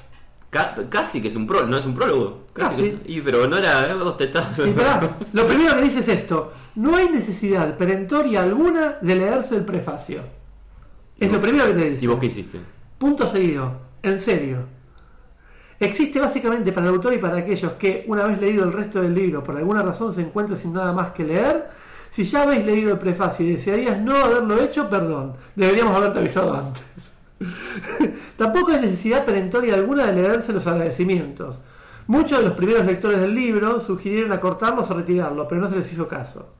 Ca- 0.49 0.76
casi 0.90 1.22
que 1.22 1.28
es 1.28 1.36
un 1.36 1.45
prólogo, 1.45 1.68
no 1.69 1.78
es 1.78 1.86
un 1.86 1.94
prólogo. 1.94 2.45
Casi. 2.53 2.91
que 2.91 3.11
y, 3.11 3.22
pero 3.22 3.48
no 3.48 3.57
era, 3.57 3.94
vos 3.95 4.15
te 4.18 4.26
estás. 4.26 4.57
Y 4.60 4.72
pará, 4.72 5.18
lo 5.34 5.45
primero 5.48 5.76
que 5.76 5.82
dice 5.84 5.99
es 5.99 6.07
esto. 6.07 6.52
No 6.76 6.95
hay 6.95 7.10
necesidad 7.10 7.76
perentoria 7.78 8.44
alguna 8.44 8.98
de 9.02 9.15
leerse 9.15 9.56
el 9.57 9.65
prefacio. 9.65 10.22
Es 11.19 11.32
lo 11.32 11.41
primero 11.41 11.65
que 11.65 11.74
te 11.74 11.90
dice. 11.91 12.06
¿Y 12.06 12.07
vos 12.07 12.19
qué 12.19 12.28
hiciste? 12.28 12.60
Punto 12.98 13.28
seguido, 13.28 13.74
en 14.03 14.19
serio. 14.22 14.60
Existe 15.80 16.19
básicamente 16.19 16.72
para 16.72 16.88
el 16.88 16.95
autor 16.95 17.14
y 17.14 17.18
para 17.19 17.38
aquellos 17.38 17.74
que, 17.74 18.03
una 18.07 18.26
vez 18.26 18.40
leído 18.40 18.64
el 18.64 18.74
resto 18.74 19.02
del 19.02 19.14
libro, 19.14 19.44
por 19.44 19.57
alguna 19.57 19.84
razón 19.84 20.14
se 20.14 20.22
encuentran 20.22 20.57
sin 20.57 20.74
nada 20.74 20.91
más 20.91 21.11
que 21.11 21.24
leer. 21.24 21.69
Si 22.10 22.24
ya 22.24 22.44
habéis 22.44 22.65
leído 22.65 22.91
el 22.94 22.98
prefacio 22.98 23.45
y 23.45 23.52
desearías 23.53 23.99
no 23.99 24.15
haberlo 24.15 24.60
hecho, 24.64 24.90
perdón, 24.90 25.36
deberíamos 25.56 25.95
haberte 25.95 26.19
avisado 26.19 26.53
antes. 26.56 26.82
Tampoco 28.38 28.72
hay 28.72 28.82
necesidad 28.82 29.26
perentoria 29.26 29.76
alguna 29.76 30.06
de 30.08 30.14
leerse 30.14 30.54
los 30.54 30.66
agradecimientos. 30.68 31.58
Muchos 32.08 32.40
de 32.40 32.46
los 32.46 32.54
primeros 32.54 32.86
lectores 32.86 33.20
del 33.20 33.36
libro 33.36 33.80
sugirieron 33.80 34.32
acortarlos 34.32 34.90
o 34.90 34.94
retirarlos, 34.94 35.46
pero 35.50 35.62
no 35.62 35.70
se 35.70 35.76
les 35.76 35.92
hizo 35.92 36.08
caso. 36.08 36.54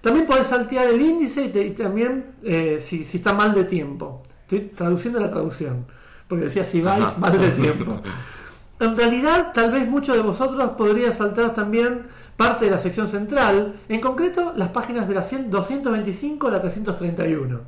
También 0.00 0.26
podés 0.26 0.46
saltear 0.46 0.88
el 0.88 1.00
índice 1.00 1.44
y, 1.44 1.48
te- 1.48 1.66
y 1.66 1.70
también 1.72 2.36
eh, 2.42 2.82
si, 2.84 3.04
si 3.04 3.18
está 3.18 3.32
mal 3.32 3.54
de 3.54 3.64
tiempo. 3.64 4.22
Estoy 4.42 4.60
traduciendo 4.74 5.18
la 5.20 5.30
traducción, 5.30 5.86
porque 6.28 6.44
decía 6.44 6.64
si 6.64 6.80
vais 6.80 7.18
mal 7.18 7.38
de 7.38 7.50
tiempo. 7.50 8.00
En 8.78 8.94
realidad, 8.94 9.52
tal 9.54 9.70
vez 9.70 9.88
muchos 9.88 10.14
de 10.14 10.20
vosotros 10.22 10.72
podrían 10.72 11.10
saltar 11.10 11.54
también 11.54 12.08
parte 12.36 12.66
de 12.66 12.70
la 12.70 12.78
sección 12.78 13.08
central, 13.08 13.80
en 13.88 14.02
concreto 14.02 14.52
las 14.54 14.68
páginas 14.68 15.08
de 15.08 15.14
la 15.14 15.24
100 15.24 15.48
225 15.48 16.48
a 16.48 16.50
la 16.50 16.60
331, 16.60 17.60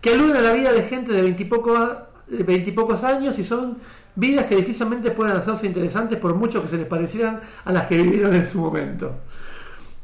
que 0.00 0.10
aluden 0.10 0.36
a 0.36 0.40
la 0.40 0.52
vida 0.52 0.72
de 0.72 0.82
gente 0.82 1.12
de 1.12 1.22
veintipocos 1.22 3.04
años 3.04 3.38
y 3.38 3.44
son 3.44 3.78
vidas 4.14 4.46
que 4.46 4.56
difícilmente 4.56 5.10
puedan 5.10 5.36
hacerse 5.36 5.66
interesantes 5.66 6.18
por 6.18 6.34
mucho 6.34 6.62
que 6.62 6.68
se 6.68 6.78
les 6.78 6.86
parecieran 6.86 7.40
a 7.64 7.72
las 7.72 7.86
que 7.86 7.98
vivieron 7.98 8.34
en 8.34 8.46
su 8.46 8.60
momento. 8.60 9.14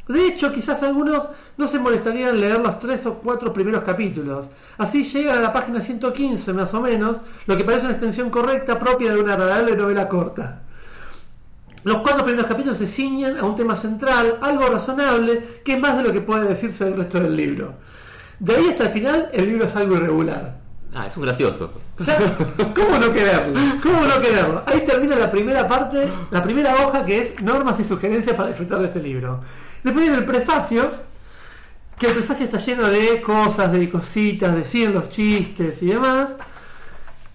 De 0.08 0.26
hecho, 0.26 0.52
quizás 0.52 0.82
algunos 0.82 1.22
no 1.56 1.68
se 1.68 1.78
molestarían 1.78 2.30
en 2.30 2.40
leer 2.40 2.60
los 2.60 2.78
tres 2.78 3.06
o 3.06 3.14
cuatro 3.14 3.52
primeros 3.52 3.82
capítulos. 3.84 4.46
Así 4.76 5.04
llegan 5.04 5.38
a 5.38 5.40
la 5.40 5.52
página 5.52 5.80
115 5.80 6.52
más 6.52 6.74
o 6.74 6.80
menos, 6.80 7.18
lo 7.46 7.56
que 7.56 7.64
parece 7.64 7.84
una 7.84 7.94
extensión 7.94 8.28
correcta 8.28 8.78
propia 8.78 9.14
de 9.14 9.20
una 9.20 9.34
agradable 9.34 9.76
novela 9.76 10.08
corta. 10.08 10.62
Los 11.84 11.98
cuatro 11.98 12.24
primeros 12.24 12.46
capítulos 12.46 12.78
se 12.78 12.86
ciñen 12.86 13.38
a 13.38 13.44
un 13.44 13.56
tema 13.56 13.76
central, 13.76 14.38
algo 14.40 14.66
razonable, 14.66 15.42
que 15.64 15.74
es 15.74 15.80
más 15.80 15.96
de 15.96 16.04
lo 16.04 16.12
que 16.12 16.20
puede 16.20 16.46
decirse 16.46 16.84
del 16.84 16.96
resto 16.96 17.20
del 17.20 17.36
libro. 17.36 17.74
De 18.42 18.56
ahí 18.56 18.68
hasta 18.70 18.84
el 18.84 18.90
final, 18.90 19.28
el 19.32 19.46
libro 19.46 19.64
es 19.66 19.76
algo 19.76 19.94
irregular. 19.94 20.58
Ah, 20.92 21.06
es 21.06 21.16
un 21.16 21.22
gracioso. 21.22 21.72
O 21.98 22.02
sea, 22.04 22.18
¿cómo 22.74 22.98
no 22.98 23.12
quererlo? 23.12 23.60
¿Cómo 23.80 24.02
no 24.02 24.20
quererlo? 24.20 24.62
Ahí 24.66 24.80
termina 24.84 25.14
la 25.14 25.30
primera 25.30 25.68
parte, 25.68 26.12
la 26.30 26.42
primera 26.42 26.74
hoja 26.74 27.04
que 27.06 27.20
es 27.20 27.40
normas 27.40 27.78
y 27.78 27.84
sugerencias 27.84 28.34
para 28.36 28.48
disfrutar 28.48 28.80
de 28.80 28.86
este 28.86 29.00
libro. 29.00 29.40
Después 29.84 30.02
viene 30.04 30.18
el 30.18 30.24
prefacio, 30.24 30.90
que 31.98 32.08
el 32.08 32.14
prefacio 32.14 32.46
está 32.46 32.58
lleno 32.58 32.88
de 32.88 33.22
cosas, 33.22 33.70
de 33.72 33.88
cositas, 33.88 34.54
de 34.56 34.64
ciertos 34.64 35.08
chistes 35.08 35.80
y 35.82 35.86
demás. 35.86 36.36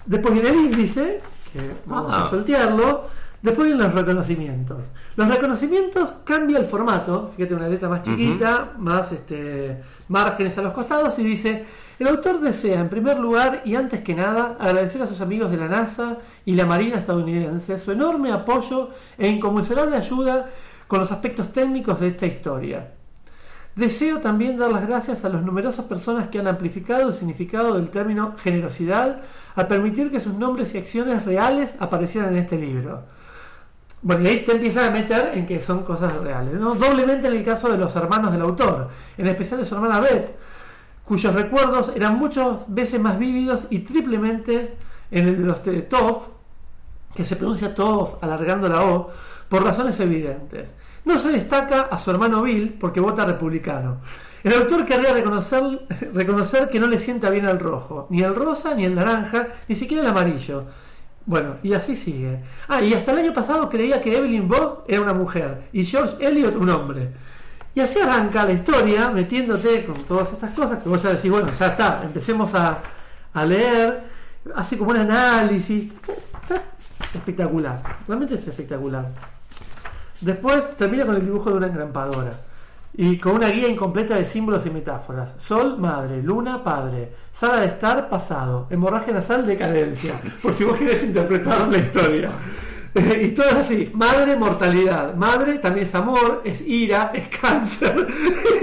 Después 0.05 0.33
viene 0.33 0.49
el 0.49 0.55
índice, 0.57 1.21
que 1.53 1.61
vamos 1.85 2.11
Ah. 2.13 2.25
a 2.25 2.29
saltearlo. 2.29 3.05
Después 3.41 3.67
vienen 3.67 3.85
los 3.85 3.93
reconocimientos. 3.93 4.77
Los 5.15 5.27
reconocimientos 5.27 6.11
cambia 6.23 6.57
el 6.57 6.65
formato, 6.65 7.31
fíjate 7.35 7.53
una 7.53 7.67
letra 7.67 7.87
más 7.87 8.01
chiquita, 8.01 8.73
más 8.79 9.11
este, 9.11 9.83
márgenes 10.07 10.57
a 10.57 10.63
los 10.63 10.73
costados 10.73 11.19
y 11.19 11.23
dice, 11.23 11.65
el 11.99 12.07
autor 12.07 12.41
desea 12.41 12.79
en 12.79 12.89
primer 12.89 13.19
lugar 13.19 13.61
y 13.63 13.75
antes 13.75 14.01
que 14.01 14.15
nada 14.15 14.57
agradecer 14.59 15.03
a 15.03 15.07
sus 15.07 15.21
amigos 15.21 15.51
de 15.51 15.57
la 15.57 15.67
NASA 15.67 16.17
y 16.45 16.55
la 16.55 16.65
Marina 16.65 16.97
estadounidense 16.97 17.77
su 17.77 17.91
enorme 17.91 18.31
apoyo 18.31 18.89
e 19.17 19.27
inconmensurable 19.27 19.95
ayuda 19.95 20.47
con 20.87 20.99
los 20.99 21.11
aspectos 21.11 21.53
técnicos 21.53 21.99
de 21.99 22.07
esta 22.07 22.25
historia. 22.25 22.93
Deseo 23.75 24.19
también 24.19 24.57
dar 24.57 24.71
las 24.71 24.87
gracias 24.87 25.23
a 25.23 25.29
las 25.29 25.43
numerosas 25.43 25.85
personas 25.85 26.29
que 26.29 26.39
han 26.39 26.47
amplificado 26.47 27.09
el 27.09 27.13
significado 27.13 27.75
del 27.75 27.89
término 27.89 28.35
generosidad 28.37 29.21
al 29.55 29.67
permitir 29.67 30.09
que 30.09 30.19
sus 30.19 30.33
nombres 30.33 30.73
y 30.73 30.79
acciones 30.79 31.23
reales 31.25 31.75
aparecieran 31.79 32.31
en 32.31 32.37
este 32.37 32.57
libro. 32.57 33.16
Bueno, 34.07 34.23
y 34.23 34.27
ahí 34.27 34.45
te 34.45 34.53
empiezas 34.53 34.87
a 34.87 34.91
meter 34.91 35.37
en 35.37 35.45
que 35.45 35.59
son 35.59 35.83
cosas 35.83 36.15
reales. 36.15 36.53
¿no? 36.53 36.75
Doblemente 36.75 37.27
en 37.27 37.33
el 37.33 37.43
caso 37.43 37.69
de 37.69 37.77
los 37.77 37.93
hermanos 37.93 38.31
del 38.31 38.39
autor, 38.39 38.89
en 39.17 39.27
especial 39.27 39.59
de 39.59 39.65
su 39.65 39.75
hermana 39.75 39.99
Beth, 39.99 40.33
cuyos 41.03 41.35
recuerdos 41.35 41.91
eran 41.93 42.17
muchas 42.17 42.59
veces 42.69 43.01
más 43.01 43.19
vívidos 43.19 43.65
y 43.69 43.79
triplemente 43.79 44.77
en 45.11 45.27
el 45.27 45.37
de 45.39 45.43
los 45.43 45.61
de 45.65 45.81
Tov, 45.81 46.29
que 47.13 47.25
se 47.25 47.35
pronuncia 47.35 47.75
Tov 47.75 48.19
alargando 48.21 48.69
la 48.69 48.85
O, 48.85 49.09
por 49.49 49.65
razones 49.65 49.99
evidentes. 49.99 50.69
No 51.03 51.19
se 51.19 51.33
destaca 51.33 51.89
a 51.91 51.99
su 51.99 52.09
hermano 52.09 52.43
Bill 52.43 52.77
porque 52.79 53.01
vota 53.01 53.25
republicano. 53.25 53.97
El 54.41 54.53
autor 54.53 54.85
querría 54.85 55.11
reconocer, 55.11 55.81
reconocer 56.13 56.69
que 56.69 56.79
no 56.79 56.87
le 56.87 56.97
sienta 56.97 57.29
bien 57.29 57.43
el 57.43 57.59
rojo, 57.59 58.07
ni 58.09 58.21
el 58.21 58.33
rosa, 58.33 58.73
ni 58.73 58.85
el 58.85 58.95
naranja, 58.95 59.49
ni 59.67 59.75
siquiera 59.75 60.01
el 60.01 60.09
amarillo. 60.09 60.63
Bueno, 61.27 61.57
y 61.61 61.73
así 61.73 61.97
sigue. 61.97 62.39
Ah, 62.69 62.81
y 62.81 62.93
hasta 62.93 63.11
el 63.11 63.17
año 63.17 63.33
pasado 63.33 63.69
creía 63.69 64.01
que 64.01 64.17
Evelyn 64.17 64.47
Bogg 64.47 64.85
era 64.87 65.01
una 65.01 65.13
mujer 65.13 65.67
y 65.73 65.83
George 65.83 66.25
Eliot 66.25 66.55
un 66.55 66.69
hombre. 66.69 67.09
Y 67.75 67.81
así 67.81 67.99
arranca 67.99 68.45
la 68.45 68.53
historia, 68.53 69.09
metiéndote 69.11 69.85
con 69.85 69.95
todas 70.05 70.31
estas 70.31 70.51
cosas 70.51 70.81
que 70.81 70.87
vos 70.87 71.03
ya 71.03 71.09
decís, 71.09 71.29
bueno, 71.29 71.49
ya 71.53 71.67
está, 71.67 72.01
empecemos 72.01 72.55
a, 72.55 72.79
a 73.33 73.45
leer, 73.45 74.03
hace 74.55 74.77
como 74.77 74.91
un 74.91 74.97
análisis. 74.97 75.91
Espectacular, 77.13 77.83
realmente 78.07 78.35
es 78.35 78.47
espectacular. 78.47 79.09
Después 80.21 80.77
termina 80.77 81.05
con 81.05 81.15
el 81.15 81.25
dibujo 81.25 81.51
de 81.51 81.57
una 81.57 81.67
engrampadora 81.67 82.46
y 82.99 83.17
con 83.17 83.35
una 83.35 83.49
guía 83.49 83.67
incompleta 83.67 84.15
de 84.15 84.25
símbolos 84.25 84.65
y 84.65 84.71
metáforas. 84.71 85.33
Sol, 85.37 85.77
madre, 85.77 86.21
luna, 86.23 86.63
padre, 86.63 87.13
sala 87.31 87.61
de 87.61 87.67
estar, 87.67 88.09
pasado, 88.09 88.67
hemorragia 88.71 89.13
nasal, 89.13 89.45
decadencia, 89.45 90.19
por 90.41 90.51
si 90.51 90.63
vos 90.63 90.77
querés 90.77 91.03
interpretar 91.03 91.67
la 91.67 91.77
historia. 91.77 92.31
y 93.21 93.27
todo 93.29 93.49
es 93.49 93.55
así, 93.55 93.91
madre, 93.93 94.35
mortalidad, 94.35 95.13
madre 95.13 95.59
también 95.59 95.85
es 95.85 95.93
amor, 95.93 96.41
es 96.43 96.61
ira, 96.61 97.11
es 97.13 97.27
cáncer. 97.27 98.07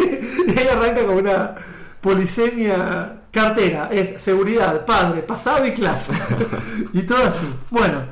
y 0.48 0.59
ahí 0.59 0.66
arranca 0.66 1.06
con 1.06 1.19
una 1.19 1.55
polisemia 2.01 3.23
cartera, 3.31 3.89
es 3.93 4.20
seguridad, 4.20 4.85
padre, 4.85 5.23
pasado 5.23 5.65
y 5.65 5.70
clase. 5.70 6.12
y 6.93 7.02
todo 7.02 7.24
así. 7.24 7.47
Bueno, 7.70 8.02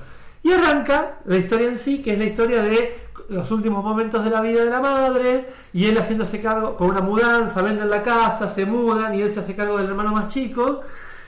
y 0.45 0.53
arranca 0.53 1.19
la 1.25 1.37
historia 1.37 1.69
en 1.69 1.81
sí, 1.81 2.01
que 2.01 2.13
es 2.13 2.19
la 2.19 2.27
historia 2.27 2.63
de 2.63 2.97
los 3.33 3.51
últimos 3.51 3.83
momentos 3.83 4.25
de 4.25 4.31
la 4.31 4.41
vida 4.41 4.65
de 4.65 4.71
la 4.71 4.81
madre, 4.81 5.49
y 5.73 5.87
él 5.87 5.99
haciéndose 5.99 6.41
cargo 6.41 6.77
con 6.77 6.91
una 6.91 7.01
mudanza, 7.01 7.63
venden 7.63 7.91
la 7.91 8.03
casa, 8.03 8.49
se 8.49 8.65
mudan, 8.67 9.15
y 9.15 9.23
él 9.23 9.31
se 9.31 9.41
hace 9.41 9.55
cargo 9.55 9.79
del 9.79 9.89
hermano 9.89 10.13
más 10.13 10.29
chico, 10.29 10.81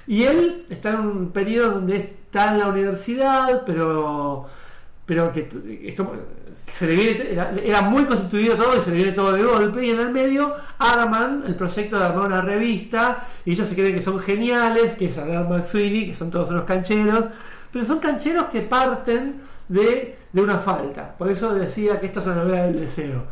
y 0.06 0.24
él 0.24 0.64
está 0.68 0.90
en 0.90 1.00
un 1.00 1.30
periodo 1.30 1.72
donde 1.72 1.96
está 1.96 2.52
en 2.52 2.58
la 2.60 2.68
universidad, 2.68 3.62
pero 3.66 4.46
pero 5.06 5.30
que 5.32 5.48
es 5.84 5.94
como- 5.96 6.12
se 6.72 6.86
le 6.86 6.94
viene, 6.94 7.38
era, 7.62 7.82
muy 7.82 8.04
constituido 8.04 8.56
todo 8.56 8.76
y 8.78 8.80
se 8.80 8.90
le 8.90 8.96
viene 8.96 9.12
todo 9.12 9.32
de 9.32 9.42
golpe 9.42 9.84
y 9.86 9.90
en 9.90 10.00
el 10.00 10.10
medio 10.10 10.54
arman 10.78 11.44
el 11.46 11.54
proyecto 11.56 11.98
de 11.98 12.04
armar 12.06 12.26
una 12.26 12.40
revista 12.40 13.18
y 13.44 13.52
ellos 13.52 13.68
se 13.68 13.74
creen 13.74 13.94
que 13.94 14.00
son 14.02 14.18
geniales 14.18 14.94
que 14.94 15.06
es 15.06 15.18
Alan 15.18 15.48
McSweeney 15.48 16.06
que 16.06 16.14
son 16.14 16.30
todos 16.30 16.48
unos 16.50 16.64
cancheros 16.64 17.26
pero 17.70 17.84
son 17.84 17.98
cancheros 17.98 18.46
que 18.46 18.62
parten 18.62 19.42
de, 19.68 20.18
de 20.32 20.42
una 20.42 20.58
falta. 20.58 21.14
Por 21.16 21.30
eso 21.30 21.54
decía 21.54 22.00
que 22.00 22.06
esta 22.06 22.20
es 22.20 22.26
una 22.26 22.36
novela 22.36 22.64
del 22.64 22.80
deseo. 22.80 23.24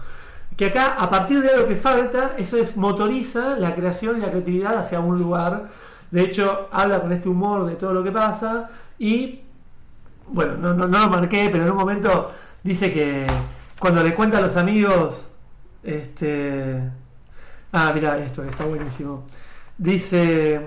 Que 0.56 0.66
acá 0.66 0.96
a 0.98 1.08
partir 1.08 1.40
de 1.40 1.50
algo 1.50 1.66
que 1.66 1.76
falta 1.76 2.32
eso 2.36 2.56
es, 2.56 2.76
motoriza 2.76 3.56
la 3.56 3.74
creación 3.74 4.18
y 4.18 4.20
la 4.20 4.30
creatividad 4.30 4.78
hacia 4.78 5.00
un 5.00 5.18
lugar. 5.18 5.68
De 6.10 6.22
hecho 6.22 6.68
habla 6.70 7.00
con 7.00 7.12
este 7.12 7.28
humor 7.28 7.66
de 7.66 7.76
todo 7.76 7.94
lo 7.94 8.04
que 8.04 8.12
pasa 8.12 8.70
y 8.98 9.40
bueno, 10.28 10.54
no, 10.56 10.74
no, 10.74 10.86
no 10.86 10.98
lo 10.98 11.08
marqué, 11.08 11.48
pero 11.50 11.64
en 11.64 11.70
un 11.70 11.76
momento 11.76 12.32
dice 12.62 12.92
que 12.92 13.26
cuando 13.78 14.02
le 14.02 14.14
cuenta 14.14 14.38
a 14.38 14.40
los 14.40 14.56
amigos, 14.56 15.26
este... 15.82 16.80
Ah, 17.72 17.90
mira, 17.94 18.18
esto 18.18 18.44
está 18.44 18.64
buenísimo. 18.64 19.24
Dice... 19.76 20.60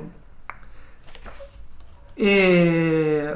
eh, 2.18 3.36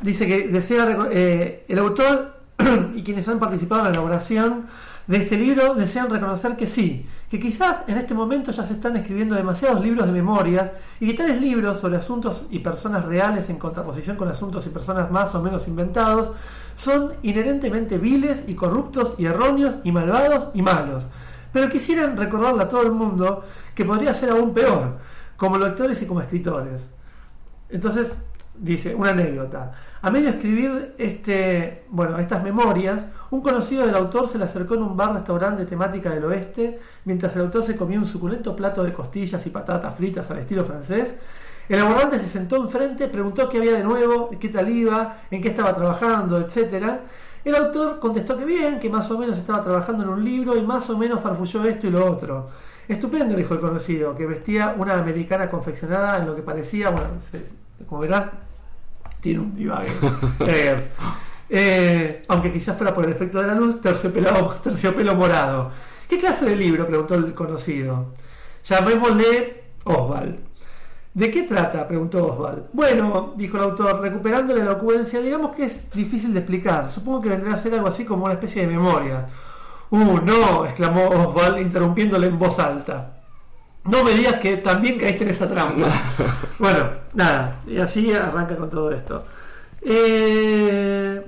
dice 0.00 0.26
que 0.26 0.48
desea 0.48 1.08
eh, 1.10 1.64
el 1.68 1.78
autor 1.78 2.34
y 2.94 3.02
quienes 3.02 3.28
han 3.28 3.38
participado 3.38 3.80
en 3.80 3.84
la 3.86 3.90
elaboración 3.90 4.66
de 5.06 5.18
este 5.18 5.36
libro 5.36 5.74
desean 5.74 6.08
reconocer 6.08 6.56
que 6.56 6.66
sí, 6.66 7.06
que 7.30 7.38
quizás 7.38 7.82
en 7.88 7.98
este 7.98 8.14
momento 8.14 8.52
ya 8.52 8.64
se 8.64 8.72
están 8.72 8.96
escribiendo 8.96 9.34
demasiados 9.34 9.82
libros 9.82 10.06
de 10.06 10.12
memorias 10.12 10.72
y 10.98 11.08
que 11.08 11.14
tales 11.14 11.40
libros 11.40 11.80
sobre 11.80 11.98
asuntos 11.98 12.46
y 12.50 12.60
personas 12.60 13.04
reales 13.04 13.50
en 13.50 13.58
contraposición 13.58 14.16
con 14.16 14.28
asuntos 14.28 14.66
y 14.66 14.70
personas 14.70 15.10
más 15.10 15.34
o 15.34 15.42
menos 15.42 15.68
inventados 15.68 16.30
son 16.76 17.12
inherentemente 17.22 17.98
viles 17.98 18.44
y 18.46 18.54
corruptos 18.54 19.14
y 19.18 19.26
erróneos 19.26 19.76
y 19.84 19.92
malvados 19.92 20.48
y 20.54 20.62
malos. 20.62 21.04
Pero 21.52 21.68
quisieran 21.68 22.16
recordarle 22.16 22.62
a 22.62 22.68
todo 22.68 22.82
el 22.82 22.92
mundo 22.92 23.44
que 23.74 23.84
podría 23.84 24.14
ser 24.14 24.30
aún 24.30 24.54
peor, 24.54 24.98
como 25.36 25.58
lectores 25.58 26.00
y 26.02 26.06
como 26.06 26.20
escritores. 26.20 26.88
Entonces, 27.68 28.18
dice, 28.56 28.94
una 28.94 29.10
anécdota. 29.10 29.72
A 30.02 30.10
medio 30.10 30.30
de 30.30 30.36
escribir 30.36 30.94
este, 30.98 31.84
bueno, 31.88 32.18
estas 32.18 32.42
memorias, 32.42 33.06
un 33.30 33.40
conocido 33.40 33.86
del 33.86 33.94
autor 33.94 34.28
se 34.28 34.38
le 34.38 34.44
acercó 34.44 34.74
en 34.74 34.82
un 34.82 34.96
bar-restaurante 34.96 35.66
temática 35.66 36.10
del 36.10 36.24
oeste, 36.24 36.78
mientras 37.04 37.34
el 37.36 37.42
autor 37.42 37.64
se 37.64 37.76
comía 37.76 37.98
un 37.98 38.06
suculento 38.06 38.54
plato 38.54 38.84
de 38.84 38.92
costillas 38.92 39.44
y 39.46 39.50
patatas 39.50 39.94
fritas 39.94 40.30
al 40.30 40.38
estilo 40.38 40.64
francés. 40.64 41.16
El 41.68 41.80
abordante 41.80 42.18
se 42.18 42.28
sentó 42.28 42.56
enfrente, 42.56 43.08
preguntó 43.08 43.48
qué 43.48 43.58
había 43.58 43.72
de 43.72 43.82
nuevo, 43.82 44.30
qué 44.38 44.50
tal 44.50 44.68
iba, 44.68 45.16
en 45.30 45.40
qué 45.40 45.48
estaba 45.48 45.74
trabajando, 45.74 46.38
etcétera. 46.38 47.00
El 47.42 47.54
autor 47.56 47.98
contestó 47.98 48.36
que 48.36 48.44
bien, 48.44 48.78
que 48.78 48.90
más 48.90 49.10
o 49.10 49.18
menos 49.18 49.38
estaba 49.38 49.62
trabajando 49.62 50.02
en 50.02 50.10
un 50.10 50.24
libro 50.24 50.56
y 50.56 50.62
más 50.62 50.88
o 50.90 50.98
menos 50.98 51.20
farfulló 51.20 51.64
esto 51.64 51.86
y 51.86 51.90
lo 51.90 52.04
otro. 52.04 52.50
Estupendo, 52.86 53.34
dijo 53.34 53.54
el 53.54 53.60
conocido, 53.60 54.14
que 54.14 54.26
vestía 54.26 54.74
una 54.78 54.98
americana 54.98 55.48
confeccionada 55.48 56.18
en 56.18 56.26
lo 56.26 56.36
que 56.36 56.42
parecía, 56.42 56.90
bueno, 56.90 57.08
como 57.86 58.00
verás, 58.02 58.30
tiene 59.20 59.40
un 59.40 59.54
divague. 59.54 59.92
Eh, 61.56 62.24
aunque 62.26 62.50
quizás 62.50 62.76
fuera 62.76 62.92
por 62.92 63.04
el 63.04 63.12
efecto 63.12 63.38
de 63.38 63.46
la 63.46 63.54
luz, 63.54 63.80
terciopelo 63.80 65.14
morado. 65.14 65.70
¿Qué 66.08 66.18
clase 66.18 66.46
de 66.46 66.56
libro? 66.56 66.86
preguntó 66.86 67.14
el 67.14 67.34
conocido. 67.34 68.14
Llamémosle 68.64 69.62
Oswald. 69.84 70.38
¿De 71.12 71.30
qué 71.30 71.42
trata? 71.42 71.86
preguntó 71.86 72.26
Oswald. 72.26 72.64
Bueno, 72.72 73.34
dijo 73.36 73.56
el 73.58 73.64
autor, 73.64 74.00
recuperando 74.00 74.54
la 74.54 74.62
elocuencia, 74.62 75.20
digamos 75.20 75.54
que 75.54 75.66
es 75.66 75.90
difícil 75.92 76.32
de 76.32 76.40
explicar. 76.40 76.90
Supongo 76.90 77.20
que 77.20 77.28
vendrá 77.28 77.54
a 77.54 77.58
ser 77.58 77.74
algo 77.74 77.88
así 77.88 78.04
como 78.04 78.24
una 78.24 78.34
especie 78.34 78.62
de 78.62 78.68
memoria. 78.68 79.28
¡Uh, 79.90 80.18
no! 80.24 80.64
exclamó 80.64 81.08
Oswald, 81.08 81.60
interrumpiéndole 81.60 82.26
en 82.26 82.38
voz 82.38 82.58
alta. 82.58 83.13
No 83.84 84.02
me 84.02 84.12
digas 84.14 84.36
que 84.40 84.56
también 84.58 84.98
caíste 84.98 85.24
en 85.24 85.30
esa 85.30 85.48
trampa. 85.48 85.86
bueno, 86.58 86.90
nada, 87.12 87.60
y 87.66 87.78
así 87.78 88.12
arranca 88.12 88.56
con 88.56 88.70
todo 88.70 88.90
esto. 88.90 89.24
Eh, 89.82 91.22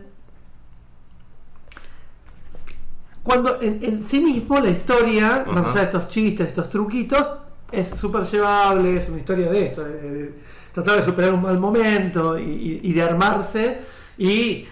cuando 3.23 3.61
en, 3.61 3.81
en 3.83 4.05
sí 4.05 4.21
mismo 4.21 4.59
la 4.61 4.71
historia, 4.71 5.45
más 5.47 5.57
Ajá. 5.59 5.71
allá 5.71 5.81
de 5.81 5.87
estos 5.87 6.09
chistes, 6.09 6.49
estos 6.49 6.71
truquitos, 6.71 7.27
es 7.73 7.89
súper 7.91 8.23
llevable, 8.25 8.97
es 8.97 9.09
una 9.09 9.19
historia 9.19 9.51
de 9.51 9.67
esto, 9.67 9.85
de, 9.85 9.93
de 10.01 10.35
tratar 10.73 10.97
de 10.99 11.05
superar 11.05 11.35
un 11.35 11.43
mal 11.43 11.59
momento 11.59 12.39
y, 12.39 12.43
y- 12.45 12.81
y 12.85 12.93
de 12.93 13.03
armarse 13.03 13.81
y 14.17 14.67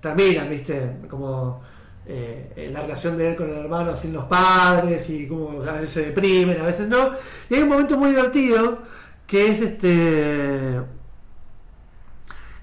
terminan, 0.00 0.50
viste, 0.50 0.96
como 1.08 1.62
eh, 2.06 2.70
la 2.72 2.80
relación 2.82 3.16
de 3.16 3.28
él 3.30 3.36
con 3.36 3.48
el 3.50 3.56
hermano 3.58 3.94
sin 3.96 4.12
los 4.12 4.24
padres 4.24 5.08
y 5.10 5.26
como 5.28 5.62
a 5.62 5.72
veces 5.72 5.90
se 5.90 6.06
deprimen, 6.06 6.60
a 6.60 6.64
veces 6.64 6.88
no. 6.88 7.10
Y 7.48 7.54
hay 7.54 7.62
un 7.62 7.68
momento 7.68 7.96
muy 7.96 8.10
divertido 8.10 8.78
que 9.26 9.50
es 9.52 9.60
este 9.60 10.80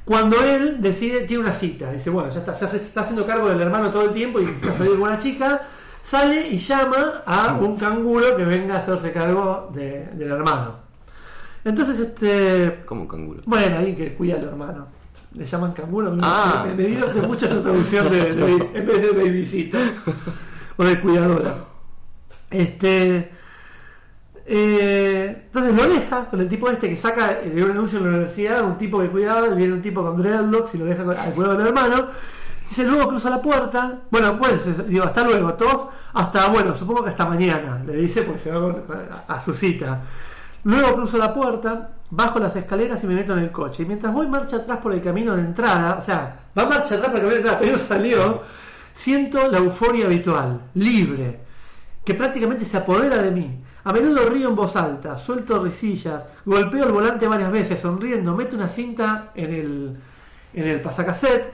cuando 0.05 0.41
él 0.41 0.81
decide, 0.81 1.21
tiene 1.21 1.43
una 1.43 1.53
cita, 1.53 1.91
dice, 1.91 2.09
bueno, 2.09 2.29
ya 2.29 2.39
está, 2.39 2.55
ya 2.57 2.67
se 2.67 2.77
está 2.77 3.01
haciendo 3.01 3.25
cargo 3.25 3.49
del 3.49 3.59
hermano 3.59 3.91
todo 3.91 4.03
el 4.03 4.11
tiempo 4.11 4.39
y 4.39 4.45
necesita 4.45 4.73
salir 4.73 4.93
con 4.93 5.01
una 5.01 5.19
chica, 5.19 5.63
sale 6.01 6.47
y 6.47 6.57
llama 6.57 7.23
a 7.25 7.57
un 7.59 7.75
canguro 7.75 8.37
que 8.37 8.45
venga 8.45 8.75
a 8.75 8.77
hacerse 8.77 9.11
cargo 9.11 9.69
de- 9.73 10.05
del 10.13 10.31
hermano. 10.31 10.75
Entonces, 11.65 11.99
este, 11.99 12.83
Como 12.85 13.01
un 13.01 13.07
canguro. 13.09 13.41
bueno, 13.45 13.77
alguien 13.79 13.97
que 13.97 14.13
cuida 14.13 14.35
al 14.37 14.45
hermano. 14.45 14.87
Le 15.37 15.45
llaman 15.45 15.71
canguro. 15.73 16.11
me- 16.11 16.21
Ah. 16.23 16.65
Me, 16.67 16.73
me 16.87 17.27
mucho 17.27 17.45
esa 17.45 17.61
traducción 17.61 18.09
de, 18.09 18.33
de- 18.33 18.71
en 18.73 18.85
vez 18.87 19.01
de 19.01 19.11
babysitter 19.11 19.93
o 20.77 20.83
de 20.83 20.99
cuidadora. 20.99 21.65
Este. 22.49 23.31
eh, 24.45 25.41
entonces 25.47 25.75
lo 25.75 25.89
deja 25.89 26.25
con 26.29 26.39
el 26.39 26.47
tipo 26.47 26.69
este 26.69 26.89
que 26.89 26.95
saca 26.95 27.33
de 27.35 27.63
un 27.63 27.71
anuncio 27.71 27.97
en 27.99 28.05
la 28.05 28.09
universidad, 28.11 28.63
un 28.63 28.77
tipo 28.77 28.99
que 29.01 29.09
cuidaba, 29.09 29.49
viene 29.49 29.73
un 29.73 29.81
tipo 29.81 30.01
con 30.01 30.15
dreadlocks 30.21 30.73
y 30.75 30.77
lo 30.77 30.85
deja 30.85 31.03
con- 31.03 31.17
al 31.17 31.33
cuidado 31.33 31.57
del 31.57 31.67
hermano. 31.67 32.07
Dice, 32.69 32.83
luego 32.83 33.07
cruza 33.09 33.29
la 33.29 33.41
puerta. 33.41 33.99
Bueno, 34.11 34.37
pues, 34.37 34.87
digo, 34.89 35.03
hasta 35.05 35.23
luego, 35.23 35.53
Toff. 35.53 35.85
Hasta, 36.13 36.47
bueno, 36.49 36.75
supongo 36.75 37.03
que 37.03 37.11
hasta 37.11 37.25
mañana. 37.25 37.81
Le 37.85 37.93
dice, 37.95 38.23
pues 38.23 38.41
se 38.41 38.51
va 38.51 38.75
a, 39.27 39.35
a 39.35 39.41
su 39.41 39.53
cita. 39.53 40.01
Luego 40.67 40.95
cruzo 40.95 41.17
la 41.17 41.33
puerta, 41.33 41.91
bajo 42.09 42.39
las 42.39 42.53
escaleras 42.57 43.01
y 43.01 43.07
me 43.07 43.15
meto 43.15 43.31
en 43.31 43.39
el 43.39 43.53
coche. 43.53 43.83
Y 43.83 43.85
mientras 43.85 44.13
voy 44.13 44.27
marcha 44.27 44.57
atrás 44.57 44.79
por 44.79 44.91
el 44.91 44.99
camino 44.99 45.33
de 45.33 45.41
entrada, 45.43 45.95
o 45.97 46.01
sea, 46.01 46.49
va 46.57 46.65
marcha 46.65 46.95
atrás 46.95 47.09
por 47.09 47.15
el 47.15 47.21
camino 47.21 47.29
de 47.29 47.37
entrada, 47.37 47.57
todavía 47.57 47.77
no 47.77 47.81
salió, 47.81 48.41
siento 48.93 49.47
la 49.47 49.59
euforia 49.59 50.07
habitual, 50.07 50.59
libre, 50.73 51.39
que 52.03 52.13
prácticamente 52.15 52.65
se 52.65 52.75
apodera 52.75 53.21
de 53.21 53.31
mí. 53.31 53.63
A 53.85 53.93
menudo 53.93 54.27
río 54.27 54.49
en 54.49 54.55
voz 54.55 54.75
alta, 54.75 55.17
suelto 55.17 55.63
risillas, 55.63 56.25
golpeo 56.43 56.83
el 56.83 56.91
volante 56.91 57.29
varias 57.29 57.49
veces, 57.49 57.79
sonriendo, 57.79 58.35
meto 58.35 58.57
una 58.57 58.67
cinta 58.67 59.31
en 59.35 59.53
el, 59.53 59.97
en 60.53 60.67
el 60.67 60.81
pasacassette 60.81 61.53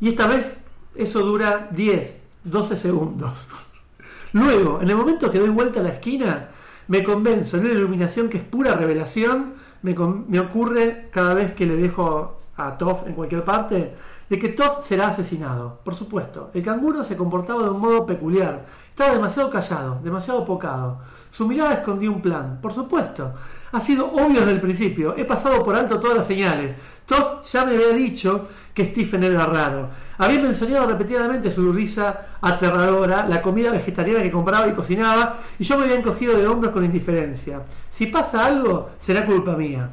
y 0.00 0.08
esta 0.08 0.26
vez 0.26 0.56
eso 0.94 1.20
dura 1.20 1.68
10, 1.70 2.18
12 2.44 2.76
segundos. 2.78 3.46
Luego, 4.32 4.80
en 4.80 4.88
el 4.88 4.96
momento 4.96 5.30
que 5.30 5.38
doy 5.38 5.50
vuelta 5.50 5.80
a 5.80 5.82
la 5.82 5.90
esquina, 5.90 6.48
me 6.88 7.04
convenzo 7.04 7.56
en 7.56 7.64
una 7.64 7.74
iluminación 7.74 8.28
que 8.28 8.38
es 8.38 8.44
pura 8.44 8.74
revelación, 8.74 9.54
me, 9.82 9.94
me 9.94 10.40
ocurre 10.40 11.08
cada 11.12 11.34
vez 11.34 11.52
que 11.52 11.66
le 11.66 11.76
dejo 11.76 12.38
a 12.56 12.76
Toff 12.76 13.06
en 13.06 13.14
cualquier 13.14 13.44
parte, 13.44 13.94
de 14.28 14.38
que 14.38 14.48
Toff 14.48 14.84
será 14.84 15.08
asesinado. 15.08 15.80
Por 15.84 15.94
supuesto, 15.94 16.50
el 16.54 16.62
canguro 16.62 17.04
se 17.04 17.16
comportaba 17.16 17.62
de 17.62 17.70
un 17.70 17.80
modo 17.80 18.04
peculiar, 18.04 18.66
estaba 18.88 19.14
demasiado 19.14 19.50
callado, 19.50 20.00
demasiado 20.02 20.44
pocado. 20.44 21.00
Su 21.30 21.46
mirada 21.46 21.74
escondía 21.74 22.10
un 22.10 22.20
plan, 22.20 22.58
por 22.60 22.72
supuesto. 22.74 23.34
Ha 23.72 23.80
sido 23.80 24.06
obvio 24.10 24.40
desde 24.40 24.52
el 24.52 24.60
principio, 24.60 25.14
he 25.16 25.24
pasado 25.24 25.62
por 25.62 25.74
alto 25.74 26.00
todas 26.00 26.16
las 26.16 26.26
señales. 26.26 26.74
Toff 27.06 27.50
ya 27.50 27.64
me 27.64 27.74
había 27.74 27.90
dicho 27.90 28.48
que 28.74 28.86
Stephen 28.86 29.24
era 29.24 29.46
raro. 29.46 29.88
Había 30.18 30.40
mencionado 30.40 30.86
repetidamente 30.88 31.50
su 31.50 31.72
risa 31.72 32.38
aterradora, 32.40 33.26
la 33.26 33.40
comida 33.42 33.70
vegetariana 33.70 34.22
que 34.22 34.30
compraba 34.30 34.68
y 34.68 34.72
cocinaba, 34.72 35.36
y 35.58 35.64
yo 35.64 35.78
me 35.78 35.84
había 35.84 35.96
encogido 35.96 36.36
de 36.36 36.46
hombros 36.46 36.72
con 36.72 36.84
indiferencia. 36.84 37.62
Si 37.90 38.06
pasa 38.06 38.46
algo, 38.46 38.90
será 38.98 39.24
culpa 39.24 39.56
mía. 39.56 39.90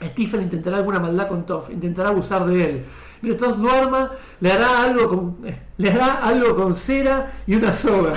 Stephen 0.00 0.42
intentará 0.42 0.76
alguna 0.76 1.00
maldad 1.00 1.26
con 1.26 1.44
Toff, 1.44 1.70
intentará 1.70 2.10
abusar 2.10 2.46
de 2.46 2.70
él. 2.70 2.84
Mientras 3.22 3.50
Toff 3.50 3.60
duerma, 3.60 4.10
le 4.40 4.52
hará 4.52 4.82
algo 4.84 5.08
con, 5.08 5.38
eh, 5.44 5.60
le 5.76 5.90
hará 5.90 6.24
algo 6.24 6.54
con 6.54 6.76
cera 6.76 7.30
y 7.46 7.56
una 7.56 7.72
soga. 7.72 8.14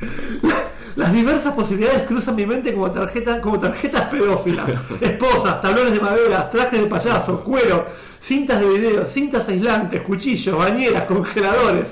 Las 0.96 1.12
diversas 1.12 1.54
posibilidades 1.54 2.02
cruzan 2.02 2.36
mi 2.36 2.46
mente 2.46 2.72
como, 2.74 2.90
tarjeta, 2.90 3.40
como 3.40 3.58
tarjetas 3.58 4.08
pedófilas. 4.08 4.68
Esposas, 5.00 5.60
tablones 5.60 5.92
de 5.92 6.00
madera, 6.00 6.50
trajes 6.50 6.80
de 6.80 6.86
payaso, 6.86 7.42
cuero, 7.42 7.86
cintas 8.20 8.60
de 8.60 8.68
video, 8.68 9.06
cintas 9.06 9.48
aislantes, 9.48 10.00
cuchillos, 10.02 10.56
bañeras, 10.56 11.04
congeladores. 11.04 11.86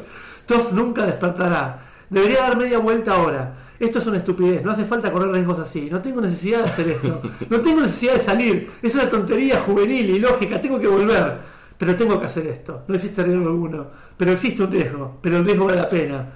Toff 0.46 0.72
nunca 0.72 1.06
despertará. 1.06 1.78
Debería 2.10 2.40
dar 2.40 2.56
media 2.56 2.78
vuelta 2.78 3.14
ahora. 3.14 3.54
Esto 3.78 4.00
es 4.00 4.06
una 4.06 4.18
estupidez, 4.18 4.62
no 4.62 4.72
hace 4.72 4.84
falta 4.84 5.10
correr 5.10 5.32
riesgos 5.32 5.58
así. 5.58 5.88
No 5.90 6.02
tengo 6.02 6.20
necesidad 6.20 6.58
de 6.58 6.64
hacer 6.64 6.88
esto. 6.90 7.22
No 7.48 7.60
tengo 7.60 7.80
necesidad 7.80 8.14
de 8.14 8.20
salir. 8.20 8.70
Es 8.82 8.94
una 8.94 9.08
tontería 9.08 9.60
juvenil 9.60 10.10
y 10.10 10.18
lógica. 10.18 10.60
Tengo 10.60 10.78
que 10.78 10.86
volver. 10.86 11.38
Pero 11.78 11.96
tengo 11.96 12.20
que 12.20 12.26
hacer 12.26 12.46
esto. 12.48 12.82
No 12.88 12.94
existe 12.94 13.22
riesgo 13.22 13.48
alguno. 13.48 13.86
Pero 14.18 14.32
existe 14.32 14.62
un 14.64 14.70
riesgo. 14.70 15.18
Pero 15.22 15.38
el 15.38 15.46
riesgo 15.46 15.64
vale 15.64 15.78
la 15.78 15.88
pena. 15.88 16.32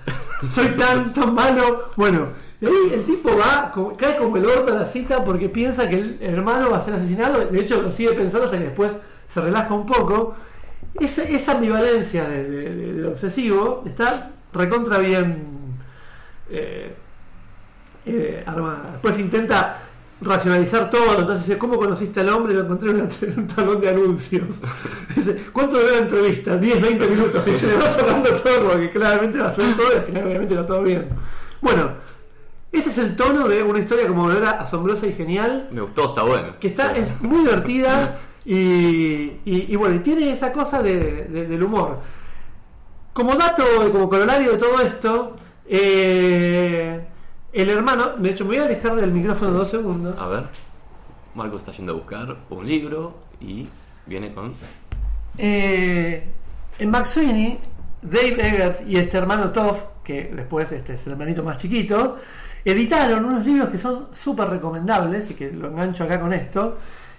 Soy 0.49 0.69
tan, 0.69 1.13
tan 1.13 1.35
malo. 1.35 1.91
Bueno, 1.97 2.29
el 2.93 3.05
tipo 3.05 3.31
va, 3.37 3.73
cae 3.97 4.17
como 4.17 4.37
el 4.37 4.47
orto 4.47 4.73
a 4.73 4.77
la 4.77 4.87
cita 4.87 5.25
porque 5.25 5.49
piensa 5.49 5.89
que 5.89 5.99
el 5.99 6.19
hermano 6.21 6.71
va 6.71 6.79
a 6.79 6.81
ser 6.81 6.95
asesinado. 6.95 7.45
De 7.47 7.61
hecho, 7.61 7.83
lo 7.83 7.91
sigue 7.91 8.13
pensando 8.13 8.45
hasta 8.47 8.59
que 8.59 8.65
después 8.65 8.93
se 9.33 9.41
relaja 9.41 9.75
un 9.75 9.87
poco. 9.87 10.35
Esa, 11.01 11.53
ambivalencia 11.53 12.29
de- 12.29 12.49
de- 12.49 12.75
de- 12.75 12.93
del 12.93 13.07
obsesivo 13.07 13.83
está 13.87 14.31
recontra 14.53 14.99
bien 14.99 15.55
eh, 16.51 16.95
eh, 18.07 18.43
armada. 18.47 18.91
Después 18.93 19.19
intenta 19.19 19.79
racionalizar 20.21 20.89
todo, 20.91 21.19
entonces 21.19 21.57
¿cómo 21.57 21.77
conociste 21.77 22.21
al 22.21 22.29
hombre? 22.31 22.55
Lo 22.55 22.61
encontré 22.61 22.91
en, 22.91 23.01
un 23.37 23.47
talón 23.49 23.81
de 23.81 23.89
anuncios. 23.89 24.45
¿cuánto 25.53 25.79
duró 25.81 25.91
la 25.91 25.99
entrevista? 26.03 26.57
10, 26.57 26.81
20 26.81 27.07
minutos. 27.09 27.47
Y 27.49 27.55
se 27.55 27.67
le 27.67 27.75
va 27.77 27.89
cerrando 27.89 28.31
todo, 28.37 28.69
porque 28.71 28.91
claramente 28.91 29.39
va 29.39 29.49
a 29.49 29.55
ser 29.55 29.77
todo 29.77 29.93
y 29.93 29.97
al 29.97 30.03
final 30.03 30.27
obviamente 30.27 30.55
está 30.55 30.67
todo 30.67 30.83
bien. 30.83 31.09
Bueno, 31.61 31.93
ese 32.79 32.91
es 32.91 32.99
el 32.99 33.17
tono 33.17 33.47
de 33.49 33.63
una 33.63 33.79
historia 33.79 34.07
como 34.09 34.31
de 34.31 34.47
asombrosa 34.47 35.07
y 35.07 35.13
genial 35.13 35.69
Me 35.71 35.81
gustó, 35.81 36.07
está 36.09 36.23
bueno. 36.23 36.53
que 36.61 36.69
está 36.69 36.97
es 36.97 37.21
muy 37.21 37.41
divertida 37.41 38.17
y, 38.45 38.55
y- 39.45 39.67
y 39.69 39.77
bueno, 39.77 39.95
y 39.97 39.99
tiene 40.01 40.31
esa 40.33 40.53
cosa 40.53 40.83
de- 40.83 41.25
de- 41.25 41.47
del 41.47 41.63
humor. 41.63 41.99
Como 43.13 43.35
dato, 43.37 43.65
como 43.93 44.09
corolario 44.09 44.53
de 44.53 44.59
todo 44.59 44.81
esto, 44.81 45.37
eh, 45.67 47.01
el 47.53 47.71
hermano, 47.71 48.11
de 48.17 48.31
hecho 48.31 48.45
me 48.45 48.51
voy 48.51 48.59
a 48.59 48.65
alejar 48.65 48.97
del 48.97 49.13
micrófono 49.13 49.53
dos 49.53 49.69
segundos. 49.69 50.19
A 50.19 50.27
ver. 50.27 50.45
Marco 51.35 51.57
está 51.57 51.73
yendo 51.73 51.93
a 51.93 51.95
buscar 51.97 52.37
un 52.51 52.67
libro 52.67 53.15
y 53.41 53.67
viene 54.07 54.33
con. 54.35 54.55
Eh, 55.39 56.25
en 56.79 56.91
McSweeney, 56.91 57.59
Dave 58.03 58.37
Eggers 58.49 58.83
y 58.87 58.97
este 58.97 59.17
hermano 59.19 59.51
Toff, 59.51 59.79
que 60.05 60.25
después 60.35 60.71
este 60.73 60.95
es 60.95 61.07
el 61.07 61.13
hermanito 61.13 61.43
más 61.43 61.59
chiquito, 61.59 62.17
editaron 62.65 63.25
unos 63.25 63.45
libros 63.45 63.69
que 63.69 63.79
son 63.79 64.09
súper 64.13 64.49
recomendables 64.49 65.31
y 65.31 65.35
que 65.35 65.51
lo 65.53 65.69
engancho 65.69 66.05
acá 66.05 66.21
con 66.21 66.33
esto, 66.33 66.77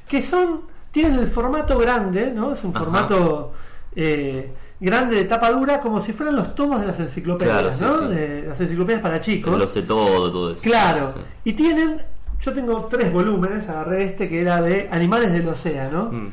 que 0.07 0.22
son, 0.22 0.61
tienen 0.91 1.15
el 1.19 1.27
formato 1.27 1.77
grande, 1.77 2.31
¿no? 2.31 2.53
Es 2.53 2.63
un 2.63 2.72
Ajá. 2.72 2.80
formato 2.80 3.53
eh, 3.95 4.51
grande 4.80 5.15
de 5.15 5.26
tapa 5.26 5.51
dura, 5.51 5.80
como 5.80 6.01
si 6.01 6.13
fueran 6.13 6.35
los 6.35 6.55
tomos 6.55 6.81
de 6.81 6.88
las 6.88 6.99
enciclopedias, 6.99 7.57
Claro, 7.57 7.73
sí, 7.73 7.84
¿no? 7.84 7.99
sí. 8.09 8.15
De 8.15 8.41
las 8.47 8.59
enciclopedias 8.59 9.01
para 9.01 9.22
chicos. 9.22 9.57
Lo 9.57 9.67
sé 9.67 9.84
todo, 9.84 10.31
todo 10.31 10.53
eso. 10.53 10.61
Claro. 10.61 11.11
Sí. 11.13 11.19
Y 11.45 11.53
tienen, 11.53 12.01
yo 12.41 12.53
tengo 12.53 12.85
tres 12.85 13.11
volúmenes, 13.13 13.69
agarré 13.69 14.05
este 14.05 14.27
que 14.30 14.41
era 14.41 14.61
de 14.61 14.89
Animales 14.91 15.31
del 15.31 15.47
Océano. 15.47 16.09
Mm. 16.11 16.27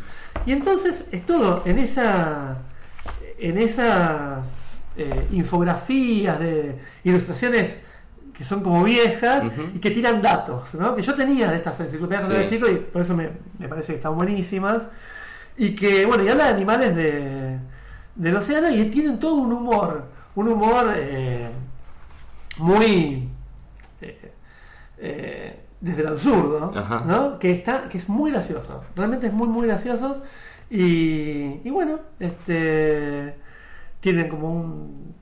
Y 0.46 0.52
entonces 0.52 1.04
es 1.12 1.24
todo 1.26 1.62
en 1.66 1.78
esa 1.78 2.56
en 3.38 3.58
esas 3.58 4.38
eh, 4.96 5.26
infografías 5.32 6.38
de 6.38 6.78
ilustraciones 7.04 7.78
que 8.32 8.44
son 8.44 8.62
como 8.62 8.82
viejas 8.84 9.44
y 9.74 9.78
que 9.78 9.90
tiran 9.90 10.22
datos, 10.22 10.74
¿no? 10.74 10.94
Que 10.96 11.02
yo 11.02 11.14
tenía 11.14 11.50
de 11.50 11.56
estas 11.56 11.78
enciclopedias 11.80 12.22
cuando 12.24 12.38
Sí. 12.38 12.42
era 12.42 12.50
chico 12.50 12.68
y 12.68 12.76
por 12.76 13.02
eso 13.02 13.14
me, 13.16 13.30
me 13.58 13.68
parece 13.68 13.92
que 13.92 13.96
están 13.96 14.14
buenísimas. 14.16 14.84
Y 15.56 15.74
que, 15.74 16.06
bueno, 16.06 16.24
y 16.24 16.28
habla 16.28 16.44
de 16.46 16.50
animales 16.54 16.96
de, 16.96 17.58
del 18.14 18.36
océano 18.36 18.70
y 18.70 18.84
tienen 18.86 19.18
todo 19.18 19.34
un 19.34 19.52
humor, 19.52 20.04
un 20.34 20.48
humor 20.48 20.94
eh, 20.96 21.50
muy 22.58 23.28
eh, 24.00 24.32
eh, 24.98 25.60
desde 25.80 26.00
el 26.02 26.06
absurdo, 26.08 26.72
Ajá. 26.74 27.04
¿no? 27.06 27.38
Que 27.38 27.52
está, 27.52 27.88
que 27.88 27.98
es 27.98 28.08
muy 28.08 28.30
gracioso, 28.30 28.82
realmente 28.96 29.26
es 29.26 29.32
muy 29.32 29.48
muy 29.48 29.66
gracioso 29.66 30.22
y, 30.70 31.60
y 31.64 31.70
bueno, 31.70 31.98
este 32.18 33.36
tienen 34.00 34.28
como 34.28 34.52
un, 34.52 35.14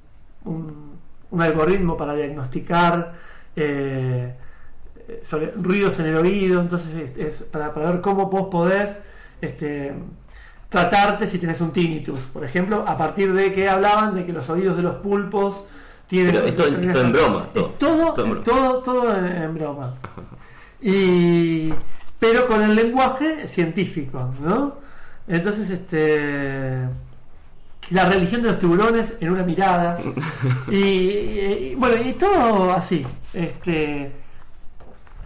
un, 0.44 0.89
un 1.30 1.42
algoritmo 1.42 1.96
para 1.96 2.14
diagnosticar 2.14 3.12
eh, 3.56 4.34
sobre 5.22 5.52
ruidos 5.52 5.98
en 6.00 6.06
el 6.06 6.16
oído, 6.16 6.60
entonces 6.60 6.94
es, 6.94 7.18
es 7.18 7.42
para, 7.44 7.72
para 7.74 7.90
ver 7.92 8.00
cómo 8.00 8.26
vos 8.30 8.48
podés 8.50 8.96
este, 9.40 9.92
tratarte 10.68 11.26
si 11.26 11.38
tenés 11.38 11.60
un 11.60 11.72
tinnitus. 11.72 12.18
Por 12.32 12.44
ejemplo, 12.44 12.84
a 12.86 12.96
partir 12.96 13.32
de 13.32 13.52
que 13.52 13.68
hablaban 13.68 14.14
de 14.14 14.24
que 14.26 14.32
los 14.32 14.48
oídos 14.50 14.76
de 14.76 14.82
los 14.82 14.96
pulpos 14.96 15.64
tienen... 16.06 16.34
Pero 16.34 16.46
esto- 16.46 16.66
esto 16.66 17.00
en 17.00 17.12
broma, 17.12 17.48
todo. 17.52 17.66
Es 17.68 17.78
todo, 17.78 18.12
Todo 18.14 18.24
en 18.24 18.30
broma. 18.30 18.44
todo, 18.44 18.78
todo 18.82 19.16
en, 19.16 19.26
en 19.42 19.54
broma. 19.54 19.94
Y, 20.80 21.72
pero 22.18 22.46
con 22.46 22.62
el 22.62 22.74
lenguaje 22.74 23.46
científico, 23.48 24.32
¿no? 24.40 24.76
Entonces, 25.28 25.70
este... 25.70 26.88
La 27.90 28.08
religión 28.08 28.42
de 28.42 28.48
los 28.48 28.58
tiburones 28.58 29.14
en 29.20 29.30
una 29.30 29.42
mirada. 29.42 29.98
Y, 30.70 30.76
y- 30.76 31.68
y, 31.72 31.74
bueno, 31.74 31.96
y 32.02 32.12
todo 32.12 32.72
así. 32.72 33.04
Este, 33.34 34.12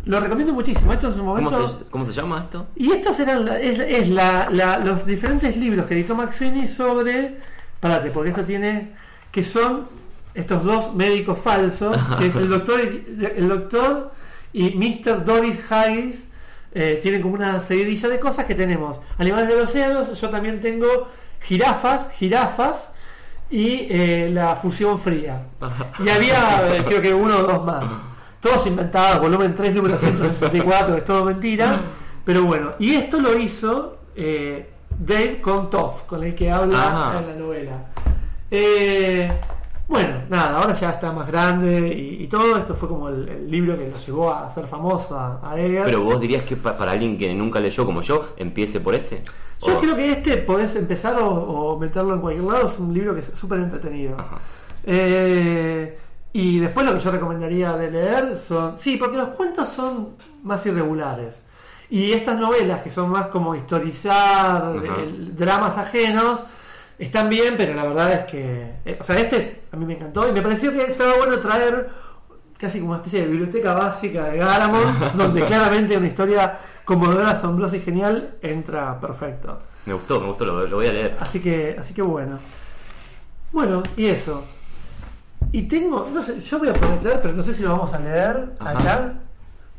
lo 0.07 0.21
recomiendo 0.21 0.53
muchísimo. 0.55 0.93
Esto 0.93 1.09
es 1.09 1.17
un 1.17 1.27
¿Cómo 1.27 1.35
momento. 1.51 1.79
se, 1.85 1.91
cómo 1.91 2.07
se 2.07 2.13
llama 2.13 2.41
esto? 2.45 2.67
Y 2.77 2.91
estos 2.93 3.19
eran 3.21 3.45
la- 3.45 3.61
es, 3.61 3.79
es 3.79 4.09
la- 4.09 4.49
la- 4.51 4.79
los 4.79 5.05
diferentes 5.07 5.57
libros 5.57 5.87
que 5.87 5.95
editó 5.95 6.15
Max 6.15 6.37
Sweeney 6.37 6.69
sobre. 6.69 7.39
Párate, 7.81 8.11
porque 8.11 8.31
esto 8.31 8.43
tiene. 8.45 8.93
que 9.31 9.43
son 9.45 9.89
estos 10.35 10.65
dos 10.65 10.95
médicos 10.95 11.39
falsos, 11.39 11.97
que 12.19 12.27
es 12.27 12.37
el 12.37 12.49
doctor, 12.49 12.81
y- 12.81 13.25
el 13.37 13.49
doctor 13.49 14.13
y 14.53 14.71
Mr. 14.71 15.25
Doris 15.25 15.61
Hayes. 15.71 16.25
eh, 16.77 16.99
tienen 17.03 17.21
como 17.23 17.35
una 17.35 17.61
seguidilla 17.61 18.09
de 18.09 18.19
cosas 18.19 18.47
que 18.47 18.55
tenemos. 18.55 18.99
Animales 19.19 19.49
del 19.49 19.61
océano, 19.61 20.13
yo 20.15 20.29
también 20.31 20.61
tengo 20.61 21.09
jirafas, 21.45 22.11
jirafas 22.19 22.93
y 23.51 23.87
eh, 23.91 24.31
la 24.33 24.57
fusión 24.57 24.99
fría. 24.99 25.43
Y 26.05 26.09
había, 26.09 26.77
eh, 26.77 26.85
creo 26.85 27.01
que 27.01 27.15
uno 27.15 27.39
o 27.39 27.43
dos 27.43 27.65
más. 27.65 27.85
Todos 28.41 28.67
inventados, 28.67 29.23
volumen 29.23 29.55
3, 29.55 29.75
número 29.75 29.97
164, 29.97 30.97
es 30.97 31.05
todo 31.05 31.25
mentira. 31.25 31.79
Pero 32.25 32.45
bueno, 32.45 32.73
y 32.79 32.95
esto 32.95 33.21
lo 33.21 33.39
hizo 33.39 33.99
eh, 34.17 34.71
Dave 34.99 35.41
Contoff, 35.41 36.03
con 36.03 36.23
el 36.25 36.35
que 36.35 36.51
habla 36.51 37.17
en 37.21 37.27
la 37.29 37.35
novela. 37.35 37.87
Eh, 38.51 39.31
bueno, 39.87 40.23
nada, 40.31 40.59
ahora 40.61 40.75
ya 40.75 40.91
está 40.91 41.13
más 41.13 41.27
grande 41.27 41.89
y, 41.95 42.25
y 42.25 42.27
todo. 42.27 42.57
Esto 42.57 42.75
fue 42.75 42.89
como 42.89 43.09
el, 43.09 43.29
el 43.29 43.51
libro 43.51 43.77
que 43.79 43.91
lo 43.91 43.97
llevó 43.99 44.33
a 44.33 44.49
ser 44.51 44.67
famoso 44.67 45.19
a, 45.19 45.41
a 45.45 45.59
Eggers. 45.61 45.85
Pero 45.87 46.03
vos 46.05 46.21
dirías 46.21 46.43
que 46.45 46.57
pa- 46.57 46.77
para 46.77 46.93
alguien 46.93 47.19
que 47.19 47.35
nunca 47.35 47.61
leyó 47.61 47.85
como 47.85 48.01
yo, 48.03 48.31
empiece 48.37 48.81
por 48.81 48.95
este. 48.95 49.23
Yo 49.61 49.77
O- 49.77 49.81
creo 49.81 49.95
que 49.97 50.11
este 50.13 50.37
podés 50.39 50.75
empezar 50.77 51.17
o, 51.21 51.29
o 51.29 51.79
meterlo 51.79 52.15
en 52.15 52.21
cualquier 52.21 52.45
lado. 52.45 52.67
Es 52.67 52.79
un 52.79 52.93
libro 52.95 53.15
que 53.15 53.21
es 53.21 53.27
súper 53.35 53.59
entretenido. 53.61 54.17
Eh, 54.85 55.99
y 56.33 56.59
después 56.59 56.85
lo 56.87 56.95
que 56.95 57.01
yo 57.01 57.11
recomendaría 57.11 57.77
de 57.77 57.91
leer 57.91 58.37
son. 58.39 58.79
Sí, 58.79 58.97
porque 58.97 59.17
los 59.17 59.29
cuentos 59.31 59.69
son 59.69 60.11
más 60.43 60.65
irregulares. 60.67 61.41
Y 61.91 62.13
estas 62.13 62.39
novelas, 62.41 62.81
que 62.83 62.91
son 62.91 63.11
más 63.11 63.27
como 63.29 63.55
historizar 63.55 64.75
el- 64.99 65.37
dramas 65.37 65.77
ajenos, 65.79 66.41
están 66.99 67.29
bien, 67.29 67.55
pero 67.57 67.75
la 67.75 67.85
verdad 67.85 68.13
es 68.13 68.25
que. 68.27 68.75
eh, 68.85 68.99
o 69.01 69.05
sea, 69.05 69.19
este 69.19 69.63
a 69.73 69.77
mí 69.77 69.85
me 69.87 69.95
encantó 69.95 70.29
y 70.29 70.33
me 70.33 70.43
pareció 70.43 70.73
que 70.73 70.83
estaba 70.85 71.17
bueno 71.17 71.39
traer 71.41 71.89
casi 72.59 72.79
como 72.79 72.91
una 72.93 72.99
especie 72.99 73.21
de 73.23 73.27
biblioteca 73.27 73.75
básica 73.75 74.25
de 74.27 74.39
Garamond, 74.39 75.13
donde 75.17 75.45
claramente 75.45 75.97
una 75.97 76.07
historia 76.07 76.57
conmovedora, 76.85 77.31
asombrosa 77.31 77.77
y 77.77 77.81
genial 77.81 78.37
entra 78.43 78.99
perfecto. 79.01 79.59
Me 79.87 79.93
gustó, 79.93 80.21
me 80.21 80.29
gustó, 80.29 80.45
lo, 80.47 80.67
lo 80.67 80.77
voy 80.77 80.87
a 80.87 80.93
leer. 80.93 81.17
Así 81.21 81.41
que, 81.41 81.77
así 81.79 81.93
que 81.93 82.03
bueno. 82.03 82.39
Bueno, 83.53 83.83
y 83.97 84.07
eso. 84.07 84.45
Y 85.53 85.63
tengo, 85.63 86.09
no 86.13 86.23
sé, 86.23 86.41
yo 86.41 86.59
voy 86.59 86.69
a 86.69 86.73
prometer, 86.73 87.21
pero 87.21 87.35
no 87.35 87.43
sé 87.43 87.55
si 87.55 87.63
lo 87.63 87.71
vamos 87.71 87.93
a 87.93 87.99
leer 87.99 88.55
Ajá. 88.59 88.71
acá, 88.71 89.13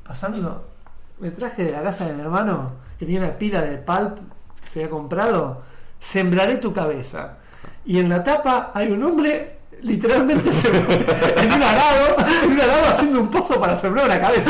pasando. 0.07 0.67
Me 1.19 1.31
traje 1.31 1.63
de 1.65 1.71
la 1.71 1.81
casa 1.81 2.05
de 2.05 2.13
mi 2.13 2.21
hermano, 2.21 2.73
que 2.99 3.05
tenía 3.05 3.21
una 3.21 3.37
pila 3.37 3.61
de 3.61 3.77
pulp 3.77 4.17
que 4.61 4.69
se 4.69 4.79
había 4.81 4.89
comprado. 4.91 5.61
Sembraré 6.11 6.57
tu 6.57 6.73
cabeza. 6.73 7.37
Y 7.85 7.99
en 7.99 8.09
la 8.09 8.23
tapa 8.23 8.71
hay 8.73 8.91
un 8.91 9.03
hombre 9.03 9.53
literalmente 9.81 10.49
en 11.37 11.51
un 11.53 11.61
arado, 11.63 12.15
en 12.43 12.51
un 12.53 12.61
arado 12.61 12.85
haciendo 12.89 13.19
un 13.19 13.29
pozo 13.29 13.59
para 13.59 13.75
sembrar 13.75 14.05
una 14.05 14.19
cabeza. 14.19 14.49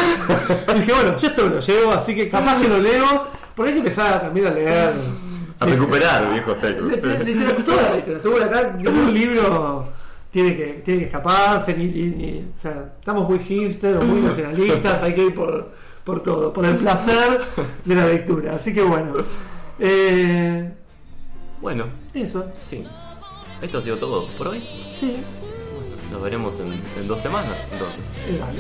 Y 0.70 0.80
dije, 0.80 0.94
bueno, 0.94 1.18
yo 1.18 1.28
esto 1.28 1.44
me 1.44 1.50
lo 1.56 1.60
llevo, 1.60 1.92
así 1.92 2.16
que 2.16 2.30
capaz 2.30 2.62
que 2.62 2.68
lo 2.68 2.78
leo, 2.80 3.26
porque 3.56 3.70
hay 3.72 3.82
que 3.82 3.88
empezar 3.88 4.22
también 4.22 4.48
a 4.48 4.52
leer. 4.52 4.94
A 5.60 5.66
recuperar, 6.86 7.26
viejo 7.26 7.64
toda 7.64 7.82
la 7.90 7.96
literatura 7.96 8.46
acá, 8.46 8.74
ningún 8.78 9.14
libro 9.14 9.88
tiene 10.32 10.56
que, 10.56 10.66
tiene 10.86 11.00
que 11.02 11.06
escaparse, 11.06 11.74
ni, 11.76 11.86
ni- 11.86 12.10
ni- 12.10 12.52
o 12.58 12.62
sea, 12.62 12.94
estamos 13.00 13.28
muy 13.30 13.40
hipster 13.40 13.96
o 13.98 14.02
muy 14.02 14.20
nacionalistas, 14.22 15.02
hay 15.02 15.16
que 15.16 15.24
ir 15.28 15.34
por, 15.34 15.72
por 16.04 16.22
todo, 16.22 16.52
por 16.52 16.66
el 16.66 16.76
placer 16.78 17.42
de 17.86 17.96
la 17.96 18.06
lectura. 18.06 18.56
Así 18.56 18.74
que 18.74 18.82
bueno, 18.84 19.14
eh, 19.80 20.74
bueno, 21.62 21.86
eso. 22.14 22.52
Sí. 22.64 22.86
Esto 23.62 23.80
ha 23.80 23.82
sido 23.82 23.98
todo 23.98 24.28
por 24.38 24.50
hoy. 24.50 24.64
Sí. 24.94 25.18
Nos 26.12 26.22
veremos 26.22 26.60
en, 26.60 27.08
dos 27.08 27.22
semanas 27.22 27.58
entonces. 27.72 28.00
Eh, 28.28 28.38
vale. 28.40 28.60